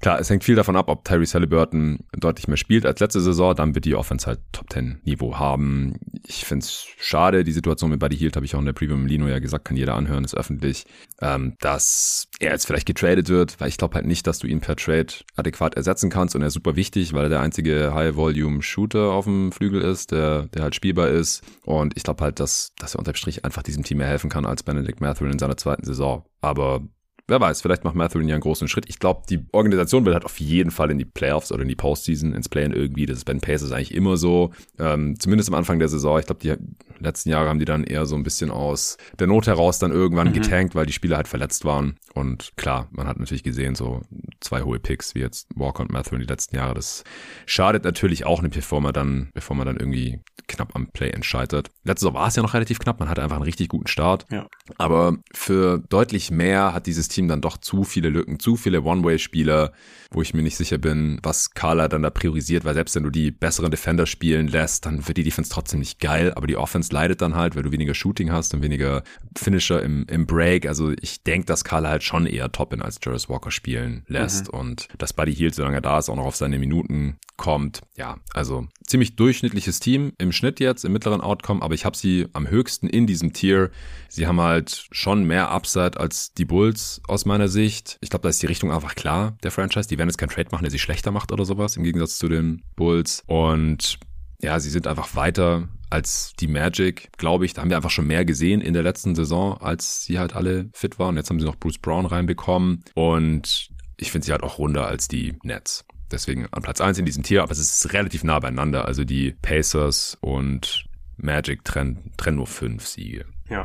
Klar, 0.00 0.20
es 0.20 0.28
hängt 0.28 0.44
viel 0.44 0.54
davon 0.54 0.76
ab, 0.76 0.88
ob 0.88 1.04
Tyrese 1.04 1.34
Halliburton 1.34 2.00
deutlich 2.12 2.48
mehr 2.48 2.56
spielt 2.56 2.84
als 2.84 3.00
letzte 3.00 3.20
Saison, 3.20 3.54
dann 3.54 3.74
wird 3.74 3.84
die 3.84 3.94
Offense 3.94 4.26
halt 4.26 4.40
Top 4.52 4.70
10 4.70 5.00
Niveau 5.04 5.36
haben. 5.38 5.94
Ich 6.26 6.44
find's 6.44 6.86
schade, 6.98 7.44
die 7.44 7.52
Situation 7.52 7.90
mit 7.90 8.00
Buddy 8.00 8.16
Hield 8.16 8.36
habe 8.36 8.44
ich 8.44 8.54
auch 8.54 8.60
in 8.60 8.66
der 8.66 8.72
Preview 8.72 8.96
mit 8.96 9.10
Lino 9.10 9.26
ja 9.26 9.38
gesagt, 9.38 9.64
kann 9.64 9.76
jeder 9.76 9.94
anhören, 9.94 10.24
ist 10.24 10.36
öffentlich, 10.36 10.86
ähm, 11.22 11.54
dass 11.60 12.28
er 12.40 12.52
jetzt 12.52 12.66
vielleicht 12.66 12.86
getradet 12.86 13.28
wird, 13.28 13.58
weil 13.60 13.68
ich 13.68 13.78
glaube 13.78 13.94
halt 13.94 14.06
nicht, 14.06 14.26
dass 14.26 14.38
du 14.38 14.46
ihn 14.46 14.60
per 14.60 14.76
Trade 14.76 15.12
adäquat 15.36 15.74
ersetzen 15.74 16.10
kannst 16.10 16.34
und 16.34 16.42
er 16.42 16.48
ist 16.48 16.54
super 16.54 16.76
wichtig, 16.76 17.12
weil 17.12 17.24
er 17.24 17.30
der 17.30 17.40
einzige 17.40 17.94
High-Volume-Shooter 17.94 19.12
auf 19.12 19.24
dem 19.24 19.50
Flügel 19.50 19.80
ist, 19.80 20.12
der, 20.12 20.48
der 20.48 20.62
halt 20.62 20.74
spielbar 20.74 21.08
ist 21.08 21.42
und 21.64 21.96
ich 21.96 22.02
glaube 22.02 22.22
halt, 22.22 22.38
dass, 22.38 22.72
dass 22.78 22.94
er 22.94 22.98
unterm 22.98 23.14
Strich 23.14 23.44
einfach 23.44 23.62
diesem 23.62 23.82
Team 23.82 23.98
mehr 23.98 24.08
helfen 24.08 24.30
kann 24.30 24.44
als 24.44 24.62
Benedict 24.62 25.00
Matthew 25.00 25.26
in 25.26 25.38
seiner 25.38 25.56
zweiten 25.56 25.84
Saison. 25.84 26.24
Aber 26.40 26.82
wer 27.28 27.40
weiß, 27.40 27.60
vielleicht 27.60 27.84
macht 27.84 27.94
Mathurin 27.94 28.28
ja 28.28 28.34
einen 28.34 28.42
großen 28.42 28.68
Schritt. 28.68 28.84
Ich 28.88 28.98
glaube, 28.98 29.22
die 29.28 29.44
Organisation 29.52 30.04
will 30.04 30.14
halt 30.14 30.24
auf 30.24 30.38
jeden 30.38 30.70
Fall 30.70 30.90
in 30.90 30.98
die 30.98 31.04
Playoffs 31.04 31.52
oder 31.52 31.62
in 31.62 31.68
die 31.68 31.76
Postseason, 31.76 32.32
ins 32.34 32.48
Play-In 32.48 32.72
irgendwie. 32.72 33.06
Das 33.06 33.18
ist 33.18 33.24
bei 33.24 33.32
den 33.32 33.40
Pacers 33.40 33.72
eigentlich 33.72 33.94
immer 33.94 34.16
so. 34.16 34.52
Ähm, 34.78 35.18
zumindest 35.18 35.48
am 35.48 35.54
Anfang 35.54 35.78
der 35.78 35.88
Saison. 35.88 36.18
Ich 36.18 36.26
glaube, 36.26 36.40
die 36.40 36.54
letzten 37.02 37.30
Jahre 37.30 37.48
haben 37.48 37.58
die 37.58 37.64
dann 37.64 37.84
eher 37.84 38.06
so 38.06 38.16
ein 38.16 38.22
bisschen 38.22 38.50
aus 38.50 38.96
der 39.18 39.26
Not 39.26 39.46
heraus 39.46 39.78
dann 39.78 39.92
irgendwann 39.92 40.28
mhm. 40.28 40.34
getankt, 40.34 40.74
weil 40.74 40.86
die 40.86 40.92
Spieler 40.92 41.16
halt 41.16 41.28
verletzt 41.28 41.64
waren. 41.64 41.96
Und 42.14 42.52
klar, 42.56 42.88
man 42.92 43.06
hat 43.06 43.18
natürlich 43.18 43.42
gesehen, 43.42 43.74
so 43.74 44.02
zwei 44.40 44.62
hohe 44.62 44.78
Picks 44.78 45.14
wie 45.14 45.20
jetzt 45.20 45.48
Walker 45.54 45.82
und 45.82 45.92
Mathurin 45.92 46.20
die 46.20 46.26
letzten 46.26 46.56
Jahre. 46.56 46.74
Das 46.74 47.04
schadet 47.44 47.84
natürlich 47.84 48.24
auch 48.24 48.40
nicht, 48.42 48.54
bevor 48.54 48.80
man 48.80 48.92
dann, 48.92 49.30
bevor 49.34 49.56
man 49.56 49.66
dann 49.66 49.76
irgendwie 49.76 50.20
knapp 50.48 50.74
am 50.74 50.88
Play-In 50.88 51.22
scheitert. 51.22 51.70
Letzte 51.84 52.04
Saison 52.04 52.14
war 52.14 52.28
es 52.28 52.36
ja 52.36 52.42
noch 52.42 52.54
relativ 52.54 52.78
knapp. 52.78 53.00
Man 53.00 53.08
hatte 53.08 53.22
einfach 53.22 53.36
einen 53.36 53.44
richtig 53.44 53.68
guten 53.68 53.86
Start. 53.86 54.26
Ja. 54.30 54.46
Aber 54.78 55.16
für 55.32 55.78
deutlich 55.88 56.30
mehr 56.30 56.72
hat 56.72 56.86
dieses 56.86 57.08
Team 57.08 57.15
dann 57.28 57.40
doch 57.40 57.56
zu 57.56 57.84
viele 57.84 58.10
Lücken, 58.10 58.38
zu 58.38 58.56
viele 58.56 58.82
One-Way-Spieler, 58.82 59.72
wo 60.10 60.22
ich 60.22 60.34
mir 60.34 60.42
nicht 60.42 60.56
sicher 60.56 60.78
bin, 60.78 61.18
was 61.22 61.52
Carla 61.52 61.88
dann 61.88 62.02
da 62.02 62.10
priorisiert, 62.10 62.64
weil 62.64 62.74
selbst 62.74 62.94
wenn 62.94 63.02
du 63.02 63.10
die 63.10 63.30
besseren 63.30 63.70
Defender 63.70 64.06
spielen 64.06 64.48
lässt, 64.48 64.86
dann 64.86 65.06
wird 65.08 65.18
die 65.18 65.24
Defense 65.24 65.50
trotzdem 65.50 65.80
nicht 65.80 65.98
geil, 65.98 66.32
aber 66.34 66.46
die 66.46 66.56
Offense 66.56 66.92
leidet 66.92 67.22
dann 67.22 67.34
halt, 67.34 67.56
weil 67.56 67.62
du 67.62 67.72
weniger 67.72 67.94
Shooting 67.94 68.30
hast 68.30 68.54
und 68.54 68.62
weniger 68.62 69.02
Finisher 69.36 69.82
im, 69.82 70.06
im 70.08 70.26
Break. 70.26 70.66
Also 70.66 70.92
ich 71.00 71.22
denke, 71.22 71.46
dass 71.46 71.64
Carla 71.64 71.88
halt 71.88 72.02
schon 72.02 72.26
eher 72.26 72.52
Top-In 72.52 72.82
als 72.82 72.98
Jarvis 73.02 73.28
Walker 73.28 73.50
spielen 73.50 74.04
lässt 74.06 74.52
mhm. 74.52 74.58
und 74.58 74.88
dass 74.98 75.12
Buddy 75.12 75.34
Hield, 75.34 75.54
solange 75.54 75.78
er 75.78 75.82
da 75.82 75.98
ist, 75.98 76.08
auch 76.08 76.16
noch 76.16 76.26
auf 76.26 76.36
seine 76.36 76.58
Minuten 76.58 77.18
kommt. 77.36 77.82
Ja, 77.96 78.16
also 78.32 78.68
ziemlich 78.86 79.16
durchschnittliches 79.16 79.80
Team 79.80 80.12
im 80.18 80.32
Schnitt 80.32 80.60
jetzt, 80.60 80.84
im 80.84 80.92
mittleren 80.92 81.20
Outcome, 81.20 81.62
aber 81.62 81.74
ich 81.74 81.84
habe 81.84 81.96
sie 81.96 82.26
am 82.32 82.48
höchsten 82.48 82.88
in 82.88 83.06
diesem 83.06 83.32
Tier. 83.32 83.70
Sie 84.08 84.26
haben 84.26 84.40
halt 84.40 84.86
schon 84.90 85.24
mehr 85.24 85.50
Upside 85.50 85.98
als 85.98 86.32
die 86.34 86.44
Bulls 86.44 87.00
aus 87.08 87.24
meiner 87.24 87.48
Sicht. 87.48 87.98
Ich 88.00 88.10
glaube, 88.10 88.22
da 88.22 88.28
ist 88.28 88.42
die 88.42 88.46
Richtung 88.46 88.72
einfach 88.72 88.94
klar, 88.94 89.36
der 89.42 89.50
Franchise. 89.50 89.88
Die 89.88 89.98
werden 89.98 90.08
jetzt 90.08 90.18
keinen 90.18 90.30
Trade 90.30 90.48
machen, 90.52 90.64
der 90.64 90.70
sie 90.70 90.78
schlechter 90.78 91.10
macht 91.10 91.32
oder 91.32 91.44
sowas, 91.44 91.76
im 91.76 91.84
Gegensatz 91.84 92.18
zu 92.18 92.28
den 92.28 92.62
Bulls. 92.76 93.22
Und 93.26 93.98
ja, 94.42 94.60
sie 94.60 94.70
sind 94.70 94.86
einfach 94.86 95.14
weiter 95.16 95.68
als 95.90 96.32
die 96.38 96.48
Magic, 96.48 97.10
glaube 97.16 97.44
ich. 97.44 97.54
Da 97.54 97.62
haben 97.62 97.70
wir 97.70 97.76
einfach 97.76 97.90
schon 97.90 98.06
mehr 98.06 98.24
gesehen 98.24 98.60
in 98.60 98.74
der 98.74 98.82
letzten 98.82 99.14
Saison, 99.14 99.58
als 99.58 100.04
sie 100.04 100.18
halt 100.18 100.34
alle 100.34 100.68
fit 100.72 100.98
waren. 100.98 101.16
Jetzt 101.16 101.30
haben 101.30 101.40
sie 101.40 101.46
noch 101.46 101.56
Bruce 101.56 101.78
Brown 101.78 102.06
reinbekommen 102.06 102.84
und 102.94 103.70
ich 103.96 104.10
finde 104.10 104.26
sie 104.26 104.32
halt 104.32 104.42
auch 104.42 104.58
runder 104.58 104.86
als 104.86 105.08
die 105.08 105.38
Nets. 105.42 105.84
Deswegen 106.10 106.46
an 106.52 106.62
Platz 106.62 106.80
1 106.80 106.98
in 106.98 107.04
diesem 107.04 107.22
Tier, 107.22 107.42
aber 107.42 107.52
es 107.52 107.58
ist 107.58 107.92
relativ 107.92 108.24
nah 108.24 108.38
beieinander. 108.38 108.84
Also 108.84 109.04
die 109.04 109.32
Pacers 109.42 110.16
und 110.20 110.84
Magic 111.16 111.64
trennen, 111.64 112.12
trennen 112.16 112.36
nur 112.36 112.46
fünf 112.46 112.86
Siege. 112.86 113.24
Ja. 113.48 113.64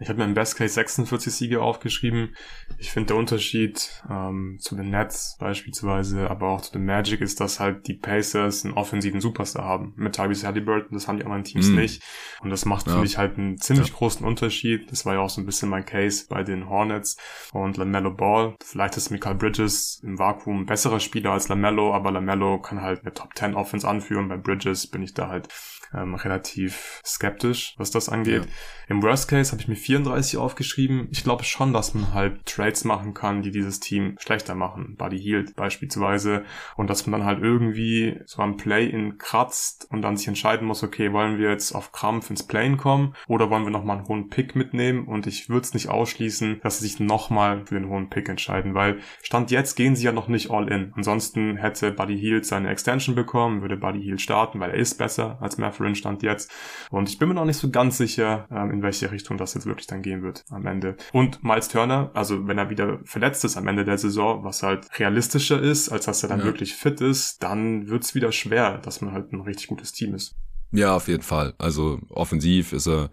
Ich 0.00 0.08
habe 0.08 0.18
mir 0.18 0.24
im 0.24 0.34
Best 0.34 0.56
Case 0.56 0.74
46 0.74 1.32
Siege 1.32 1.60
aufgeschrieben. 1.60 2.36
Ich 2.78 2.92
finde 2.92 3.08
der 3.08 3.16
Unterschied 3.16 4.02
ähm, 4.08 4.58
zu 4.60 4.76
den 4.76 4.90
Nets 4.90 5.36
beispielsweise, 5.40 6.30
aber 6.30 6.48
auch 6.48 6.60
zu 6.60 6.72
den 6.72 6.84
Magic 6.84 7.20
ist, 7.20 7.40
dass 7.40 7.58
halt 7.58 7.88
die 7.88 7.94
Pacers 7.94 8.64
einen 8.64 8.74
offensiven 8.74 9.20
Superstar 9.20 9.64
haben. 9.64 9.94
Mit 9.96 10.14
Tyrese 10.14 10.46
Halliburton, 10.46 10.90
das 10.92 11.08
haben 11.08 11.18
die 11.18 11.24
anderen 11.24 11.44
Teams 11.44 11.68
mm. 11.68 11.74
nicht. 11.74 12.02
Und 12.40 12.50
das 12.50 12.64
macht 12.64 12.86
ja. 12.86 12.94
für 12.94 13.00
mich 13.00 13.18
halt 13.18 13.38
einen 13.38 13.58
ziemlich 13.58 13.88
ja. 13.88 13.94
großen 13.94 14.24
Unterschied. 14.24 14.90
Das 14.90 15.04
war 15.04 15.14
ja 15.14 15.20
auch 15.20 15.30
so 15.30 15.40
ein 15.40 15.46
bisschen 15.46 15.68
mein 15.68 15.84
Case 15.84 16.26
bei 16.28 16.44
den 16.44 16.68
Hornets 16.68 17.16
und 17.52 17.76
LaMelo 17.76 18.12
Ball. 18.12 18.54
Vielleicht 18.62 18.96
ist 18.96 19.10
Michael 19.10 19.34
Bridges 19.34 20.00
im 20.04 20.18
Vakuum 20.18 20.62
ein 20.62 20.66
besserer 20.66 21.00
Spieler 21.00 21.32
als 21.32 21.48
LaMelo, 21.48 21.92
aber 21.92 22.12
LaMelo 22.12 22.60
kann 22.60 22.82
halt 22.82 23.00
eine 23.00 23.14
Top 23.14 23.34
10 23.34 23.54
Offense 23.54 23.88
anführen. 23.88 24.28
Bei 24.28 24.36
Bridges 24.36 24.86
bin 24.86 25.02
ich 25.02 25.14
da 25.14 25.28
halt 25.28 25.48
ähm, 25.94 26.14
relativ 26.14 27.00
skeptisch, 27.04 27.74
was 27.78 27.90
das 27.90 28.08
angeht. 28.08 28.44
Ja. 28.44 28.50
Im 28.88 29.02
Worst 29.02 29.28
Case 29.28 29.52
habe 29.52 29.60
ich 29.60 29.68
mir 29.68 29.76
34 29.76 30.38
aufgeschrieben. 30.38 31.08
Ich 31.10 31.24
glaube 31.24 31.44
schon, 31.44 31.72
dass 31.72 31.94
man 31.94 32.14
halt 32.14 32.46
Trades 32.46 32.84
machen 32.84 33.14
kann, 33.14 33.42
die 33.42 33.50
dieses 33.50 33.80
Team 33.80 34.16
schlechter 34.18 34.54
machen. 34.54 34.96
Buddy 34.96 35.18
Hield 35.18 35.56
beispielsweise. 35.56 36.44
Und 36.76 36.88
dass 36.88 37.06
man 37.06 37.20
dann 37.20 37.28
halt 37.28 37.42
irgendwie 37.42 38.20
so 38.24 38.42
am 38.42 38.56
Play-In 38.56 39.18
kratzt 39.18 39.86
und 39.90 40.02
dann 40.02 40.16
sich 40.16 40.28
entscheiden 40.28 40.66
muss, 40.66 40.82
okay, 40.82 41.12
wollen 41.12 41.38
wir 41.38 41.50
jetzt 41.50 41.72
auf 41.72 41.92
Krampf 41.92 42.30
ins 42.30 42.46
Play-In 42.46 42.76
kommen 42.76 43.14
oder 43.26 43.50
wollen 43.50 43.64
wir 43.64 43.70
nochmal 43.70 43.98
einen 43.98 44.08
hohen 44.08 44.28
Pick 44.28 44.56
mitnehmen? 44.56 45.06
Und 45.06 45.26
ich 45.26 45.48
würde 45.48 45.62
es 45.62 45.74
nicht 45.74 45.88
ausschließen, 45.88 46.60
dass 46.62 46.78
sie 46.78 46.86
sich 46.86 47.00
nochmal 47.00 47.66
für 47.66 47.74
den 47.74 47.88
hohen 47.88 48.08
Pick 48.08 48.28
entscheiden, 48.28 48.74
weil 48.74 49.00
Stand 49.22 49.50
jetzt 49.50 49.74
gehen 49.74 49.96
sie 49.96 50.04
ja 50.04 50.12
noch 50.12 50.28
nicht 50.28 50.50
all 50.50 50.68
in. 50.68 50.92
Ansonsten 50.96 51.56
hätte 51.56 51.92
Buddy 51.92 52.18
Hield 52.18 52.46
seine 52.46 52.70
Extension 52.70 53.14
bekommen, 53.14 53.62
würde 53.62 53.76
Buddy 53.76 54.02
Hield 54.02 54.20
starten, 54.20 54.60
weil 54.60 54.70
er 54.70 54.76
ist 54.76 54.96
besser 54.96 55.38
als 55.40 55.58
Matthew 55.58 55.77
Catherine 55.78 55.94
stand 55.94 56.22
jetzt. 56.22 56.50
Und 56.90 57.08
ich 57.08 57.18
bin 57.18 57.28
mir 57.28 57.34
noch 57.34 57.44
nicht 57.44 57.56
so 57.56 57.70
ganz 57.70 57.96
sicher, 57.98 58.46
ähm, 58.50 58.70
in 58.70 58.82
welche 58.82 59.10
Richtung 59.10 59.36
das 59.36 59.54
jetzt 59.54 59.66
wirklich 59.66 59.86
dann 59.86 60.02
gehen 60.02 60.22
wird 60.22 60.44
am 60.50 60.66
Ende. 60.66 60.96
Und 61.12 61.42
Miles 61.44 61.68
Turner, 61.68 62.10
also 62.14 62.46
wenn 62.46 62.58
er 62.58 62.70
wieder 62.70 62.98
verletzt 63.04 63.44
ist 63.44 63.56
am 63.56 63.66
Ende 63.68 63.84
der 63.84 63.98
Saison, 63.98 64.44
was 64.44 64.62
halt 64.62 64.86
realistischer 64.98 65.60
ist, 65.60 65.88
als 65.88 66.06
dass 66.06 66.22
er 66.22 66.28
dann 66.28 66.40
ja. 66.40 66.44
wirklich 66.44 66.74
fit 66.74 67.00
ist, 67.00 67.42
dann 67.42 67.88
wird's 67.88 68.14
wieder 68.14 68.32
schwer, 68.32 68.78
dass 68.78 69.00
man 69.00 69.12
halt 69.12 69.32
ein 69.32 69.40
richtig 69.40 69.68
gutes 69.68 69.92
Team 69.92 70.14
ist. 70.14 70.34
Ja, 70.72 70.96
auf 70.96 71.08
jeden 71.08 71.22
Fall. 71.22 71.54
Also 71.58 71.98
offensiv 72.10 72.72
ist 72.72 72.88
er 72.88 73.10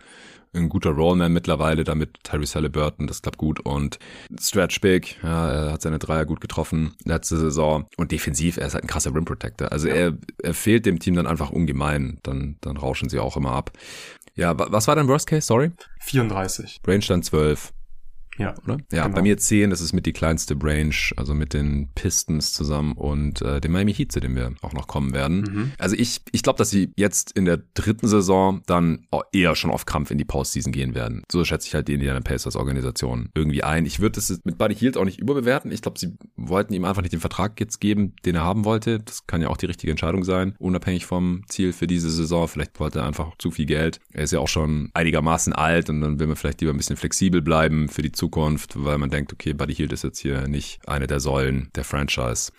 ein 0.56 0.70
guter 0.70 0.92
Rollman 0.92 1.34
mittlerweile, 1.34 1.84
damit 1.84 2.24
Tyrese 2.24 2.56
Halliburton, 2.56 3.08
das 3.08 3.22
klappt 3.22 3.38
gut 3.38 3.60
und 3.60 4.00
Stretch 4.40 4.82
Big, 4.82 5.18
ja, 5.24 5.52
er 5.52 5.72
hat 5.74 5.82
seine 5.82 6.00
Dreier 6.00 6.26
gut 6.26 6.42
getroffen 6.42 6.94
letzte 7.04 7.38
Saison 7.38 7.88
und 7.98 8.12
defensiv, 8.12 8.58
er 8.58 8.68
ist 8.68 8.74
halt 8.74 8.84
ein 8.84 8.88
krasser 8.88 9.14
Rim 9.14 9.26
Protector. 9.26 9.72
Also 9.72 9.88
ja. 9.88 9.96
er, 9.96 10.18
er 10.42 10.54
fehlt 10.54 10.86
dem 10.86 11.00
Team 11.00 11.16
dann 11.16 11.28
einfach 11.28 11.52
ungemein, 11.52 12.20
dann, 12.24 12.58
dann 12.62 12.78
rauschen 12.78 13.10
sie 13.10 13.20
auch 13.20 13.38
immer 13.38 13.52
ab. 13.52 13.72
Ja, 14.36 14.54
was 14.58 14.88
war 14.88 14.96
dein 14.96 15.08
Worst 15.08 15.28
Case, 15.28 15.48
sorry? 15.48 15.72
34. 16.02 16.82
Range 16.86 17.06
dann 17.08 17.24
12. 17.24 17.74
Ja. 18.38 18.56
Oder? 18.64 18.78
Ja, 18.92 19.04
genau. 19.04 19.16
bei 19.16 19.22
mir 19.22 19.38
10, 19.38 19.70
das 19.70 19.82
ist 19.82 19.94
mit 19.94 20.06
die 20.06 20.14
kleinste 20.14 20.56
Range, 20.62 20.96
also 21.18 21.34
mit 21.34 21.54
den 21.54 21.90
Pistons 21.96 22.54
zusammen 22.54 22.94
und 22.94 23.42
äh, 23.42 23.62
dem 23.62 23.72
Miami 23.72 23.94
Heat, 23.94 24.12
zu 24.12 24.20
dem 24.20 24.36
wir 24.36 24.54
auch 24.62 24.74
noch 24.74 24.88
kommen 24.88 25.14
werden. 25.14 25.42
Mhm. 25.42 25.72
Also 25.78 25.96
ich, 25.96 26.22
ich 26.32 26.44
glaube, 26.44 26.58
dass 26.58 26.70
sie 26.70 26.92
jetzt 26.96 27.32
in 27.32 27.46
der 27.46 27.62
dritten 27.74 28.08
Saison 28.08 28.62
dann 28.66 29.08
eher 29.32 29.56
schon 29.56 29.72
auf 29.72 29.86
Kampf 29.86 30.12
in 30.12 30.18
die 30.18 30.26
Postseason 30.26 30.72
gehen 30.72 30.96
werden. 30.96 31.24
So 31.32 31.44
schätze 31.46 31.68
ich 31.68 31.76
halt 31.76 31.88
die 31.88 31.94
Indiana 31.94 32.20
Pacers 32.20 32.56
Organisation 32.56 33.30
irgendwie 33.34 33.64
ein. 33.64 33.86
Ich 33.86 34.00
würde 34.00 34.20
es 34.20 34.42
mit 34.44 34.58
Buddy 34.58 34.76
Hield 34.76 34.98
auch 34.98 35.06
nicht 35.06 35.20
überbewerten. 35.20 35.72
Ich 35.72 35.82
glaube, 35.82 36.00
sie 36.00 36.18
wollten 36.36 36.74
ihm 36.74 36.86
einfach 36.86 37.02
nicht 37.02 37.14
den 37.14 37.20
Vertrag 37.20 37.60
jetzt 37.60 37.80
geben, 37.80 38.14
den 38.26 38.36
er 38.36 38.44
haben 38.44 38.66
wollte. 38.66 39.00
Das 39.00 39.28
kann 39.28 39.42
ja 39.42 39.50
auch 39.50 39.58
die 39.58 39.66
richtige 39.66 39.92
Entscheidung 39.92 40.24
sein, 40.24 40.56
unabhängig 40.60 41.06
vom 41.06 41.44
Ziel 41.48 41.74
für 41.74 41.88
diese 41.88 42.10
Saison. 42.10 42.48
Vielleicht 42.48 42.80
wollte 42.80 43.00
er 43.00 43.06
einfach 43.06 43.34
zu 43.38 43.52
viel 43.52 43.66
Geld. 43.66 44.00
Er 44.12 44.24
ist 44.24 44.32
ja 44.32 44.40
auch 44.40 44.48
schon 44.48 44.90
einigermaßen 44.94 45.54
alt 45.54 45.90
und 45.90 46.02
dann 46.02 46.20
will 46.20 46.28
man 46.28 46.36
vielleicht 46.36 46.62
lieber 46.62 46.74
ein 46.74 46.78
bisschen 46.78 46.98
flexibel 46.98 47.42
bleiben 47.42 47.88
für 47.90 48.02
die 48.02 48.12
Zukunft 48.12 48.25
Zukunft, 48.26 48.74
weil 48.84 48.98
man 48.98 49.12
denkt, 49.12 49.32
okay, 49.34 49.54
Buddy 49.54 49.76
Hield 49.76 49.94
ist 49.94 50.04
jetzt 50.04 50.18
hier 50.18 50.48
nicht 50.48 50.80
eine 50.88 51.06
der 51.06 51.20
Säulen 51.20 51.70
der 51.76 51.84
Franchise. 51.84 52.52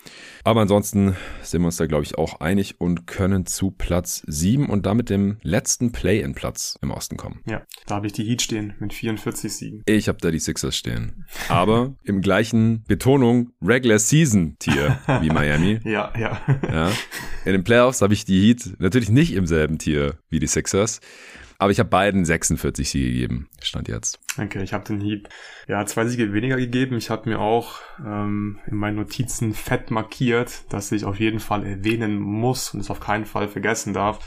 Aber 0.45 0.61
ansonsten 0.61 1.17
sind 1.41 1.61
wir 1.61 1.65
uns 1.65 1.75
da, 1.75 1.87
glaube 1.87 2.05
ich, 2.05 2.17
auch 2.17 2.39
einig 2.39 2.79
und 2.79 3.05
können 3.05 3.45
zu 3.45 3.71
Platz 3.71 4.23
7 4.27 4.69
und 4.69 4.85
damit 4.85 5.09
dem 5.09 5.39
letzten 5.41 5.91
Play-in-Platz 5.91 6.79
im 6.81 6.91
Osten 6.91 7.17
kommen. 7.17 7.41
Ja, 7.45 7.63
da 7.85 7.95
habe 7.95 8.07
ich 8.07 8.13
die 8.13 8.23
Heat 8.23 8.41
stehen 8.41 8.75
mit 8.79 8.93
44 8.93 9.53
Siegen. 9.53 9.83
Ich 9.85 10.07
habe 10.07 10.19
da 10.21 10.31
die 10.31 10.39
Sixers 10.39 10.77
stehen. 10.77 11.25
Aber 11.49 11.97
im 12.05 12.21
gleichen 12.21 12.85
Betonung 12.87 13.51
Regular 13.61 13.99
Season 13.99 14.55
Tier 14.59 14.99
wie 15.19 15.29
Miami. 15.29 15.81
ja, 15.83 16.13
ja. 16.17 16.39
ja. 16.63 16.91
In 17.43 17.51
den 17.51 17.65
Playoffs 17.65 18.01
habe 18.01 18.13
ich 18.13 18.23
die 18.23 18.39
Heat 18.39 18.79
natürlich 18.79 19.09
nicht 19.09 19.33
im 19.33 19.45
selben 19.45 19.79
Tier 19.79 20.17
wie 20.29 20.39
die 20.39 20.47
Sixers. 20.47 21.01
Aber 21.59 21.71
ich 21.71 21.79
habe 21.79 21.89
beiden 21.89 22.23
46 22.23 22.89
Siege 22.89 23.11
gegeben, 23.11 23.49
stand 23.61 23.87
jetzt. 23.87 24.19
Okay, 24.37 24.61
ich 24.61 24.73
habe 24.73 24.85
den 24.85 25.01
Heat 25.01 25.27
ja 25.67 25.83
zwei 25.85 26.05
Siege 26.05 26.31
weniger 26.31 26.57
gegeben. 26.57 26.97
Ich 26.97 27.09
habe 27.09 27.29
mir 27.29 27.39
auch 27.39 27.79
ähm, 27.99 28.59
in 28.67 28.77
meinen 28.77 28.97
Notizen 28.97 29.53
fett 29.53 29.89
markiert, 29.89 30.71
dass 30.71 30.91
ich 30.91 31.05
auf 31.05 31.19
jeden 31.19 31.39
Fall 31.39 31.65
erwähnen 31.65 32.19
muss 32.19 32.73
und 32.73 32.79
es 32.79 32.91
auf 32.91 32.99
keinen 32.99 33.25
Fall 33.25 33.47
vergessen 33.47 33.93
darf, 33.93 34.19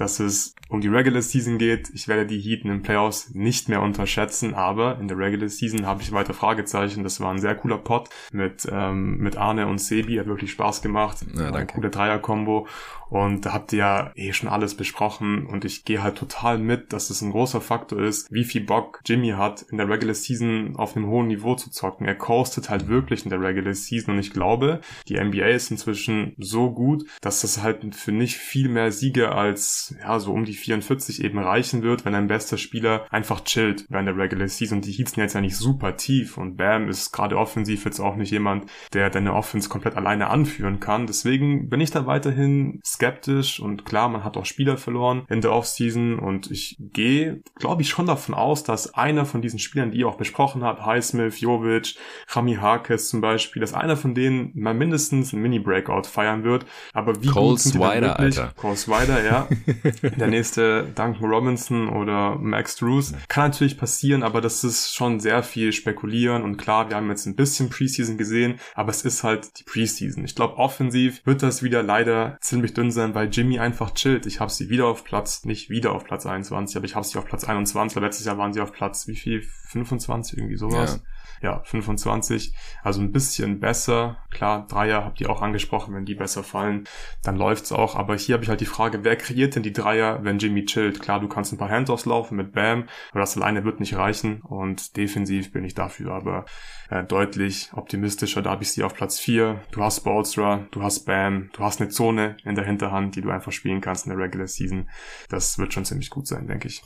dass 0.00 0.18
es 0.20 0.54
um 0.68 0.80
die 0.80 0.88
Regular 0.88 1.20
Season 1.20 1.58
geht. 1.58 1.90
Ich 1.92 2.08
werde 2.08 2.26
die 2.26 2.40
Heat 2.40 2.64
in 2.64 2.70
den 2.70 2.82
Playoffs 2.82 3.30
nicht 3.34 3.68
mehr 3.68 3.82
unterschätzen, 3.82 4.54
aber 4.54 4.98
in 4.98 5.08
der 5.08 5.18
Regular 5.18 5.48
Season 5.48 5.84
habe 5.84 6.02
ich 6.02 6.12
weiter 6.12 6.32
Fragezeichen. 6.32 7.02
Das 7.02 7.20
war 7.20 7.32
ein 7.32 7.40
sehr 7.40 7.56
cooler 7.56 7.78
Pot 7.78 8.08
mit, 8.32 8.66
ähm, 8.70 9.18
mit 9.18 9.36
Arne 9.36 9.66
und 9.66 9.78
Sebi. 9.78 10.16
Hat 10.16 10.26
wirklich 10.26 10.52
Spaß 10.52 10.80
gemacht. 10.80 11.18
Ja, 11.36 11.50
danke. 11.50 11.74
Coole 11.74 11.90
Dreier-Kombo. 11.90 12.66
Und 13.10 13.44
da 13.44 13.52
habt 13.52 13.72
ihr 13.72 13.80
ja 13.80 14.12
eh 14.14 14.32
schon 14.32 14.48
alles 14.48 14.76
besprochen 14.76 15.44
und 15.44 15.64
ich 15.64 15.84
gehe 15.84 16.00
halt 16.00 16.16
total 16.16 16.58
mit, 16.58 16.92
dass 16.92 17.10
es 17.10 17.20
ein 17.20 17.32
großer 17.32 17.60
Faktor 17.60 18.00
ist, 18.00 18.30
wie 18.30 18.44
viel 18.44 18.64
Bock 18.64 19.00
Jimmy 19.04 19.30
hat, 19.30 19.62
in 19.62 19.78
der 19.78 19.88
Regular 19.88 20.14
Season 20.14 20.76
auf 20.76 20.96
einem 20.96 21.08
hohen 21.08 21.26
Niveau 21.26 21.56
zu 21.56 21.70
zocken. 21.70 22.06
Er 22.06 22.14
coastet 22.14 22.70
halt 22.70 22.86
wirklich 22.86 23.24
in 23.24 23.30
der 23.30 23.40
Regular 23.40 23.74
Season 23.74 24.14
und 24.14 24.20
ich 24.20 24.32
glaube, 24.32 24.80
die 25.08 25.18
NBA 25.18 25.46
ist 25.46 25.72
inzwischen 25.72 26.36
so 26.38 26.70
gut, 26.70 27.04
dass 27.20 27.40
das 27.40 27.60
halt 27.60 27.96
für 27.96 28.12
nicht 28.12 28.36
viel 28.36 28.68
mehr 28.68 28.92
Siege 28.92 29.32
als, 29.32 29.89
ja, 29.98 30.18
so 30.18 30.32
um 30.32 30.44
die 30.44 30.54
44 30.54 31.24
eben 31.24 31.38
reichen 31.38 31.82
wird, 31.82 32.04
wenn 32.04 32.14
ein 32.14 32.28
bester 32.28 32.58
Spieler 32.58 33.06
einfach 33.10 33.42
chillt 33.44 33.86
während 33.88 34.08
der 34.08 34.16
Regular 34.16 34.48
Season. 34.48 34.80
Die 34.80 34.92
Heats 34.92 35.12
sind 35.12 35.22
jetzt 35.22 35.34
ja 35.34 35.40
nicht 35.40 35.56
super 35.56 35.96
tief 35.96 36.38
und 36.38 36.56
Bam 36.56 36.88
ist 36.88 37.12
gerade 37.12 37.36
offensiv 37.36 37.84
jetzt 37.84 38.00
auch 38.00 38.16
nicht 38.16 38.30
jemand, 38.30 38.66
der 38.92 39.10
deine 39.10 39.34
Offense 39.34 39.68
komplett 39.68 39.96
alleine 39.96 40.28
anführen 40.28 40.80
kann. 40.80 41.06
Deswegen 41.06 41.68
bin 41.68 41.80
ich 41.80 41.90
da 41.90 42.06
weiterhin 42.06 42.80
skeptisch 42.84 43.60
und 43.60 43.84
klar, 43.84 44.08
man 44.08 44.24
hat 44.24 44.36
auch 44.36 44.46
Spieler 44.46 44.76
verloren 44.76 45.24
in 45.28 45.40
der 45.40 45.52
Offseason 45.52 46.18
und 46.18 46.50
ich 46.50 46.76
gehe, 46.78 47.42
glaube 47.56 47.82
ich, 47.82 47.88
schon 47.88 48.06
davon 48.06 48.34
aus, 48.34 48.64
dass 48.64 48.94
einer 48.94 49.24
von 49.24 49.42
diesen 49.42 49.58
Spielern, 49.58 49.90
die 49.90 49.98
ihr 49.98 50.08
auch 50.08 50.16
besprochen 50.16 50.62
habt, 50.62 50.84
Highsmith, 50.84 51.40
Jovic, 51.40 51.96
Rami 52.28 52.54
Harkes 52.54 53.08
zum 53.08 53.20
Beispiel, 53.20 53.60
dass 53.60 53.74
einer 53.74 53.96
von 53.96 54.14
denen 54.14 54.52
mal 54.54 54.74
mindestens 54.74 55.32
ein 55.32 55.40
Mini-Breakout 55.40 56.04
feiern 56.04 56.44
wird. 56.44 56.66
Aber 56.92 57.22
wie 57.22 57.28
Cole 57.28 57.50
gut 57.50 57.60
sind 57.60 57.72
Swider, 57.72 58.00
die 58.00 58.22
Alter. 58.22 58.52
Cole 58.56 58.76
Swider, 58.76 59.24
ja. 59.24 59.48
der 60.18 60.28
nächste 60.28 60.84
Duncan 60.94 61.24
Robinson 61.24 61.88
oder 61.88 62.36
Max 62.36 62.76
Drews. 62.76 63.14
Kann 63.28 63.50
natürlich 63.50 63.78
passieren, 63.78 64.22
aber 64.22 64.40
das 64.40 64.64
ist 64.64 64.94
schon 64.94 65.20
sehr 65.20 65.42
viel 65.42 65.72
spekulieren 65.72 66.42
und 66.42 66.56
klar, 66.56 66.88
wir 66.88 66.96
haben 66.96 67.08
jetzt 67.10 67.26
ein 67.26 67.36
bisschen 67.36 67.70
Preseason 67.70 68.18
gesehen, 68.18 68.58
aber 68.74 68.90
es 68.90 69.02
ist 69.02 69.22
halt 69.22 69.58
die 69.58 69.64
Preseason. 69.64 70.24
Ich 70.24 70.34
glaube, 70.34 70.56
offensiv 70.56 71.24
wird 71.24 71.42
das 71.42 71.62
wieder 71.62 71.82
leider 71.82 72.38
ziemlich 72.40 72.74
dünn 72.74 72.90
sein, 72.90 73.14
weil 73.14 73.28
Jimmy 73.30 73.58
einfach 73.58 73.92
chillt. 73.92 74.26
Ich 74.26 74.40
habe 74.40 74.50
sie 74.50 74.70
wieder 74.70 74.86
auf 74.86 75.04
Platz, 75.04 75.44
nicht 75.44 75.70
wieder 75.70 75.92
auf 75.92 76.04
Platz 76.04 76.26
21, 76.26 76.76
aber 76.76 76.86
ich 76.86 76.94
habe 76.94 77.06
sie 77.06 77.18
auf 77.18 77.26
Platz 77.26 77.44
21. 77.44 78.00
Letztes 78.00 78.26
Jahr 78.26 78.38
waren 78.38 78.52
sie 78.52 78.60
auf 78.60 78.72
Platz 78.72 79.06
wie 79.06 79.16
viel? 79.16 79.42
25 79.70 80.38
irgendwie 80.38 80.56
sowas. 80.56 80.96
Ja. 80.96 81.10
Ja, 81.42 81.62
25. 81.64 82.54
Also 82.82 83.00
ein 83.00 83.12
bisschen 83.12 83.60
besser. 83.60 84.18
Klar, 84.30 84.66
Dreier 84.66 85.04
habt 85.04 85.20
ihr 85.20 85.30
auch 85.30 85.42
angesprochen, 85.42 85.94
wenn 85.94 86.04
die 86.04 86.14
besser 86.14 86.44
fallen, 86.44 86.84
dann 87.22 87.36
läuft's 87.36 87.72
auch. 87.72 87.96
Aber 87.96 88.16
hier 88.16 88.34
habe 88.34 88.44
ich 88.44 88.50
halt 88.50 88.60
die 88.60 88.66
Frage, 88.66 89.04
wer 89.04 89.16
kreiert 89.16 89.54
denn 89.54 89.62
die 89.62 89.72
Dreier, 89.72 90.22
wenn 90.22 90.38
Jimmy 90.38 90.64
chillt? 90.66 91.00
Klar, 91.00 91.20
du 91.20 91.28
kannst 91.28 91.52
ein 91.52 91.58
paar 91.58 91.70
Handoffs 91.70 92.04
laufen 92.04 92.36
mit 92.36 92.52
Bam, 92.52 92.84
aber 93.10 93.20
das 93.20 93.36
alleine 93.36 93.64
wird 93.64 93.80
nicht 93.80 93.96
reichen. 93.96 94.42
Und 94.42 94.96
defensiv 94.96 95.52
bin 95.52 95.64
ich 95.64 95.74
dafür 95.74 96.12
aber 96.12 96.44
äh, 96.90 97.04
deutlich 97.04 97.70
optimistischer. 97.72 98.42
Da 98.42 98.50
habe 98.50 98.62
ich 98.62 98.72
sie 98.72 98.82
auf 98.82 98.94
Platz 98.94 99.18
4. 99.18 99.62
Du 99.70 99.82
hast 99.82 100.00
Bolstra, 100.00 100.66
du 100.70 100.82
hast 100.82 101.06
Bam, 101.06 101.50
du 101.54 101.62
hast 101.62 101.80
eine 101.80 101.90
Zone 101.90 102.36
in 102.44 102.54
der 102.54 102.64
Hinterhand, 102.64 103.16
die 103.16 103.22
du 103.22 103.30
einfach 103.30 103.52
spielen 103.52 103.80
kannst 103.80 104.06
in 104.06 104.10
der 104.10 104.18
Regular 104.18 104.46
Season. 104.46 104.88
Das 105.28 105.58
wird 105.58 105.72
schon 105.72 105.84
ziemlich 105.84 106.10
gut 106.10 106.26
sein, 106.26 106.46
denke 106.46 106.68
ich. 106.68 106.82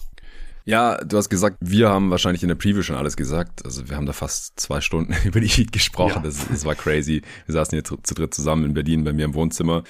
Ja, 0.67 0.97
du 0.97 1.19
hast 1.19 1.29
gesagt, 1.29 1.59
wir 1.61 1.91
haben 1.91 2.11
wahrscheinlich 2.11 2.43
in 2.43 2.49
der 2.49 2.55
Preview 2.55 2.81
schon 2.81 2.97
alles 2.97 3.19
gesagt. 3.19 3.63
Also 3.67 3.91
wir 3.91 3.97
haben 3.97 4.07
da 4.07 4.15
fast 4.15 4.59
zwei 4.59 4.81
Stunden 4.81 5.15
über 5.25 5.41
die 5.41 5.47
Heat 5.47 5.73
gesprochen. 5.73 6.17
Ja. 6.17 6.23
Das, 6.23 6.49
das, 6.49 6.65
war 6.65 6.75
crazy. 6.75 7.21
Wir 7.45 7.53
saßen 7.53 7.77
hier 7.77 7.85
zu, 7.85 7.99
zu, 7.99 8.15
dritt 8.15 8.33
zusammen 8.33 8.65
in 8.65 8.75
Berlin 8.75 9.05
bei 9.05 9.13
mir 9.13 9.27
im 9.27 9.35
Wohnzimmer 9.35 9.85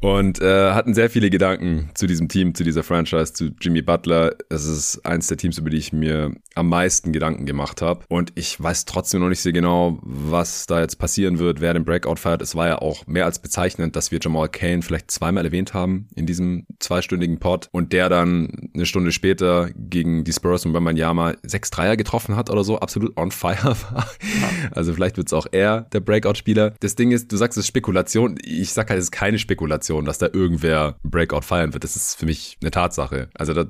und 0.00 0.40
äh, 0.40 0.72
hatten 0.72 0.94
sehr 0.94 1.10
viele 1.10 1.28
Gedanken 1.28 1.90
zu 1.94 2.06
diesem 2.06 2.28
Team, 2.28 2.54
zu 2.54 2.62
dieser 2.62 2.84
Franchise, 2.84 3.32
zu 3.32 3.50
Jimmy 3.60 3.82
Butler. 3.82 4.36
Es 4.48 4.64
ist 4.64 5.04
eins 5.04 5.26
der 5.26 5.38
Teams, 5.38 5.58
über 5.58 5.70
die 5.70 5.78
ich 5.78 5.92
mir 5.92 6.32
am 6.54 6.68
meisten 6.68 7.12
Gedanken 7.12 7.44
gemacht 7.44 7.82
habe. 7.82 8.04
Und 8.08 8.32
ich 8.36 8.62
weiß 8.62 8.84
trotzdem 8.84 9.22
noch 9.22 9.28
nicht 9.28 9.40
sehr 9.40 9.52
genau, 9.52 9.98
was 10.02 10.66
da 10.66 10.80
jetzt 10.80 11.00
passieren 11.00 11.40
wird, 11.40 11.60
wer 11.60 11.74
den 11.74 11.84
Breakout 11.84 12.16
feiert. 12.16 12.42
Es 12.42 12.54
war 12.54 12.68
ja 12.68 12.78
auch 12.78 13.08
mehr 13.08 13.24
als 13.24 13.40
bezeichnend, 13.40 13.96
dass 13.96 14.12
wir 14.12 14.20
Jamal 14.22 14.48
Kane 14.48 14.82
vielleicht 14.82 15.10
zweimal 15.10 15.44
erwähnt 15.44 15.74
haben 15.74 16.06
in 16.14 16.26
diesem 16.26 16.66
zweistündigen 16.78 17.40
Pod 17.40 17.68
und 17.72 17.92
der 17.92 18.08
dann 18.08 18.70
eine 18.74 18.86
Stunde 18.86 19.10
später 19.10 19.70
gegen 19.74 20.11
gegen 20.12 20.24
die 20.24 20.32
Spurs 20.32 20.66
und 20.66 20.74
Wembanyama 20.74 21.34
sechs 21.42 21.70
Dreier 21.70 21.96
getroffen 21.96 22.36
hat 22.36 22.50
oder 22.50 22.64
so, 22.64 22.78
absolut 22.78 23.16
on 23.16 23.30
fire 23.30 23.56
war. 23.90 24.06
Ja. 24.20 24.48
Also 24.72 24.92
vielleicht 24.92 25.16
wird 25.16 25.28
es 25.28 25.32
auch 25.32 25.46
er 25.50 25.82
der 25.92 26.00
Breakout-Spieler. 26.00 26.74
Das 26.80 26.94
Ding 26.94 27.10
ist, 27.12 27.32
du 27.32 27.36
sagst 27.36 27.56
es 27.58 27.64
ist 27.64 27.68
Spekulation. 27.68 28.38
Ich 28.42 28.72
sag 28.72 28.90
halt, 28.90 28.98
es 28.98 29.06
ist 29.06 29.10
keine 29.10 29.38
Spekulation, 29.38 30.04
dass 30.04 30.18
da 30.18 30.28
irgendwer 30.32 30.96
Breakout 31.02 31.42
feiern 31.42 31.72
wird. 31.72 31.84
Das 31.84 31.96
ist 31.96 32.16
für 32.16 32.26
mich 32.26 32.58
eine 32.60 32.70
Tatsache. 32.70 33.28
Also 33.34 33.54
da 33.54 33.66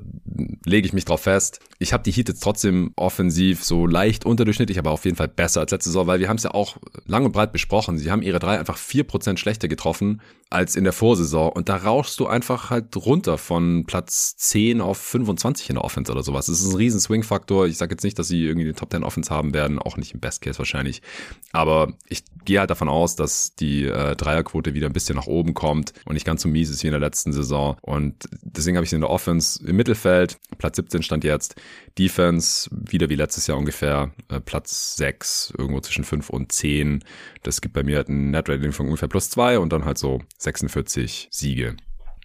lege 0.65 0.87
ich 0.87 0.93
mich 0.93 1.05
drauf 1.05 1.23
fest. 1.23 1.61
Ich 1.79 1.93
habe 1.93 2.03
die 2.03 2.13
Heat 2.13 2.29
jetzt 2.29 2.43
trotzdem 2.43 2.93
offensiv 2.97 3.65
so 3.65 3.87
leicht 3.87 4.25
unterdurchschnittlich, 4.25 4.79
aber 4.79 4.91
auf 4.91 5.05
jeden 5.05 5.17
Fall 5.17 5.29
besser 5.29 5.61
als 5.61 5.73
letzte 5.73 5.91
Saison, 5.91 6.07
weil 6.07 6.21
wir 6.21 6.29
haben 6.29 6.37
es 6.37 6.45
ja 6.45 6.53
auch 6.53 6.77
lang 7.07 7.25
und 7.25 7.33
breit 7.33 7.53
besprochen. 7.53 7.99
Sie 7.99 8.11
haben 8.11 8.23
ihre 8.23 8.39
drei 8.39 8.59
einfach 8.59 8.77
vier 8.77 9.05
Prozent 9.05 9.41
schlechter 9.41 9.69
getroffen 9.69 10.21
als 10.51 10.77
in 10.77 10.85
der 10.85 10.93
Vorsaison 10.93 11.51
und 11.51 11.69
da 11.69 11.77
rauschst 11.77 12.21
du 12.21 12.27
einfach 12.27 12.71
halt 12.71 12.95
runter 12.97 13.39
von 13.39 13.85
Platz 13.87 14.37
10 14.37 14.81
auf 14.81 14.99
25 14.99 15.71
in 15.71 15.77
der 15.77 15.85
Offense 15.85 16.13
oder 16.13 16.23
sowas. 16.33 16.47
Das 16.47 16.61
ist 16.61 16.73
ein 16.73 16.77
riesen 16.77 17.01
Swing-Faktor. 17.01 17.67
Ich 17.67 17.77
sage 17.77 17.93
jetzt 17.93 18.03
nicht, 18.03 18.19
dass 18.19 18.29
sie 18.29 18.45
irgendwie 18.45 18.67
den 18.67 18.77
Top 18.77 18.91
10 18.91 19.05
Offense 19.05 19.31
haben 19.31 19.55
werden, 19.55 19.79
auch 19.79 19.97
nicht 19.97 20.15
im 20.15 20.21
Best 20.21 20.43
Case 20.43 20.59
wahrscheinlich. 20.59 21.03
Aber 21.53 21.93
ich 22.09 22.25
gehe 22.45 22.59
halt 22.59 22.71
davon 22.71 22.89
aus, 22.89 23.17
dass 23.17 23.55
die 23.55 23.85
äh, 23.85 24.17
Dreierquote 24.17 24.75
wieder 24.75 24.87
ein 24.87 24.93
bisschen 24.93 25.17
nach 25.17 25.27
oben 25.27 25.55
kommt 25.55 25.93
und 26.05 26.15
nicht 26.15 26.27
ganz 26.27 26.43
so 26.43 26.49
mies 26.49 26.71
ist 26.71 26.83
wie 26.83 26.89
in 26.89 26.93
der 26.93 27.01
letzten 27.01 27.33
Saison. 27.33 27.77
Und 27.83 28.29
deswegen 28.43 28.77
habe 28.77 28.85
ich 28.85 28.91
sie 28.91 28.97
in 28.97 29.03
der 29.03 29.11
Offense 29.11 29.65
im 29.65 29.77
Mittelfeld, 29.77 30.39
Platz 30.59 30.77
17 30.77 31.03
stand 31.03 31.25
jetzt. 31.25 31.55
Defense 31.99 32.71
wieder 32.73 33.11
wie 33.11 33.17
letztes 33.17 33.47
Jahr 33.47 33.59
ungefähr, 33.59 34.13
äh, 34.29 34.41
Platz 34.41 34.97
6, 34.97 35.55
irgendwo 35.59 35.81
zwischen 35.81 36.05
5 36.05 36.31
und 36.31 36.53
10. 36.53 37.05
Das 37.43 37.61
gibt 37.61 37.75
bei 37.75 37.83
mir 37.83 37.97
halt 37.97 38.09
ein 38.09 38.31
Net-Rating 38.31 38.73
von 38.73 38.87
ungefähr 38.87 39.09
plus 39.09 39.31
2 39.31 39.59
und 39.59 39.73
dann 39.73 39.85
halt 39.85 39.99
so 39.99 40.21
46 40.39 41.29
Siege. 41.31 41.77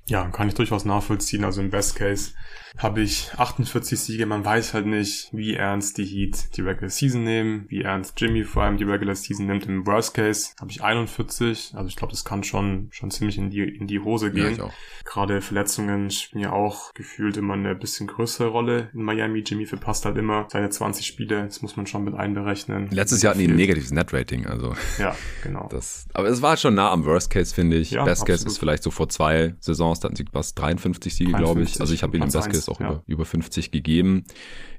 Ja, 0.05 0.29
kann 0.29 0.47
ich 0.47 0.53
durchaus 0.53 0.85
nachvollziehen. 0.85 1.43
Also 1.43 1.59
im 1.59 1.69
Best 1.69 1.95
Case 1.95 2.31
habe 2.77 3.01
ich 3.01 3.31
48 3.35 3.99
Siege. 3.99 4.25
Man 4.25 4.45
weiß 4.45 4.73
halt 4.73 4.85
nicht, 4.85 5.29
wie 5.31 5.55
ernst 5.55 5.97
die 5.97 6.05
Heat 6.05 6.55
die 6.55 6.61
Regular 6.61 6.89
Season 6.89 7.23
nehmen, 7.23 7.65
wie 7.69 7.81
ernst 7.81 8.19
Jimmy 8.19 8.43
vor 8.43 8.63
allem 8.63 8.77
die 8.77 8.83
Regular 8.83 9.15
Season 9.15 9.45
nimmt. 9.45 9.65
Im 9.65 9.85
Worst 9.85 10.13
Case 10.13 10.51
habe 10.59 10.71
ich 10.71 10.83
41. 10.83 11.73
Also 11.73 11.87
ich 11.87 11.95
glaube, 11.95 12.11
das 12.11 12.23
kann 12.23 12.43
schon 12.43 12.87
schon 12.91 13.11
ziemlich 13.11 13.37
in 13.37 13.49
die 13.49 13.61
in 13.61 13.87
die 13.87 13.99
Hose 13.99 14.31
gehen. 14.31 14.57
Ja, 14.57 14.69
Gerade 15.05 15.41
Verletzungen 15.41 16.11
spielen 16.11 16.43
ja 16.43 16.51
auch 16.51 16.93
gefühlt 16.93 17.37
immer 17.37 17.53
eine 17.53 17.75
bisschen 17.75 18.07
größere 18.07 18.47
Rolle 18.47 18.89
in 18.93 19.03
Miami. 19.03 19.39
Jimmy 19.39 19.65
verpasst 19.65 20.05
halt 20.05 20.17
immer 20.17 20.47
seine 20.51 20.69
20 20.69 21.05
Spiele. 21.05 21.45
Das 21.45 21.61
muss 21.61 21.75
man 21.77 21.87
schon 21.87 22.03
mit 22.03 22.13
einberechnen. 22.13 22.89
Letztes 22.91 23.21
Jahr 23.21 23.31
hatten 23.31 23.39
die 23.39 23.47
ein 23.47 23.55
negatives 23.55 23.91
Net-Rating. 23.91 24.45
Also 24.45 24.75
ja, 24.99 25.15
genau. 25.43 25.69
Das, 25.77 26.07
aber 26.13 26.29
es 26.29 26.41
war 26.41 26.57
schon 26.57 26.75
nah 26.75 26.91
am 26.91 27.05
Worst 27.05 27.29
Case, 27.29 27.53
finde 27.53 27.77
ich. 27.77 27.91
Ja, 27.91 28.03
Best 28.03 28.25
Case 28.25 28.47
ist 28.47 28.57
vielleicht 28.57 28.83
so 28.83 28.89
vor 28.89 29.09
zwei 29.09 29.55
Saisons, 29.59 29.99
dann 29.99 30.15
sieht 30.15 30.33
was 30.33 30.55
53 30.55 31.13
Siege, 31.13 31.33
glaube 31.33 31.61
ich. 31.61 31.79
Also 31.81 31.93
ich 31.93 32.03
habe 32.03 32.17
ihn 32.17 32.23
im 32.23 32.31
Best 32.31 32.49
Case 32.49 32.66
auch 32.69 32.79
ja. 32.79 32.91
über, 32.91 33.03
über 33.07 33.25
50 33.25 33.71
gegeben. 33.71 34.25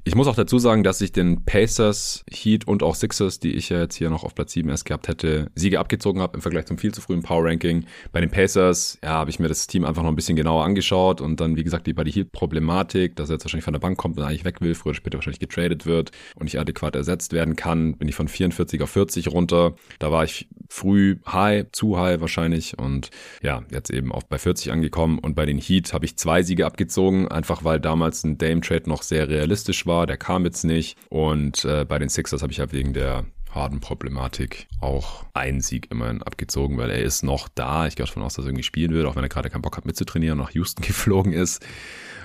Ich 0.08 0.14
muss 0.14 0.26
auch 0.26 0.36
dazu 0.36 0.58
sagen, 0.58 0.84
dass 0.84 1.02
ich 1.02 1.12
den 1.12 1.44
Pacers, 1.44 2.24
Heat 2.30 2.66
und 2.66 2.82
auch 2.82 2.94
Sixers, 2.94 3.40
die 3.40 3.52
ich 3.52 3.68
ja 3.68 3.80
jetzt 3.80 3.94
hier 3.94 4.08
noch 4.08 4.24
auf 4.24 4.34
Platz 4.34 4.52
7 4.52 4.66
erst 4.70 4.86
gehabt 4.86 5.06
hätte, 5.06 5.50
Siege 5.54 5.78
abgezogen 5.78 6.22
habe 6.22 6.36
im 6.36 6.40
Vergleich 6.40 6.64
zum 6.64 6.78
viel 6.78 6.94
zu 6.94 7.02
frühen 7.02 7.22
Power 7.22 7.44
Ranking. 7.44 7.84
Bei 8.10 8.22
den 8.22 8.30
Pacers, 8.30 8.98
ja, 9.02 9.10
habe 9.10 9.28
ich 9.28 9.38
mir 9.38 9.48
das 9.48 9.66
Team 9.66 9.84
einfach 9.84 10.02
noch 10.02 10.08
ein 10.08 10.16
bisschen 10.16 10.34
genauer 10.34 10.64
angeschaut 10.64 11.20
und 11.20 11.40
dann, 11.40 11.56
wie 11.56 11.62
gesagt, 11.62 11.86
die 11.86 11.92
bei 11.92 12.04
die 12.04 12.12
Heat-Problematik, 12.12 13.16
dass 13.16 13.28
er 13.28 13.34
jetzt 13.34 13.44
wahrscheinlich 13.44 13.64
von 13.64 13.74
der 13.74 13.80
Bank 13.80 13.98
kommt 13.98 14.16
und 14.16 14.24
eigentlich 14.24 14.46
weg 14.46 14.62
will, 14.62 14.74
früher 14.74 14.90
oder 14.90 14.94
später 14.94 15.18
wahrscheinlich 15.18 15.40
getradet 15.40 15.84
wird 15.84 16.12
und 16.36 16.44
nicht 16.44 16.58
adäquat 16.58 16.96
ersetzt 16.96 17.34
werden 17.34 17.54
kann, 17.54 17.98
bin 17.98 18.08
ich 18.08 18.14
von 18.14 18.28
44 18.28 18.80
auf 18.80 18.88
40 18.88 19.28
runter. 19.28 19.74
Da 19.98 20.10
war 20.10 20.24
ich 20.24 20.48
früh 20.70 21.18
high, 21.26 21.66
zu 21.72 21.98
high 21.98 22.20
wahrscheinlich 22.20 22.78
und 22.78 23.10
ja, 23.42 23.62
jetzt 23.70 23.90
eben 23.90 24.10
auch 24.12 24.22
bei 24.22 24.38
40 24.38 24.72
angekommen 24.72 25.18
und 25.18 25.34
bei 25.34 25.44
den 25.44 25.58
Heat 25.58 25.92
habe 25.92 26.06
ich 26.06 26.16
zwei 26.16 26.42
Siege 26.42 26.64
abgezogen, 26.64 27.28
einfach 27.28 27.62
weil 27.68 27.80
damals 27.80 28.24
ein 28.24 28.38
Dame-Trade 28.38 28.88
noch 28.88 29.02
sehr 29.02 29.28
realistisch 29.28 29.84
war 29.84 30.06
der 30.06 30.16
kam 30.16 30.46
jetzt 30.46 30.64
nicht. 30.64 30.96
Und 31.10 31.66
äh, 31.66 31.84
bei 31.84 31.98
den 31.98 32.08
Sixers 32.08 32.40
habe 32.40 32.50
ich 32.50 32.58
ja 32.58 32.72
wegen 32.72 32.94
der 32.94 33.26
Harden-Problematik 33.50 34.68
auch 34.80 35.26
einen 35.34 35.60
Sieg 35.60 35.90
immerhin 35.90 36.22
abgezogen, 36.22 36.78
weil 36.78 36.88
er 36.88 37.02
ist 37.02 37.22
noch 37.22 37.46
da. 37.48 37.86
Ich 37.86 37.94
gehe 37.94 38.06
davon 38.06 38.22
aus, 38.22 38.34
dass 38.34 38.46
er 38.46 38.48
irgendwie 38.48 38.62
spielen 38.62 38.92
wird, 38.92 39.06
auch 39.06 39.16
wenn 39.16 39.22
er 39.22 39.28
gerade 39.28 39.50
keinen 39.50 39.60
Bock 39.60 39.76
hat 39.76 39.84
mitzutrainieren, 39.84 40.38
nach 40.38 40.52
Houston 40.52 40.82
geflogen 40.86 41.34
ist. 41.34 41.62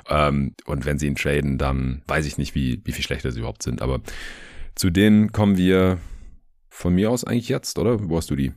Ähm, 0.08 0.56
und 0.66 0.86
wenn 0.86 0.98
sie 0.98 1.08
ihn 1.08 1.16
traden, 1.16 1.58
dann 1.58 2.04
weiß 2.08 2.26
ich 2.26 2.38
nicht, 2.38 2.56
wie, 2.56 2.82
wie 2.86 2.94
viel 2.94 3.04
schlechter 3.04 3.34
sie 3.34 3.40
überhaupt 3.40 3.64
sind. 3.64 3.82
Aber 3.82 4.00
zu 4.76 4.92
denen 4.92 5.34
kommen 5.34 5.58
wir 5.58 5.98
von 6.70 6.96
mir 6.96 7.12
aus 7.12 7.26
eigentlich 7.26 7.50
jetzt, 7.50 7.78
oder? 7.78 8.10
Wo 8.10 8.16
hast 8.16 8.30
du 8.30 8.38
die? 8.38 8.54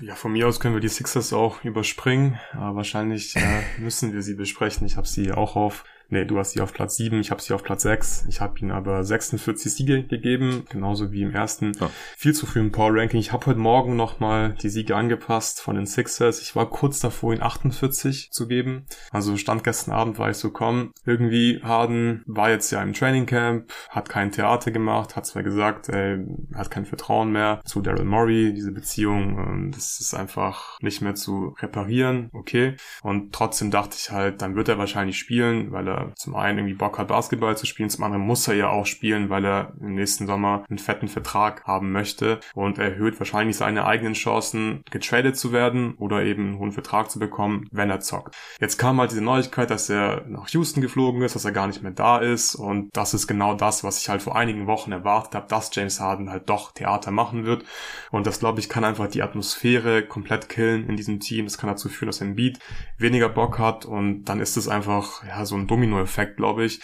Ja, 0.00 0.14
von 0.14 0.32
mir 0.32 0.48
aus 0.48 0.60
können 0.60 0.74
wir 0.74 0.80
die 0.80 0.88
Sixers 0.88 1.34
auch 1.34 1.62
überspringen. 1.62 2.40
Aber 2.52 2.76
wahrscheinlich 2.76 3.36
äh, 3.36 3.62
müssen 3.78 4.14
wir 4.14 4.22
sie 4.22 4.34
besprechen. 4.34 4.86
Ich 4.86 4.96
habe 4.96 5.06
sie 5.06 5.30
auch 5.30 5.56
auf 5.56 5.84
Nee, 6.12 6.26
du 6.26 6.38
hast 6.38 6.50
sie 6.50 6.60
auf 6.60 6.74
Platz 6.74 6.96
7, 6.96 7.20
ich 7.20 7.30
habe 7.30 7.40
sie 7.40 7.54
auf 7.54 7.62
Platz 7.62 7.84
6. 7.84 8.26
Ich 8.28 8.42
habe 8.42 8.58
ihnen 8.58 8.70
aber 8.70 9.02
46 9.02 9.72
Siege 9.72 10.02
gegeben, 10.04 10.66
genauso 10.68 11.10
wie 11.10 11.22
im 11.22 11.34
ersten. 11.34 11.72
Ja. 11.80 11.88
Viel 12.18 12.34
zu 12.34 12.44
früh 12.44 12.60
im 12.60 12.70
Power 12.70 12.94
Ranking. 12.94 13.18
Ich 13.18 13.32
habe 13.32 13.46
heute 13.46 13.58
Morgen 13.58 13.96
nochmal 13.96 14.54
die 14.62 14.68
Siege 14.68 14.94
angepasst 14.94 15.62
von 15.62 15.74
den 15.74 15.86
Sixers. 15.86 16.42
Ich 16.42 16.54
war 16.54 16.68
kurz 16.68 17.00
davor, 17.00 17.32
ihn 17.32 17.40
48 17.40 18.30
zu 18.30 18.46
geben. 18.46 18.84
Also 19.10 19.38
stand 19.38 19.64
gestern 19.64 19.94
Abend, 19.94 20.18
war 20.18 20.28
ich 20.28 20.36
so, 20.36 20.50
komm, 20.50 20.92
irgendwie 21.06 21.62
Harden 21.62 22.22
war 22.26 22.50
jetzt 22.50 22.70
ja 22.72 22.82
im 22.82 22.92
Training 22.92 23.24
Camp, 23.24 23.72
hat 23.88 24.10
kein 24.10 24.32
Theater 24.32 24.70
gemacht, 24.70 25.16
hat 25.16 25.24
zwar 25.24 25.42
gesagt, 25.42 25.88
ey, 25.88 26.18
hat 26.52 26.70
kein 26.70 26.84
Vertrauen 26.84 27.32
mehr 27.32 27.62
zu 27.64 27.80
Daryl 27.80 28.04
Morey, 28.04 28.52
diese 28.52 28.72
Beziehung, 28.72 29.38
ähm, 29.38 29.72
das 29.72 29.98
ist 29.98 30.12
einfach 30.12 30.78
nicht 30.82 31.00
mehr 31.00 31.14
zu 31.14 31.54
reparieren, 31.58 32.28
okay. 32.34 32.76
Und 33.00 33.32
trotzdem 33.32 33.70
dachte 33.70 33.96
ich 33.98 34.10
halt, 34.10 34.42
dann 34.42 34.56
wird 34.56 34.68
er 34.68 34.76
wahrscheinlich 34.76 35.18
spielen, 35.18 35.72
weil 35.72 35.88
er 35.88 36.01
zum 36.16 36.34
einen 36.34 36.58
irgendwie 36.58 36.74
Bock 36.74 36.98
hat, 36.98 37.08
Basketball 37.08 37.56
zu 37.56 37.66
spielen, 37.66 37.90
zum 37.90 38.04
anderen 38.04 38.26
muss 38.26 38.48
er 38.48 38.54
ja 38.54 38.68
auch 38.70 38.86
spielen, 38.86 39.30
weil 39.30 39.44
er 39.44 39.72
im 39.80 39.94
nächsten 39.94 40.26
Sommer 40.26 40.64
einen 40.68 40.78
fetten 40.78 41.08
Vertrag 41.08 41.64
haben 41.64 41.92
möchte 41.92 42.40
und 42.54 42.78
erhöht 42.78 43.18
wahrscheinlich 43.20 43.56
seine 43.56 43.84
eigenen 43.84 44.14
Chancen, 44.14 44.82
getradet 44.90 45.36
zu 45.36 45.52
werden 45.52 45.94
oder 45.98 46.24
eben 46.24 46.46
einen 46.46 46.58
hohen 46.58 46.72
Vertrag 46.72 47.10
zu 47.10 47.18
bekommen, 47.18 47.68
wenn 47.70 47.90
er 47.90 48.00
zockt. 48.00 48.34
Jetzt 48.60 48.78
kam 48.78 48.98
halt 48.98 49.10
diese 49.10 49.22
Neuigkeit, 49.22 49.70
dass 49.70 49.88
er 49.88 50.24
nach 50.26 50.48
Houston 50.48 50.80
geflogen 50.80 51.22
ist, 51.22 51.34
dass 51.34 51.44
er 51.44 51.52
gar 51.52 51.66
nicht 51.66 51.82
mehr 51.82 51.92
da 51.92 52.18
ist 52.18 52.54
und 52.54 52.90
das 52.92 53.14
ist 53.14 53.26
genau 53.26 53.54
das, 53.54 53.84
was 53.84 54.00
ich 54.00 54.08
halt 54.08 54.22
vor 54.22 54.36
einigen 54.36 54.66
Wochen 54.66 54.92
erwartet 54.92 55.34
habe, 55.34 55.48
dass 55.48 55.74
James 55.74 56.00
Harden 56.00 56.30
halt 56.30 56.48
doch 56.48 56.72
Theater 56.72 57.10
machen 57.10 57.44
wird 57.44 57.64
und 58.10 58.26
das 58.26 58.40
glaube 58.40 58.60
ich 58.60 58.68
kann 58.68 58.84
einfach 58.84 59.08
die 59.08 59.22
Atmosphäre 59.22 60.02
komplett 60.02 60.48
killen 60.48 60.88
in 60.88 60.96
diesem 60.96 61.20
Team. 61.20 61.44
Das 61.46 61.58
kann 61.58 61.68
dazu 61.68 61.88
führen, 61.88 62.08
dass 62.08 62.22
Beat 62.34 62.58
weniger 62.98 63.28
Bock 63.28 63.58
hat 63.58 63.84
und 63.84 64.24
dann 64.24 64.40
ist 64.40 64.56
es 64.56 64.68
einfach 64.68 65.24
ja 65.26 65.44
so 65.44 65.56
ein 65.56 65.66
Domino 65.66 65.81
Domino-Effekt, 65.82 66.36
glaube 66.36 66.64
ich. 66.64 66.80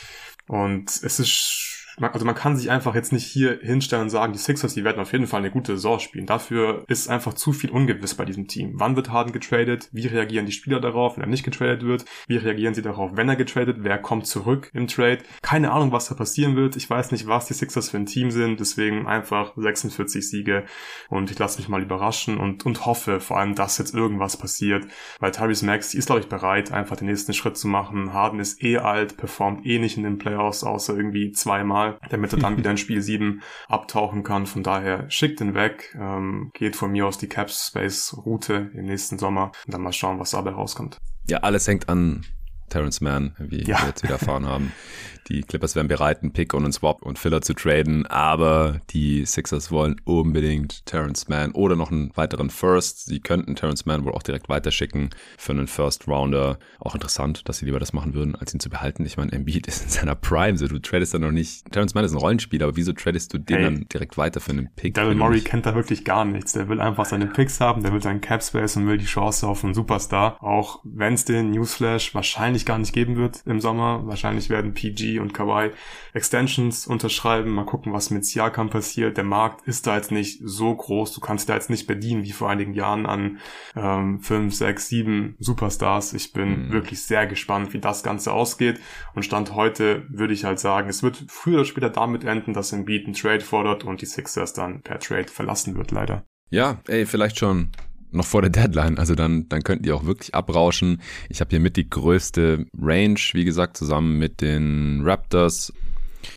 Und 0.49 0.89
es 0.89 1.21
ist 1.21 1.78
also 2.01 2.25
man 2.25 2.35
kann 2.35 2.57
sich 2.57 2.71
einfach 2.71 2.95
jetzt 2.95 3.13
nicht 3.13 3.25
hier 3.25 3.59
hinstellen 3.63 4.05
und 4.05 4.11
sagen, 4.11 4.33
die 4.33 4.39
Sixers, 4.39 4.75
die 4.75 4.85
werden 4.85 5.01
auf 5.01 5.13
jeden 5.13 5.27
Fall 5.27 5.41
eine 5.41 5.51
gute 5.51 5.77
Saison 5.77 5.99
spielen. 5.99 6.27
Dafür 6.27 6.85
ist 6.89 7.09
einfach 7.09 7.35
zu 7.35 7.53
viel 7.53 7.71
ungewiss 7.71 8.15
bei 8.15 8.25
diesem 8.25 8.47
Team. 8.47 8.73
Wann 8.75 8.97
wird 8.97 9.11
Harden 9.11 9.33
getradet? 9.33 9.89
Wie 9.93 10.07
reagieren 10.07 10.47
die 10.47 10.53
Spieler 10.53 10.81
darauf, 10.81 11.17
wenn 11.17 11.25
er 11.25 11.29
nicht 11.29 11.45
getradet 11.45 11.83
wird? 11.83 12.05
Wie 12.27 12.37
reagieren 12.37 12.75
sie 12.75 12.83
darauf, 12.83 13.17
wenn 13.17 13.29
er 13.29 13.37
getradet? 13.37 13.79
Wer 13.81 13.99
kommt 13.99 14.27
zurück 14.27 14.71
im 14.75 14.87
Trade? 14.87 15.19
Keine 15.43 15.73
Ahnung, 15.73 15.93
was 15.93 16.09
da 16.09 16.15
passieren 16.15 16.57
wird. 16.57 16.77
Ich 16.77 16.89
weiß 16.89 17.13
nicht, 17.13 17.27
was 17.27 17.47
die 17.47 17.55
Sixers 17.55 17.91
für 17.91 17.97
ein 17.97 18.07
Team 18.07 18.31
sind. 18.31 18.61
Deswegen 18.61 19.07
einfach 19.07 19.53
46 19.57 20.29
Siege 20.29 20.65
und 21.09 21.31
ich 21.31 21.39
lasse 21.39 21.59
mich 21.59 21.69
mal 21.69 21.83
überraschen 21.83 22.39
und, 22.39 22.65
und 22.67 22.87
hoffe 22.87 23.21
vor 23.21 23.39
allem, 23.39 23.55
dass 23.55 23.79
jetzt 23.79 23.95
irgendwas 23.95 24.37
passiert. 24.37 24.87
Weil 25.21 25.33
Tyrese 25.33 25.67
Max, 25.67 25.95
ist 25.95 26.07
glaube 26.07 26.21
ich 26.21 26.29
bereit, 26.29 26.73
einfach 26.73 26.97
den 26.97 27.09
nächsten 27.09 27.33
Schritt 27.33 27.57
zu 27.57 27.69
machen. 27.69 28.13
Harden 28.13 28.41
ist 28.41 28.63
eh 28.63 28.79
alt, 28.79 29.17
performt 29.17 29.67
eh 29.67 29.79
nicht 29.79 29.97
in 29.97 30.03
den 30.03 30.19
Playoffs, 30.19 30.65
außer 30.65 30.97
irgendwie 30.97 31.33
zweimal 31.33 31.88
mal, 31.91 31.99
damit 32.11 32.33
er 32.33 32.39
dann 32.39 32.57
wieder 32.57 32.71
in 32.71 32.77
Spiel 32.77 33.03
7 33.03 33.43
abtauchen 33.69 34.23
kann. 34.23 34.47
Von 34.47 34.63
daher 34.63 35.11
schickt 35.11 35.41
ihn 35.41 35.55
weg, 35.55 35.97
ähm, 35.99 36.51
geht 36.55 36.77
von 36.77 36.91
mir 36.93 37.07
aus 37.07 37.19
die 37.19 37.29
Cap 37.29 37.51
Space 37.51 38.17
Route 38.25 38.71
im 38.75 38.87
nächsten 38.87 39.19
Sommer 39.19 39.53
und 39.67 39.75
dann 39.75 39.83
mal 39.83 39.93
schauen, 39.93 40.19
was 40.19 40.31
dabei 40.31 40.51
rauskommt. 40.51 40.99
Ja, 41.29 41.39
alles 41.39 41.67
hängt 41.67 41.89
an 41.89 42.25
Terrence 42.69 43.01
Mann, 43.01 43.35
wie 43.39 43.63
ja. 43.63 43.81
wir 43.81 43.89
jetzt 43.89 44.03
wieder 44.03 44.15
erfahren 44.15 44.47
haben. 44.47 44.73
Die 45.29 45.43
Clippers 45.43 45.77
wären 45.77 45.89
bereit, 45.89 46.23
einen 46.23 46.33
Pick 46.33 46.55
und 46.55 46.65
einen 46.65 46.73
Swap 46.73 47.03
und 47.03 47.19
Filler 47.19 47.43
zu 47.43 47.53
traden, 47.53 48.07
aber 48.07 48.81
die 48.91 49.27
Sixers 49.27 49.71
wollen 49.71 49.97
unbedingt 50.05 50.87
Terrence 50.87 51.29
Mann 51.29 51.53
oder 51.53 51.77
noch 51.77 51.91
einen 51.91 52.17
weiteren 52.17 52.49
First. 52.49 53.05
Sie 53.05 53.21
könnten 53.21 53.55
Terrence 53.55 53.85
Mann 53.85 54.05
wohl 54.07 54.13
auch 54.13 54.23
direkt 54.23 54.49
weiterschicken 54.49 55.11
für 55.37 55.53
einen 55.53 55.67
First 55.67 56.09
Rounder. 56.09 56.59
Auch 56.81 56.95
interessant, 56.95 57.47
dass 57.47 57.59
sie 57.59 57.67
lieber 57.67 57.79
das 57.79 57.93
machen 57.93 58.15
würden, 58.15 58.37
als 58.37 58.55
ihn 58.55 58.61
zu 58.61 58.71
behalten. 58.71 59.05
Ich 59.05 59.19
meine, 59.19 59.33
Embiid 59.33 59.67
ist 59.69 59.85
in 59.85 59.91
seiner 59.91 60.15
Prime, 60.15 60.57
so 60.57 60.67
du 60.67 60.79
tradest 60.79 61.13
dann 61.13 61.21
noch 61.21 61.31
nicht. 61.31 61.71
Terrence 61.73 61.95
Mann 61.95 62.05
ist 62.07 62.13
ein 62.13 62.19
Rollenspieler, 62.19 62.65
aber 62.65 62.77
wieso 62.77 62.95
tradest 62.95 63.35
du 63.35 63.39
den 63.39 63.57
hey, 63.57 63.65
dann 63.65 63.87
direkt 63.93 64.17
weiter 64.17 64.41
für 64.41 64.53
einen 64.53 64.71
Pick? 64.77 64.95
Daryl 64.95 65.15
Morey 65.15 65.43
kennt 65.43 65.67
da 65.67 65.75
wirklich 65.75 66.07
gar 66.07 66.25
nichts. 66.25 66.53
Der 66.53 66.71
will 66.71 66.81
einfach 66.81 67.05
seine 67.05 67.27
Picks 67.27 67.61
haben, 67.61 67.83
der 67.83 67.93
will 67.93 68.03
seinen 68.03 68.23
Cap 68.23 68.43
Space 68.43 68.77
und 68.77 68.87
will 68.87 68.97
die 68.97 69.05
Chance 69.05 69.47
auf 69.47 69.63
einen 69.63 69.75
Superstar. 69.75 70.43
Auch 70.43 70.81
wenn 70.85 71.13
es 71.13 71.27
den 71.27 71.51
Newsflash 71.51 72.15
wahrscheinlich 72.15 72.65
gar 72.65 72.79
nicht 72.79 72.95
geben 72.95 73.17
wird 73.17 73.43
im 73.45 73.61
Sommer. 73.61 74.07
Wahrscheinlich 74.07 74.49
werden 74.49 74.73
PG 74.73 75.18
und 75.21 75.35
Kawhi 75.35 75.71
Extensions 76.13 76.87
unterschreiben. 76.87 77.51
Mal 77.51 77.65
gucken, 77.65 77.93
was 77.93 78.11
mit 78.11 78.25
Siakam 78.25 78.71
passiert. 78.71 79.17
Der 79.17 79.25
Markt 79.25 79.67
ist 79.67 79.87
da 79.87 79.97
jetzt 79.97 80.13
nicht 80.13 80.41
so 80.43 80.75
groß. 80.75 81.13
Du 81.13 81.21
kannst 81.21 81.49
da 81.49 81.55
jetzt 81.55 81.71
nicht 81.71 81.87
bedienen 81.87 82.25
wie 82.25 82.33
vor 82.33 82.51
einigen 82.51 82.75
Jahren 82.75 83.07
an 83.07 83.39
ähm, 83.77 84.21
fünf, 84.21 84.55
sechs, 84.55 84.89
sieben 84.89 85.37
Superstars. 85.39 86.13
Ich 86.13 86.33
bin 86.33 86.69
mhm. 86.69 86.73
wirklich 86.73 87.03
sehr 87.03 87.27
gespannt, 87.27 87.73
wie 87.73 87.81
das 87.81 88.03
Ganze 88.03 88.33
ausgeht. 88.33 88.81
Und 89.15 89.25
Stand 89.25 89.55
heute 89.55 90.07
würde 90.09 90.35
ich 90.35 90.45
halt 90.45 90.59
sagen, 90.59 90.89
es 90.89 91.03
wird 91.03 91.25
früher 91.29 91.57
oder 91.57 91.65
später 91.65 91.91
damit 91.91 92.25
enden, 92.25 92.53
dass 92.53 92.73
Embiid 92.73 93.05
einen 93.05 93.15
Trade 93.15 93.41
fordert 93.41 93.85
und 93.85 94.01
die 94.03 94.07
Sixers 94.07 94.53
dann 94.53 94.83
per 94.83 94.99
Trade 94.99 95.29
verlassen 95.29 95.77
wird, 95.77 95.91
leider. 95.91 96.25
Ja, 96.51 96.79
ey, 96.87 97.05
vielleicht 97.05 97.39
schon 97.39 97.71
noch 98.11 98.27
vor 98.27 98.43
der 98.43 98.51
Deadline. 98.51 98.99
Also 98.99 99.15
dann, 99.15 99.49
dann 99.49 99.63
könnten 99.63 99.85
die 99.85 99.93
auch 99.93 100.05
wirklich 100.05 100.35
abrauschen. 100.35 101.01
Ich 101.29 101.41
habe 101.41 101.51
hier 101.51 101.61
mit 101.61 101.77
die 101.77 101.89
größte 101.89 102.67
Range, 102.81 103.19
wie 103.33 103.45
gesagt, 103.45 103.77
zusammen 103.77 104.19
mit 104.19 104.41
den 104.41 105.03
Raptors. 105.05 105.73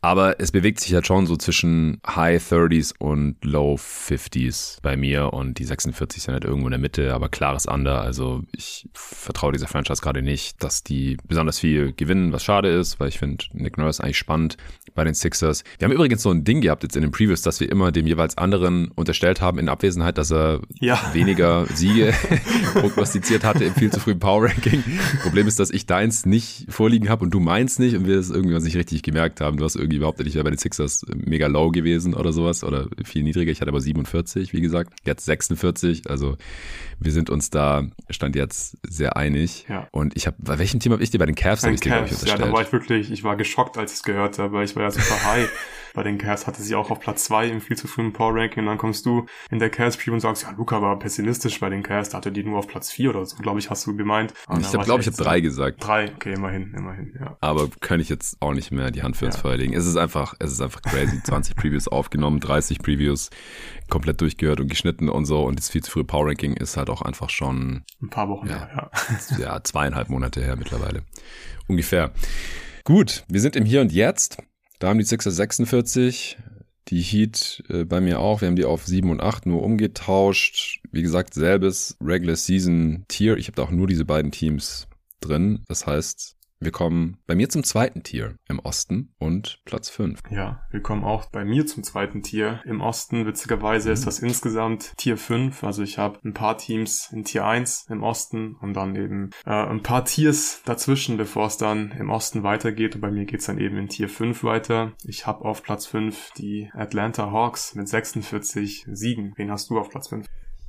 Aber 0.02 0.40
es 0.40 0.52
bewegt 0.52 0.80
sich 0.80 0.94
halt 0.94 1.08
schon 1.08 1.28
so 1.28 1.36
zwischen 1.36 2.02
High 2.08 2.42
30s 2.42 2.94
und 2.98 3.36
Low 3.44 3.76
50s 3.76 4.82
bei 4.82 4.98
mir 4.98 5.34
und 5.34 5.60
die 5.60 5.66
46 5.66 6.24
sind 6.24 6.34
halt 6.34 6.46
irgendwo 6.46 6.68
in 6.68 6.72
der 6.72 6.80
Mitte, 6.80 7.14
aber 7.14 7.30
klares 7.30 7.66
Under. 7.66 8.02
Also 8.02 8.44
ich 8.56 8.88
vertraue 8.94 9.52
dieser 9.52 9.68
Franchise 9.68 10.02
gerade 10.02 10.22
nicht, 10.22 10.64
dass 10.64 10.84
die 10.84 11.18
besonders 11.28 11.60
viel 11.60 11.94
gewinnen, 11.94 12.34
was 12.34 12.44
schade 12.44 12.70
ist, 12.70 13.00
weil 13.00 13.10
ich 13.10 13.20
finde 13.20 13.46
Nick 13.54 13.78
Nurse 13.78 14.04
eigentlich 14.04 14.18
spannend 14.18 14.58
bei 14.94 15.04
den 15.04 15.14
Sixers. 15.14 15.64
Wir 15.80 15.86
haben 15.86 15.94
übrigens 15.94 16.22
so 16.22 16.32
ein 16.32 16.44
Ding 16.44 16.62
gehabt 16.62 16.84
jetzt 16.84 16.96
in 16.96 17.02
den 17.02 17.12
Previews, 17.12 17.42
dass 17.42 17.60
wir 17.60 17.72
immer 17.72 17.92
dem 17.92 18.08
jeweils 18.08 18.38
anderen 18.38 18.90
unterstellt 18.92 19.42
haben 19.42 19.60
in 19.60 19.70
Abwesenheit, 19.70 20.18
dass 20.18 20.32
er 20.32 20.62
ja. 20.80 21.00
weniger 21.14 21.66
Siege 21.74 22.14
prognostiziert 22.74 23.44
hatte 23.44 23.64
im 23.64 23.74
viel 23.74 23.92
zu 23.92 24.00
frühen 24.00 24.20
Power 24.20 24.46
Ranking. 24.46 24.84
Problem 25.22 25.48
ist, 25.48 25.60
dass 25.60 25.72
ich 25.72 25.86
deins 25.86 26.26
nicht 26.26 26.66
vorliegen 26.70 27.10
habe 27.10 27.24
und 27.24 27.32
du 27.32 27.40
meins 27.40 27.80
nicht 27.80 27.96
und 27.96 28.06
wir 28.06 28.18
es 28.18 28.30
irgendwie 28.30 28.60
nicht 28.60 28.76
richtig 28.76 29.04
gemerkt 29.04 29.42
haben. 29.42 29.58
Du 29.58 29.66
hast 29.72 29.82
irgendwie 29.82 30.00
behauptet, 30.00 30.28
ich 30.28 30.36
wäre 30.36 30.44
bei 30.44 30.50
den 30.50 30.58
Sixers 30.58 31.06
mega 31.16 31.48
low 31.48 31.72
gewesen 31.72 32.14
oder 32.14 32.34
sowas 32.34 32.64
oder 32.64 32.88
viel 33.04 33.24
niedriger. 33.24 33.52
Ich 33.52 33.62
hatte 33.62 33.70
aber 33.70 33.82
47, 33.82 34.54
wie 34.54 34.62
gesagt. 34.62 34.94
Jetzt 35.06 35.26
46. 35.26 36.10
Also 36.10 36.38
wir 37.02 37.12
sind 37.12 37.30
uns 37.30 37.50
da, 37.50 37.84
stand 38.10 38.36
jetzt 38.36 38.78
sehr 38.88 39.18
einig. 39.18 39.66
Ja. 39.68 39.88
Und 39.92 40.16
ich 40.16 40.28
habe, 40.28 40.38
bei 40.40 40.60
welchem 40.60 40.80
Team 40.80 40.92
habe 40.92 41.02
ich 41.04 41.10
dir? 41.10 41.18
Bei 41.18 41.26
den 41.26 41.36
Cavs 41.36 41.64
habe 41.64 41.74
ich 41.74 41.82
dir, 41.82 41.90
Cavs, 41.90 42.24
Ja, 42.26 42.38
da 42.38 42.52
war 42.52 42.62
ich 42.62 42.72
wirklich, 42.72 43.12
ich 43.12 43.24
war 43.24 43.36
geschockt, 43.36 43.78
als 43.78 43.92
ich 43.92 43.98
es 43.98 44.04
gehört 44.04 44.38
habe, 44.38 44.54
weil 44.54 44.66
ich 44.66 44.76
war 44.76 44.84
ja 44.84 44.92
super 44.92 45.24
high. 45.26 45.50
bei 45.94 46.04
den 46.04 46.18
Cavs 46.18 46.48
hatte 46.48 46.62
sie 46.62 46.76
auch 46.76 46.90
auf 46.90 47.00
Platz 47.00 47.26
zwei 47.26 47.48
im 47.48 47.60
viel 47.60 47.78
zu 47.78 47.88
frühen 47.88 48.14
Power 48.14 48.36
Ranking 48.36 48.64
und 48.64 48.68
dann 48.68 48.78
kommst 48.78 49.06
du 49.06 49.26
in 49.50 49.60
der 49.60 49.70
Cavs 49.70 49.98
Preview 49.98 50.14
und 50.14 50.20
sagst, 50.20 50.44
ja, 50.44 50.52
Luca 50.52 50.82
war 50.82 50.98
pessimistisch 51.00 51.60
bei 51.60 51.70
den 51.70 51.84
Cavs, 51.84 52.10
da 52.10 52.18
hatte 52.18 52.32
die 52.32 52.44
nur 52.44 52.60
auf 52.60 52.68
Platz 52.68 52.92
vier 52.92 53.10
oder 53.10 53.26
so, 53.26 53.38
glaube 53.38 53.60
ich, 53.60 53.70
hast 53.70 53.86
du 53.88 53.96
gemeint. 53.96 54.34
Und 54.48 54.62
ich 54.62 54.74
habe, 54.74 54.84
glaube 54.84 55.02
ich, 55.02 55.08
habe 55.08 55.18
drei 55.18 55.42
gesagt. 55.42 55.84
Drei, 55.84 56.12
okay, 56.14 56.34
immerhin, 56.34 56.74
immerhin, 56.76 57.14
ja. 57.20 57.38
Aber 57.42 57.68
kann 57.80 58.00
ich 58.00 58.10
jetzt 58.10 58.38
auch 58.40 58.54
nicht 58.54 58.72
mehr 58.72 58.92
die 58.92 59.04
Hand 59.04 59.18
für 59.18 59.26
ins 59.26 59.36
ja. 59.36 59.42
Feuer 59.42 59.58
legen. 59.58 59.74
Es 59.74 59.86
ist 59.86 59.98
einfach, 59.98 60.36
es 60.40 60.52
ist 60.52 60.62
einfach 60.62 60.82
crazy. 60.82 61.22
20 61.32 61.56
Previews 61.56 61.88
aufgenommen, 61.88 62.40
30 62.40 62.80
Previews 62.80 63.30
komplett 63.90 64.22
durchgehört 64.22 64.60
und 64.60 64.70
geschnitten 64.70 65.10
und 65.10 65.26
so 65.26 65.44
und 65.44 65.60
das 65.60 65.70
viel 65.70 65.84
zu 65.84 65.92
frühe 65.92 66.04
Power 66.04 66.28
Ranking 66.28 66.54
ist 66.54 66.78
halt 66.78 66.90
auch 66.92 67.02
einfach 67.02 67.30
schon 67.30 67.84
ein 68.02 68.10
paar 68.10 68.30
Wochen 68.30 68.48
ja, 68.48 68.68
her, 68.68 68.92
ja. 69.32 69.38
ja, 69.40 69.64
zweieinhalb 69.64 70.10
Monate 70.10 70.42
her 70.42 70.56
mittlerweile. 70.56 71.04
Ungefähr. 71.68 72.12
Gut, 72.84 73.24
wir 73.28 73.42
sind 73.42 73.56
im 73.56 73.66
Hier 73.66 73.82
und 73.82 73.92
Jetzt. 73.92 74.38
Da 74.80 74.90
haben 74.90 75.00
die 75.00 75.06
Sixers 75.06 75.36
46, 75.36 76.38
die 76.88 77.02
Heat 77.02 77.64
äh, 77.70 77.86
bei 77.86 78.02
mir 78.02 78.20
auch. 78.20 78.42
Wir 78.42 78.48
haben 78.48 78.56
die 78.56 78.66
auf 78.66 78.86
7 78.86 79.10
und 79.10 79.22
8 79.22 79.46
nur 79.46 79.64
umgetauscht. 79.64 80.82
Wie 80.92 81.04
gesagt, 81.04 81.34
selbes 81.34 81.98
Regular 82.02 82.36
Season 82.36 83.06
Tier. 83.08 83.38
Ich 83.38 83.48
habe 83.48 83.56
da 83.56 83.64
auch 83.64 83.72
nur 83.72 83.88
diese 83.88 84.06
beiden 84.06 84.32
Teams 84.32 84.88
drin. 85.20 85.64
Das 85.68 85.86
heißt, 85.86 86.36
wir 86.62 86.72
kommen 86.72 87.18
bei 87.26 87.34
mir 87.34 87.50
zum 87.50 87.64
zweiten 87.64 88.04
Tier 88.04 88.36
im 88.48 88.60
Osten 88.60 89.16
und 89.18 89.60
Platz 89.66 89.90
5. 89.90 90.20
Ja, 90.30 90.62
wir 90.70 90.82
kommen 90.82 91.04
auch 91.04 91.26
bei 91.26 91.44
mir 91.44 91.66
zum 91.66 91.84
zweiten 91.84 92.22
Tier 92.22 92.62
im 92.66 92.82
Osten. 92.82 93.26
Witzigerweise 93.26 93.90
mhm. 93.90 93.94
ist 93.94 94.06
das 94.06 94.20
insgesamt 94.20 94.94
Tier 94.98 95.18
5. 95.18 95.64
Also 95.64 95.82
ich 95.82 95.98
habe 95.98 96.20
ein 96.24 96.36
paar 96.36 96.60
Teams 96.60 97.10
in 97.12 97.24
Tier 97.24 97.46
1 97.46 97.88
im 97.90 98.04
Osten 98.04 98.56
und 98.62 98.76
dann 98.76 98.96
eben 98.96 99.32
äh, 99.46 99.50
ein 99.50 99.82
paar 99.82 100.06
Tiers 100.06 100.62
dazwischen, 100.64 101.18
bevor 101.18 101.48
es 101.48 101.58
dann 101.58 101.92
im 102.00 102.12
Osten 102.12 102.44
weitergeht. 102.44 102.94
Und 102.94 103.02
bei 103.02 103.10
mir 103.10 103.26
geht's 103.26 103.48
dann 103.48 103.58
eben 103.58 103.78
in 103.78 103.90
Tier 103.90 104.08
5 104.08 104.44
weiter. 104.44 104.94
Ich 105.04 105.26
habe 105.26 105.44
auf 105.44 105.64
Platz 105.64 105.88
5 105.88 106.34
die 106.38 106.70
Atlanta 106.74 107.32
Hawks 107.32 107.74
mit 107.74 107.90
46 107.90 108.86
Siegen. 108.92 109.34
Wen 109.36 109.50
hast 109.50 109.72
du 109.72 109.80
auf 109.80 109.90
Platz 109.90 110.10
5? 110.10 110.28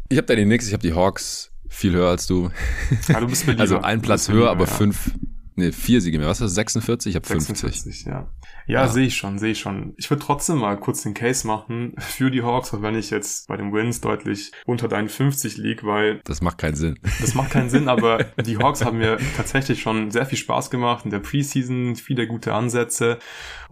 Ich 0.09 0.17
habe 0.17 0.27
da 0.27 0.35
den 0.35 0.49
Nix, 0.49 0.67
ich 0.67 0.73
habe 0.73 0.83
die 0.83 0.95
Hawks 0.95 1.53
viel 1.69 1.93
höher 1.93 2.09
als 2.09 2.27
du. 2.27 2.51
Ja, 3.09 3.21
du 3.21 3.27
bist 3.27 3.47
also 3.59 3.81
ein 3.81 4.01
Platz 4.01 4.29
höher, 4.29 4.51
aber 4.51 4.65
ja. 4.65 4.71
fünf 4.71 5.13
Nee, 5.55 5.73
vier 5.73 6.01
Siege 6.01 6.19
mehr. 6.19 6.29
Was 6.29 6.41
ist 6.41 6.47
das? 6.47 6.55
46? 6.55 7.11
Ich 7.11 7.17
habe 7.17 7.27
50. 7.27 7.59
46, 7.59 8.05
ja. 8.07 8.31
Ja, 8.67 8.83
ja. 8.83 8.89
sehe 8.89 9.07
ich 9.07 9.17
schon, 9.17 9.39
sehe 9.39 9.53
ich 9.53 9.61
schon. 9.61 9.95
Ich 9.97 10.09
würde 10.11 10.23
trotzdem 10.23 10.59
mal 10.59 10.79
kurz 10.79 11.03
den 11.03 11.15
Case 11.15 11.47
machen 11.47 11.95
für 11.99 12.31
die 12.31 12.43
Hawks, 12.43 12.73
auch 12.73 12.83
wenn 12.83 12.95
ich 12.95 13.11
jetzt 13.11 13.49
bei 13.49 13.57
den 13.57 13.73
Wins 13.73 14.01
deutlich 14.01 14.53
unter 14.67 14.89
deinen 14.89 15.09
50 15.09 15.57
lieg, 15.57 15.85
weil... 15.85 16.21
Das 16.25 16.41
macht 16.41 16.59
keinen 16.59 16.77
Sinn. 16.77 16.99
Das 17.21 17.35
macht 17.35 17.51
keinen 17.51 17.71
Sinn, 17.71 17.89
aber 17.89 18.25
die 18.47 18.59
Hawks 18.59 18.85
haben 18.85 18.99
mir 18.99 19.19
tatsächlich 19.37 19.83
schon 19.83 20.11
sehr 20.11 20.27
viel 20.27 20.39
Spaß 20.39 20.71
gemacht 20.71 21.05
in 21.05 21.11
der 21.11 21.19
Preseason, 21.19 21.97
viele 21.97 22.27
gute 22.27 22.55
Ansätze 22.55 23.19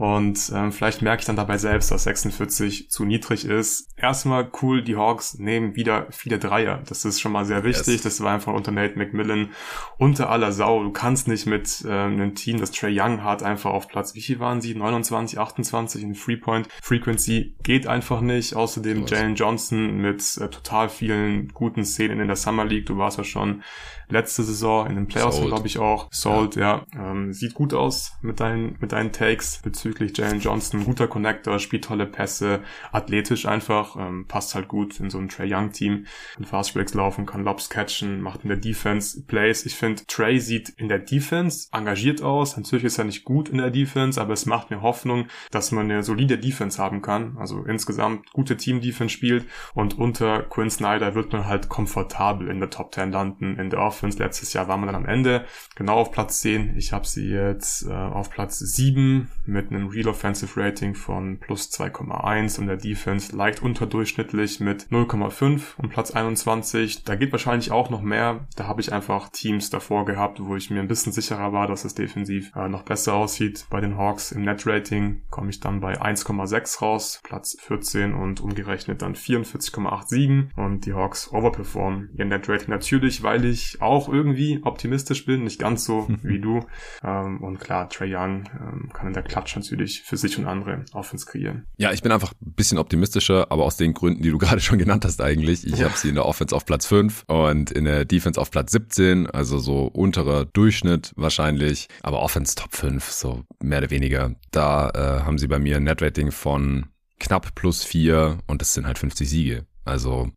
und 0.01 0.51
ähm, 0.55 0.73
vielleicht 0.73 1.03
merke 1.03 1.21
ich 1.21 1.27
dann 1.27 1.37
dabei 1.37 1.59
selbst, 1.59 1.91
dass 1.91 2.05
46 2.05 2.91
zu 2.91 3.05
niedrig 3.05 3.45
ist. 3.45 3.87
Erstmal 3.99 4.51
cool, 4.63 4.83
die 4.83 4.97
Hawks 4.97 5.35
nehmen 5.35 5.77
wieder 5.77 6.07
viele 6.11 6.39
Dreier. 6.39 6.83
Das 6.89 7.05
ist 7.05 7.21
schon 7.21 7.33
mal 7.33 7.45
sehr 7.45 7.65
wichtig. 7.65 7.97
Yes. 7.97 8.03
Das 8.03 8.21
war 8.23 8.33
einfach 8.33 8.55
unter 8.55 8.73
Nate 8.73 8.99
McMillan 8.99 9.51
unter 9.99 10.31
aller 10.31 10.53
Sau. 10.53 10.83
Du 10.83 10.91
kannst 10.91 11.29
nicht 11.29 11.45
mit 11.45 11.80
ähm, 11.85 12.15
einem 12.15 12.35
Team, 12.35 12.61
das 12.61 12.71
Trey 12.71 12.99
Young 12.99 13.23
hat, 13.23 13.43
einfach 13.43 13.71
auf 13.71 13.89
Platz, 13.89 14.15
wie 14.15 14.21
viel 14.21 14.41
waren 14.41 14.61
sie? 14.61 14.75
29, 14.75 15.39
28 15.39 16.03
in 16.03 16.15
Three-Point 16.15 16.69
Frequency 16.83 17.55
geht 17.63 17.87
einfach 17.87 18.21
nicht. 18.21 18.55
Außerdem 18.55 19.07
Jalen 19.07 19.35
Johnson 19.35 19.97
mit 19.97 20.21
äh, 20.39 20.49
total 20.49 20.89
vielen 20.89 21.49
guten 21.49 21.85
Szenen 21.85 22.21
in 22.21 22.27
der 22.27 22.37
Summer 22.37 22.65
League. 22.65 22.87
Du 22.87 22.99
warst 22.99 23.19
ja 23.19 23.25
schon 23.25 23.63
letzte 24.11 24.43
Saison 24.43 24.87
in 24.87 24.97
den 24.97 25.07
Playoffs, 25.07 25.41
glaube 25.41 25.67
ich 25.67 25.79
auch. 25.79 26.09
Sold, 26.11 26.57
ja. 26.57 26.85
ja. 26.95 27.11
Ähm, 27.11 27.33
sieht 27.33 27.55
gut 27.55 27.75
aus 27.75 28.13
mit 28.23 28.41
deinen, 28.41 28.77
mit 28.81 28.93
deinen 28.93 29.13
Takes 29.13 29.61
bezüglich 29.63 30.17
Jalen 30.17 30.41
Johnson. 30.41 30.85
Guter 30.85 31.09
Connector, 31.09 31.59
spielt 31.59 31.85
tolle 31.85 32.07
Pässe, 32.07 32.61
athletisch 32.93 33.47
einfach, 33.47 33.97
ähm, 33.97 34.27
passt 34.27 34.55
halt 34.55 34.69
gut 34.69 35.01
in 35.01 35.11
so 35.11 35.19
ein 35.19 35.29
Trey 35.29 35.53
Young 35.53 35.73
Team. 35.73 36.07
Kann 36.35 36.45
Fast 36.45 36.75
Breaks 36.75 36.95
laufen, 36.95 37.27
kann 37.27 37.45
Lobs 37.45 37.69
catchen, 37.69 38.21
macht 38.21 38.43
in 38.43 38.49
der 38.49 38.59
Defense 38.59 39.23
Plays. 39.23 39.65
Ich 39.67 39.75
finde, 39.75 40.05
Trey 40.07 40.41
sieht 40.41 40.71
in 40.71 40.89
der 40.89 40.99
Defense 40.99 41.69
engagiert 41.73 42.23
aus. 42.23 42.57
Natürlich 42.57 42.85
ist 42.85 42.99
er 42.99 43.05
nicht 43.05 43.25
gut 43.25 43.49
in 43.49 43.59
der 43.59 43.71
Defense, 43.71 44.21
aber 44.21 44.33
es 44.33 44.47
macht 44.47 44.71
mir 44.71 44.83
Hoffnung, 44.83 45.27
dass 45.51 45.73
man 45.73 45.91
eine 45.91 46.03
solide 46.03 46.39
Defense 46.39 46.83
haben 46.83 47.03
kann. 47.03 47.37
Also 47.39 47.65
insgesamt 47.65 48.31
gute 48.33 48.57
Team-Defense 48.57 49.13
spielt 49.13 49.47
und 49.75 49.99
unter 49.99 50.43
Quinn 50.43 50.71
Snyder 50.71 51.15
wird 51.15 51.33
man 51.33 51.47
halt 51.47 51.69
komfortabel 51.69 52.49
in 52.49 52.61
der 52.61 52.71
Top 52.71 52.95
10 52.95 53.13
landen 53.13 53.59
in 53.59 53.71
der 53.71 53.81
Offense. 53.81 54.00
Letztes 54.03 54.53
Jahr 54.53 54.69
waren 54.69 54.81
wir 54.81 54.87
dann 54.87 54.97
am 54.97 55.07
Ende 55.07 55.45
genau 55.75 55.97
auf 55.97 56.11
Platz 56.11 56.41
10. 56.41 56.77
Ich 56.77 56.93
habe 56.93 57.07
sie 57.07 57.29
jetzt 57.29 57.87
äh, 57.87 57.93
auf 57.93 58.31
Platz 58.31 58.59
7 58.59 59.29
mit 59.45 59.71
einem 59.71 59.89
Real 59.89 60.09
Offensive 60.09 60.61
Rating 60.61 60.95
von 60.95 61.39
plus 61.39 61.71
2,1 61.71 62.59
und 62.59 62.67
der 62.67 62.77
Defense 62.77 63.35
leicht 63.37 63.63
unterdurchschnittlich 63.63 64.61
mit 64.61 64.85
0,5 64.91 65.77
und 65.77 65.91
Platz 65.91 66.13
21. 66.13 67.05
Da 67.05 67.15
geht 67.17 67.33
wahrscheinlich 67.33 67.71
auch 67.73 67.91
noch 67.91 68.03
mehr. 68.03 68.47
Da 68.57 68.67
habe 68.67 68.81
ich 68.81 68.93
einfach 68.93 69.29
Teams 69.29 69.71
davor 69.71 70.05
gehabt, 70.05 70.41
wo 70.41 70.57
ich 70.57 70.71
mir 70.71 70.81
ein 70.81 70.89
bisschen 70.89 71.13
sicherer 71.13 71.53
war, 71.53 71.67
dass 71.67 71.85
es 71.85 71.95
defensiv 71.95 72.55
äh, 72.57 72.69
noch 72.69 72.83
besser 72.83 73.15
aussieht. 73.15 73.67
Bei 73.71 73.81
den 73.81 73.99
Hawks 73.99 74.33
im 74.33 74.43
Net-Rating 74.43 75.23
komme 75.31 75.51
ich 75.51 75.61
dann 75.61 75.81
bei 75.81 76.01
1,6 76.01 76.81
raus, 76.81 77.21
Platz 77.23 77.57
14 77.61 78.15
und 78.15 78.41
umgerechnet 78.41 79.03
dann 79.03 79.15
44,87 79.15 80.57
und 80.57 80.87
die 80.87 80.95
Hawks 80.95 81.33
overperformen 81.33 82.11
ihr 82.17 82.25
Net-Rating 82.25 82.71
natürlich, 82.71 83.23
weil 83.23 83.45
ich 83.45 83.83
auch 83.83 83.90
irgendwie 84.09 84.61
optimistisch 84.63 85.27
bin, 85.27 85.45
nicht 85.45 85.59
ganz 85.59 85.85
so 85.85 86.09
wie 86.23 86.41
du. 86.41 86.65
Ähm, 87.03 87.43
und 87.43 87.59
klar, 87.59 87.89
Trey 87.89 88.15
Young 88.15 88.45
ähm, 88.55 88.91
kann 88.93 89.09
in 89.09 89.13
der 89.13 89.23
Klatsch 89.23 89.57
natürlich 89.57 90.03
für 90.03 90.17
sich 90.17 90.39
und 90.39 90.47
andere 90.47 90.85
Offense 90.93 91.27
kreieren. 91.27 91.67
Ja, 91.77 91.93
ich 91.93 92.03
bin 92.03 92.13
einfach 92.13 92.33
ein 92.33 92.53
bisschen 92.53 92.79
optimistischer, 92.79 93.51
aber 93.51 93.65
aus 93.65 93.77
den 93.77 93.95
Gründen, 93.95 94.23
die 94.23 94.31
du 94.31 94.39
gerade 94.39 94.61
schon 94.61 94.79
genannt 94.79 95.05
hast 95.05 95.21
eigentlich. 95.21 95.67
Ich 95.67 95.79
ja. 95.79 95.87
habe 95.87 95.97
sie 95.97 96.09
in 96.09 96.15
der 96.15 96.27
Offense 96.27 96.55
auf 96.55 96.65
Platz 96.65 96.87
5 96.87 97.25
und 97.27 97.71
in 97.71 97.85
der 97.85 98.05
Defense 98.05 98.41
auf 98.41 98.51
Platz 98.51 98.73
17, 98.73 99.29
also 99.29 99.59
so 99.59 99.87
unterer 99.87 100.45
Durchschnitt 100.45 101.13
wahrscheinlich, 101.17 101.89
aber 102.03 102.21
Offense 102.21 102.55
Top 102.55 102.75
5, 102.75 103.11
so 103.11 103.43
mehr 103.63 103.79
oder 103.79 103.91
weniger. 103.91 104.35
Da 104.51 104.91
äh, 104.91 105.25
haben 105.25 105.39
sie 105.39 105.49
bei 105.49 105.59
mir 105.59 105.77
ein 105.77 105.85
Net-Rating 105.85 106.31
von 106.31 106.87
knapp 107.19 107.55
plus 107.55 107.85
4 107.85 108.39
und 108.47 108.61
das 108.61 108.75
sind 108.75 108.87
halt 108.87 108.99
50 108.99 109.29
Siege. 109.29 109.67
Also 109.85 110.31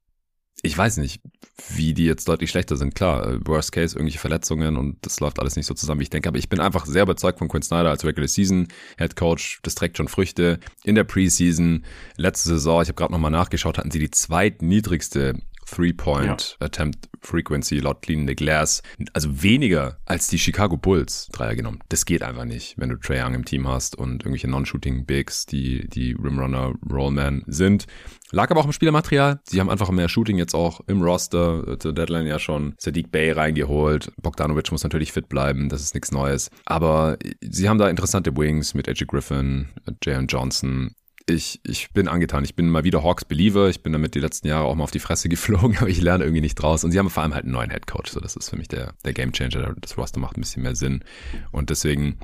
ich 0.65 0.77
weiß 0.77 0.97
nicht, 0.97 1.21
wie 1.69 1.93
die 1.93 2.05
jetzt 2.05 2.27
deutlich 2.27 2.49
schlechter 2.49 2.77
sind. 2.77 2.95
Klar, 2.95 3.27
äh, 3.27 3.39
Worst 3.45 3.73
Case, 3.73 3.95
irgendwelche 3.95 4.17
Verletzungen 4.17 4.77
und 4.77 4.97
das 5.01 5.19
läuft 5.19 5.39
alles 5.39 5.57
nicht 5.57 5.65
so 5.65 5.73
zusammen, 5.73 5.99
wie 5.99 6.03
ich 6.03 6.09
denke. 6.09 6.29
Aber 6.29 6.37
ich 6.37 6.49
bin 6.49 6.61
einfach 6.61 6.85
sehr 6.85 7.03
überzeugt 7.03 7.39
von 7.39 7.49
Quinn 7.49 7.61
Snyder 7.61 7.89
als 7.89 8.05
Regular 8.05 8.27
Season 8.29 8.69
Head 8.97 9.15
Coach. 9.17 9.59
Das 9.61 9.75
trägt 9.75 9.97
schon 9.97 10.07
Früchte. 10.07 10.59
In 10.83 10.95
der 10.95 11.03
Preseason, 11.03 11.83
letzte 12.15 12.49
Saison, 12.49 12.81
ich 12.81 12.87
habe 12.87 12.95
gerade 12.95 13.11
nochmal 13.11 13.29
nachgeschaut, 13.29 13.77
hatten 13.77 13.91
sie 13.91 13.99
die 13.99 14.09
zweitniedrigste 14.09 15.35
Three-Point-Attempt 15.65 17.09
Frequency 17.21 17.79
laut 17.79 18.01
Clean 18.01 18.27
the 18.27 18.35
Glass. 18.35 18.81
Also 19.13 19.41
weniger 19.41 19.97
als 20.05 20.27
die 20.27 20.39
Chicago 20.39 20.77
Bulls 20.77 21.29
Dreier 21.31 21.55
genommen. 21.55 21.79
Das 21.89 22.05
geht 22.05 22.21
einfach 22.23 22.45
nicht, 22.45 22.75
wenn 22.77 22.89
du 22.89 22.97
Trey 22.97 23.21
Young 23.21 23.33
im 23.33 23.45
Team 23.45 23.67
hast 23.67 23.95
und 23.95 24.23
irgendwelche 24.23 24.49
Non-Shooting 24.49 25.05
Bigs, 25.05 25.45
die 25.45 25.87
die 25.87 26.13
Rimrunner 26.13 26.73
Rollman 26.91 27.43
sind. 27.47 27.85
Lag 28.31 28.49
aber 28.49 28.61
auch 28.61 28.65
im 28.65 28.73
Spielermaterial. 28.73 29.39
Sie 29.43 29.59
haben 29.59 29.69
einfach 29.69 29.91
mehr 29.91 30.09
Shooting 30.09 30.37
jetzt 30.37 30.55
auch 30.55 30.81
im 30.87 31.01
Roster. 31.01 31.77
Zur 31.79 31.93
Deadline 31.93 32.25
ja 32.25 32.39
schon 32.39 32.73
Sadiq 32.79 33.11
Bay 33.11 33.31
reingeholt. 33.31 34.11
Bogdanovic 34.21 34.71
muss 34.71 34.83
natürlich 34.83 35.11
fit 35.11 35.29
bleiben. 35.29 35.69
Das 35.69 35.81
ist 35.81 35.93
nichts 35.93 36.11
Neues. 36.11 36.49
Aber 36.65 37.17
sie 37.41 37.69
haben 37.69 37.77
da 37.77 37.89
interessante 37.89 38.35
Wings 38.35 38.73
mit 38.73 38.87
Edgy 38.87 39.05
Griffin, 39.05 39.69
Jaron 40.03 40.27
Johnson 40.27 40.95
ich, 41.25 41.59
ich 41.63 41.91
bin 41.91 42.07
angetan. 42.07 42.43
Ich 42.43 42.55
bin 42.55 42.69
mal 42.69 42.83
wieder 42.83 43.03
Hawks 43.03 43.25
Believer. 43.25 43.69
Ich 43.69 43.81
bin 43.81 43.93
damit 43.93 44.15
die 44.15 44.19
letzten 44.19 44.47
Jahre 44.47 44.65
auch 44.65 44.75
mal 44.75 44.83
auf 44.83 44.91
die 44.91 44.99
Fresse 44.99 45.29
geflogen, 45.29 45.77
aber 45.77 45.89
ich 45.89 46.01
lerne 46.01 46.23
irgendwie 46.23 46.41
nicht 46.41 46.55
draus. 46.55 46.83
Und 46.83 46.91
sie 46.91 46.99
haben 46.99 47.09
vor 47.09 47.23
allem 47.23 47.33
halt 47.33 47.45
einen 47.45 47.53
neuen 47.53 47.69
Head 47.69 47.87
Coach. 47.87 48.11
So, 48.11 48.19
das 48.19 48.35
ist 48.35 48.49
für 48.49 48.57
mich 48.57 48.67
der, 48.67 48.93
der 49.05 49.13
Game 49.13 49.31
Changer. 49.31 49.75
Das 49.79 49.97
Roster 49.97 50.19
macht 50.19 50.37
ein 50.37 50.41
bisschen 50.41 50.63
mehr 50.63 50.75
Sinn. 50.75 51.03
Und 51.51 51.69
deswegen 51.69 52.17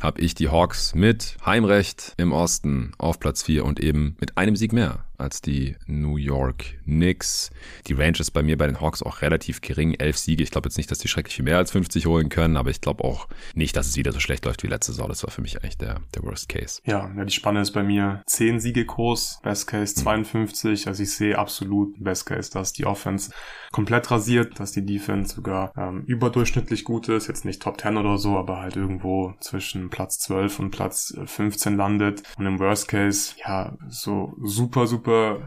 habe 0.00 0.20
ich 0.20 0.34
die 0.34 0.48
Hawks 0.48 0.94
mit 0.94 1.36
Heimrecht 1.44 2.14
im 2.16 2.32
Osten 2.32 2.92
auf 2.98 3.18
Platz 3.18 3.42
4 3.42 3.64
und 3.64 3.80
eben 3.80 4.16
mit 4.20 4.36
einem 4.36 4.56
Sieg 4.56 4.72
mehr 4.72 5.05
als 5.18 5.40
die 5.40 5.76
New 5.86 6.16
York 6.16 6.64
Knicks. 6.84 7.50
Die 7.86 7.94
Range 7.94 8.18
ist 8.18 8.30
bei 8.30 8.42
mir 8.42 8.56
bei 8.56 8.66
den 8.66 8.80
Hawks 8.80 9.02
auch 9.02 9.22
relativ 9.22 9.60
gering. 9.60 9.94
Elf 9.94 10.16
Siege. 10.16 10.42
Ich 10.42 10.50
glaube 10.50 10.68
jetzt 10.68 10.76
nicht, 10.76 10.90
dass 10.90 10.98
die 10.98 11.08
schrecklich 11.08 11.36
viel 11.36 11.44
mehr 11.44 11.58
als 11.58 11.70
50 11.72 12.06
holen 12.06 12.28
können, 12.28 12.56
aber 12.56 12.70
ich 12.70 12.80
glaube 12.80 13.04
auch 13.04 13.28
nicht, 13.54 13.76
dass 13.76 13.86
es 13.86 13.96
wieder 13.96 14.12
so 14.12 14.20
schlecht 14.20 14.44
läuft 14.44 14.62
wie 14.62 14.68
letzte 14.68 14.92
Saison. 14.92 15.08
Das 15.08 15.22
war 15.22 15.30
für 15.30 15.42
mich 15.42 15.62
eigentlich 15.62 15.78
der, 15.78 16.00
der 16.14 16.22
Worst 16.22 16.48
Case. 16.48 16.80
Ja, 16.84 17.10
ja 17.16 17.24
die 17.24 17.32
Spanne 17.32 17.60
ist 17.60 17.72
bei 17.72 17.82
mir 17.82 18.22
10 18.26 18.60
Siege 18.60 18.84
groß, 18.84 19.40
Best 19.42 19.66
Case 19.66 19.94
52. 19.94 20.82
Hm. 20.82 20.88
Also 20.88 21.02
ich 21.02 21.12
sehe 21.12 21.38
absolut 21.38 22.02
Best 22.02 22.26
Case, 22.26 22.50
dass 22.50 22.72
die 22.72 22.86
Offense 22.86 23.30
komplett 23.72 24.10
rasiert, 24.10 24.58
dass 24.60 24.72
die 24.72 24.84
Defense 24.84 25.34
sogar 25.34 25.72
ähm, 25.76 26.02
überdurchschnittlich 26.06 26.84
gut 26.84 27.08
ist. 27.08 27.28
Jetzt 27.28 27.44
nicht 27.44 27.62
Top 27.62 27.80
10 27.80 27.96
oder 27.96 28.18
so, 28.18 28.36
aber 28.36 28.60
halt 28.60 28.76
irgendwo 28.76 29.34
zwischen 29.40 29.90
Platz 29.90 30.18
12 30.18 30.58
und 30.60 30.70
Platz 30.70 31.16
15 31.24 31.76
landet. 31.76 32.22
Und 32.38 32.46
im 32.46 32.58
Worst 32.58 32.88
Case, 32.88 33.34
ja, 33.44 33.76
so 33.88 34.34
super, 34.42 34.86
super 34.86 35.05
super 35.06 35.38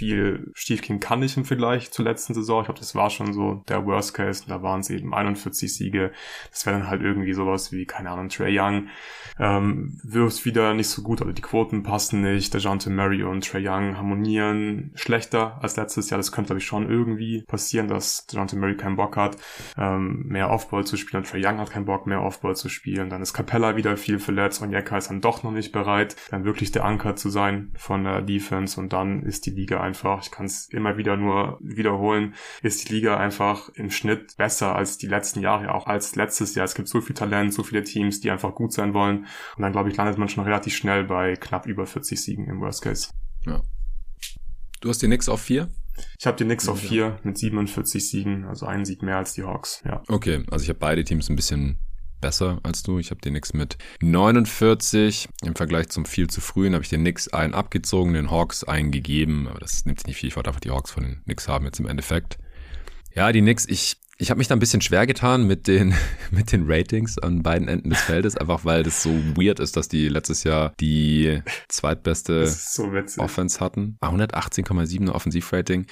viel 0.00 0.50
schiefgehen 0.54 0.98
kann 0.98 1.22
ich 1.22 1.36
im 1.36 1.44
Vergleich 1.44 1.90
zur 1.90 2.06
letzten 2.06 2.32
Saison. 2.32 2.60
Ich 2.60 2.66
glaube, 2.66 2.80
das 2.80 2.94
war 2.94 3.10
schon 3.10 3.34
so 3.34 3.62
der 3.68 3.84
Worst 3.84 4.14
Case. 4.14 4.44
Da 4.46 4.62
waren 4.62 4.80
es 4.80 4.88
eben 4.88 5.12
41 5.12 5.74
Siege. 5.74 6.12
Das 6.50 6.64
wäre 6.64 6.78
dann 6.78 6.88
halt 6.88 7.02
irgendwie 7.02 7.34
sowas 7.34 7.70
wie, 7.70 7.84
keine 7.84 8.10
Ahnung, 8.10 8.30
Trey 8.30 8.58
Young 8.58 8.88
ähm, 9.38 9.98
wirft 10.02 10.44
wieder 10.44 10.74
nicht 10.74 10.88
so 10.88 11.02
gut, 11.02 11.20
also 11.20 11.32
die 11.32 11.42
Quoten 11.42 11.82
passen 11.82 12.22
nicht. 12.22 12.54
Der 12.54 12.60
Jante 12.60 12.88
Murray 12.88 13.22
und 13.22 13.46
Trey 13.46 13.66
Young 13.66 13.96
harmonieren 13.96 14.92
schlechter 14.94 15.58
als 15.62 15.76
letztes 15.76 16.08
Jahr. 16.08 16.18
Das 16.18 16.32
könnte, 16.32 16.48
glaube 16.48 16.60
ich, 16.60 16.66
schon 16.66 16.88
irgendwie 16.88 17.42
passieren, 17.42 17.88
dass 17.88 18.26
Jante 18.30 18.56
Murray 18.56 18.76
keinen 18.76 18.96
Bock 18.96 19.16
hat, 19.16 19.36
ähm, 19.76 20.24
mehr 20.28 20.50
Offball 20.50 20.86
zu 20.86 20.96
spielen. 20.96 21.24
Trey 21.24 21.44
Young 21.44 21.58
hat 21.58 21.70
keinen 21.70 21.84
Bock 21.84 22.06
mehr 22.06 22.22
Offball 22.22 22.56
zu 22.56 22.68
spielen. 22.68 23.10
Dann 23.10 23.22
ist 23.22 23.34
Capella 23.34 23.76
wieder 23.76 23.96
viel 23.96 24.18
verletzt 24.18 24.62
und 24.62 24.72
Jekka 24.72 24.96
ist 24.96 25.10
dann 25.10 25.20
doch 25.20 25.42
noch 25.42 25.52
nicht 25.52 25.72
bereit, 25.72 26.16
dann 26.30 26.44
wirklich 26.44 26.72
der 26.72 26.84
Anker 26.84 27.16
zu 27.16 27.28
sein 27.28 27.72
von 27.76 28.04
der 28.04 28.22
Defense 28.22 28.80
und 28.80 28.92
dann 29.00 29.22
ist 29.22 29.46
die 29.46 29.50
Liga 29.50 29.80
einfach, 29.80 30.22
ich 30.22 30.30
kann 30.30 30.46
es 30.46 30.68
immer 30.68 30.96
wieder 30.96 31.16
nur 31.16 31.58
wiederholen, 31.60 32.34
ist 32.62 32.88
die 32.88 32.94
Liga 32.94 33.16
einfach 33.16 33.68
im 33.70 33.90
Schnitt 33.90 34.36
besser 34.36 34.74
als 34.74 34.98
die 34.98 35.06
letzten 35.06 35.40
Jahre, 35.40 35.74
auch 35.74 35.86
als 35.86 36.14
letztes 36.16 36.54
Jahr. 36.54 36.64
Es 36.64 36.74
gibt 36.74 36.88
so 36.88 37.00
viel 37.00 37.14
Talent, 37.14 37.52
so 37.52 37.62
viele 37.62 37.82
Teams, 37.82 38.20
die 38.20 38.30
einfach 38.30 38.54
gut 38.54 38.72
sein 38.72 38.94
wollen. 38.94 39.26
Und 39.56 39.62
dann, 39.62 39.72
glaube 39.72 39.90
ich, 39.90 39.96
landet 39.96 40.18
man 40.18 40.28
schon 40.28 40.44
relativ 40.44 40.74
schnell 40.74 41.04
bei 41.04 41.34
knapp 41.36 41.66
über 41.66 41.86
40 41.86 42.20
Siegen 42.20 42.46
im 42.46 42.60
Worst 42.60 42.82
Case. 42.82 43.10
Ja. 43.46 43.62
Du 44.80 44.88
hast 44.88 45.02
die 45.02 45.06
Knicks 45.06 45.28
auf 45.28 45.40
vier? 45.40 45.68
Ich 46.18 46.26
habe 46.26 46.36
die 46.36 46.44
Knicks 46.44 46.68
auf 46.68 46.78
vier 46.78 47.18
mit 47.22 47.36
47 47.36 48.08
Siegen, 48.08 48.44
also 48.44 48.66
einen 48.66 48.84
Sieg 48.84 49.02
mehr 49.02 49.18
als 49.18 49.34
die 49.34 49.42
Hawks, 49.42 49.82
ja. 49.84 50.02
Okay, 50.08 50.44
also 50.50 50.62
ich 50.62 50.68
habe 50.68 50.78
beide 50.78 51.04
Teams 51.04 51.28
ein 51.28 51.36
bisschen 51.36 51.78
besser 52.20 52.60
als 52.62 52.82
du. 52.82 52.98
Ich 52.98 53.10
habe 53.10 53.20
den 53.20 53.32
Knicks 53.32 53.52
mit 53.52 53.78
49. 54.02 55.28
Im 55.44 55.54
Vergleich 55.54 55.88
zum 55.88 56.04
viel 56.04 56.28
zu 56.28 56.40
frühen 56.40 56.74
habe 56.74 56.84
ich 56.84 56.90
den 56.90 57.00
Knicks 57.00 57.28
einen 57.28 57.54
abgezogen, 57.54 58.14
den 58.14 58.30
Hawks 58.30 58.64
einen 58.64 58.90
gegeben. 58.90 59.48
Aber 59.48 59.60
das 59.60 59.84
nimmt 59.84 60.00
sich 60.00 60.06
nicht 60.06 60.16
viel. 60.16 60.28
Ich 60.28 60.36
wollte 60.36 60.50
einfach 60.50 60.60
die 60.60 60.70
Hawks 60.70 60.90
von 60.90 61.02
den 61.02 61.22
Knicks 61.24 61.48
haben 61.48 61.64
jetzt 61.64 61.80
im 61.80 61.86
Endeffekt. 61.86 62.38
Ja, 63.14 63.32
die 63.32 63.40
Knicks, 63.40 63.66
ich, 63.66 63.96
ich 64.18 64.30
habe 64.30 64.38
mich 64.38 64.48
da 64.48 64.54
ein 64.54 64.60
bisschen 64.60 64.82
schwer 64.82 65.06
getan 65.06 65.46
mit 65.46 65.66
den, 65.66 65.94
mit 66.30 66.52
den 66.52 66.64
Ratings 66.66 67.18
an 67.18 67.42
beiden 67.42 67.68
Enden 67.68 67.90
des 67.90 68.00
Feldes, 68.00 68.36
einfach 68.36 68.64
weil 68.64 68.82
das 68.82 69.02
so 69.02 69.10
weird 69.34 69.58
ist, 69.60 69.76
dass 69.76 69.88
die 69.88 70.08
letztes 70.08 70.44
Jahr 70.44 70.72
die 70.78 71.42
zweitbeste 71.68 72.46
so 72.46 72.90
Offense 73.18 73.60
hatten. 73.60 73.96
118,7 74.02 75.10
Offensivrating. 75.10 75.86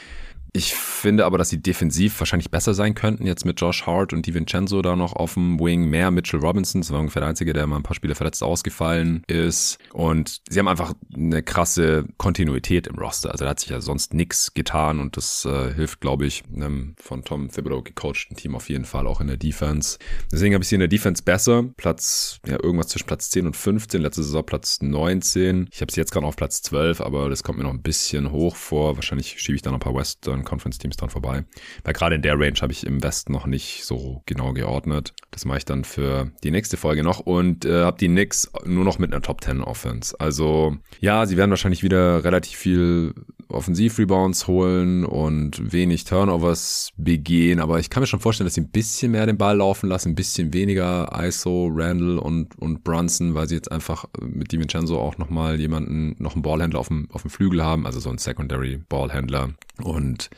Ich 0.53 0.75
finde 0.75 1.25
aber, 1.25 1.39
dass 1.39 1.51
sie 1.51 1.61
defensiv 1.61 2.19
wahrscheinlich 2.21 2.51
besser 2.51 2.75
sein 2.75 2.95
könnten, 2.95 3.27
jetzt 3.27 3.45
mit 3.45 3.61
Josh 3.61 3.87
Hart 3.87 4.13
und 4.13 4.27
DiVincenzo 4.27 4.83
da 4.83 4.97
noch 4.97 5.13
auf 5.13 5.35
dem 5.35 5.61
Wing, 5.61 5.85
mehr 5.85 6.11
Mitchell 6.11 6.41
Robinson, 6.41 6.81
das 6.81 6.91
war 6.93 7.01
ungefähr 7.01 7.21
der 7.21 7.29
Einzige, 7.29 7.53
der 7.53 7.67
mal 7.67 7.77
ein 7.77 7.83
paar 7.83 7.95
Spiele 7.95 8.15
verletzt 8.15 8.43
ausgefallen 8.43 9.23
ist. 9.27 9.79
Und 9.93 10.41
sie 10.49 10.59
haben 10.59 10.69
einfach 10.69 10.95
eine 11.15 11.43
krasse 11.43 12.07
Kontinuität 12.17 12.87
im 12.87 12.97
Roster. 12.97 13.31
Also 13.31 13.45
da 13.45 13.51
hat 13.51 13.61
sich 13.61 13.71
ja 13.71 13.81
sonst 13.81 14.15
nichts 14.15 14.55
getan 14.55 15.01
und 15.01 15.17
das 15.17 15.45
äh, 15.45 15.73
hilft, 15.75 16.01
glaube 16.01 16.27
ich, 16.27 16.43
einem 16.55 16.95
von 16.99 17.25
Tom 17.25 17.51
Thibodeau 17.51 17.83
gecoachten 17.83 18.37
Team 18.37 18.55
auf 18.55 18.69
jeden 18.69 18.85
Fall 18.85 19.07
auch 19.07 19.21
in 19.21 19.27
der 19.27 19.37
Defense. 19.37 19.99
Deswegen 20.33 20.55
habe 20.55 20.63
ich 20.63 20.69
sie 20.69 20.77
in 20.77 20.81
der 20.81 20.89
Defense 20.89 21.23
besser. 21.23 21.65
Platz, 21.77 22.41
ja, 22.47 22.63
irgendwas 22.63 22.89
zwischen 22.89 23.07
Platz 23.07 23.31
10 23.31 23.47
und 23.47 23.57
15, 23.57 24.03
letzte 24.03 24.23
Saison 24.23 24.45
Platz 24.45 24.81
19. 24.81 25.69
Ich 25.73 25.81
habe 25.81 25.93
sie 25.93 26.01
jetzt 26.01 26.13
gerade 26.13 26.27
auf 26.27 26.37
Platz 26.37 26.63
12, 26.63 27.01
aber 27.01 27.29
das 27.29 27.43
kommt 27.43 27.59
mir 27.59 27.65
noch 27.65 27.73
ein 27.73 27.83
bisschen 27.83 28.31
hoch 28.33 28.57
vor. 28.57 28.97
Wahrscheinlich 28.97 29.41
schiebe 29.41 29.57
ich 29.57 29.63
da 29.63 29.71
noch 29.71 29.79
ein 29.79 29.81
paar 29.81 29.95
Western 29.95 30.38
anderen 30.39 30.45
Conference-Teams 30.45 30.97
dran 30.97 31.11
vorbei. 31.11 31.45
Weil 31.85 31.93
gerade 31.93 32.15
in 32.15 32.23
der 32.23 32.39
Range 32.39 32.59
habe 32.61 32.73
ich 32.73 32.87
im 32.87 33.03
Westen 33.03 33.33
noch 33.33 33.47
nicht 33.47 33.85
so 33.85 34.23
genau 34.27 34.53
geordnet. 34.53 35.15
Das 35.31 35.45
mache 35.45 35.59
ich 35.59 35.65
dann 35.65 35.85
für 35.85 36.31
die 36.43 36.51
nächste 36.51 36.77
Folge 36.77 37.03
noch 37.03 37.21
und 37.21 37.65
äh, 37.65 37.83
habe 37.83 37.99
die 37.99 38.09
Knicks 38.09 38.51
nur 38.65 38.85
noch 38.85 38.99
mit 38.99 39.13
einer 39.13 39.23
Top 39.23 39.43
10 39.43 39.63
Offense. 39.63 40.19
Also 40.19 40.77
ja, 41.01 41.27
sie 41.27 41.37
werden 41.37 41.51
wahrscheinlich 41.51 41.83
wieder 41.83 42.25
relativ 42.25 42.57
viel 42.57 43.15
Offensiv-Rebounds 43.49 44.47
holen 44.47 45.05
und 45.07 45.73
wenig 45.73 46.05
Turnovers 46.05 46.93
begehen, 46.99 47.61
aber 47.61 47.79
ich 47.79 47.89
kann 47.89 48.03
mir 48.03 48.07
schon 48.07 48.21
vorstellen, 48.21 48.47
dass 48.47 48.55
sie 48.55 48.61
ein 48.61 48.71
bisschen 48.71 49.13
mehr 49.13 49.25
den 49.25 49.39
Ball 49.39 49.57
laufen 49.57 49.89
lassen, 49.89 50.11
ein 50.11 50.15
bisschen 50.15 50.53
weniger 50.53 51.11
ISO, 51.19 51.71
Randall 51.73 52.19
und, 52.19 52.59
und 52.59 52.85
Brunson, 52.85 53.35
weil 53.35 53.49
sie 53.49 53.55
jetzt 53.55 53.73
einfach 53.73 54.05
mit 54.21 54.53
DiVincenzo 54.53 55.01
auch 55.01 55.17
nochmal 55.17 55.59
jemanden, 55.59 56.15
noch 56.19 56.35
einen 56.35 56.43
Ballhändler 56.43 56.79
auf 56.79 56.89
dem, 56.89 57.09
auf 57.11 57.23
dem 57.23 57.31
Flügel 57.31 57.65
haben, 57.65 57.87
also 57.87 58.01
so 58.01 58.11
ein 58.11 58.19
Secondary 58.19 58.83
Ballhändler 58.87 59.55
und 59.83 60.31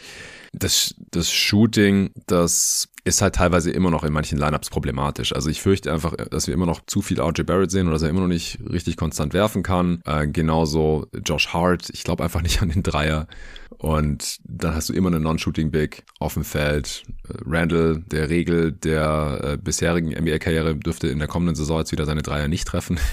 das, 0.53 0.95
das 1.11 1.31
Shooting, 1.31 2.11
das 2.27 2.89
ist 3.05 3.23
halt 3.23 3.37
teilweise 3.37 3.71
immer 3.71 3.91
noch 3.91 4.03
in 4.03 4.13
manchen 4.13 4.37
Lineups 4.37 4.69
problematisch. 4.69 5.33
Also 5.33 5.49
ich 5.49 5.63
fürchte 5.63 5.93
einfach, 5.93 6.15
dass 6.17 6.49
wir 6.49 6.55
immer 6.55 6.67
noch 6.67 6.81
zu 6.87 7.03
viel 7.03 7.21
RJ 7.21 7.43
Barrett 7.43 7.71
sehen 7.71 7.87
oder 7.87 7.95
dass 7.95 8.03
er 8.03 8.11
immer 8.11 8.21
noch 8.21 8.29
nicht 8.29 8.59
richtig 8.69 8.97
konstant 8.97 9.33
werfen 9.33 9.63
kann. 9.63 10.03
Äh, 10.05 10.27
genauso 10.27 11.07
Josh 11.25 11.49
Hart, 11.49 11.89
ich 11.91 12.03
glaube 12.03 12.25
einfach 12.25 12.43
nicht 12.43 12.63
an 12.63 12.71
den 12.71 12.83
Dreier. 12.83 13.27
Und 13.79 14.41
dann 14.45 14.75
hast 14.75 14.89
du 14.89 14.93
immer 14.93 15.09
einen 15.09 15.23
Non-Shooting 15.23 15.71
Big 15.71 16.05
auf 16.19 16.35
dem 16.35 16.45
Feld. 16.45 17.05
Randall, 17.47 18.03
der 18.11 18.29
Regel 18.29 18.73
der 18.73 19.41
äh, 19.43 19.57
bisherigen 19.57 20.11
NBA-Karriere, 20.11 20.77
dürfte 20.77 21.09
in 21.09 21.19
der 21.19 21.29
kommenden 21.29 21.55
Saison 21.55 21.79
jetzt 21.79 21.93
wieder 21.93 22.05
seine 22.05 22.23
Dreier 22.23 22.49
nicht 22.49 22.67
treffen. 22.67 22.99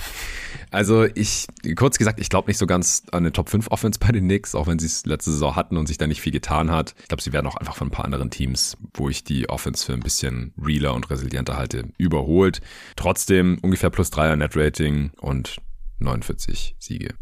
Also 0.72 1.06
ich, 1.06 1.48
kurz 1.76 1.98
gesagt, 1.98 2.20
ich 2.20 2.30
glaube 2.30 2.48
nicht 2.48 2.58
so 2.58 2.68
ganz 2.68 3.04
an 3.12 3.20
eine 3.20 3.32
Top 3.32 3.50
5 3.50 3.70
Offense 3.72 4.00
bei 4.00 4.12
den 4.12 4.26
Knicks, 4.26 4.56
auch 4.56 4.68
wenn 4.68 4.80
sie 4.80 4.86
es 4.86 5.06
letzte 5.06 5.32
Saison 5.32 5.56
hatten 5.56 5.78
und 5.78 5.88
sich 5.88 5.98
da 5.98 6.08
nicht 6.08 6.22
viel 6.22 6.32
getan 6.32 6.72
hat. 6.72 6.96
Ich 7.02 7.08
glaube, 7.08 7.22
sie 7.22 7.34
werden 7.34 7.48
auch 7.48 7.56
einfach 7.56 7.76
von 7.76 7.88
ein 7.88 7.92
paar 7.92 8.06
anderen 8.06 8.30
Teams, 8.30 8.78
wo 8.94 9.10
ich 9.10 9.24
die 9.24 9.50
Offense 9.50 9.86
für 9.86 9.94
ein 9.94 10.02
bisschen 10.02 10.54
realer 10.62 10.94
und 10.94 11.10
resilienter 11.10 11.58
halte, 11.58 11.90
überholt. 11.98 12.62
Trotzdem 12.96 13.60
ungefähr 13.62 13.90
plus 13.90 14.12
3er 14.12 14.36
Net 14.36 14.56
Rating 14.56 15.12
und 15.20 15.58
49 16.00 16.76
Siege. 16.80 17.16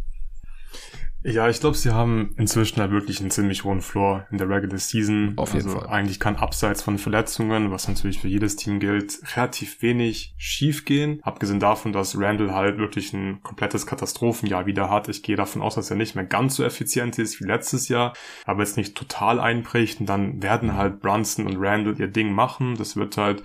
Ja, 1.27 1.49
ich 1.49 1.59
glaube, 1.59 1.75
sie 1.75 1.89
haben 1.89 2.35
inzwischen 2.37 2.79
halt 2.79 2.91
wirklich 2.91 3.19
einen 3.19 3.31
ziemlich 3.31 3.63
hohen 3.63 3.81
Floor 3.81 4.27
in 4.29 4.37
der 4.37 4.47
Regular 4.47 4.77
Season. 4.77 5.33
Auf 5.37 5.55
jeden 5.55 5.65
also 5.65 5.79
Fall. 5.79 5.89
Eigentlich 5.89 6.19
kann 6.19 6.35
abseits 6.35 6.83
von 6.83 6.99
Verletzungen, 6.99 7.71
was 7.71 7.87
natürlich 7.87 8.19
für 8.19 8.27
jedes 8.27 8.57
Team 8.57 8.79
gilt, 8.79 9.19
relativ 9.35 9.81
wenig 9.81 10.35
schief 10.37 10.85
gehen. 10.85 11.21
Abgesehen 11.23 11.59
davon, 11.59 11.93
dass 11.93 12.15
Randall 12.15 12.53
halt 12.53 12.77
wirklich 12.77 13.11
ein 13.13 13.41
komplettes 13.41 13.87
Katastrophenjahr 13.87 14.67
wieder 14.67 14.91
hat. 14.91 15.09
Ich 15.09 15.23
gehe 15.23 15.35
davon 15.35 15.63
aus, 15.63 15.73
dass 15.73 15.89
er 15.89 15.95
nicht 15.95 16.13
mehr 16.13 16.25
ganz 16.25 16.57
so 16.57 16.63
effizient 16.63 17.17
ist 17.17 17.41
wie 17.41 17.45
letztes 17.45 17.89
Jahr, 17.89 18.13
aber 18.45 18.61
jetzt 18.61 18.77
nicht 18.77 18.95
total 18.95 19.39
einbricht. 19.39 19.99
Und 20.01 20.05
dann 20.05 20.43
werden 20.43 20.75
halt 20.75 20.99
Brunson 20.99 21.47
und 21.47 21.57
Randall 21.57 21.99
ihr 21.99 22.07
Ding 22.07 22.33
machen. 22.33 22.75
Das 22.77 22.97
wird 22.97 23.17
halt 23.17 23.41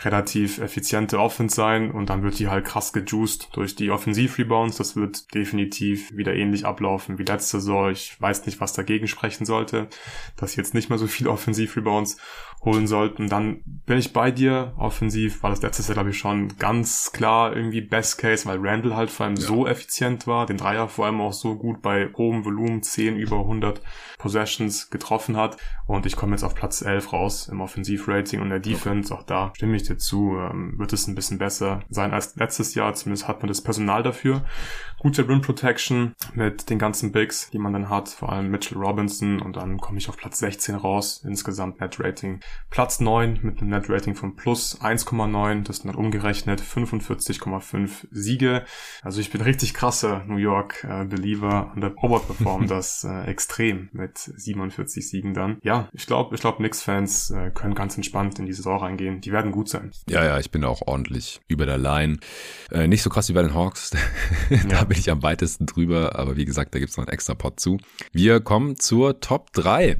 relativ 0.00 0.58
effiziente 0.58 1.18
Offense 1.18 1.56
sein 1.56 1.90
und 1.90 2.08
dann 2.08 2.22
wird 2.22 2.38
die 2.38 2.48
halt 2.48 2.64
krass 2.64 2.92
gejuiced 2.92 3.48
durch 3.52 3.74
die 3.74 3.90
Offensiv-Rebounds. 3.90 4.76
Das 4.76 4.94
wird 4.94 5.34
definitiv 5.34 6.16
wieder 6.16 6.34
ähnlich 6.34 6.64
ablaufen 6.64 7.18
wie 7.18 7.24
letzte 7.24 7.58
Saison. 7.58 7.90
Ich 7.90 8.20
weiß 8.20 8.46
nicht, 8.46 8.60
was 8.60 8.72
dagegen 8.72 9.08
sprechen 9.08 9.44
sollte, 9.44 9.88
dass 10.36 10.54
jetzt 10.54 10.74
nicht 10.74 10.88
mehr 10.88 10.98
so 10.98 11.08
viele 11.08 11.30
Offensiv-Rebounds 11.30 12.16
holen 12.64 12.86
sollten. 12.86 13.28
Dann 13.28 13.62
bin 13.86 13.98
ich 13.98 14.12
bei 14.12 14.30
dir. 14.30 14.72
Offensiv 14.76 15.42
war 15.42 15.50
das 15.50 15.62
letztes 15.62 15.88
Jahr, 15.88 15.94
glaube 15.94 16.10
ich, 16.10 16.18
schon 16.18 16.56
ganz 16.58 17.12
klar 17.12 17.54
irgendwie 17.54 17.80
Best 17.80 18.18
Case, 18.18 18.46
weil 18.46 18.58
Randall 18.60 18.96
halt 18.96 19.10
vor 19.10 19.26
allem 19.26 19.36
ja. 19.36 19.42
so 19.42 19.66
effizient 19.66 20.26
war, 20.26 20.46
den 20.46 20.56
Dreier 20.56 20.88
vor 20.88 21.06
allem 21.06 21.20
auch 21.20 21.32
so 21.32 21.56
gut 21.56 21.82
bei 21.82 22.10
hohem 22.16 22.44
Volumen, 22.44 22.82
10 22.82 23.16
über 23.16 23.38
100 23.38 23.80
Possessions 24.18 24.90
getroffen 24.90 25.36
hat. 25.36 25.56
Und 25.86 26.04
ich 26.04 26.16
komme 26.16 26.32
jetzt 26.32 26.42
auf 26.42 26.54
Platz 26.54 26.82
11 26.82 27.12
raus 27.12 27.48
im 27.48 27.60
Offensivrating 27.60 28.40
und 28.40 28.50
der 28.50 28.60
Defense. 28.60 29.12
Okay. 29.12 29.22
Auch 29.22 29.26
da 29.26 29.52
stimme 29.54 29.76
ich 29.76 29.84
dir 29.84 29.96
zu. 29.96 30.36
Ähm, 30.36 30.74
wird 30.78 30.92
es 30.92 31.06
ein 31.06 31.14
bisschen 31.14 31.38
besser 31.38 31.80
sein 31.88 32.12
als 32.12 32.36
letztes 32.36 32.74
Jahr. 32.74 32.92
Zumindest 32.94 33.28
hat 33.28 33.40
man 33.40 33.48
das 33.48 33.62
Personal 33.62 34.02
dafür. 34.02 34.44
Gute 35.00 35.28
Rim 35.28 35.42
Protection 35.42 36.16
mit 36.34 36.70
den 36.70 36.78
ganzen 36.80 37.12
Bigs, 37.12 37.50
die 37.50 37.58
man 37.58 37.72
dann 37.72 37.88
hat. 37.88 38.08
Vor 38.08 38.32
allem 38.32 38.50
Mitchell 38.50 38.78
Robinson. 38.78 39.40
Und 39.40 39.54
dann 39.54 39.78
komme 39.78 39.98
ich 39.98 40.08
auf 40.08 40.16
Platz 40.16 40.40
16 40.40 40.74
raus. 40.74 41.22
Insgesamt 41.24 41.80
Net 41.80 42.00
Rating 42.00 42.40
Platz 42.68 42.98
9 42.98 43.38
mit 43.42 43.60
einem 43.60 43.70
Net 43.70 43.88
Rating 43.88 44.16
von 44.16 44.34
plus 44.34 44.80
1,9. 44.80 45.62
Das 45.62 45.76
sind 45.76 45.86
dann 45.86 45.94
umgerechnet 45.94 46.60
45,5 46.60 48.08
Siege. 48.10 48.64
Also 49.02 49.20
ich 49.20 49.30
bin 49.30 49.40
richtig 49.40 49.72
krasser 49.72 50.24
New 50.26 50.36
York 50.36 50.82
äh, 50.82 51.04
Believer 51.04 51.70
und 51.76 51.80
der 51.80 51.92
overperform 52.02 52.66
das 52.66 53.04
äh, 53.04 53.22
extrem 53.26 53.90
mit 53.92 54.18
47 54.18 55.08
Siegen 55.08 55.32
dann. 55.32 55.58
Ja, 55.62 55.88
ich 55.92 56.06
glaube, 56.06 56.34
ich 56.34 56.40
glaube, 56.40 56.56
Knicks-Fans 56.56 57.30
äh, 57.30 57.50
können 57.52 57.76
ganz 57.76 57.96
entspannt 57.96 58.40
in 58.40 58.46
die 58.46 58.52
Saison 58.52 58.80
reingehen. 58.80 59.20
Die 59.20 59.30
werden 59.30 59.52
gut 59.52 59.68
sein. 59.68 59.92
Ja, 60.08 60.24
ja, 60.24 60.40
ich 60.40 60.50
bin 60.50 60.64
auch 60.64 60.82
ordentlich 60.86 61.40
über 61.46 61.66
der 61.66 61.78
Line. 61.78 62.18
Äh, 62.72 62.88
nicht 62.88 63.02
so 63.04 63.10
krass 63.10 63.28
wie 63.28 63.34
bei 63.34 63.42
den 63.42 63.54
Hawks. 63.54 63.90
da 64.50 64.58
ja. 64.68 64.87
Bin 64.88 64.98
ich 64.98 65.10
am 65.10 65.22
weitesten 65.22 65.66
drüber, 65.66 66.18
aber 66.18 66.36
wie 66.36 66.44
gesagt, 66.44 66.74
da 66.74 66.78
gibt's 66.78 66.96
noch 66.96 67.04
einen 67.04 67.12
extra 67.12 67.34
Pot 67.34 67.60
zu. 67.60 67.78
Wir 68.12 68.40
kommen 68.40 68.76
zur 68.76 69.20
Top 69.20 69.52
3 69.52 69.98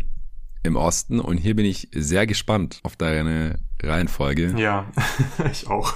im 0.64 0.76
Osten 0.76 1.20
und 1.20 1.36
hier 1.38 1.54
bin 1.54 1.64
ich 1.64 1.88
sehr 1.92 2.26
gespannt 2.26 2.80
auf 2.82 2.96
deine 2.96 3.58
Reihenfolge. 3.82 4.54
Ja, 4.56 4.86
ich 5.52 5.68
auch. 5.68 5.94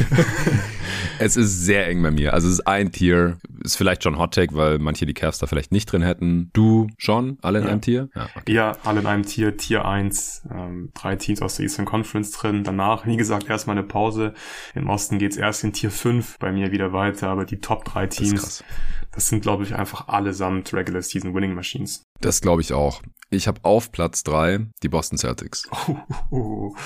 es 1.18 1.36
ist 1.36 1.64
sehr 1.64 1.86
eng 1.88 2.02
bei 2.02 2.10
mir. 2.10 2.32
Also 2.32 2.48
es 2.48 2.54
ist 2.54 2.66
ein 2.66 2.90
Tier, 2.92 3.38
ist 3.62 3.76
vielleicht 3.76 4.02
schon 4.02 4.18
Hot 4.18 4.34
Take, 4.34 4.54
weil 4.54 4.78
manche 4.78 5.06
die 5.06 5.14
Cavs 5.14 5.38
da 5.38 5.46
vielleicht 5.46 5.72
nicht 5.72 5.86
drin 5.86 6.02
hätten. 6.02 6.50
Du 6.52 6.88
schon? 6.96 7.38
Alle 7.42 7.58
in 7.58 7.64
ja. 7.66 7.70
einem 7.70 7.80
Tier? 7.80 8.08
Ja, 8.14 8.28
okay. 8.34 8.52
ja, 8.52 8.72
alle 8.84 9.00
in 9.00 9.06
einem 9.06 9.24
Tier, 9.24 9.56
Tier 9.56 9.84
1, 9.84 10.48
ähm, 10.50 10.90
drei 10.94 11.16
Teams 11.16 11.42
aus 11.42 11.56
der 11.56 11.64
Eastern 11.64 11.84
Conference 11.84 12.30
drin. 12.32 12.64
Danach, 12.64 13.06
wie 13.06 13.16
gesagt, 13.16 13.48
erstmal 13.48 13.76
eine 13.76 13.86
Pause. 13.86 14.34
Im 14.74 14.88
Osten 14.88 15.18
geht's 15.18 15.36
erst 15.36 15.64
in 15.64 15.72
Tier 15.72 15.90
5 15.90 16.38
bei 16.38 16.52
mir 16.52 16.72
wieder 16.72 16.92
weiter, 16.92 17.28
aber 17.28 17.44
die 17.44 17.60
Top 17.60 17.84
3 17.84 18.06
Teams, 18.06 18.64
das, 19.12 19.28
sind, 19.28 19.42
glaube 19.42 19.64
ich, 19.64 19.74
einfach 19.74 20.08
allesamt 20.08 20.72
Regular 20.72 21.02
Season 21.02 21.34
Winning 21.34 21.54
Machines. 21.54 22.04
Das 22.20 22.40
glaube 22.40 22.62
ich 22.62 22.72
auch. 22.72 23.02
Ich 23.32 23.46
habe 23.46 23.60
auf 23.62 23.92
Platz 23.92 24.24
drei 24.24 24.66
die 24.82 24.88
Boston 24.88 25.16
Celtics. 25.16 25.68
Oh, 25.86 25.96
oh. 26.30 26.76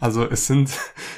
Also 0.00 0.24
es 0.24 0.46
sind, 0.46 0.70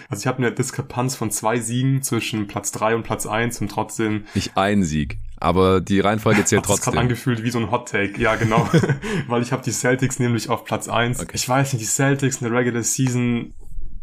also 0.09 0.23
ich 0.23 0.27
habe 0.27 0.39
eine 0.39 0.51
Diskrepanz 0.51 1.15
von 1.15 1.31
zwei 1.31 1.61
Siegen 1.61 2.03
zwischen 2.03 2.49
Platz 2.49 2.73
drei 2.73 2.97
und 2.97 3.05
Platz 3.05 3.27
eins 3.27 3.61
und 3.61 3.71
trotzdem. 3.71 4.25
Nicht 4.35 4.57
ein 4.57 4.83
Sieg, 4.83 5.19
aber 5.37 5.81
die 5.81 6.01
Reihenfolge 6.01 6.45
zählt 6.45 6.65
trotzdem. 6.65 6.77
Das 6.77 6.85
gerade 6.95 6.99
angefühlt 6.99 7.45
wie 7.45 7.51
so 7.51 7.61
ein 7.61 7.71
Hot 7.71 7.91
Take. 7.91 8.21
Ja, 8.21 8.35
genau. 8.35 8.69
Weil 9.29 9.43
ich 9.43 9.53
habe 9.53 9.63
die 9.63 9.71
Celtics 9.71 10.19
nämlich 10.19 10.49
auf 10.49 10.65
Platz 10.65 10.89
eins. 10.89 11.21
Okay. 11.21 11.33
Ich 11.35 11.49
weiß 11.49 11.73
nicht, 11.73 11.83
die 11.83 11.89
Celtics 11.89 12.41
in 12.41 12.49
der 12.49 12.59
Regular 12.59 12.83
Season 12.83 13.55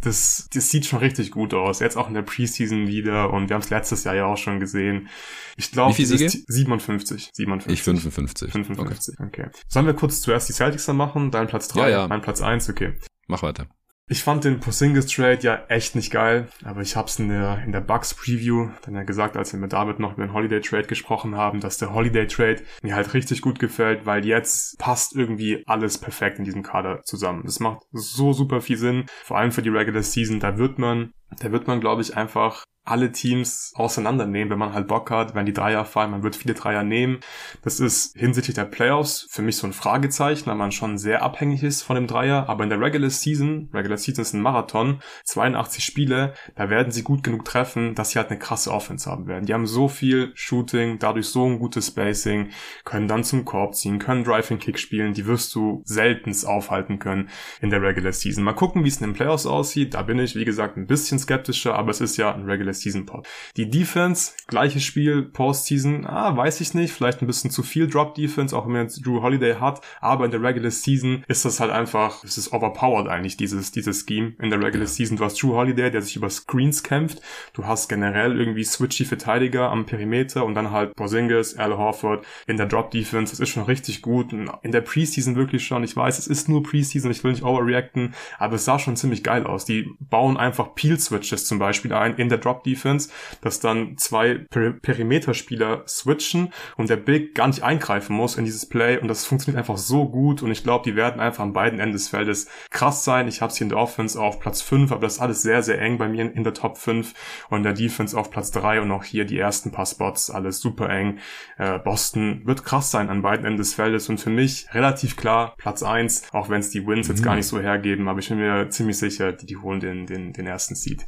das, 0.05 0.47
das 0.53 0.69
sieht 0.69 0.85
schon 0.85 0.99
richtig 0.99 1.31
gut 1.31 1.53
aus. 1.53 1.79
Jetzt 1.79 1.97
auch 1.97 2.07
in 2.07 2.13
der 2.13 2.21
Preseason 2.21 2.87
wieder 2.87 3.31
und 3.33 3.49
wir 3.49 3.55
haben 3.55 3.61
es 3.61 3.69
letztes 3.69 4.03
Jahr 4.03 4.15
ja 4.15 4.25
auch 4.25 4.37
schon 4.37 4.59
gesehen. 4.59 5.09
Ich 5.57 5.71
glaube, 5.71 5.91
Wie 5.91 6.05
viele 6.05 6.17
Siege? 6.17 6.43
57, 6.47 7.29
57. 7.33 7.73
Ich 7.73 7.83
55. 7.83 8.51
55, 8.51 9.19
okay. 9.19 9.45
okay. 9.47 9.49
Sollen 9.67 9.85
wir 9.85 9.93
kurz 9.93 10.21
zuerst 10.21 10.49
die 10.49 10.53
Celtics 10.53 10.85
dann 10.85 10.97
machen? 10.97 11.31
Dein 11.31 11.47
Platz 11.47 11.67
3, 11.69 11.81
ja, 11.81 11.89
ja. 11.89 12.07
mein 12.07 12.21
Platz 12.21 12.41
1, 12.41 12.69
okay. 12.69 12.93
Mach 13.27 13.41
weiter. 13.41 13.67
Ich 14.07 14.21
fand 14.21 14.43
den 14.43 14.59
Porzingis 14.59 15.07
Trade 15.07 15.39
ja 15.41 15.63
echt 15.67 15.95
nicht 15.95 16.11
geil, 16.11 16.47
aber 16.63 16.81
ich 16.81 16.95
hab's 16.95 17.17
in 17.17 17.29
der 17.29 17.63
in 17.65 17.71
der 17.71 17.81
Bucks 17.81 18.13
Preview 18.13 18.69
dann 18.83 18.93
ja 18.93 19.01
gesagt, 19.01 19.35
als 19.35 19.51
wir 19.51 19.59
mit 19.59 19.73
David 19.73 19.97
noch 19.97 20.13
über 20.13 20.27
den 20.27 20.33
Holiday 20.33 20.61
Trade 20.61 20.85
gesprochen 20.85 21.35
haben, 21.35 21.59
dass 21.59 21.79
der 21.79 21.91
Holiday 21.91 22.27
Trade 22.27 22.61
mir 22.83 22.93
halt 22.93 23.15
richtig 23.15 23.41
gut 23.41 23.57
gefällt, 23.57 24.05
weil 24.05 24.23
jetzt 24.23 24.77
passt 24.77 25.15
irgendwie 25.15 25.63
alles 25.65 25.97
perfekt 25.97 26.37
in 26.37 26.45
diesem 26.45 26.61
Kader 26.61 27.01
zusammen. 27.03 27.41
Das 27.45 27.59
macht 27.59 27.81
so 27.93 28.31
super 28.31 28.61
viel 28.61 28.77
Sinn, 28.77 29.05
vor 29.23 29.39
allem 29.39 29.51
für 29.51 29.63
die 29.63 29.69
Regular 29.69 30.03
Season, 30.03 30.39
da 30.39 30.59
wird 30.59 30.77
man 30.77 31.11
da 31.39 31.51
wird 31.51 31.65
man 31.65 31.81
glaube 31.81 32.03
ich 32.03 32.15
einfach 32.15 32.63
alle 32.85 33.11
Teams 33.11 33.73
auseinandernehmen, 33.75 34.51
wenn 34.51 34.59
man 34.59 34.73
halt 34.73 34.87
Bock 34.87 35.09
hat, 35.09 35.33
wenn 35.33 35.45
die 35.45 35.53
Dreier 35.53 35.85
fallen, 35.85 36.11
man 36.11 36.23
wird 36.23 36.35
viele 36.35 36.53
Dreier 36.53 36.83
nehmen. 36.83 37.19
Das 37.63 37.79
ist 37.79 38.15
hinsichtlich 38.15 38.55
der 38.55 38.65
Playoffs 38.65 39.27
für 39.29 39.41
mich 39.41 39.57
so 39.57 39.65
ein 39.65 39.73
Fragezeichen, 39.73 40.45
weil 40.45 40.55
man 40.55 40.71
schon 40.71 40.99
sehr 40.99 41.23
abhängig 41.23 41.63
ist 41.63 41.81
von 41.81 41.95
dem 41.95 42.05
Dreier, 42.05 42.47
aber 42.47 42.63
in 42.63 42.69
der 42.69 42.79
Regular 42.79 43.09
Season, 43.09 43.69
Regular 43.73 43.97
Season 43.97 44.21
ist 44.21 44.33
ein 44.33 44.41
Marathon, 44.41 45.01
82 45.23 45.83
Spiele, 45.83 46.35
da 46.55 46.69
werden 46.69 46.91
sie 46.91 47.01
gut 47.01 47.23
genug 47.23 47.43
treffen, 47.43 47.95
dass 47.95 48.11
sie 48.11 48.19
halt 48.19 48.29
eine 48.29 48.39
krasse 48.39 48.71
Offense 48.71 49.09
haben 49.09 49.27
werden. 49.27 49.45
Die 49.45 49.53
haben 49.53 49.65
so 49.65 49.87
viel 49.87 50.31
Shooting, 50.35 50.99
dadurch 50.99 51.27
so 51.27 51.45
ein 51.45 51.57
gutes 51.57 51.87
Spacing, 51.87 52.49
können 52.83 53.07
dann 53.07 53.23
zum 53.23 53.45
Korb 53.45 53.75
ziehen, 53.75 53.97
können 53.97 54.23
Driving 54.23 54.59
Kick 54.59 54.77
spielen, 54.77 55.13
die 55.13 55.25
wirst 55.25 55.55
du 55.55 55.81
seltens 55.85 56.45
aufhalten 56.45 56.99
können 56.99 57.29
in 57.61 57.71
der 57.71 57.81
Regular 57.81 58.13
Season. 58.13 58.43
Mal 58.43 58.53
gucken, 58.53 58.83
wie 58.83 58.89
es 58.89 58.97
in 58.97 59.07
den 59.07 59.13
Playoffs 59.13 59.47
aussieht, 59.47 59.95
da 59.95 60.03
bin 60.03 60.19
ich, 60.19 60.35
wie 60.35 60.45
gesagt, 60.45 60.77
ein 60.77 60.85
bisschen 60.85 61.17
skeptischer, 61.17 61.73
aber 61.73 61.89
es 61.89 61.99
ist 61.99 62.17
ja 62.17 62.31
ein 62.31 62.43
Regular 62.43 62.74
Season 62.75 63.05
Pod. 63.05 63.27
Die 63.57 63.69
Defense, 63.69 64.33
gleiches 64.47 64.83
Spiel, 64.83 65.23
Postseason, 65.23 66.05
ah, 66.05 66.35
weiß 66.35 66.61
ich 66.61 66.73
nicht, 66.73 66.93
vielleicht 66.93 67.21
ein 67.21 67.27
bisschen 67.27 67.51
zu 67.51 67.63
viel 67.63 67.87
Drop 67.87 68.15
Defense, 68.15 68.55
auch 68.55 68.65
wenn 68.65 68.73
man 68.73 68.83
jetzt 68.83 69.05
Drew 69.05 69.21
Holiday 69.21 69.55
hat, 69.55 69.81
aber 70.01 70.25
in 70.25 70.31
der 70.31 70.41
Regular 70.41 70.71
Season 70.71 71.23
ist 71.27 71.45
das 71.45 71.59
halt 71.59 71.71
einfach, 71.71 72.23
es 72.23 72.37
ist 72.37 72.53
overpowered 72.53 73.07
eigentlich, 73.07 73.37
dieses, 73.37 73.71
dieses 73.71 74.05
Scheme. 74.07 74.33
In 74.39 74.49
der 74.49 74.59
Regular 74.59 74.85
ja. 74.85 74.87
Season. 74.87 75.17
Du 75.17 75.23
hast 75.23 75.41
Drew 75.41 75.53
Holiday, 75.53 75.91
der 75.91 76.01
sich 76.01 76.15
über 76.15 76.29
Screens 76.29 76.83
kämpft, 76.83 77.21
du 77.53 77.65
hast 77.65 77.87
generell 77.87 78.39
irgendwie 78.39 78.63
switchy 78.63 79.05
Verteidiger 79.05 79.69
am 79.69 79.85
Perimeter 79.85 80.45
und 80.45 80.55
dann 80.55 80.71
halt 80.71 80.95
Porzingis, 80.95 81.55
Al 81.57 81.77
Horford 81.77 82.25
in 82.47 82.57
der 82.57 82.65
Drop 82.65 82.91
Defense, 82.91 83.31
das 83.31 83.39
ist 83.39 83.49
schon 83.49 83.63
richtig 83.63 84.01
gut. 84.01 84.33
Und 84.33 84.49
in 84.63 84.71
der 84.71 84.81
Preseason 84.81 85.35
wirklich 85.35 85.65
schon, 85.65 85.83
ich 85.83 85.95
weiß, 85.95 86.19
es 86.19 86.27
ist 86.27 86.49
nur 86.49 86.63
Preseason, 86.63 87.11
ich 87.11 87.23
will 87.23 87.31
nicht 87.31 87.43
overreacten, 87.43 88.13
aber 88.37 88.55
es 88.55 88.65
sah 88.65 88.79
schon 88.79 88.95
ziemlich 88.95 89.23
geil 89.23 89.45
aus. 89.45 89.65
Die 89.65 89.89
bauen 89.99 90.37
einfach 90.37 90.75
Peel 90.75 90.99
Switches 90.99 91.45
zum 91.45 91.59
Beispiel 91.59 91.93
ein 91.93 92.15
in 92.15 92.29
der 92.29 92.37
Drop 92.37 92.63
Defense, 92.65 93.09
dass 93.41 93.59
dann 93.59 93.97
zwei 93.97 94.35
per 94.49 94.71
Perimeterspieler 94.71 95.83
switchen 95.87 96.51
und 96.77 96.89
der 96.89 96.97
Big 96.97 97.35
gar 97.35 97.47
nicht 97.47 97.63
eingreifen 97.63 98.15
muss 98.15 98.37
in 98.37 98.45
dieses 98.45 98.67
Play 98.67 98.97
und 98.97 99.07
das 99.07 99.25
funktioniert 99.25 99.59
einfach 99.59 99.77
so 99.77 100.09
gut 100.09 100.41
und 100.41 100.51
ich 100.51 100.63
glaube, 100.63 100.89
die 100.89 100.95
werden 100.95 101.19
einfach 101.19 101.43
an 101.43 101.53
beiden 101.53 101.79
Enden 101.79 101.93
des 101.93 102.09
Feldes 102.09 102.47
krass 102.69 103.03
sein. 103.03 103.27
Ich 103.27 103.41
habe 103.41 103.53
sie 103.53 103.63
in 103.63 103.69
der 103.69 103.77
Offense 103.77 104.19
auf 104.19 104.39
Platz 104.39 104.61
5, 104.61 104.91
aber 104.91 105.01
das 105.01 105.15
ist 105.15 105.21
alles 105.21 105.41
sehr, 105.41 105.63
sehr 105.63 105.79
eng 105.79 105.97
bei 105.97 106.07
mir 106.07 106.33
in 106.33 106.43
der 106.43 106.53
Top 106.53 106.77
5 106.77 107.13
und 107.49 107.57
in 107.57 107.63
der 107.63 107.73
Defense 107.73 108.17
auf 108.17 108.31
Platz 108.31 108.51
3 108.51 108.81
und 108.81 108.91
auch 108.91 109.03
hier 109.03 109.25
die 109.25 109.37
ersten 109.37 109.71
paar 109.71 109.85
Spots, 109.85 110.29
alles 110.29 110.59
super 110.59 110.89
eng. 110.89 111.19
Äh, 111.57 111.79
Boston 111.79 112.41
wird 112.45 112.63
krass 112.63 112.91
sein 112.91 113.09
an 113.09 113.21
beiden 113.21 113.45
Enden 113.45 113.57
des 113.57 113.73
Feldes 113.73 114.09
und 114.09 114.19
für 114.19 114.29
mich 114.29 114.67
relativ 114.73 115.15
klar 115.15 115.55
Platz 115.57 115.83
1, 115.83 116.33
auch 116.33 116.49
wenn 116.49 116.59
es 116.59 116.69
die 116.69 116.85
Wins 116.85 117.07
mhm. 117.07 117.15
jetzt 117.15 117.23
gar 117.23 117.35
nicht 117.35 117.47
so 117.47 117.59
hergeben, 117.59 118.07
aber 118.07 118.19
ich 118.19 118.29
bin 118.29 118.39
mir 118.39 118.69
ziemlich 118.69 118.97
sicher, 118.97 119.31
die, 119.31 119.45
die 119.45 119.57
holen 119.57 119.79
den, 119.79 120.05
den, 120.05 120.33
den 120.33 120.47
ersten 120.47 120.75
Seed. 120.75 121.05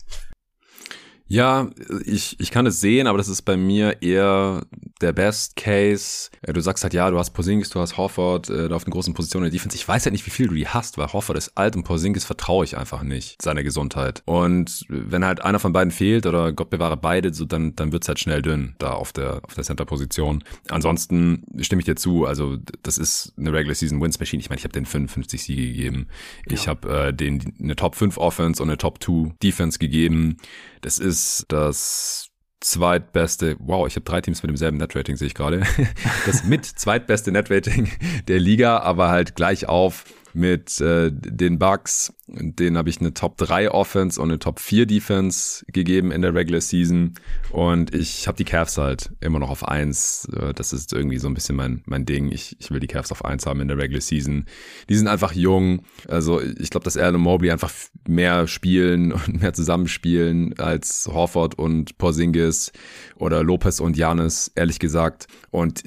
Ja, 1.28 1.70
ich, 2.06 2.40
ich 2.40 2.52
kann 2.52 2.66
es 2.66 2.80
sehen, 2.80 3.08
aber 3.08 3.18
das 3.18 3.28
ist 3.28 3.42
bei 3.42 3.58
mir 3.58 4.02
eher 4.02 4.62
der 5.02 5.12
Best 5.12 5.56
Case. 5.56 6.30
Äh, 6.42 6.54
du 6.54 6.62
sagst 6.62 6.84
halt, 6.84 6.94
ja, 6.94 7.10
du 7.12 7.20
hast 7.20 7.32
Porzingis, 7.32 7.70
du 7.70 7.80
hast 7.80 7.98
Horford 7.98 8.50
äh, 8.50 8.70
auf 8.72 8.86
den 8.86 8.92
großen 8.92 9.14
Positionen 9.14 9.46
in 9.46 9.52
der 9.52 9.58
Defense. 9.58 9.76
Ich 9.76 9.88
weiß 9.88 10.06
halt 10.06 10.14
nicht, 10.14 10.26
wie 10.26 10.32
viel 10.32 10.48
du 10.48 10.56
die 10.56 10.68
hast, 10.68 10.98
weil 10.98 11.12
Horford 11.12 11.38
ist 11.38 11.58
alt 11.58 11.76
und 11.76 11.84
Porzingis 11.84 12.24
vertraue 12.24 12.64
ich 12.64 12.78
einfach 12.78 13.04
nicht 13.04 13.42
seiner 13.42 13.64
Gesundheit. 13.64 14.24
Und 14.26 14.86
wenn 14.88 15.26
halt 15.26 15.42
einer 15.42 15.60
von 15.60 15.74
beiden 15.74 15.92
fehlt 15.92 16.26
oder 16.26 16.54
Gott 16.54 16.70
bewahre 16.70 16.98
beide, 16.98 17.34
so 17.34 17.46
dann, 17.46 17.76
dann 17.76 17.92
wird's 17.92 18.08
halt 18.08 18.20
schnell 18.20 18.42
dünn 18.42 18.76
da 18.80 18.92
auf 18.92 19.12
der, 19.12 19.42
auf 19.44 19.54
der 19.54 19.64
Center-Position. 19.64 20.44
Ansonsten 20.70 21.44
stimme 21.60 21.82
ich 21.82 21.86
dir 21.86 21.96
zu, 21.96 22.26
also 22.26 22.58
das 22.84 22.98
ist 22.98 23.34
eine 23.38 23.52
Regular 23.52 23.76
Season 23.76 24.02
Wins 24.02 24.20
Machine. 24.20 24.40
Ich 24.40 24.50
meine, 24.50 24.60
ich 24.60 24.64
habe 24.64 24.74
den 24.74 24.86
55 24.86 25.44
Siege 25.44 25.68
gegeben. 25.68 26.08
Ich 26.46 26.66
ja. 26.66 26.68
habe 26.70 27.08
äh, 27.08 27.14
den 27.14 27.54
eine 27.62 27.76
Top 27.76 27.96
5 27.96 28.18
Offense 28.18 28.64
und 28.64 28.70
eine 28.70 28.78
Top 28.78 29.04
2 29.04 29.36
Defense 29.44 29.78
gegeben. 29.78 30.38
Das 30.82 31.00
ist 31.00 31.46
das 31.50 32.30
zweitbeste, 32.60 33.56
wow, 33.60 33.88
ich 33.88 33.96
habe 33.96 34.04
drei 34.04 34.22
Teams 34.22 34.42
mit 34.42 34.50
demselben 34.50 34.78
Netrating, 34.78 35.16
sehe 35.16 35.28
ich 35.28 35.36
gerade. 35.36 35.64
Das 36.26 36.44
mit 36.44 36.66
zweitbeste 36.66 37.32
Netrating 37.32 37.90
der 38.28 38.40
Liga, 38.40 38.80
aber 38.80 39.10
halt 39.10 39.36
gleich 39.36 39.68
auf 39.68 40.06
mit 40.38 40.80
äh, 40.82 41.12
den 41.12 41.58
Bucks. 41.58 42.14
Den 42.28 42.78
habe 42.78 42.90
ich 42.90 43.00
eine 43.00 43.14
Top 43.14 43.38
3 43.38 43.72
Offense 43.72 44.22
und 44.22 44.30
eine 44.30 44.38
Top 44.38 44.60
4 44.60 44.86
Defense 44.86 45.66
gegeben 45.74 46.12
in 46.12 46.22
der 46.22 46.36
Regular 46.36 46.62
Season. 46.62 47.16
Und 47.50 47.96
ich 47.96 48.28
habe 48.28 48.38
die 48.38 48.44
Cavs 48.44 48.78
halt 48.78 49.10
immer 49.20 49.40
noch 49.40 49.50
auf 49.50 49.68
1. 49.68 50.30
Äh, 50.36 50.54
das 50.54 50.74
ist 50.74 50.94
irgendwie 50.94 51.18
so 51.18 51.28
ein 51.28 51.34
bisschen 51.34 51.56
mein, 51.56 51.82
mein 51.86 52.06
Ding. 52.06 52.32
Ich, 52.32 52.56
ich 52.60 52.70
will 52.70 52.80
die 52.80 52.88
Cavs 52.88 53.12
auf 53.12 53.26
1 53.26 53.48
haben 53.48 53.62
in 53.62 53.68
der 53.68 53.80
Regular 53.80 54.02
Season. 54.02 54.46
Die 54.90 54.96
sind 54.96 55.08
einfach 55.08 55.34
jung. 55.34 55.82
Also 56.08 56.40
ich 56.40 56.70
glaube, 56.70 56.84
dass 56.84 56.98
Allen 56.98 57.16
und 57.16 57.22
Mobley 57.22 57.50
einfach 57.50 57.74
mehr 58.08 58.48
spielen 58.48 59.12
und 59.14 59.42
mehr 59.42 59.54
zusammenspielen 59.54 60.58
als 60.60 61.10
Horford 61.12 61.58
und 61.58 61.98
Porzingis 61.98 62.72
oder 63.16 63.44
Lopez 63.44 63.80
und 63.80 63.98
Janis, 63.98 64.52
ehrlich 64.54 64.78
gesagt. 64.78 65.26
Und 65.50 65.84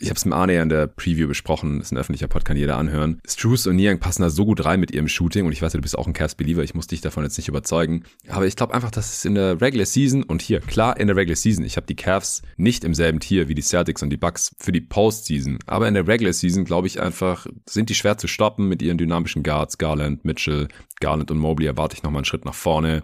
ich 0.00 0.08
habe 0.08 0.16
es 0.16 0.24
mit 0.24 0.34
Arne 0.34 0.54
ja 0.54 0.62
in 0.62 0.68
der 0.68 0.86
Preview 0.86 1.26
besprochen, 1.26 1.80
ist 1.80 1.92
ein 1.92 1.98
öffentlicher 1.98 2.28
Pod, 2.28 2.44
kann 2.44 2.56
jeder 2.56 2.76
anhören. 2.76 3.20
Struce 3.26 3.66
und 3.66 3.76
Niang 3.76 3.98
passen 3.98 4.22
da 4.22 4.30
so 4.30 4.44
gut 4.44 4.64
rein 4.64 4.80
mit 4.80 4.90
ihrem 4.90 5.08
Shooting 5.08 5.46
und 5.46 5.52
ich 5.52 5.62
weiß, 5.62 5.72
du 5.72 5.80
bist 5.80 5.98
auch 5.98 6.06
ein 6.06 6.12
Cavs-Believer, 6.12 6.62
ich 6.62 6.74
muss 6.74 6.86
dich 6.86 7.00
davon 7.00 7.24
jetzt 7.24 7.36
nicht 7.36 7.48
überzeugen. 7.48 8.04
Aber 8.28 8.46
ich 8.46 8.56
glaube 8.56 8.74
einfach, 8.74 8.90
dass 8.90 9.12
es 9.12 9.24
in 9.24 9.34
der 9.34 9.60
Regular 9.60 9.86
Season 9.86 10.22
und 10.22 10.42
hier, 10.42 10.60
klar 10.60 10.98
in 10.98 11.08
der 11.08 11.16
Regular 11.16 11.36
Season, 11.36 11.64
ich 11.64 11.76
habe 11.76 11.86
die 11.86 11.96
Cavs 11.96 12.42
nicht 12.56 12.84
im 12.84 12.94
selben 12.94 13.20
Tier 13.20 13.48
wie 13.48 13.54
die 13.54 13.62
Celtics 13.62 14.02
und 14.02 14.10
die 14.10 14.16
Bucks 14.16 14.54
für 14.58 14.72
die 14.72 14.80
Postseason, 14.80 15.58
aber 15.66 15.88
in 15.88 15.94
der 15.94 16.06
Regular 16.06 16.32
Season 16.32 16.64
glaube 16.64 16.86
ich 16.86 17.00
einfach, 17.00 17.46
sind 17.68 17.90
die 17.90 17.94
schwer 17.94 18.18
zu 18.18 18.28
stoppen 18.28 18.68
mit 18.68 18.82
ihren 18.82 18.98
dynamischen 18.98 19.42
Guards, 19.42 19.78
Garland, 19.78 20.24
Mitchell, 20.24 20.68
Garland 21.00 21.30
und 21.30 21.38
Mobley 21.38 21.66
erwarte 21.66 21.96
ich 21.96 22.02
nochmal 22.02 22.20
einen 22.20 22.24
Schritt 22.24 22.44
nach 22.44 22.54
vorne. 22.54 23.02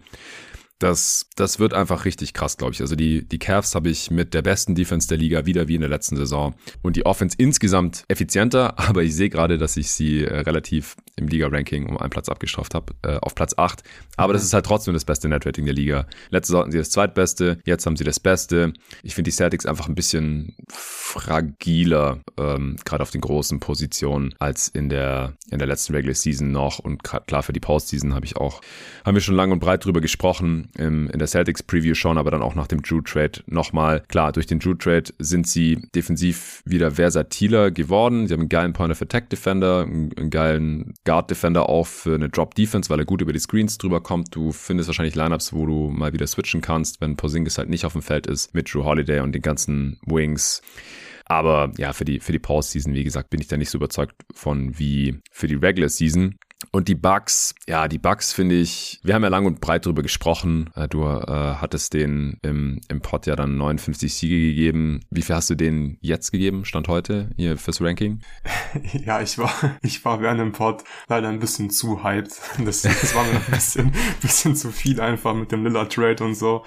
Das, 0.80 1.28
das 1.36 1.60
wird 1.60 1.72
einfach 1.72 2.05
richtig 2.05 2.34
krass, 2.34 2.56
glaube 2.56 2.72
ich. 2.72 2.80
Also 2.80 2.96
die, 2.96 3.26
die 3.26 3.38
Cavs 3.38 3.74
habe 3.74 3.88
ich 3.88 4.10
mit 4.10 4.34
der 4.34 4.42
besten 4.42 4.74
Defense 4.74 5.06
der 5.09 5.18
Liga 5.18 5.46
wieder 5.46 5.68
wie 5.68 5.76
in 5.76 5.80
der 5.80 5.90
letzten 5.90 6.16
Saison. 6.16 6.55
Und 6.82 6.96
die 6.96 7.06
Offense 7.06 7.36
insgesamt 7.38 8.05
effizienter, 8.09 8.78
aber 8.88 9.02
ich 9.02 9.14
sehe 9.14 9.30
gerade, 9.30 9.56
dass 9.56 9.76
ich 9.76 9.90
sie 9.90 10.24
äh, 10.24 10.40
relativ 10.40 10.96
im 11.16 11.28
Liga-Ranking 11.28 11.86
um 11.86 11.96
einen 11.96 12.10
Platz 12.10 12.28
abgestraft 12.28 12.74
habe, 12.74 12.92
äh, 13.02 13.18
auf 13.18 13.34
Platz 13.34 13.55
8. 13.56 13.82
Aber 14.16 14.32
das 14.32 14.42
ist 14.42 14.52
halt 14.52 14.66
trotzdem 14.66 14.94
das 14.94 15.05
beste 15.05 15.28
Netrating 15.28 15.64
der 15.64 15.74
Liga. 15.74 16.06
Letzte 16.30 16.48
Saison 16.48 16.62
hatten 16.62 16.72
sie 16.72 16.78
das 16.78 16.90
zweitbeste, 16.90 17.59
jetzt 17.64 17.86
haben 17.86 17.96
sie 17.96 18.05
das 18.05 18.18
Beste. 18.18 18.72
Ich 19.02 19.14
finde 19.14 19.30
die 19.30 19.36
Celtics 19.36 19.66
einfach 19.66 19.88
ein 19.88 19.94
bisschen 19.94 20.56
fragiler, 20.68 22.20
ähm, 22.36 22.76
gerade 22.84 23.02
auf 23.02 23.10
den 23.10 23.20
großen 23.20 23.60
Positionen, 23.60 24.34
als 24.38 24.68
in 24.68 24.88
der, 24.88 25.34
in 25.51 25.59
der 25.59 25.68
letzten 25.68 25.94
Regular 25.94 26.14
Season 26.14 26.51
noch. 26.51 26.80
Und 26.80 27.02
klar, 27.05 27.42
für 27.42 27.52
die 27.52 27.60
Postseason 27.60 28.14
habe 28.14 28.26
ich 28.26 28.36
auch, 28.36 28.60
haben 29.05 29.14
wir 29.14 29.22
schon 29.22 29.36
lang 29.36 29.52
und 29.52 29.60
breit 29.60 29.84
drüber 29.84 30.01
gesprochen, 30.01 30.68
in 30.76 31.10
der 31.14 31.26
Celtics 31.26 31.62
Preview 31.62 31.94
schon, 31.94 32.18
aber 32.18 32.30
dann 32.30 32.42
auch 32.42 32.55
nach 32.55 32.66
dem 32.66 32.82
Drew 32.82 33.01
Trade 33.01 33.42
nochmal. 33.46 34.02
Klar, 34.09 34.32
durch 34.32 34.46
den 34.46 34.59
Drew 34.59 34.74
Trade 34.74 35.12
sind 35.18 35.46
sie 35.46 35.78
defensiv 35.94 36.62
wieder 36.64 36.92
versatiler 36.92 37.70
geworden. 37.70 38.26
Sie 38.26 38.34
haben 38.34 38.40
einen 38.40 38.48
geilen 38.48 38.72
Point 38.72 38.92
of 38.92 39.02
Attack 39.02 39.30
Defender, 39.30 39.82
einen, 39.82 40.12
einen 40.16 40.30
geilen 40.30 40.94
Guard 41.05 41.30
Defender 41.30 41.68
auch 41.68 41.86
für 41.86 42.14
eine 42.14 42.28
Drop 42.28 42.55
Defense, 42.55 42.90
weil 42.90 42.98
er 42.98 43.05
gut 43.05 43.20
über 43.20 43.32
die 43.32 43.38
Screens 43.38 43.78
drüber 43.78 44.01
kommt. 44.01 44.34
Du 44.34 44.52
findest 44.52 44.88
wahrscheinlich 44.88 45.14
Lineups, 45.14 45.52
wo 45.52 45.66
du 45.66 45.90
mal 45.90 46.12
wieder 46.12 46.26
switchen 46.26 46.60
kannst, 46.60 47.01
wenn 47.01 47.16
Porzingis 47.16 47.59
halt 47.59 47.68
nicht 47.68 47.84
auf 47.84 47.92
dem 47.92 48.02
Feld 48.02 48.26
ist, 48.26 48.55
mit 48.55 48.72
Drew 48.72 48.84
Holiday 48.84 49.20
und 49.20 49.32
den 49.32 49.42
ganzen 49.42 49.98
Wings. 50.06 50.62
Aber 51.26 51.72
ja, 51.78 51.92
für 51.92 52.05
die, 52.05 52.20
für 52.20 52.32
die 52.32 52.38
Pause-Season, 52.38 52.94
wie 52.94 53.05
gesagt, 53.05 53.30
bin 53.30 53.40
ich 53.40 53.48
da 53.48 53.56
nicht 53.56 53.70
so 53.70 53.78
überzeugt 53.78 54.14
von 54.34 54.78
wie 54.78 55.20
für 55.30 55.46
die 55.46 55.55
Regular 55.55 55.88
Season. 55.88 56.36
Und 56.73 56.89
die 56.89 56.95
Bugs, 56.95 57.55
ja, 57.66 57.89
die 57.89 57.99
Bugs 57.99 58.32
finde 58.32 58.57
ich, 58.57 59.01
wir 59.03 59.15
haben 59.15 59.23
ja 59.23 59.28
lang 59.28 59.47
und 59.47 59.61
breit 59.61 59.86
drüber 59.86 60.03
gesprochen. 60.03 60.70
Äh, 60.74 60.89
du 60.89 61.05
äh, 61.05 61.27
hattest 61.27 61.95
den 61.95 62.39
im, 62.43 62.81
im 62.89 63.01
Pod 63.01 63.27
ja 63.27 63.36
dann 63.36 63.57
59 63.57 64.15
Siege 64.15 64.39
gegeben. 64.39 65.01
Wie 65.11 65.23
viel 65.23 65.35
hast 65.35 65.51
du 65.51 65.55
denen 65.55 65.99
jetzt 66.01 66.31
gegeben, 66.31 66.65
Stand 66.65 66.89
heute, 66.89 67.31
hier 67.36 67.57
fürs 67.57 67.81
Ranking? 67.81 68.20
Ja, 69.05 69.20
ich 69.20 69.39
war, 69.39 69.53
ich 69.82 70.05
war 70.05 70.20
während 70.20 70.41
dem 70.41 70.53
Pod 70.53 70.82
leider 71.09 71.28
ein 71.28 71.39
bisschen 71.39 71.70
zu 71.70 72.03
hyped. 72.03 72.32
Das, 72.65 72.82
das 72.82 73.15
war 73.15 73.24
mir 73.24 73.36
ein 73.36 73.51
bisschen, 73.51 73.93
bisschen 74.20 74.57
zu 74.57 74.70
viel 74.70 75.01
einfach 75.01 75.35
mit 75.35 75.53
dem 75.53 75.65
Lilla 75.65 75.85
Trade 75.85 76.24
und 76.24 76.35
so. 76.35 76.65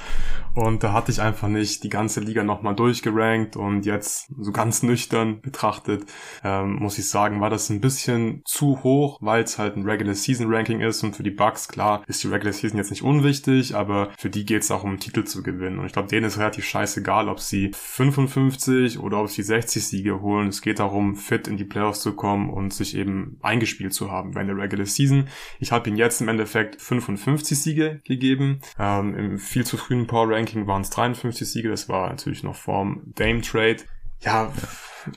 Und 0.57 0.83
da 0.83 0.91
hatte 0.91 1.11
ich 1.11 1.21
einfach 1.21 1.47
nicht 1.47 1.83
die 1.83 1.89
ganze 1.89 2.19
Liga 2.19 2.43
nochmal 2.43 2.75
durchgerankt 2.75 3.55
und 3.55 3.85
jetzt 3.85 4.33
so 4.39 4.51
ganz 4.51 4.81
nüchtern 4.81 5.39
betrachtet, 5.41 6.05
ähm, 6.43 6.77
muss 6.77 6.97
ich 6.97 7.07
sagen, 7.09 7.41
war 7.41 7.51
das 7.51 7.69
ein 7.69 7.79
bisschen 7.79 8.41
zu 8.43 8.81
hoch, 8.83 9.19
weil 9.21 9.43
es 9.43 9.59
halt 9.59 9.77
ein 9.77 9.86
Regular 9.87 10.13
Season 10.13 10.53
Ranking 10.53 10.81
ist 10.81 11.03
und 11.03 11.15
für 11.15 11.23
die 11.23 11.31
Bucks, 11.31 11.67
klar, 11.67 12.03
ist 12.07 12.23
die 12.23 12.27
Regular 12.27 12.53
Season 12.53 12.77
jetzt 12.77 12.89
nicht 12.89 13.03
unwichtig, 13.03 13.75
aber 13.75 14.11
für 14.17 14.29
die 14.29 14.45
geht 14.45 14.63
es 14.63 14.71
auch 14.71 14.83
um 14.83 14.99
Titel 14.99 15.23
zu 15.23 15.43
gewinnen. 15.43 15.79
Und 15.79 15.85
ich 15.85 15.93
glaube, 15.93 16.07
denen 16.07 16.25
ist 16.25 16.37
relativ 16.37 16.65
scheißegal, 16.65 17.29
ob 17.29 17.39
sie 17.39 17.71
55 17.73 18.99
oder 18.99 19.21
ob 19.21 19.29
sie 19.29 19.43
60 19.43 19.85
Siege 19.85 20.21
holen. 20.21 20.49
Es 20.49 20.61
geht 20.61 20.79
darum, 20.79 21.15
fit 21.15 21.47
in 21.47 21.57
die 21.57 21.65
Playoffs 21.65 22.01
zu 22.01 22.13
kommen 22.13 22.49
und 22.49 22.73
sich 22.73 22.95
eben 22.95 23.37
eingespielt 23.41 23.93
zu 23.93 24.11
haben 24.11 24.31
bei 24.31 24.43
der 24.43 24.57
Regular 24.57 24.85
Season. 24.85 25.27
Ich 25.59 25.71
habe 25.71 25.89
ihnen 25.89 25.97
jetzt 25.97 26.21
im 26.21 26.27
Endeffekt 26.27 26.81
55 26.81 27.59
Siege 27.59 28.01
gegeben. 28.03 28.59
Ähm, 28.79 29.15
Im 29.15 29.39
viel 29.39 29.65
zu 29.65 29.77
frühen 29.77 30.07
Power 30.07 30.29
Ranking 30.29 30.67
waren 30.67 30.81
es 30.81 30.89
53 30.89 31.49
Siege. 31.49 31.69
Das 31.69 31.89
war 31.89 32.09
natürlich 32.09 32.43
noch 32.43 32.55
vorm 32.55 33.01
Dame 33.15 33.41
Trade. 33.41 33.77
Ja, 34.21 34.51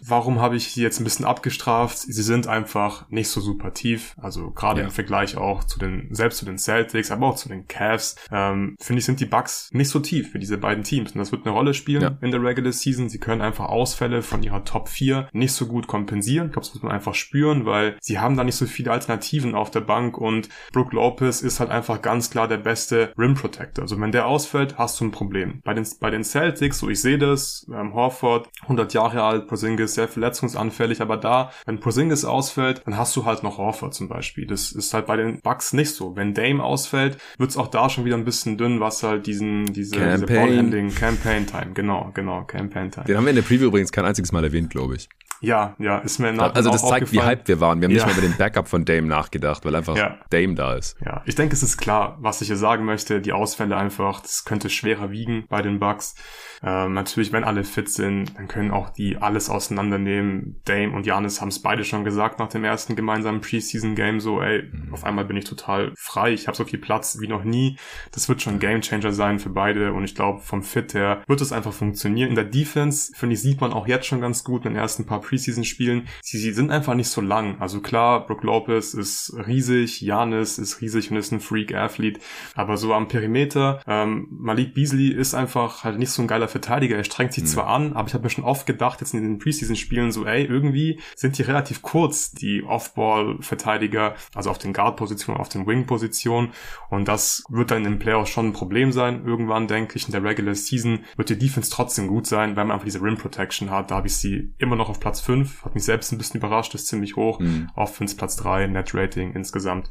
warum 0.02 0.40
habe 0.40 0.56
ich 0.56 0.72
sie 0.72 0.82
jetzt 0.82 1.00
ein 1.00 1.04
bisschen 1.04 1.24
abgestraft? 1.24 1.98
Sie 1.98 2.22
sind 2.22 2.46
einfach 2.46 3.08
nicht 3.10 3.28
so 3.28 3.40
super 3.40 3.72
tief. 3.72 4.14
Also 4.20 4.50
gerade 4.50 4.80
ja. 4.80 4.86
im 4.86 4.92
Vergleich 4.92 5.36
auch 5.36 5.64
zu 5.64 5.78
den, 5.78 6.08
selbst 6.10 6.38
zu 6.38 6.44
den 6.44 6.58
Celtics, 6.58 7.10
aber 7.10 7.28
auch 7.28 7.36
zu 7.36 7.48
den 7.48 7.66
Cavs, 7.66 8.16
ähm, 8.30 8.76
finde 8.80 9.00
ich, 9.00 9.04
sind 9.04 9.20
die 9.20 9.26
Bucks 9.26 9.70
nicht 9.72 9.88
so 9.88 10.00
tief 10.00 10.30
für 10.32 10.38
diese 10.38 10.58
beiden 10.58 10.84
Teams. 10.84 11.12
Und 11.12 11.18
das 11.18 11.32
wird 11.32 11.46
eine 11.46 11.54
Rolle 11.54 11.74
spielen 11.74 12.02
ja. 12.02 12.18
in 12.20 12.30
der 12.30 12.42
Regular 12.42 12.72
Season. 12.72 13.08
Sie 13.08 13.18
können 13.18 13.40
einfach 13.40 13.66
Ausfälle 13.66 14.22
von 14.22 14.42
ihrer 14.42 14.64
Top 14.64 14.88
4 14.88 15.28
nicht 15.32 15.52
so 15.52 15.66
gut 15.66 15.86
kompensieren. 15.86 16.46
Ich 16.46 16.52
glaube, 16.52 16.66
das 16.66 16.74
muss 16.74 16.82
man 16.82 16.92
einfach 16.92 17.14
spüren, 17.14 17.66
weil 17.66 17.96
sie 18.00 18.18
haben 18.18 18.36
da 18.36 18.44
nicht 18.44 18.56
so 18.56 18.66
viele 18.66 18.92
Alternativen 18.92 19.54
auf 19.54 19.70
der 19.70 19.80
Bank 19.80 20.18
und 20.18 20.48
Brook 20.72 20.92
Lopez 20.92 21.42
ist 21.42 21.60
halt 21.60 21.70
einfach 21.70 22.02
ganz 22.02 22.30
klar 22.30 22.48
der 22.48 22.58
beste 22.58 23.12
Rim 23.18 23.34
Protector. 23.34 23.82
Also 23.82 24.00
wenn 24.00 24.12
der 24.12 24.26
ausfällt, 24.26 24.78
hast 24.78 25.00
du 25.00 25.04
ein 25.04 25.10
Problem. 25.10 25.60
Bei 25.64 25.74
den, 25.74 25.86
bei 26.00 26.10
den 26.10 26.24
Celtics, 26.24 26.78
so 26.78 26.88
ich 26.88 27.00
sehe 27.00 27.18
das, 27.18 27.66
ähm, 27.72 27.94
Horford, 27.94 28.48
100 28.62 28.94
Jahre 28.94 29.22
alt, 29.22 29.46
Porzingis 29.46 29.79
Porzingis 29.80 29.94
sehr 29.94 30.08
verletzungsanfällig, 30.08 31.00
aber 31.00 31.16
da, 31.16 31.52
wenn 31.66 31.80
Porzingis 31.80 32.24
ausfällt, 32.24 32.82
dann 32.84 32.96
hast 32.96 33.16
du 33.16 33.24
halt 33.24 33.42
noch 33.42 33.58
Horford 33.58 33.94
zum 33.94 34.08
Beispiel. 34.08 34.46
Das 34.46 34.72
ist 34.72 34.92
halt 34.94 35.06
bei 35.06 35.16
den 35.16 35.40
Bucks 35.40 35.72
nicht 35.72 35.94
so. 35.94 36.16
Wenn 36.16 36.34
Dame 36.34 36.62
ausfällt, 36.62 37.18
wird's 37.38 37.56
auch 37.56 37.68
da 37.68 37.88
schon 37.88 38.04
wieder 38.04 38.16
ein 38.16 38.24
bisschen 38.24 38.58
dünn, 38.58 38.80
was 38.80 39.02
halt 39.02 39.26
diesen, 39.26 39.66
diese, 39.72 39.96
Campaign. 39.96 40.20
diese 40.20 40.26
Ballhandling, 40.26 40.94
Campaign 40.94 41.46
Time, 41.46 41.72
genau, 41.74 42.10
genau, 42.14 42.44
Campaign 42.44 42.90
Time. 42.90 43.06
Den 43.06 43.16
haben 43.16 43.24
wir 43.24 43.30
in 43.30 43.36
der 43.36 43.42
Preview 43.42 43.66
übrigens 43.68 43.92
kein 43.92 44.04
einziges 44.04 44.32
Mal 44.32 44.44
erwähnt, 44.44 44.70
glaube 44.70 44.96
ich. 44.96 45.08
Ja, 45.40 45.74
ja, 45.78 45.98
ist 45.98 46.18
mir 46.18 46.32
nach 46.32 46.54
Also 46.54 46.70
das 46.70 46.86
zeigt, 46.86 47.12
wie 47.12 47.22
hyped 47.22 47.48
wir 47.48 47.60
waren. 47.60 47.80
Wir 47.80 47.86
haben 47.86 47.94
ja. 47.94 48.04
nicht 48.04 48.06
mehr 48.06 48.24
über 48.24 48.34
den 48.34 48.36
Backup 48.36 48.68
von 48.68 48.84
Dame 48.84 49.06
nachgedacht, 49.06 49.64
weil 49.64 49.74
einfach 49.74 49.96
ja. 49.96 50.18
Dame 50.30 50.54
da 50.54 50.74
ist. 50.74 50.96
Ja, 51.04 51.22
ich 51.24 51.34
denke, 51.34 51.54
es 51.54 51.62
ist 51.62 51.78
klar, 51.78 52.18
was 52.20 52.40
ich 52.40 52.48
hier 52.48 52.56
sagen 52.56 52.84
möchte. 52.84 53.20
Die 53.20 53.32
Ausfälle 53.32 53.76
einfach, 53.76 54.20
das 54.20 54.44
könnte 54.44 54.68
schwerer 54.68 55.10
wiegen 55.10 55.44
bei 55.48 55.62
den 55.62 55.78
Bucks. 55.78 56.14
Ähm, 56.62 56.92
natürlich, 56.92 57.32
wenn 57.32 57.44
alle 57.44 57.64
fit 57.64 57.88
sind, 57.88 58.36
dann 58.36 58.46
können 58.46 58.70
auch 58.70 58.90
die 58.90 59.16
alles 59.16 59.48
auseinandernehmen. 59.48 60.60
Dame 60.66 60.94
und 60.94 61.06
Janis 61.06 61.40
haben 61.40 61.48
es 61.48 61.62
beide 61.62 61.84
schon 61.84 62.04
gesagt 62.04 62.38
nach 62.38 62.48
dem 62.48 62.64
ersten 62.64 62.96
gemeinsamen 62.96 63.40
Preseason-Game 63.40 64.20
so, 64.20 64.42
ey, 64.42 64.64
mhm. 64.70 64.92
auf 64.92 65.04
einmal 65.04 65.24
bin 65.24 65.38
ich 65.38 65.46
total 65.46 65.92
frei, 65.96 66.32
ich 66.32 66.46
habe 66.48 66.56
so 66.56 66.64
viel 66.64 66.78
Platz 66.78 67.18
wie 67.20 67.28
noch 67.28 67.44
nie. 67.44 67.78
Das 68.12 68.28
wird 68.28 68.42
schon 68.42 68.54
ein 68.54 68.58
Gamechanger 68.58 69.12
sein 69.12 69.38
für 69.38 69.48
beide 69.48 69.94
und 69.94 70.04
ich 70.04 70.14
glaube, 70.14 70.40
vom 70.40 70.62
Fit 70.62 70.92
her 70.92 71.22
wird 71.26 71.40
es 71.40 71.52
einfach 71.52 71.72
funktionieren. 71.72 72.28
In 72.28 72.34
der 72.34 72.44
Defense, 72.44 73.12
finde 73.16 73.34
ich, 73.34 73.40
sieht 73.40 73.60
man 73.60 73.72
auch 73.72 73.86
jetzt 73.86 74.06
schon 74.06 74.20
ganz 74.20 74.44
gut 74.44 74.66
in 74.66 74.72
den 74.74 74.80
ersten 74.80 75.06
paar 75.06 75.22
Preseason-Spielen. 75.30 76.08
Sie, 76.22 76.38
sie 76.38 76.52
sind 76.52 76.70
einfach 76.70 76.94
nicht 76.94 77.08
so 77.08 77.20
lang. 77.20 77.60
Also 77.60 77.80
klar, 77.80 78.26
Brook 78.26 78.42
Lopez 78.42 78.94
ist 78.94 79.32
riesig, 79.46 80.00
Janis 80.00 80.58
ist 80.58 80.80
riesig 80.80 81.10
und 81.10 81.16
ist 81.16 81.32
ein 81.32 81.40
Freak-Athlet, 81.40 82.18
aber 82.54 82.76
so 82.76 82.92
am 82.92 83.08
Perimeter, 83.08 83.80
ähm, 83.86 84.26
Malik 84.30 84.74
Beasley 84.74 85.08
ist 85.08 85.34
einfach 85.34 85.84
halt 85.84 85.98
nicht 85.98 86.10
so 86.10 86.22
ein 86.22 86.28
geiler 86.28 86.48
Verteidiger. 86.48 86.96
Er 86.96 87.04
strengt 87.04 87.32
sich 87.32 87.44
mhm. 87.44 87.48
zwar 87.48 87.66
an, 87.68 87.92
aber 87.92 88.08
ich 88.08 88.14
habe 88.14 88.24
mir 88.24 88.30
schon 88.30 88.44
oft 88.44 88.66
gedacht, 88.66 89.00
jetzt 89.00 89.14
in 89.14 89.22
den 89.22 89.38
Preseason-Spielen 89.38 90.10
so, 90.10 90.26
ey, 90.26 90.44
irgendwie 90.44 91.00
sind 91.14 91.38
die 91.38 91.42
relativ 91.42 91.82
kurz, 91.82 92.32
die 92.32 92.64
Off-Ball-Verteidiger, 92.64 94.16
also 94.34 94.50
auf 94.50 94.58
den 94.58 94.72
Guard-Positionen, 94.72 95.40
auf 95.40 95.48
den 95.48 95.66
Wing-Positionen 95.66 96.52
und 96.88 97.06
das 97.06 97.44
wird 97.48 97.70
dann 97.70 97.84
den 97.84 98.00
Playoffs 98.00 98.30
schon 98.30 98.48
ein 98.48 98.52
Problem 98.52 98.90
sein. 98.90 99.24
Irgendwann, 99.24 99.68
denke 99.68 99.96
ich, 99.96 100.06
in 100.06 100.12
der 100.12 100.24
Regular 100.24 100.54
Season 100.54 101.04
wird 101.16 101.30
die 101.30 101.38
Defense 101.38 101.70
trotzdem 101.70 102.08
gut 102.08 102.26
sein, 102.26 102.56
weil 102.56 102.64
man 102.64 102.72
einfach 102.72 102.84
diese 102.84 103.00
Rim 103.00 103.16
Protection 103.16 103.70
hat. 103.70 103.90
Da 103.90 103.96
habe 103.96 104.08
ich 104.08 104.16
sie 104.16 104.52
immer 104.58 104.76
noch 104.76 104.88
auf 104.88 104.98
Platz 104.98 105.19
5. 105.20 105.64
Hat 105.64 105.74
mich 105.74 105.84
selbst 105.84 106.12
ein 106.12 106.18
bisschen 106.18 106.38
überrascht, 106.38 106.74
ist 106.74 106.86
ziemlich 106.86 107.16
hoch. 107.16 107.38
Mhm. 107.40 107.70
Offense 107.74 108.16
Platz 108.16 108.36
3, 108.36 108.66
Net 108.66 108.94
Rating 108.94 109.32
insgesamt. 109.32 109.88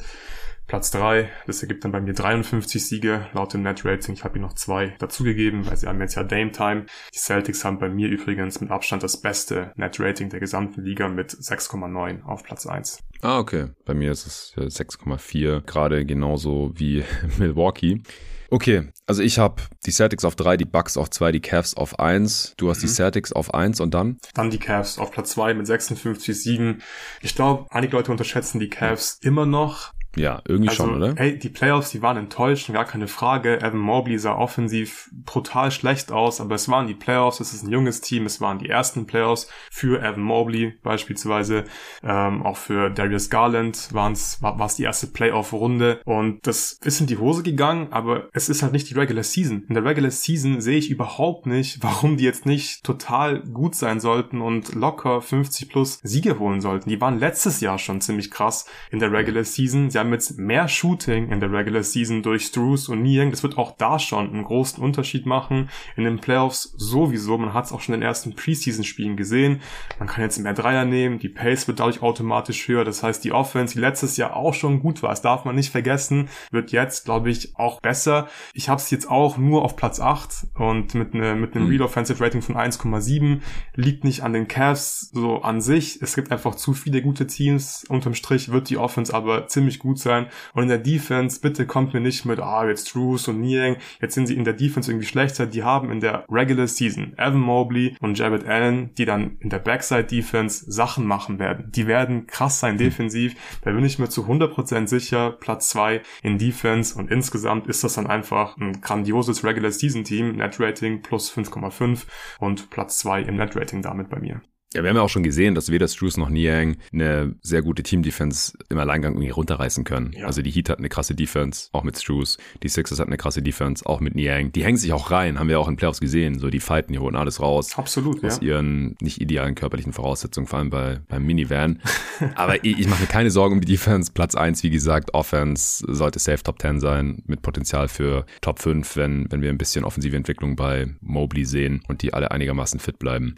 Platz 0.69 0.91
3, 0.91 1.27
das 1.47 1.63
ergibt 1.63 1.83
dann 1.83 1.91
bei 1.91 1.99
mir 1.99 2.13
53 2.13 2.85
Siege 2.85 3.27
laut 3.33 3.55
dem 3.55 3.63
Net 3.63 3.83
Rating. 3.85 4.13
Ich 4.13 4.23
habe 4.23 4.35
hier 4.35 4.43
noch 4.43 4.53
zwei 4.53 4.95
dazugegeben, 4.99 5.65
weil 5.65 5.75
sie 5.75 5.87
haben 5.87 5.99
jetzt 5.99 6.13
ja 6.13 6.23
Dame 6.23 6.51
Time. 6.51 6.85
Die 7.11 7.17
Celtics 7.17 7.65
haben 7.65 7.79
bei 7.79 7.89
mir 7.89 8.07
übrigens 8.07 8.61
mit 8.61 8.69
Abstand 8.69 9.01
das 9.01 9.19
beste 9.19 9.73
Net 9.77 9.99
Rating 9.99 10.29
der 10.29 10.39
gesamten 10.39 10.83
Liga 10.83 11.07
mit 11.07 11.31
6,9 11.31 12.21
auf 12.23 12.43
Platz 12.43 12.67
1. 12.67 12.99
Ah, 13.21 13.39
okay. 13.39 13.69
Bei 13.83 13.95
mir 13.95 14.11
ist 14.11 14.27
es 14.27 14.53
6,4, 14.55 15.61
gerade 15.61 16.05
genauso 16.05 16.71
wie 16.75 17.03
Milwaukee. 17.39 18.03
Okay, 18.51 18.89
also 19.05 19.21
ich 19.21 19.37
habe 19.37 19.61
die 19.85 19.91
Celtics 19.91 20.25
auf 20.25 20.35
3, 20.35 20.57
die 20.57 20.65
Bucks 20.65 20.97
auf 20.97 21.09
2, 21.09 21.31
die 21.31 21.39
Cavs 21.39 21.75
auf 21.75 21.99
1. 21.99 22.55
Du 22.57 22.69
hast 22.69 22.79
mhm. 22.79 22.81
die 22.81 22.87
Celtics 22.87 23.31
auf 23.31 23.53
1 23.53 23.79
und 23.79 23.93
dann? 23.93 24.17
Dann 24.33 24.49
die 24.49 24.57
Cavs 24.57 24.97
auf 24.97 25.11
Platz 25.11 25.31
2 25.31 25.53
mit 25.53 25.67
56 25.67 26.41
Siegen. 26.41 26.81
Ich 27.21 27.35
glaube, 27.35 27.67
einige 27.69 27.95
Leute 27.95 28.11
unterschätzen 28.11 28.59
die 28.59 28.69
Cavs 28.69 29.19
immer 29.21 29.45
noch. 29.45 29.93
Ja, 30.19 30.41
irgendwie 30.45 30.69
also, 30.69 30.83
schon, 30.83 30.95
oder? 30.95 31.15
Hey, 31.15 31.39
die 31.39 31.47
Playoffs, 31.47 31.91
die 31.91 32.01
waren 32.01 32.17
enttäuscht, 32.17 32.71
gar 32.73 32.83
keine 32.83 33.07
Frage. 33.07 33.61
Evan 33.61 33.79
Mobley 33.79 34.19
sah 34.19 34.35
offensiv 34.35 35.09
brutal 35.13 35.71
schlecht 35.71 36.11
aus, 36.11 36.41
aber 36.41 36.55
es 36.55 36.67
waren 36.67 36.87
die 36.87 36.93
Playoffs, 36.93 37.39
es 37.39 37.53
ist 37.53 37.63
ein 37.63 37.71
junges 37.71 38.01
Team, 38.01 38.25
es 38.25 38.41
waren 38.41 38.59
die 38.59 38.67
ersten 38.67 39.05
Playoffs 39.05 39.49
für 39.71 40.01
Evan 40.01 40.21
Mobley 40.21 40.73
beispielsweise. 40.83 41.63
Ähm, 42.03 42.43
auch 42.43 42.57
für 42.57 42.89
Darius 42.89 43.29
Garland 43.29 43.89
waren's, 43.93 44.41
war 44.41 44.59
es 44.65 44.75
die 44.75 44.83
erste 44.83 45.07
Playoff-Runde 45.07 46.01
und 46.03 46.45
das 46.45 46.73
ist 46.83 46.99
in 46.99 47.07
die 47.07 47.17
Hose 47.17 47.41
gegangen, 47.41 47.87
aber 47.91 48.27
es 48.33 48.49
ist 48.49 48.61
halt 48.61 48.73
nicht 48.73 48.89
die 48.89 48.95
Regular 48.95 49.23
Season. 49.23 49.63
In 49.69 49.73
der 49.73 49.85
Regular 49.85 50.11
Season 50.11 50.59
sehe 50.59 50.79
ich 50.79 50.89
überhaupt 50.89 51.45
nicht, 51.45 51.81
warum 51.81 52.17
die 52.17 52.25
jetzt 52.25 52.45
nicht 52.45 52.83
total 52.83 53.41
gut 53.41 53.73
sein 53.73 54.01
sollten 54.01 54.41
und 54.41 54.75
locker 54.75 55.21
50 55.21 55.69
plus 55.69 55.99
Siege 56.03 56.39
holen 56.39 56.59
sollten. 56.59 56.89
Die 56.89 56.99
waren 56.99 57.19
letztes 57.19 57.61
Jahr 57.61 57.77
schon 57.77 58.01
ziemlich 58.01 58.31
krass 58.31 58.65
in 58.91 58.99
der 58.99 59.13
Regular 59.13 59.45
Season. 59.45 59.89
Sie 59.89 59.97
haben 59.97 60.08
jetzt 60.13 60.37
mehr 60.37 60.67
Shooting 60.67 61.29
in 61.29 61.39
der 61.39 61.51
Regular 61.51 61.83
Season 61.83 62.23
durch 62.23 62.45
Struce 62.45 62.89
und 62.89 63.01
Niang. 63.01 63.31
Das 63.31 63.43
wird 63.43 63.57
auch 63.57 63.75
da 63.77 63.99
schon 63.99 64.29
einen 64.29 64.43
großen 64.43 64.83
Unterschied 64.83 65.25
machen. 65.25 65.69
In 65.95 66.03
den 66.03 66.19
Playoffs 66.19 66.73
sowieso. 66.77 67.37
Man 67.37 67.53
hat 67.53 67.65
es 67.65 67.71
auch 67.71 67.81
schon 67.81 67.95
in 67.95 68.01
den 68.01 68.07
ersten 68.07 68.35
Preseason-Spielen 68.35 69.17
gesehen. 69.17 69.61
Man 69.97 70.07
kann 70.07 70.23
jetzt 70.23 70.37
mehr 70.39 70.53
Dreier 70.53 70.85
nehmen. 70.85 71.19
Die 71.19 71.29
Pace 71.29 71.67
wird 71.67 71.79
dadurch 71.79 72.01
automatisch 72.01 72.67
höher. 72.67 72.85
Das 72.85 73.03
heißt, 73.03 73.23
die 73.23 73.31
Offense, 73.31 73.73
die 73.73 73.79
letztes 73.79 74.17
Jahr 74.17 74.35
auch 74.35 74.53
schon 74.53 74.79
gut 74.81 75.01
war, 75.03 75.09
das 75.09 75.21
darf 75.21 75.45
man 75.45 75.55
nicht 75.55 75.71
vergessen, 75.71 76.29
wird 76.51 76.71
jetzt, 76.71 77.05
glaube 77.05 77.29
ich, 77.29 77.55
auch 77.55 77.81
besser. 77.81 78.27
Ich 78.53 78.69
habe 78.69 78.79
es 78.79 78.89
jetzt 78.91 79.09
auch 79.09 79.37
nur 79.37 79.63
auf 79.63 79.75
Platz 79.75 79.99
8 79.99 80.47
und 80.55 80.93
mit, 80.95 81.13
ne, 81.13 81.35
mit 81.35 81.55
einem 81.55 81.65
mhm. 81.65 81.71
Real 81.71 81.81
Offensive 81.83 82.23
Rating 82.23 82.41
von 82.41 82.55
1,7 82.55 83.41
liegt 83.75 84.03
nicht 84.03 84.23
an 84.23 84.33
den 84.33 84.47
Cavs 84.47 85.09
so 85.11 85.41
an 85.41 85.61
sich. 85.61 86.01
Es 86.01 86.15
gibt 86.15 86.31
einfach 86.31 86.55
zu 86.55 86.73
viele 86.73 87.01
gute 87.01 87.27
Teams. 87.27 87.85
Unterm 87.89 88.13
Strich 88.13 88.51
wird 88.51 88.69
die 88.69 88.77
Offense 88.77 89.13
aber 89.13 89.47
ziemlich 89.47 89.79
gut 89.79 89.88
gut 89.89 89.99
sein. 89.99 90.27
Und 90.53 90.63
in 90.63 90.69
der 90.69 90.77
Defense, 90.77 91.41
bitte 91.41 91.65
kommt 91.65 91.93
mir 91.93 91.99
nicht 91.99 92.25
mit, 92.25 92.39
ah, 92.39 92.67
jetzt 92.67 92.93
Drews 92.93 93.27
und 93.27 93.41
Niang, 93.41 93.77
jetzt 93.99 94.13
sind 94.13 94.27
sie 94.27 94.35
in 94.35 94.43
der 94.43 94.53
Defense 94.53 94.91
irgendwie 94.91 95.07
schlechter. 95.07 95.47
Die 95.47 95.63
haben 95.63 95.89
in 95.91 95.99
der 95.99 96.25
Regular 96.29 96.67
Season 96.67 97.13
Evan 97.17 97.39
Mobley 97.39 97.95
und 97.99 98.17
Jared 98.17 98.45
Allen, 98.45 98.93
die 98.95 99.05
dann 99.05 99.37
in 99.39 99.49
der 99.49 99.59
Backside 99.59 100.03
Defense 100.03 100.71
Sachen 100.71 101.05
machen 101.05 101.39
werden. 101.39 101.71
Die 101.71 101.87
werden 101.87 102.27
krass 102.27 102.59
sein 102.59 102.77
defensiv. 102.77 103.35
Da 103.63 103.71
bin 103.71 103.83
ich 103.83 103.97
mir 103.97 104.09
zu 104.09 104.25
100% 104.25 104.87
sicher. 104.87 105.31
Platz 105.31 105.69
2 105.69 106.01
in 106.21 106.37
Defense 106.37 106.97
und 106.97 107.09
insgesamt 107.09 107.67
ist 107.67 107.83
das 107.83 107.95
dann 107.95 108.07
einfach 108.07 108.57
ein 108.57 108.81
grandioses 108.81 109.43
Regular 109.43 109.71
Season 109.71 110.03
Team. 110.03 110.35
Net 110.35 110.59
Rating 110.59 111.01
plus 111.01 111.31
5,5 111.31 112.05
und 112.39 112.69
Platz 112.69 112.99
2 112.99 113.23
im 113.23 113.37
Net 113.37 113.55
Rating 113.55 113.81
damit 113.81 114.09
bei 114.09 114.19
mir. 114.19 114.41
Ja, 114.71 114.83
wir 114.83 114.91
haben 114.91 114.97
ja 114.97 115.01
auch 115.01 115.09
schon 115.09 115.23
gesehen, 115.23 115.55
dass 115.55 115.71
weder 115.71 115.87
Struce 115.87 116.17
noch 116.17 116.29
Niang 116.29 116.77
eine 116.93 117.33
sehr 117.41 117.63
gute 117.63 117.81
Team-Defense 117.81 118.55
im 118.69 118.77
Alleingang 118.77 119.13
irgendwie 119.13 119.31
runterreißen 119.31 119.83
können. 119.83 120.13
Ja. 120.13 120.27
Also 120.27 120.43
die 120.43 120.51
Heat 120.51 120.69
hat 120.69 120.77
eine 120.77 120.89
krasse 120.89 121.15
Defense, 121.15 121.69
auch 121.71 121.83
mit 121.83 121.97
Struce. 121.97 122.37
Die 122.61 122.69
Sixers 122.69 122.99
hat 122.99 123.07
eine 123.07 123.17
krasse 123.17 123.41
Defense, 123.41 123.83
auch 123.83 123.99
mit 123.99 124.13
Niang. 124.13 124.51
Die 124.51 124.63
hängen 124.63 124.77
sich 124.77 124.93
auch 124.93 125.09
rein, 125.09 125.39
haben 125.39 125.49
wir 125.49 125.59
auch 125.59 125.67
in 125.67 125.75
Playoffs 125.75 125.99
gesehen. 125.99 126.37
So, 126.37 126.51
die 126.51 126.59
fighten, 126.59 126.93
die 126.93 126.99
holen 126.99 127.15
alles 127.15 127.41
raus. 127.41 127.79
Absolut, 127.79 128.23
Aus 128.23 128.41
ja. 128.41 128.49
ihren 128.49 128.95
nicht 129.01 129.19
idealen 129.19 129.55
körperlichen 129.55 129.91
Voraussetzungen, 129.91 130.45
vor 130.45 130.59
allem 130.59 130.69
bei, 130.69 130.99
beim 131.07 131.25
Minivan. 131.25 131.81
Aber 132.35 132.63
ich, 132.63 132.77
ich 132.77 132.87
mache 132.87 133.01
mir 133.01 133.07
keine 133.07 133.31
Sorgen 133.31 133.55
um 133.55 133.61
die 133.61 133.71
Defense. 133.71 134.11
Platz 134.13 134.35
eins, 134.35 134.61
wie 134.61 134.69
gesagt, 134.69 135.15
Offense 135.15 135.83
sollte 135.87 136.19
safe 136.19 136.43
Top 136.43 136.61
10 136.61 136.79
sein, 136.79 137.23
mit 137.25 137.41
Potenzial 137.41 137.87
für 137.87 138.27
Top 138.41 138.59
5, 138.59 138.95
wenn, 138.97 139.31
wenn 139.31 139.41
wir 139.41 139.49
ein 139.49 139.57
bisschen 139.57 139.83
offensive 139.83 140.15
Entwicklung 140.15 140.55
bei 140.55 140.93
Mobley 141.01 141.45
sehen 141.45 141.81
und 141.87 142.03
die 142.03 142.13
alle 142.13 142.29
einigermaßen 142.29 142.79
fit 142.79 142.99
bleiben. 142.99 143.33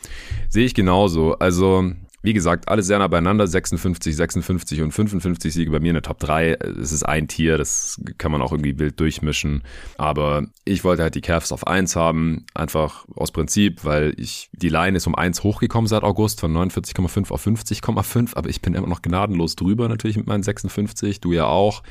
Sehe 0.50 0.66
ich 0.66 0.74
genauso 0.74 1.21
so. 1.22 1.36
Also, 1.40 1.92
wie 2.24 2.34
gesagt, 2.34 2.68
alle 2.68 2.84
sehr 2.84 3.00
nah 3.00 3.08
beieinander. 3.08 3.48
56, 3.48 4.16
56 4.16 4.82
und 4.82 4.92
55 4.92 5.54
Siege 5.54 5.72
bei 5.72 5.80
mir 5.80 5.90
in 5.90 5.96
der 5.96 6.04
Top 6.04 6.20
3. 6.20 6.54
Es 6.54 6.92
ist 6.92 7.04
ein 7.04 7.28
Tier, 7.28 7.58
das 7.58 8.00
kann 8.18 8.32
man 8.32 8.42
auch 8.42 8.52
irgendwie 8.52 8.78
wild 8.78 9.00
durchmischen. 9.00 9.64
Aber 9.98 10.46
ich 10.66 10.84
wollte 10.84 11.02
halt 11.04 11.16
die 11.16 11.22
Cavs 11.22 11.52
auf 11.52 11.66
1 11.66 11.96
haben, 11.96 12.46
einfach 12.54 13.06
aus 13.16 13.32
Prinzip, 13.32 13.86
weil 13.86 14.14
ich, 14.18 14.50
die 14.54 14.70
Line 14.70 14.98
ist 14.98 15.08
um 15.08 15.16
1 15.16 15.44
hochgekommen 15.44 15.88
seit 15.88 16.04
August 16.04 16.42
von 16.42 16.56
49,5 16.56 17.32
auf 17.32 17.46
50,5. 17.46 18.36
Aber 18.36 18.50
ich 18.50 18.62
bin 18.62 18.76
immer 18.76 18.88
noch 18.88 19.02
gnadenlos 19.02 19.56
drüber 19.56 19.90
natürlich 19.90 20.18
mit 20.18 20.28
meinen 20.28 20.44
56. 20.44 21.22
Du 21.22 21.34
ja 21.34 21.46
auch. 21.46 21.82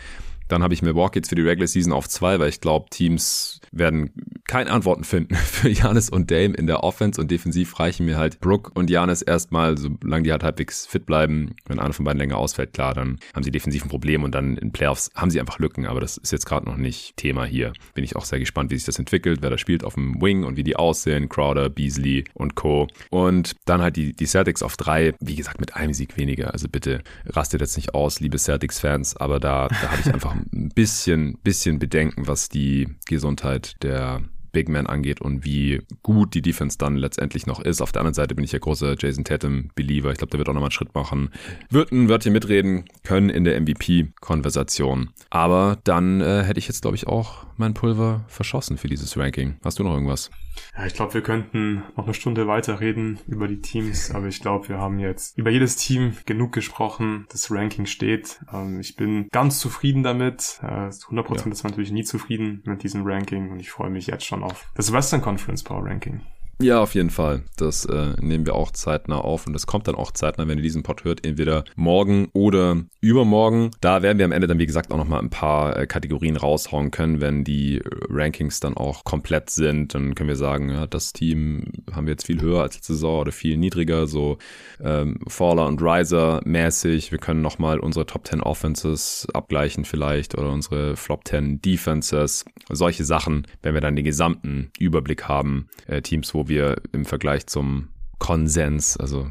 Dann 0.50 0.64
habe 0.64 0.74
ich 0.74 0.82
Milwaukee 0.82 1.20
jetzt 1.20 1.28
für 1.28 1.36
die 1.36 1.42
Regular 1.42 1.68
Season 1.68 1.92
auf 1.92 2.08
zwei, 2.08 2.40
weil 2.40 2.48
ich 2.48 2.60
glaube, 2.60 2.90
Teams 2.90 3.60
werden 3.70 4.10
keine 4.48 4.70
Antworten 4.72 5.04
finden 5.04 5.34
für 5.36 5.68
Janis 5.68 6.10
und 6.10 6.30
Dame 6.30 6.54
in 6.54 6.66
der 6.66 6.82
Offense 6.82 7.20
und 7.20 7.30
defensiv 7.30 7.78
reichen 7.78 8.04
mir 8.04 8.18
halt 8.18 8.40
Brook 8.40 8.72
und 8.74 8.90
Janis 8.90 9.22
erstmal, 9.22 9.78
solange 9.78 10.24
die 10.24 10.32
halt 10.32 10.42
halbwegs 10.42 10.86
fit 10.86 11.06
bleiben. 11.06 11.54
Wenn 11.66 11.78
einer 11.78 11.92
von 11.92 12.04
beiden 12.04 12.18
länger 12.18 12.36
ausfällt, 12.36 12.72
klar, 12.72 12.94
dann 12.94 13.18
haben 13.32 13.44
sie 13.44 13.52
defensiv 13.52 13.84
ein 13.84 13.88
Problem 13.88 14.24
und 14.24 14.34
dann 14.34 14.56
in 14.56 14.72
Playoffs 14.72 15.10
haben 15.14 15.30
sie 15.30 15.38
einfach 15.38 15.60
Lücken, 15.60 15.86
aber 15.86 16.00
das 16.00 16.16
ist 16.16 16.32
jetzt 16.32 16.46
gerade 16.46 16.66
noch 16.66 16.76
nicht 16.76 17.16
Thema 17.16 17.44
hier. 17.44 17.72
Bin 17.94 18.02
ich 18.02 18.16
auch 18.16 18.24
sehr 18.24 18.40
gespannt, 18.40 18.72
wie 18.72 18.76
sich 18.76 18.86
das 18.86 18.98
entwickelt, 18.98 19.42
wer 19.42 19.50
da 19.50 19.58
spielt 19.58 19.84
auf 19.84 19.94
dem 19.94 20.20
Wing 20.20 20.42
und 20.42 20.56
wie 20.56 20.64
die 20.64 20.74
aussehen, 20.74 21.28
Crowder, 21.28 21.70
Beasley 21.70 22.24
und 22.34 22.56
Co. 22.56 22.88
Und 23.10 23.54
dann 23.66 23.80
halt 23.80 23.94
die, 23.94 24.14
die 24.14 24.26
Celtics 24.26 24.64
auf 24.64 24.76
drei, 24.76 25.14
wie 25.20 25.36
gesagt, 25.36 25.60
mit 25.60 25.76
einem 25.76 25.94
Sieg 25.94 26.16
weniger. 26.16 26.52
Also 26.52 26.68
bitte 26.68 27.02
rastet 27.26 27.60
jetzt 27.60 27.76
nicht 27.76 27.94
aus, 27.94 28.18
liebe 28.18 28.38
Celtics-Fans, 28.38 29.16
aber 29.16 29.38
da, 29.38 29.68
da 29.68 29.90
habe 29.90 30.00
ich 30.04 30.06
einfach 30.12 30.34
ein 30.52 30.70
bisschen, 30.74 31.38
bisschen 31.42 31.78
Bedenken, 31.78 32.26
was 32.26 32.48
die 32.48 32.88
Gesundheit 33.06 33.76
der 33.82 34.22
Big 34.52 34.68
Man 34.68 34.86
angeht 34.86 35.20
und 35.20 35.44
wie 35.44 35.80
gut 36.02 36.34
die 36.34 36.42
Defense 36.42 36.76
dann 36.78 36.96
letztendlich 36.96 37.46
noch 37.46 37.60
ist. 37.60 37.80
Auf 37.80 37.92
der 37.92 38.00
anderen 38.00 38.14
Seite 38.14 38.34
bin 38.34 38.44
ich 38.44 38.52
ja 38.52 38.58
großer 38.58 38.96
Jason 38.98 39.24
Tatum-Believer. 39.24 40.10
Ich 40.10 40.18
glaube, 40.18 40.30
der 40.30 40.38
wird 40.38 40.48
auch 40.48 40.54
nochmal 40.54 40.68
einen 40.68 40.72
Schritt 40.72 40.94
machen. 40.94 41.30
Wird 41.70 41.92
ein 41.92 42.08
Wörtchen 42.08 42.32
mitreden 42.32 42.84
können 43.04 43.30
in 43.30 43.44
der 43.44 43.60
MVP-Konversation. 43.60 45.10
Aber 45.30 45.78
dann 45.84 46.20
äh, 46.20 46.42
hätte 46.42 46.58
ich 46.58 46.68
jetzt, 46.68 46.82
glaube 46.82 46.96
ich, 46.96 47.06
auch 47.06 47.46
mein 47.56 47.74
Pulver 47.74 48.24
verschossen 48.28 48.76
für 48.76 48.88
dieses 48.88 49.16
Ranking. 49.16 49.56
Hast 49.62 49.78
du 49.78 49.84
noch 49.84 49.94
irgendwas? 49.94 50.30
Ja, 50.76 50.86
ich 50.86 50.94
glaube, 50.94 51.14
wir 51.14 51.22
könnten 51.22 51.82
noch 51.96 52.04
eine 52.04 52.14
Stunde 52.14 52.46
weiterreden 52.46 53.18
über 53.26 53.48
die 53.48 53.60
Teams, 53.60 54.10
aber 54.10 54.26
ich 54.26 54.40
glaube, 54.40 54.68
wir 54.68 54.78
haben 54.78 54.98
jetzt 54.98 55.36
über 55.38 55.50
jedes 55.50 55.76
Team 55.76 56.16
genug 56.26 56.52
gesprochen. 56.52 57.26
Das 57.30 57.50
Ranking 57.50 57.86
steht. 57.86 58.40
Ähm, 58.52 58.80
ich 58.80 58.96
bin 58.96 59.28
ganz 59.30 59.60
zufrieden 59.60 60.02
damit. 60.02 60.60
Äh, 60.62 60.90
100% 60.90 61.46
ja. 61.46 61.52
ist 61.52 61.62
man 61.62 61.72
natürlich 61.72 61.92
nie 61.92 62.04
zufrieden 62.04 62.62
mit 62.64 62.82
diesem 62.82 63.02
Ranking 63.04 63.50
und 63.50 63.60
ich 63.60 63.70
freue 63.70 63.90
mich 63.90 64.06
jetzt 64.06 64.24
schon 64.24 64.42
auf 64.42 64.70
das 64.74 64.92
Western 64.92 65.22
Conference 65.22 65.62
Power 65.62 65.84
Ranking. 65.84 66.22
Ja, 66.62 66.82
auf 66.82 66.94
jeden 66.94 67.08
Fall. 67.08 67.42
Das 67.56 67.86
äh, 67.86 68.12
nehmen 68.20 68.44
wir 68.44 68.54
auch 68.54 68.70
zeitnah 68.70 69.18
auf 69.18 69.46
und 69.46 69.54
das 69.54 69.66
kommt 69.66 69.88
dann 69.88 69.94
auch 69.94 70.10
zeitnah, 70.10 70.46
wenn 70.46 70.58
ihr 70.58 70.62
diesen 70.62 70.82
Pod 70.82 71.04
hört, 71.04 71.24
entweder 71.24 71.64
morgen 71.74 72.28
oder 72.34 72.82
übermorgen. 73.00 73.70
Da 73.80 74.02
werden 74.02 74.18
wir 74.18 74.26
am 74.26 74.32
Ende 74.32 74.46
dann, 74.46 74.58
wie 74.58 74.66
gesagt, 74.66 74.92
auch 74.92 74.98
nochmal 74.98 75.20
ein 75.20 75.30
paar 75.30 75.74
äh, 75.74 75.86
Kategorien 75.86 76.36
raushauen 76.36 76.90
können, 76.90 77.22
wenn 77.22 77.44
die 77.44 77.78
äh, 77.78 77.82
Rankings 78.10 78.60
dann 78.60 78.76
auch 78.76 79.04
komplett 79.04 79.48
sind. 79.48 79.94
Dann 79.94 80.14
können 80.14 80.28
wir 80.28 80.36
sagen, 80.36 80.68
ja, 80.68 80.86
das 80.86 81.14
Team 81.14 81.64
haben 81.92 82.06
wir 82.06 82.12
jetzt 82.12 82.26
viel 82.26 82.42
höher 82.42 82.60
als 82.60 82.74
letzte 82.74 82.92
Saison 82.92 83.20
oder 83.20 83.32
viel 83.32 83.56
niedriger, 83.56 84.06
so 84.06 84.36
ähm, 84.84 85.18
Faller 85.28 85.66
und 85.66 85.80
Riser 85.80 86.42
mäßig. 86.44 87.10
Wir 87.10 87.18
können 87.18 87.40
nochmal 87.40 87.80
unsere 87.80 88.04
Top 88.04 88.26
10 88.26 88.42
Offenses 88.42 89.26
abgleichen 89.32 89.86
vielleicht 89.86 90.36
oder 90.36 90.50
unsere 90.50 90.96
Flop 90.96 91.26
10 91.26 91.62
Defenses. 91.62 92.44
Solche 92.68 93.06
Sachen, 93.06 93.46
wenn 93.62 93.72
wir 93.72 93.80
dann 93.80 93.96
den 93.96 94.04
gesamten 94.04 94.72
Überblick 94.78 95.26
haben. 95.26 95.68
Äh, 95.86 96.02
Teams, 96.02 96.34
wo 96.34 96.49
wir 96.50 96.76
im 96.92 97.06
Vergleich 97.06 97.46
zum 97.46 97.88
Konsens, 98.20 98.98
also 98.98 99.30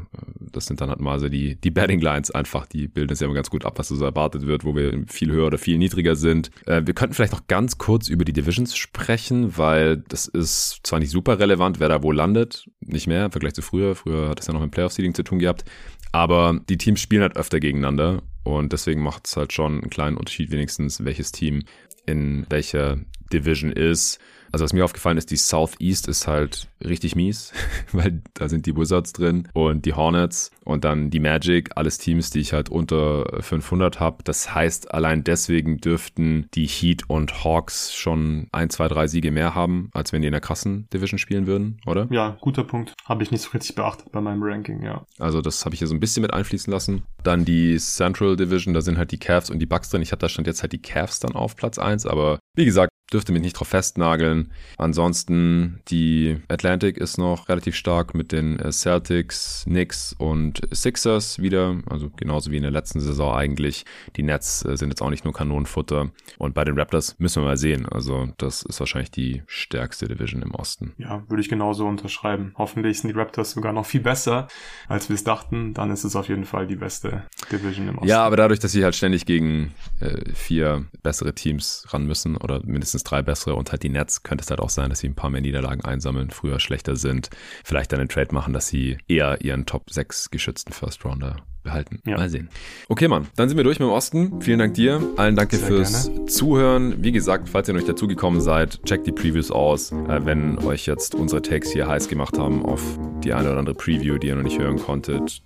das 0.50 0.66
sind 0.66 0.80
dann 0.80 0.90
halt 0.90 1.00
mal 1.00 1.20
so 1.20 1.28
die, 1.28 1.54
die 1.54 1.70
Betting 1.70 2.00
Lines 2.00 2.32
einfach, 2.32 2.66
die 2.66 2.88
bilden 2.88 3.12
es 3.12 3.20
ja 3.20 3.26
immer 3.26 3.36
ganz 3.36 3.48
gut 3.48 3.64
ab, 3.64 3.78
was 3.78 3.86
so 3.86 4.04
erwartet 4.04 4.46
wird, 4.46 4.64
wo 4.64 4.74
wir 4.74 5.04
viel 5.06 5.30
höher 5.30 5.46
oder 5.46 5.58
viel 5.58 5.78
niedriger 5.78 6.16
sind. 6.16 6.50
Äh, 6.66 6.82
wir 6.84 6.92
könnten 6.92 7.14
vielleicht 7.14 7.32
noch 7.32 7.46
ganz 7.46 7.78
kurz 7.78 8.08
über 8.08 8.24
die 8.24 8.32
Divisions 8.32 8.76
sprechen, 8.76 9.56
weil 9.56 9.98
das 9.98 10.26
ist 10.26 10.80
zwar 10.82 10.98
nicht 10.98 11.10
super 11.10 11.38
relevant, 11.38 11.78
wer 11.78 11.88
da 11.88 12.02
wo 12.02 12.10
landet, 12.10 12.68
nicht 12.80 13.06
mehr 13.06 13.26
im 13.26 13.30
Vergleich 13.30 13.54
zu 13.54 13.62
früher. 13.62 13.94
Früher 13.94 14.28
hat 14.28 14.40
es 14.40 14.48
ja 14.48 14.52
noch 14.52 14.60
mit 14.60 14.72
Playoff-Seeding 14.72 15.14
zu 15.14 15.22
tun 15.22 15.38
gehabt. 15.38 15.64
Aber 16.10 16.58
die 16.68 16.76
Teams 16.76 17.00
spielen 17.00 17.22
halt 17.22 17.36
öfter 17.36 17.60
gegeneinander 17.60 18.22
und 18.42 18.72
deswegen 18.72 19.02
macht 19.02 19.28
es 19.28 19.36
halt 19.36 19.52
schon 19.52 19.82
einen 19.82 19.90
kleinen 19.90 20.16
Unterschied 20.16 20.50
wenigstens, 20.50 21.04
welches 21.04 21.30
Team 21.30 21.62
in 22.06 22.44
welcher 22.50 22.98
Division 23.32 23.70
ist. 23.70 24.18
Also 24.52 24.64
was 24.64 24.72
mir 24.72 24.84
aufgefallen 24.84 25.18
ist, 25.18 25.30
die 25.30 25.36
Southeast 25.36 26.08
ist 26.08 26.26
halt 26.26 26.68
richtig 26.84 27.14
mies, 27.16 27.52
weil 27.92 28.22
da 28.34 28.48
sind 28.48 28.66
die 28.66 28.76
Wizards 28.76 29.12
drin 29.12 29.48
und 29.52 29.84
die 29.84 29.94
Hornets 29.94 30.50
und 30.64 30.84
dann 30.84 31.10
die 31.10 31.20
Magic, 31.20 31.70
alles 31.76 31.98
Teams, 31.98 32.30
die 32.30 32.40
ich 32.40 32.52
halt 32.52 32.68
unter 32.68 33.42
500 33.42 34.00
habe. 34.00 34.22
Das 34.24 34.54
heißt, 34.54 34.92
allein 34.92 35.24
deswegen 35.24 35.78
dürften 35.78 36.48
die 36.54 36.66
Heat 36.66 37.04
und 37.08 37.44
Hawks 37.44 37.94
schon 37.94 38.48
ein, 38.52 38.70
zwei, 38.70 38.88
drei 38.88 39.06
Siege 39.06 39.30
mehr 39.30 39.54
haben, 39.54 39.90
als 39.92 40.12
wenn 40.12 40.22
die 40.22 40.28
in 40.28 40.32
der 40.32 40.40
krassen 40.40 40.88
Division 40.92 41.18
spielen 41.18 41.46
würden, 41.46 41.80
oder? 41.86 42.06
Ja, 42.10 42.36
guter 42.40 42.64
Punkt. 42.64 42.94
Habe 43.04 43.22
ich 43.22 43.30
nicht 43.30 43.42
so 43.42 43.50
richtig 43.50 43.74
beachtet 43.74 44.12
bei 44.12 44.20
meinem 44.20 44.42
Ranking, 44.42 44.82
ja. 44.82 45.04
Also 45.18 45.40
das 45.42 45.64
habe 45.64 45.74
ich 45.74 45.80
hier 45.80 45.88
so 45.88 45.94
ein 45.94 46.00
bisschen 46.00 46.22
mit 46.22 46.32
einfließen 46.32 46.72
lassen. 46.72 47.02
Dann 47.22 47.44
die 47.44 47.76
Central 47.78 48.36
Division, 48.36 48.74
da 48.74 48.80
sind 48.80 48.98
halt 48.98 49.10
die 49.12 49.18
Cavs 49.18 49.50
und 49.50 49.58
die 49.58 49.66
Bucks 49.66 49.90
drin. 49.90 50.02
Ich 50.02 50.12
hatte 50.12 50.20
da 50.20 50.28
stand 50.28 50.46
jetzt 50.46 50.62
halt 50.62 50.72
die 50.72 50.82
Cavs 50.82 51.20
dann 51.20 51.34
auf 51.34 51.56
Platz 51.56 51.78
1, 51.78 52.06
aber 52.06 52.38
wie 52.54 52.64
gesagt, 52.64 52.90
dürfte 53.12 53.32
mich 53.32 53.42
nicht 53.42 53.54
drauf 53.54 53.68
festnageln. 53.68 54.39
Ansonsten 54.78 55.80
die 55.88 56.38
Atlantic 56.48 56.96
ist 56.96 57.18
noch 57.18 57.48
relativ 57.48 57.74
stark 57.74 58.14
mit 58.14 58.32
den 58.32 58.58
äh, 58.58 58.72
Celtics, 58.72 59.64
Knicks 59.64 60.14
und 60.18 60.60
Sixers 60.72 61.40
wieder, 61.40 61.78
also 61.86 62.10
genauso 62.16 62.50
wie 62.50 62.56
in 62.56 62.62
der 62.62 62.70
letzten 62.70 63.00
Saison 63.00 63.34
eigentlich. 63.34 63.84
Die 64.16 64.22
Nets 64.22 64.64
äh, 64.64 64.76
sind 64.76 64.90
jetzt 64.90 65.02
auch 65.02 65.10
nicht 65.10 65.24
nur 65.24 65.34
Kanonenfutter 65.34 66.10
und 66.38 66.54
bei 66.54 66.64
den 66.64 66.78
Raptors 66.78 67.18
müssen 67.18 67.42
wir 67.42 67.48
mal 67.48 67.56
sehen. 67.56 67.86
Also 67.86 68.28
das 68.38 68.62
ist 68.62 68.80
wahrscheinlich 68.80 69.10
die 69.10 69.42
stärkste 69.46 70.06
Division 70.08 70.42
im 70.42 70.54
Osten. 70.54 70.92
Ja, 70.98 71.22
würde 71.28 71.42
ich 71.42 71.48
genauso 71.48 71.86
unterschreiben. 71.86 72.54
Hoffentlich 72.56 73.00
sind 73.00 73.08
die 73.08 73.18
Raptors 73.18 73.52
sogar 73.52 73.72
noch 73.72 73.86
viel 73.86 74.00
besser, 74.00 74.48
als 74.88 75.08
wir 75.08 75.14
es 75.14 75.24
dachten. 75.24 75.74
Dann 75.74 75.90
ist 75.90 76.04
es 76.04 76.16
auf 76.16 76.28
jeden 76.28 76.44
Fall 76.44 76.66
die 76.66 76.76
beste 76.76 77.24
Division 77.50 77.88
im 77.88 77.98
Osten. 77.98 78.08
Ja, 78.08 78.22
aber 78.24 78.36
dadurch, 78.36 78.60
dass 78.60 78.72
sie 78.72 78.84
halt 78.84 78.94
ständig 78.94 79.26
gegen 79.26 79.74
äh, 80.00 80.32
vier 80.34 80.86
bessere 81.02 81.34
Teams 81.34 81.86
ran 81.88 82.06
müssen 82.06 82.36
oder 82.36 82.60
mindestens 82.64 83.04
drei 83.04 83.22
bessere 83.22 83.54
und 83.54 83.72
halt 83.72 83.82
die 83.82 83.88
Nets, 83.88 84.22
könnte 84.30 84.42
es 84.42 84.50
halt 84.50 84.60
auch 84.60 84.70
sein, 84.70 84.90
dass 84.90 85.00
sie 85.00 85.08
ein 85.08 85.16
paar 85.16 85.28
mehr 85.28 85.40
Niederlagen 85.40 85.84
einsammeln, 85.84 86.30
früher 86.30 86.60
schlechter 86.60 86.94
sind, 86.94 87.30
vielleicht 87.64 87.90
dann 87.90 87.98
einen 87.98 88.08
Trade 88.08 88.32
machen, 88.32 88.52
dass 88.52 88.68
sie 88.68 88.98
eher 89.08 89.40
ihren 89.40 89.66
Top 89.66 89.90
6 89.90 90.30
geschützten 90.30 90.72
First 90.72 91.04
Rounder 91.04 91.44
behalten. 91.62 92.00
Ja. 92.04 92.16
Mal 92.16 92.28
sehen. 92.28 92.48
Okay, 92.88 93.08
Mann, 93.08 93.28
dann 93.36 93.48
sind 93.48 93.56
wir 93.56 93.64
durch 93.64 93.78
mit 93.78 93.88
dem 93.88 93.92
Osten. 93.92 94.40
Vielen 94.40 94.58
Dank 94.58 94.74
dir. 94.74 95.02
Allen 95.16 95.36
danke 95.36 95.56
Sehr 95.56 95.66
fürs 95.66 96.06
gerne. 96.06 96.26
Zuhören. 96.26 96.94
Wie 97.02 97.12
gesagt, 97.12 97.48
falls 97.48 97.68
ihr 97.68 97.74
noch 97.74 97.80
nicht 97.80 97.88
dazugekommen 97.88 98.40
seid, 98.40 98.82
checkt 98.84 99.06
die 99.06 99.12
Previews 99.12 99.50
aus. 99.50 99.92
Äh, 99.92 100.24
wenn 100.24 100.58
euch 100.58 100.86
jetzt 100.86 101.14
unsere 101.14 101.42
Takes 101.42 101.70
hier 101.70 101.88
heiß 101.88 102.08
gemacht 102.08 102.38
haben 102.38 102.64
auf 102.64 102.82
die 103.24 103.32
eine 103.32 103.50
oder 103.50 103.58
andere 103.58 103.74
Preview, 103.74 104.18
die 104.18 104.28
ihr 104.28 104.36
noch 104.36 104.42
nicht 104.42 104.58
hören 104.58 104.78
konntet, 104.78 105.42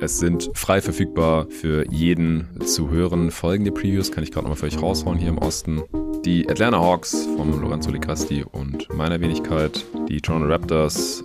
es 0.00 0.18
sind 0.18 0.50
frei 0.54 0.80
verfügbar 0.80 1.46
für 1.48 1.90
jeden 1.90 2.48
zu 2.64 2.90
hören. 2.90 3.30
Folgende 3.30 3.72
Previews 3.72 4.12
kann 4.12 4.22
ich 4.22 4.30
gerade 4.30 4.44
nochmal 4.44 4.56
für 4.56 4.66
euch 4.66 4.80
raushauen 4.80 5.18
hier 5.18 5.30
im 5.30 5.38
Osten. 5.38 5.82
Die 6.24 6.48
Atlanta 6.48 6.78
Hawks 6.78 7.26
vom 7.36 7.60
Lorenzo 7.60 7.90
Ligrasti 7.90 8.44
und 8.44 8.92
meiner 8.94 9.20
Wenigkeit. 9.20 9.84
Die 10.08 10.20
Toronto 10.20 10.46
Raptors 10.46 11.24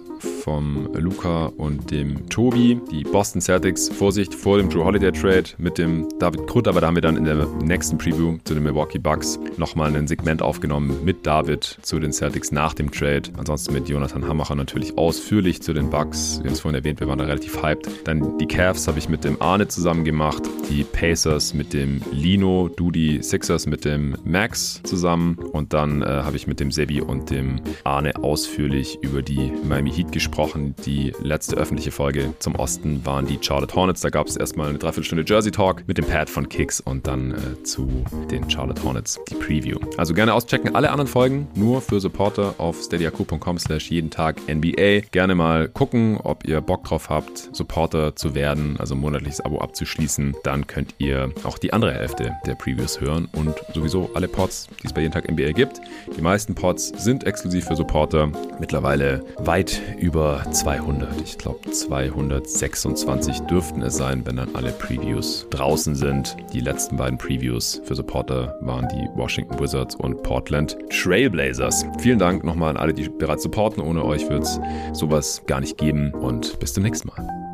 vom 0.49 0.89
Luca 0.95 1.45
und 1.57 1.91
dem 1.91 2.27
Tobi. 2.27 2.81
Die 2.91 3.03
Boston 3.03 3.39
Celtics, 3.39 3.87
Vorsicht, 3.87 4.33
vor 4.33 4.57
dem 4.57 4.67
Drew 4.67 4.83
Holiday 4.83 5.11
Trade 5.11 5.43
mit 5.59 5.77
dem 5.77 6.07
David 6.17 6.47
Krutt, 6.47 6.67
aber 6.67 6.81
da 6.81 6.87
haben 6.87 6.95
wir 6.95 7.03
dann 7.03 7.17
in 7.17 7.25
der 7.25 7.45
nächsten 7.63 7.99
Preview 7.99 8.39
zu 8.45 8.55
den 8.55 8.63
Milwaukee 8.63 8.97
Bucks 8.97 9.39
nochmal 9.57 9.95
ein 9.95 10.07
Segment 10.07 10.41
aufgenommen 10.41 11.05
mit 11.05 11.27
David 11.27 11.77
zu 11.83 11.99
den 11.99 12.11
Celtics 12.11 12.51
nach 12.51 12.73
dem 12.73 12.89
Trade. 12.89 13.29
Ansonsten 13.37 13.75
mit 13.75 13.89
Jonathan 13.89 14.27
Hammacher 14.27 14.55
natürlich 14.55 14.97
ausführlich 14.97 15.61
zu 15.61 15.71
den 15.71 15.91
Bucks. 15.91 16.39
Wir 16.39 16.45
haben 16.45 16.53
es 16.53 16.61
vorhin 16.61 16.79
erwähnt, 16.79 16.99
wir 16.99 17.07
waren 17.07 17.19
da 17.19 17.25
relativ 17.25 17.61
hyped. 17.61 18.07
Dann 18.07 18.39
die 18.39 18.47
Cavs 18.47 18.87
habe 18.87 18.97
ich 18.97 19.07
mit 19.07 19.23
dem 19.23 19.39
Arne 19.43 19.67
zusammen 19.67 20.03
gemacht, 20.03 20.41
die 20.71 20.83
Pacers 20.83 21.53
mit 21.53 21.73
dem 21.73 22.01
Lino, 22.11 22.71
du 22.75 22.89
die 22.89 23.21
Sixers 23.21 23.67
mit 23.67 23.85
dem 23.85 24.17
Max 24.23 24.81
zusammen 24.81 25.35
und 25.35 25.73
dann 25.73 26.01
äh, 26.01 26.05
habe 26.05 26.37
ich 26.37 26.47
mit 26.47 26.59
dem 26.59 26.71
Sebi 26.71 27.01
und 27.01 27.29
dem 27.29 27.61
Arne 27.83 28.15
ausführlich 28.15 28.97
über 29.03 29.21
die 29.21 29.51
Miami 29.63 29.91
Heat 29.91 30.11
gesprochen. 30.11 30.38
Die 30.85 31.13
letzte 31.21 31.57
öffentliche 31.57 31.91
Folge 31.91 32.33
zum 32.39 32.55
Osten 32.55 33.05
waren 33.05 33.25
die 33.25 33.37
Charlotte 33.41 33.75
Hornets. 33.75 34.01
Da 34.01 34.09
gab 34.09 34.27
es 34.27 34.37
erstmal 34.37 34.69
eine 34.69 34.77
Dreiviertelstunde 34.77 35.25
Jersey 35.27 35.51
Talk 35.51 35.83
mit 35.87 35.97
dem 35.97 36.05
Pad 36.05 36.29
von 36.29 36.47
Kicks 36.47 36.79
und 36.79 37.07
dann 37.07 37.31
äh, 37.31 37.63
zu 37.63 38.05
den 38.31 38.49
Charlotte 38.49 38.81
Hornets 38.83 39.19
die 39.29 39.35
Preview. 39.35 39.77
Also 39.97 40.13
gerne 40.13 40.33
auschecken. 40.33 40.75
Alle 40.75 40.91
anderen 40.91 41.07
Folgen 41.07 41.47
nur 41.55 41.81
für 41.81 41.99
Supporter 41.99 42.55
auf 42.57 42.81
steadyaq.com 42.81 43.57
slash 43.57 43.91
jeden 43.91 44.09
Tag 44.09 44.37
NBA. 44.47 45.01
Gerne 45.11 45.35
mal 45.35 45.67
gucken, 45.67 46.17
ob 46.23 46.47
ihr 46.47 46.61
Bock 46.61 46.85
drauf 46.85 47.09
habt, 47.09 47.49
Supporter 47.51 48.15
zu 48.15 48.33
werden, 48.33 48.77
also 48.79 48.95
ein 48.95 49.01
monatliches 49.01 49.41
Abo 49.41 49.59
abzuschließen. 49.59 50.35
Dann 50.43 50.67
könnt 50.67 50.95
ihr 50.99 51.33
auch 51.43 51.57
die 51.57 51.73
andere 51.73 51.93
Hälfte 51.93 52.35
der 52.45 52.55
Previews 52.55 53.01
hören 53.01 53.27
und 53.33 53.55
sowieso 53.73 54.09
alle 54.13 54.27
Pods, 54.27 54.67
die 54.81 54.87
es 54.87 54.93
bei 54.93 55.01
jeden 55.01 55.13
Tag 55.13 55.29
NBA 55.29 55.51
gibt. 55.51 55.81
Die 56.15 56.21
meisten 56.21 56.55
Pods 56.55 56.93
sind 56.97 57.25
exklusiv 57.25 57.65
für 57.65 57.75
Supporter. 57.75 58.31
Mittlerweile 58.59 59.23
weit 59.37 59.81
über 60.29 60.51
200. 60.51 61.21
Ich 61.21 61.37
glaube 61.37 61.71
226 61.71 63.41
dürften 63.41 63.81
es 63.81 63.97
sein, 63.97 64.25
wenn 64.25 64.35
dann 64.35 64.53
alle 64.53 64.71
Previews 64.71 65.47
draußen 65.49 65.95
sind. 65.95 66.37
Die 66.53 66.59
letzten 66.59 66.97
beiden 66.97 67.17
Previews 67.17 67.81
für 67.83 67.95
Supporter 67.95 68.57
waren 68.61 68.87
die 68.89 69.07
Washington 69.15 69.59
Wizards 69.59 69.95
und 69.95 70.21
Portland 70.23 70.77
Trailblazers. 70.89 71.85
Vielen 71.99 72.19
Dank 72.19 72.43
nochmal 72.43 72.71
an 72.71 72.77
alle, 72.77 72.93
die 72.93 73.09
bereits 73.09 73.43
supporten. 73.43 73.81
Ohne 73.81 74.05
euch 74.05 74.29
wird 74.29 74.43
es 74.43 74.59
sowas 74.93 75.41
gar 75.47 75.61
nicht 75.61 75.77
geben 75.77 76.13
und 76.13 76.59
bis 76.59 76.73
zum 76.73 76.83
nächsten 76.83 77.07
Mal. 77.07 77.48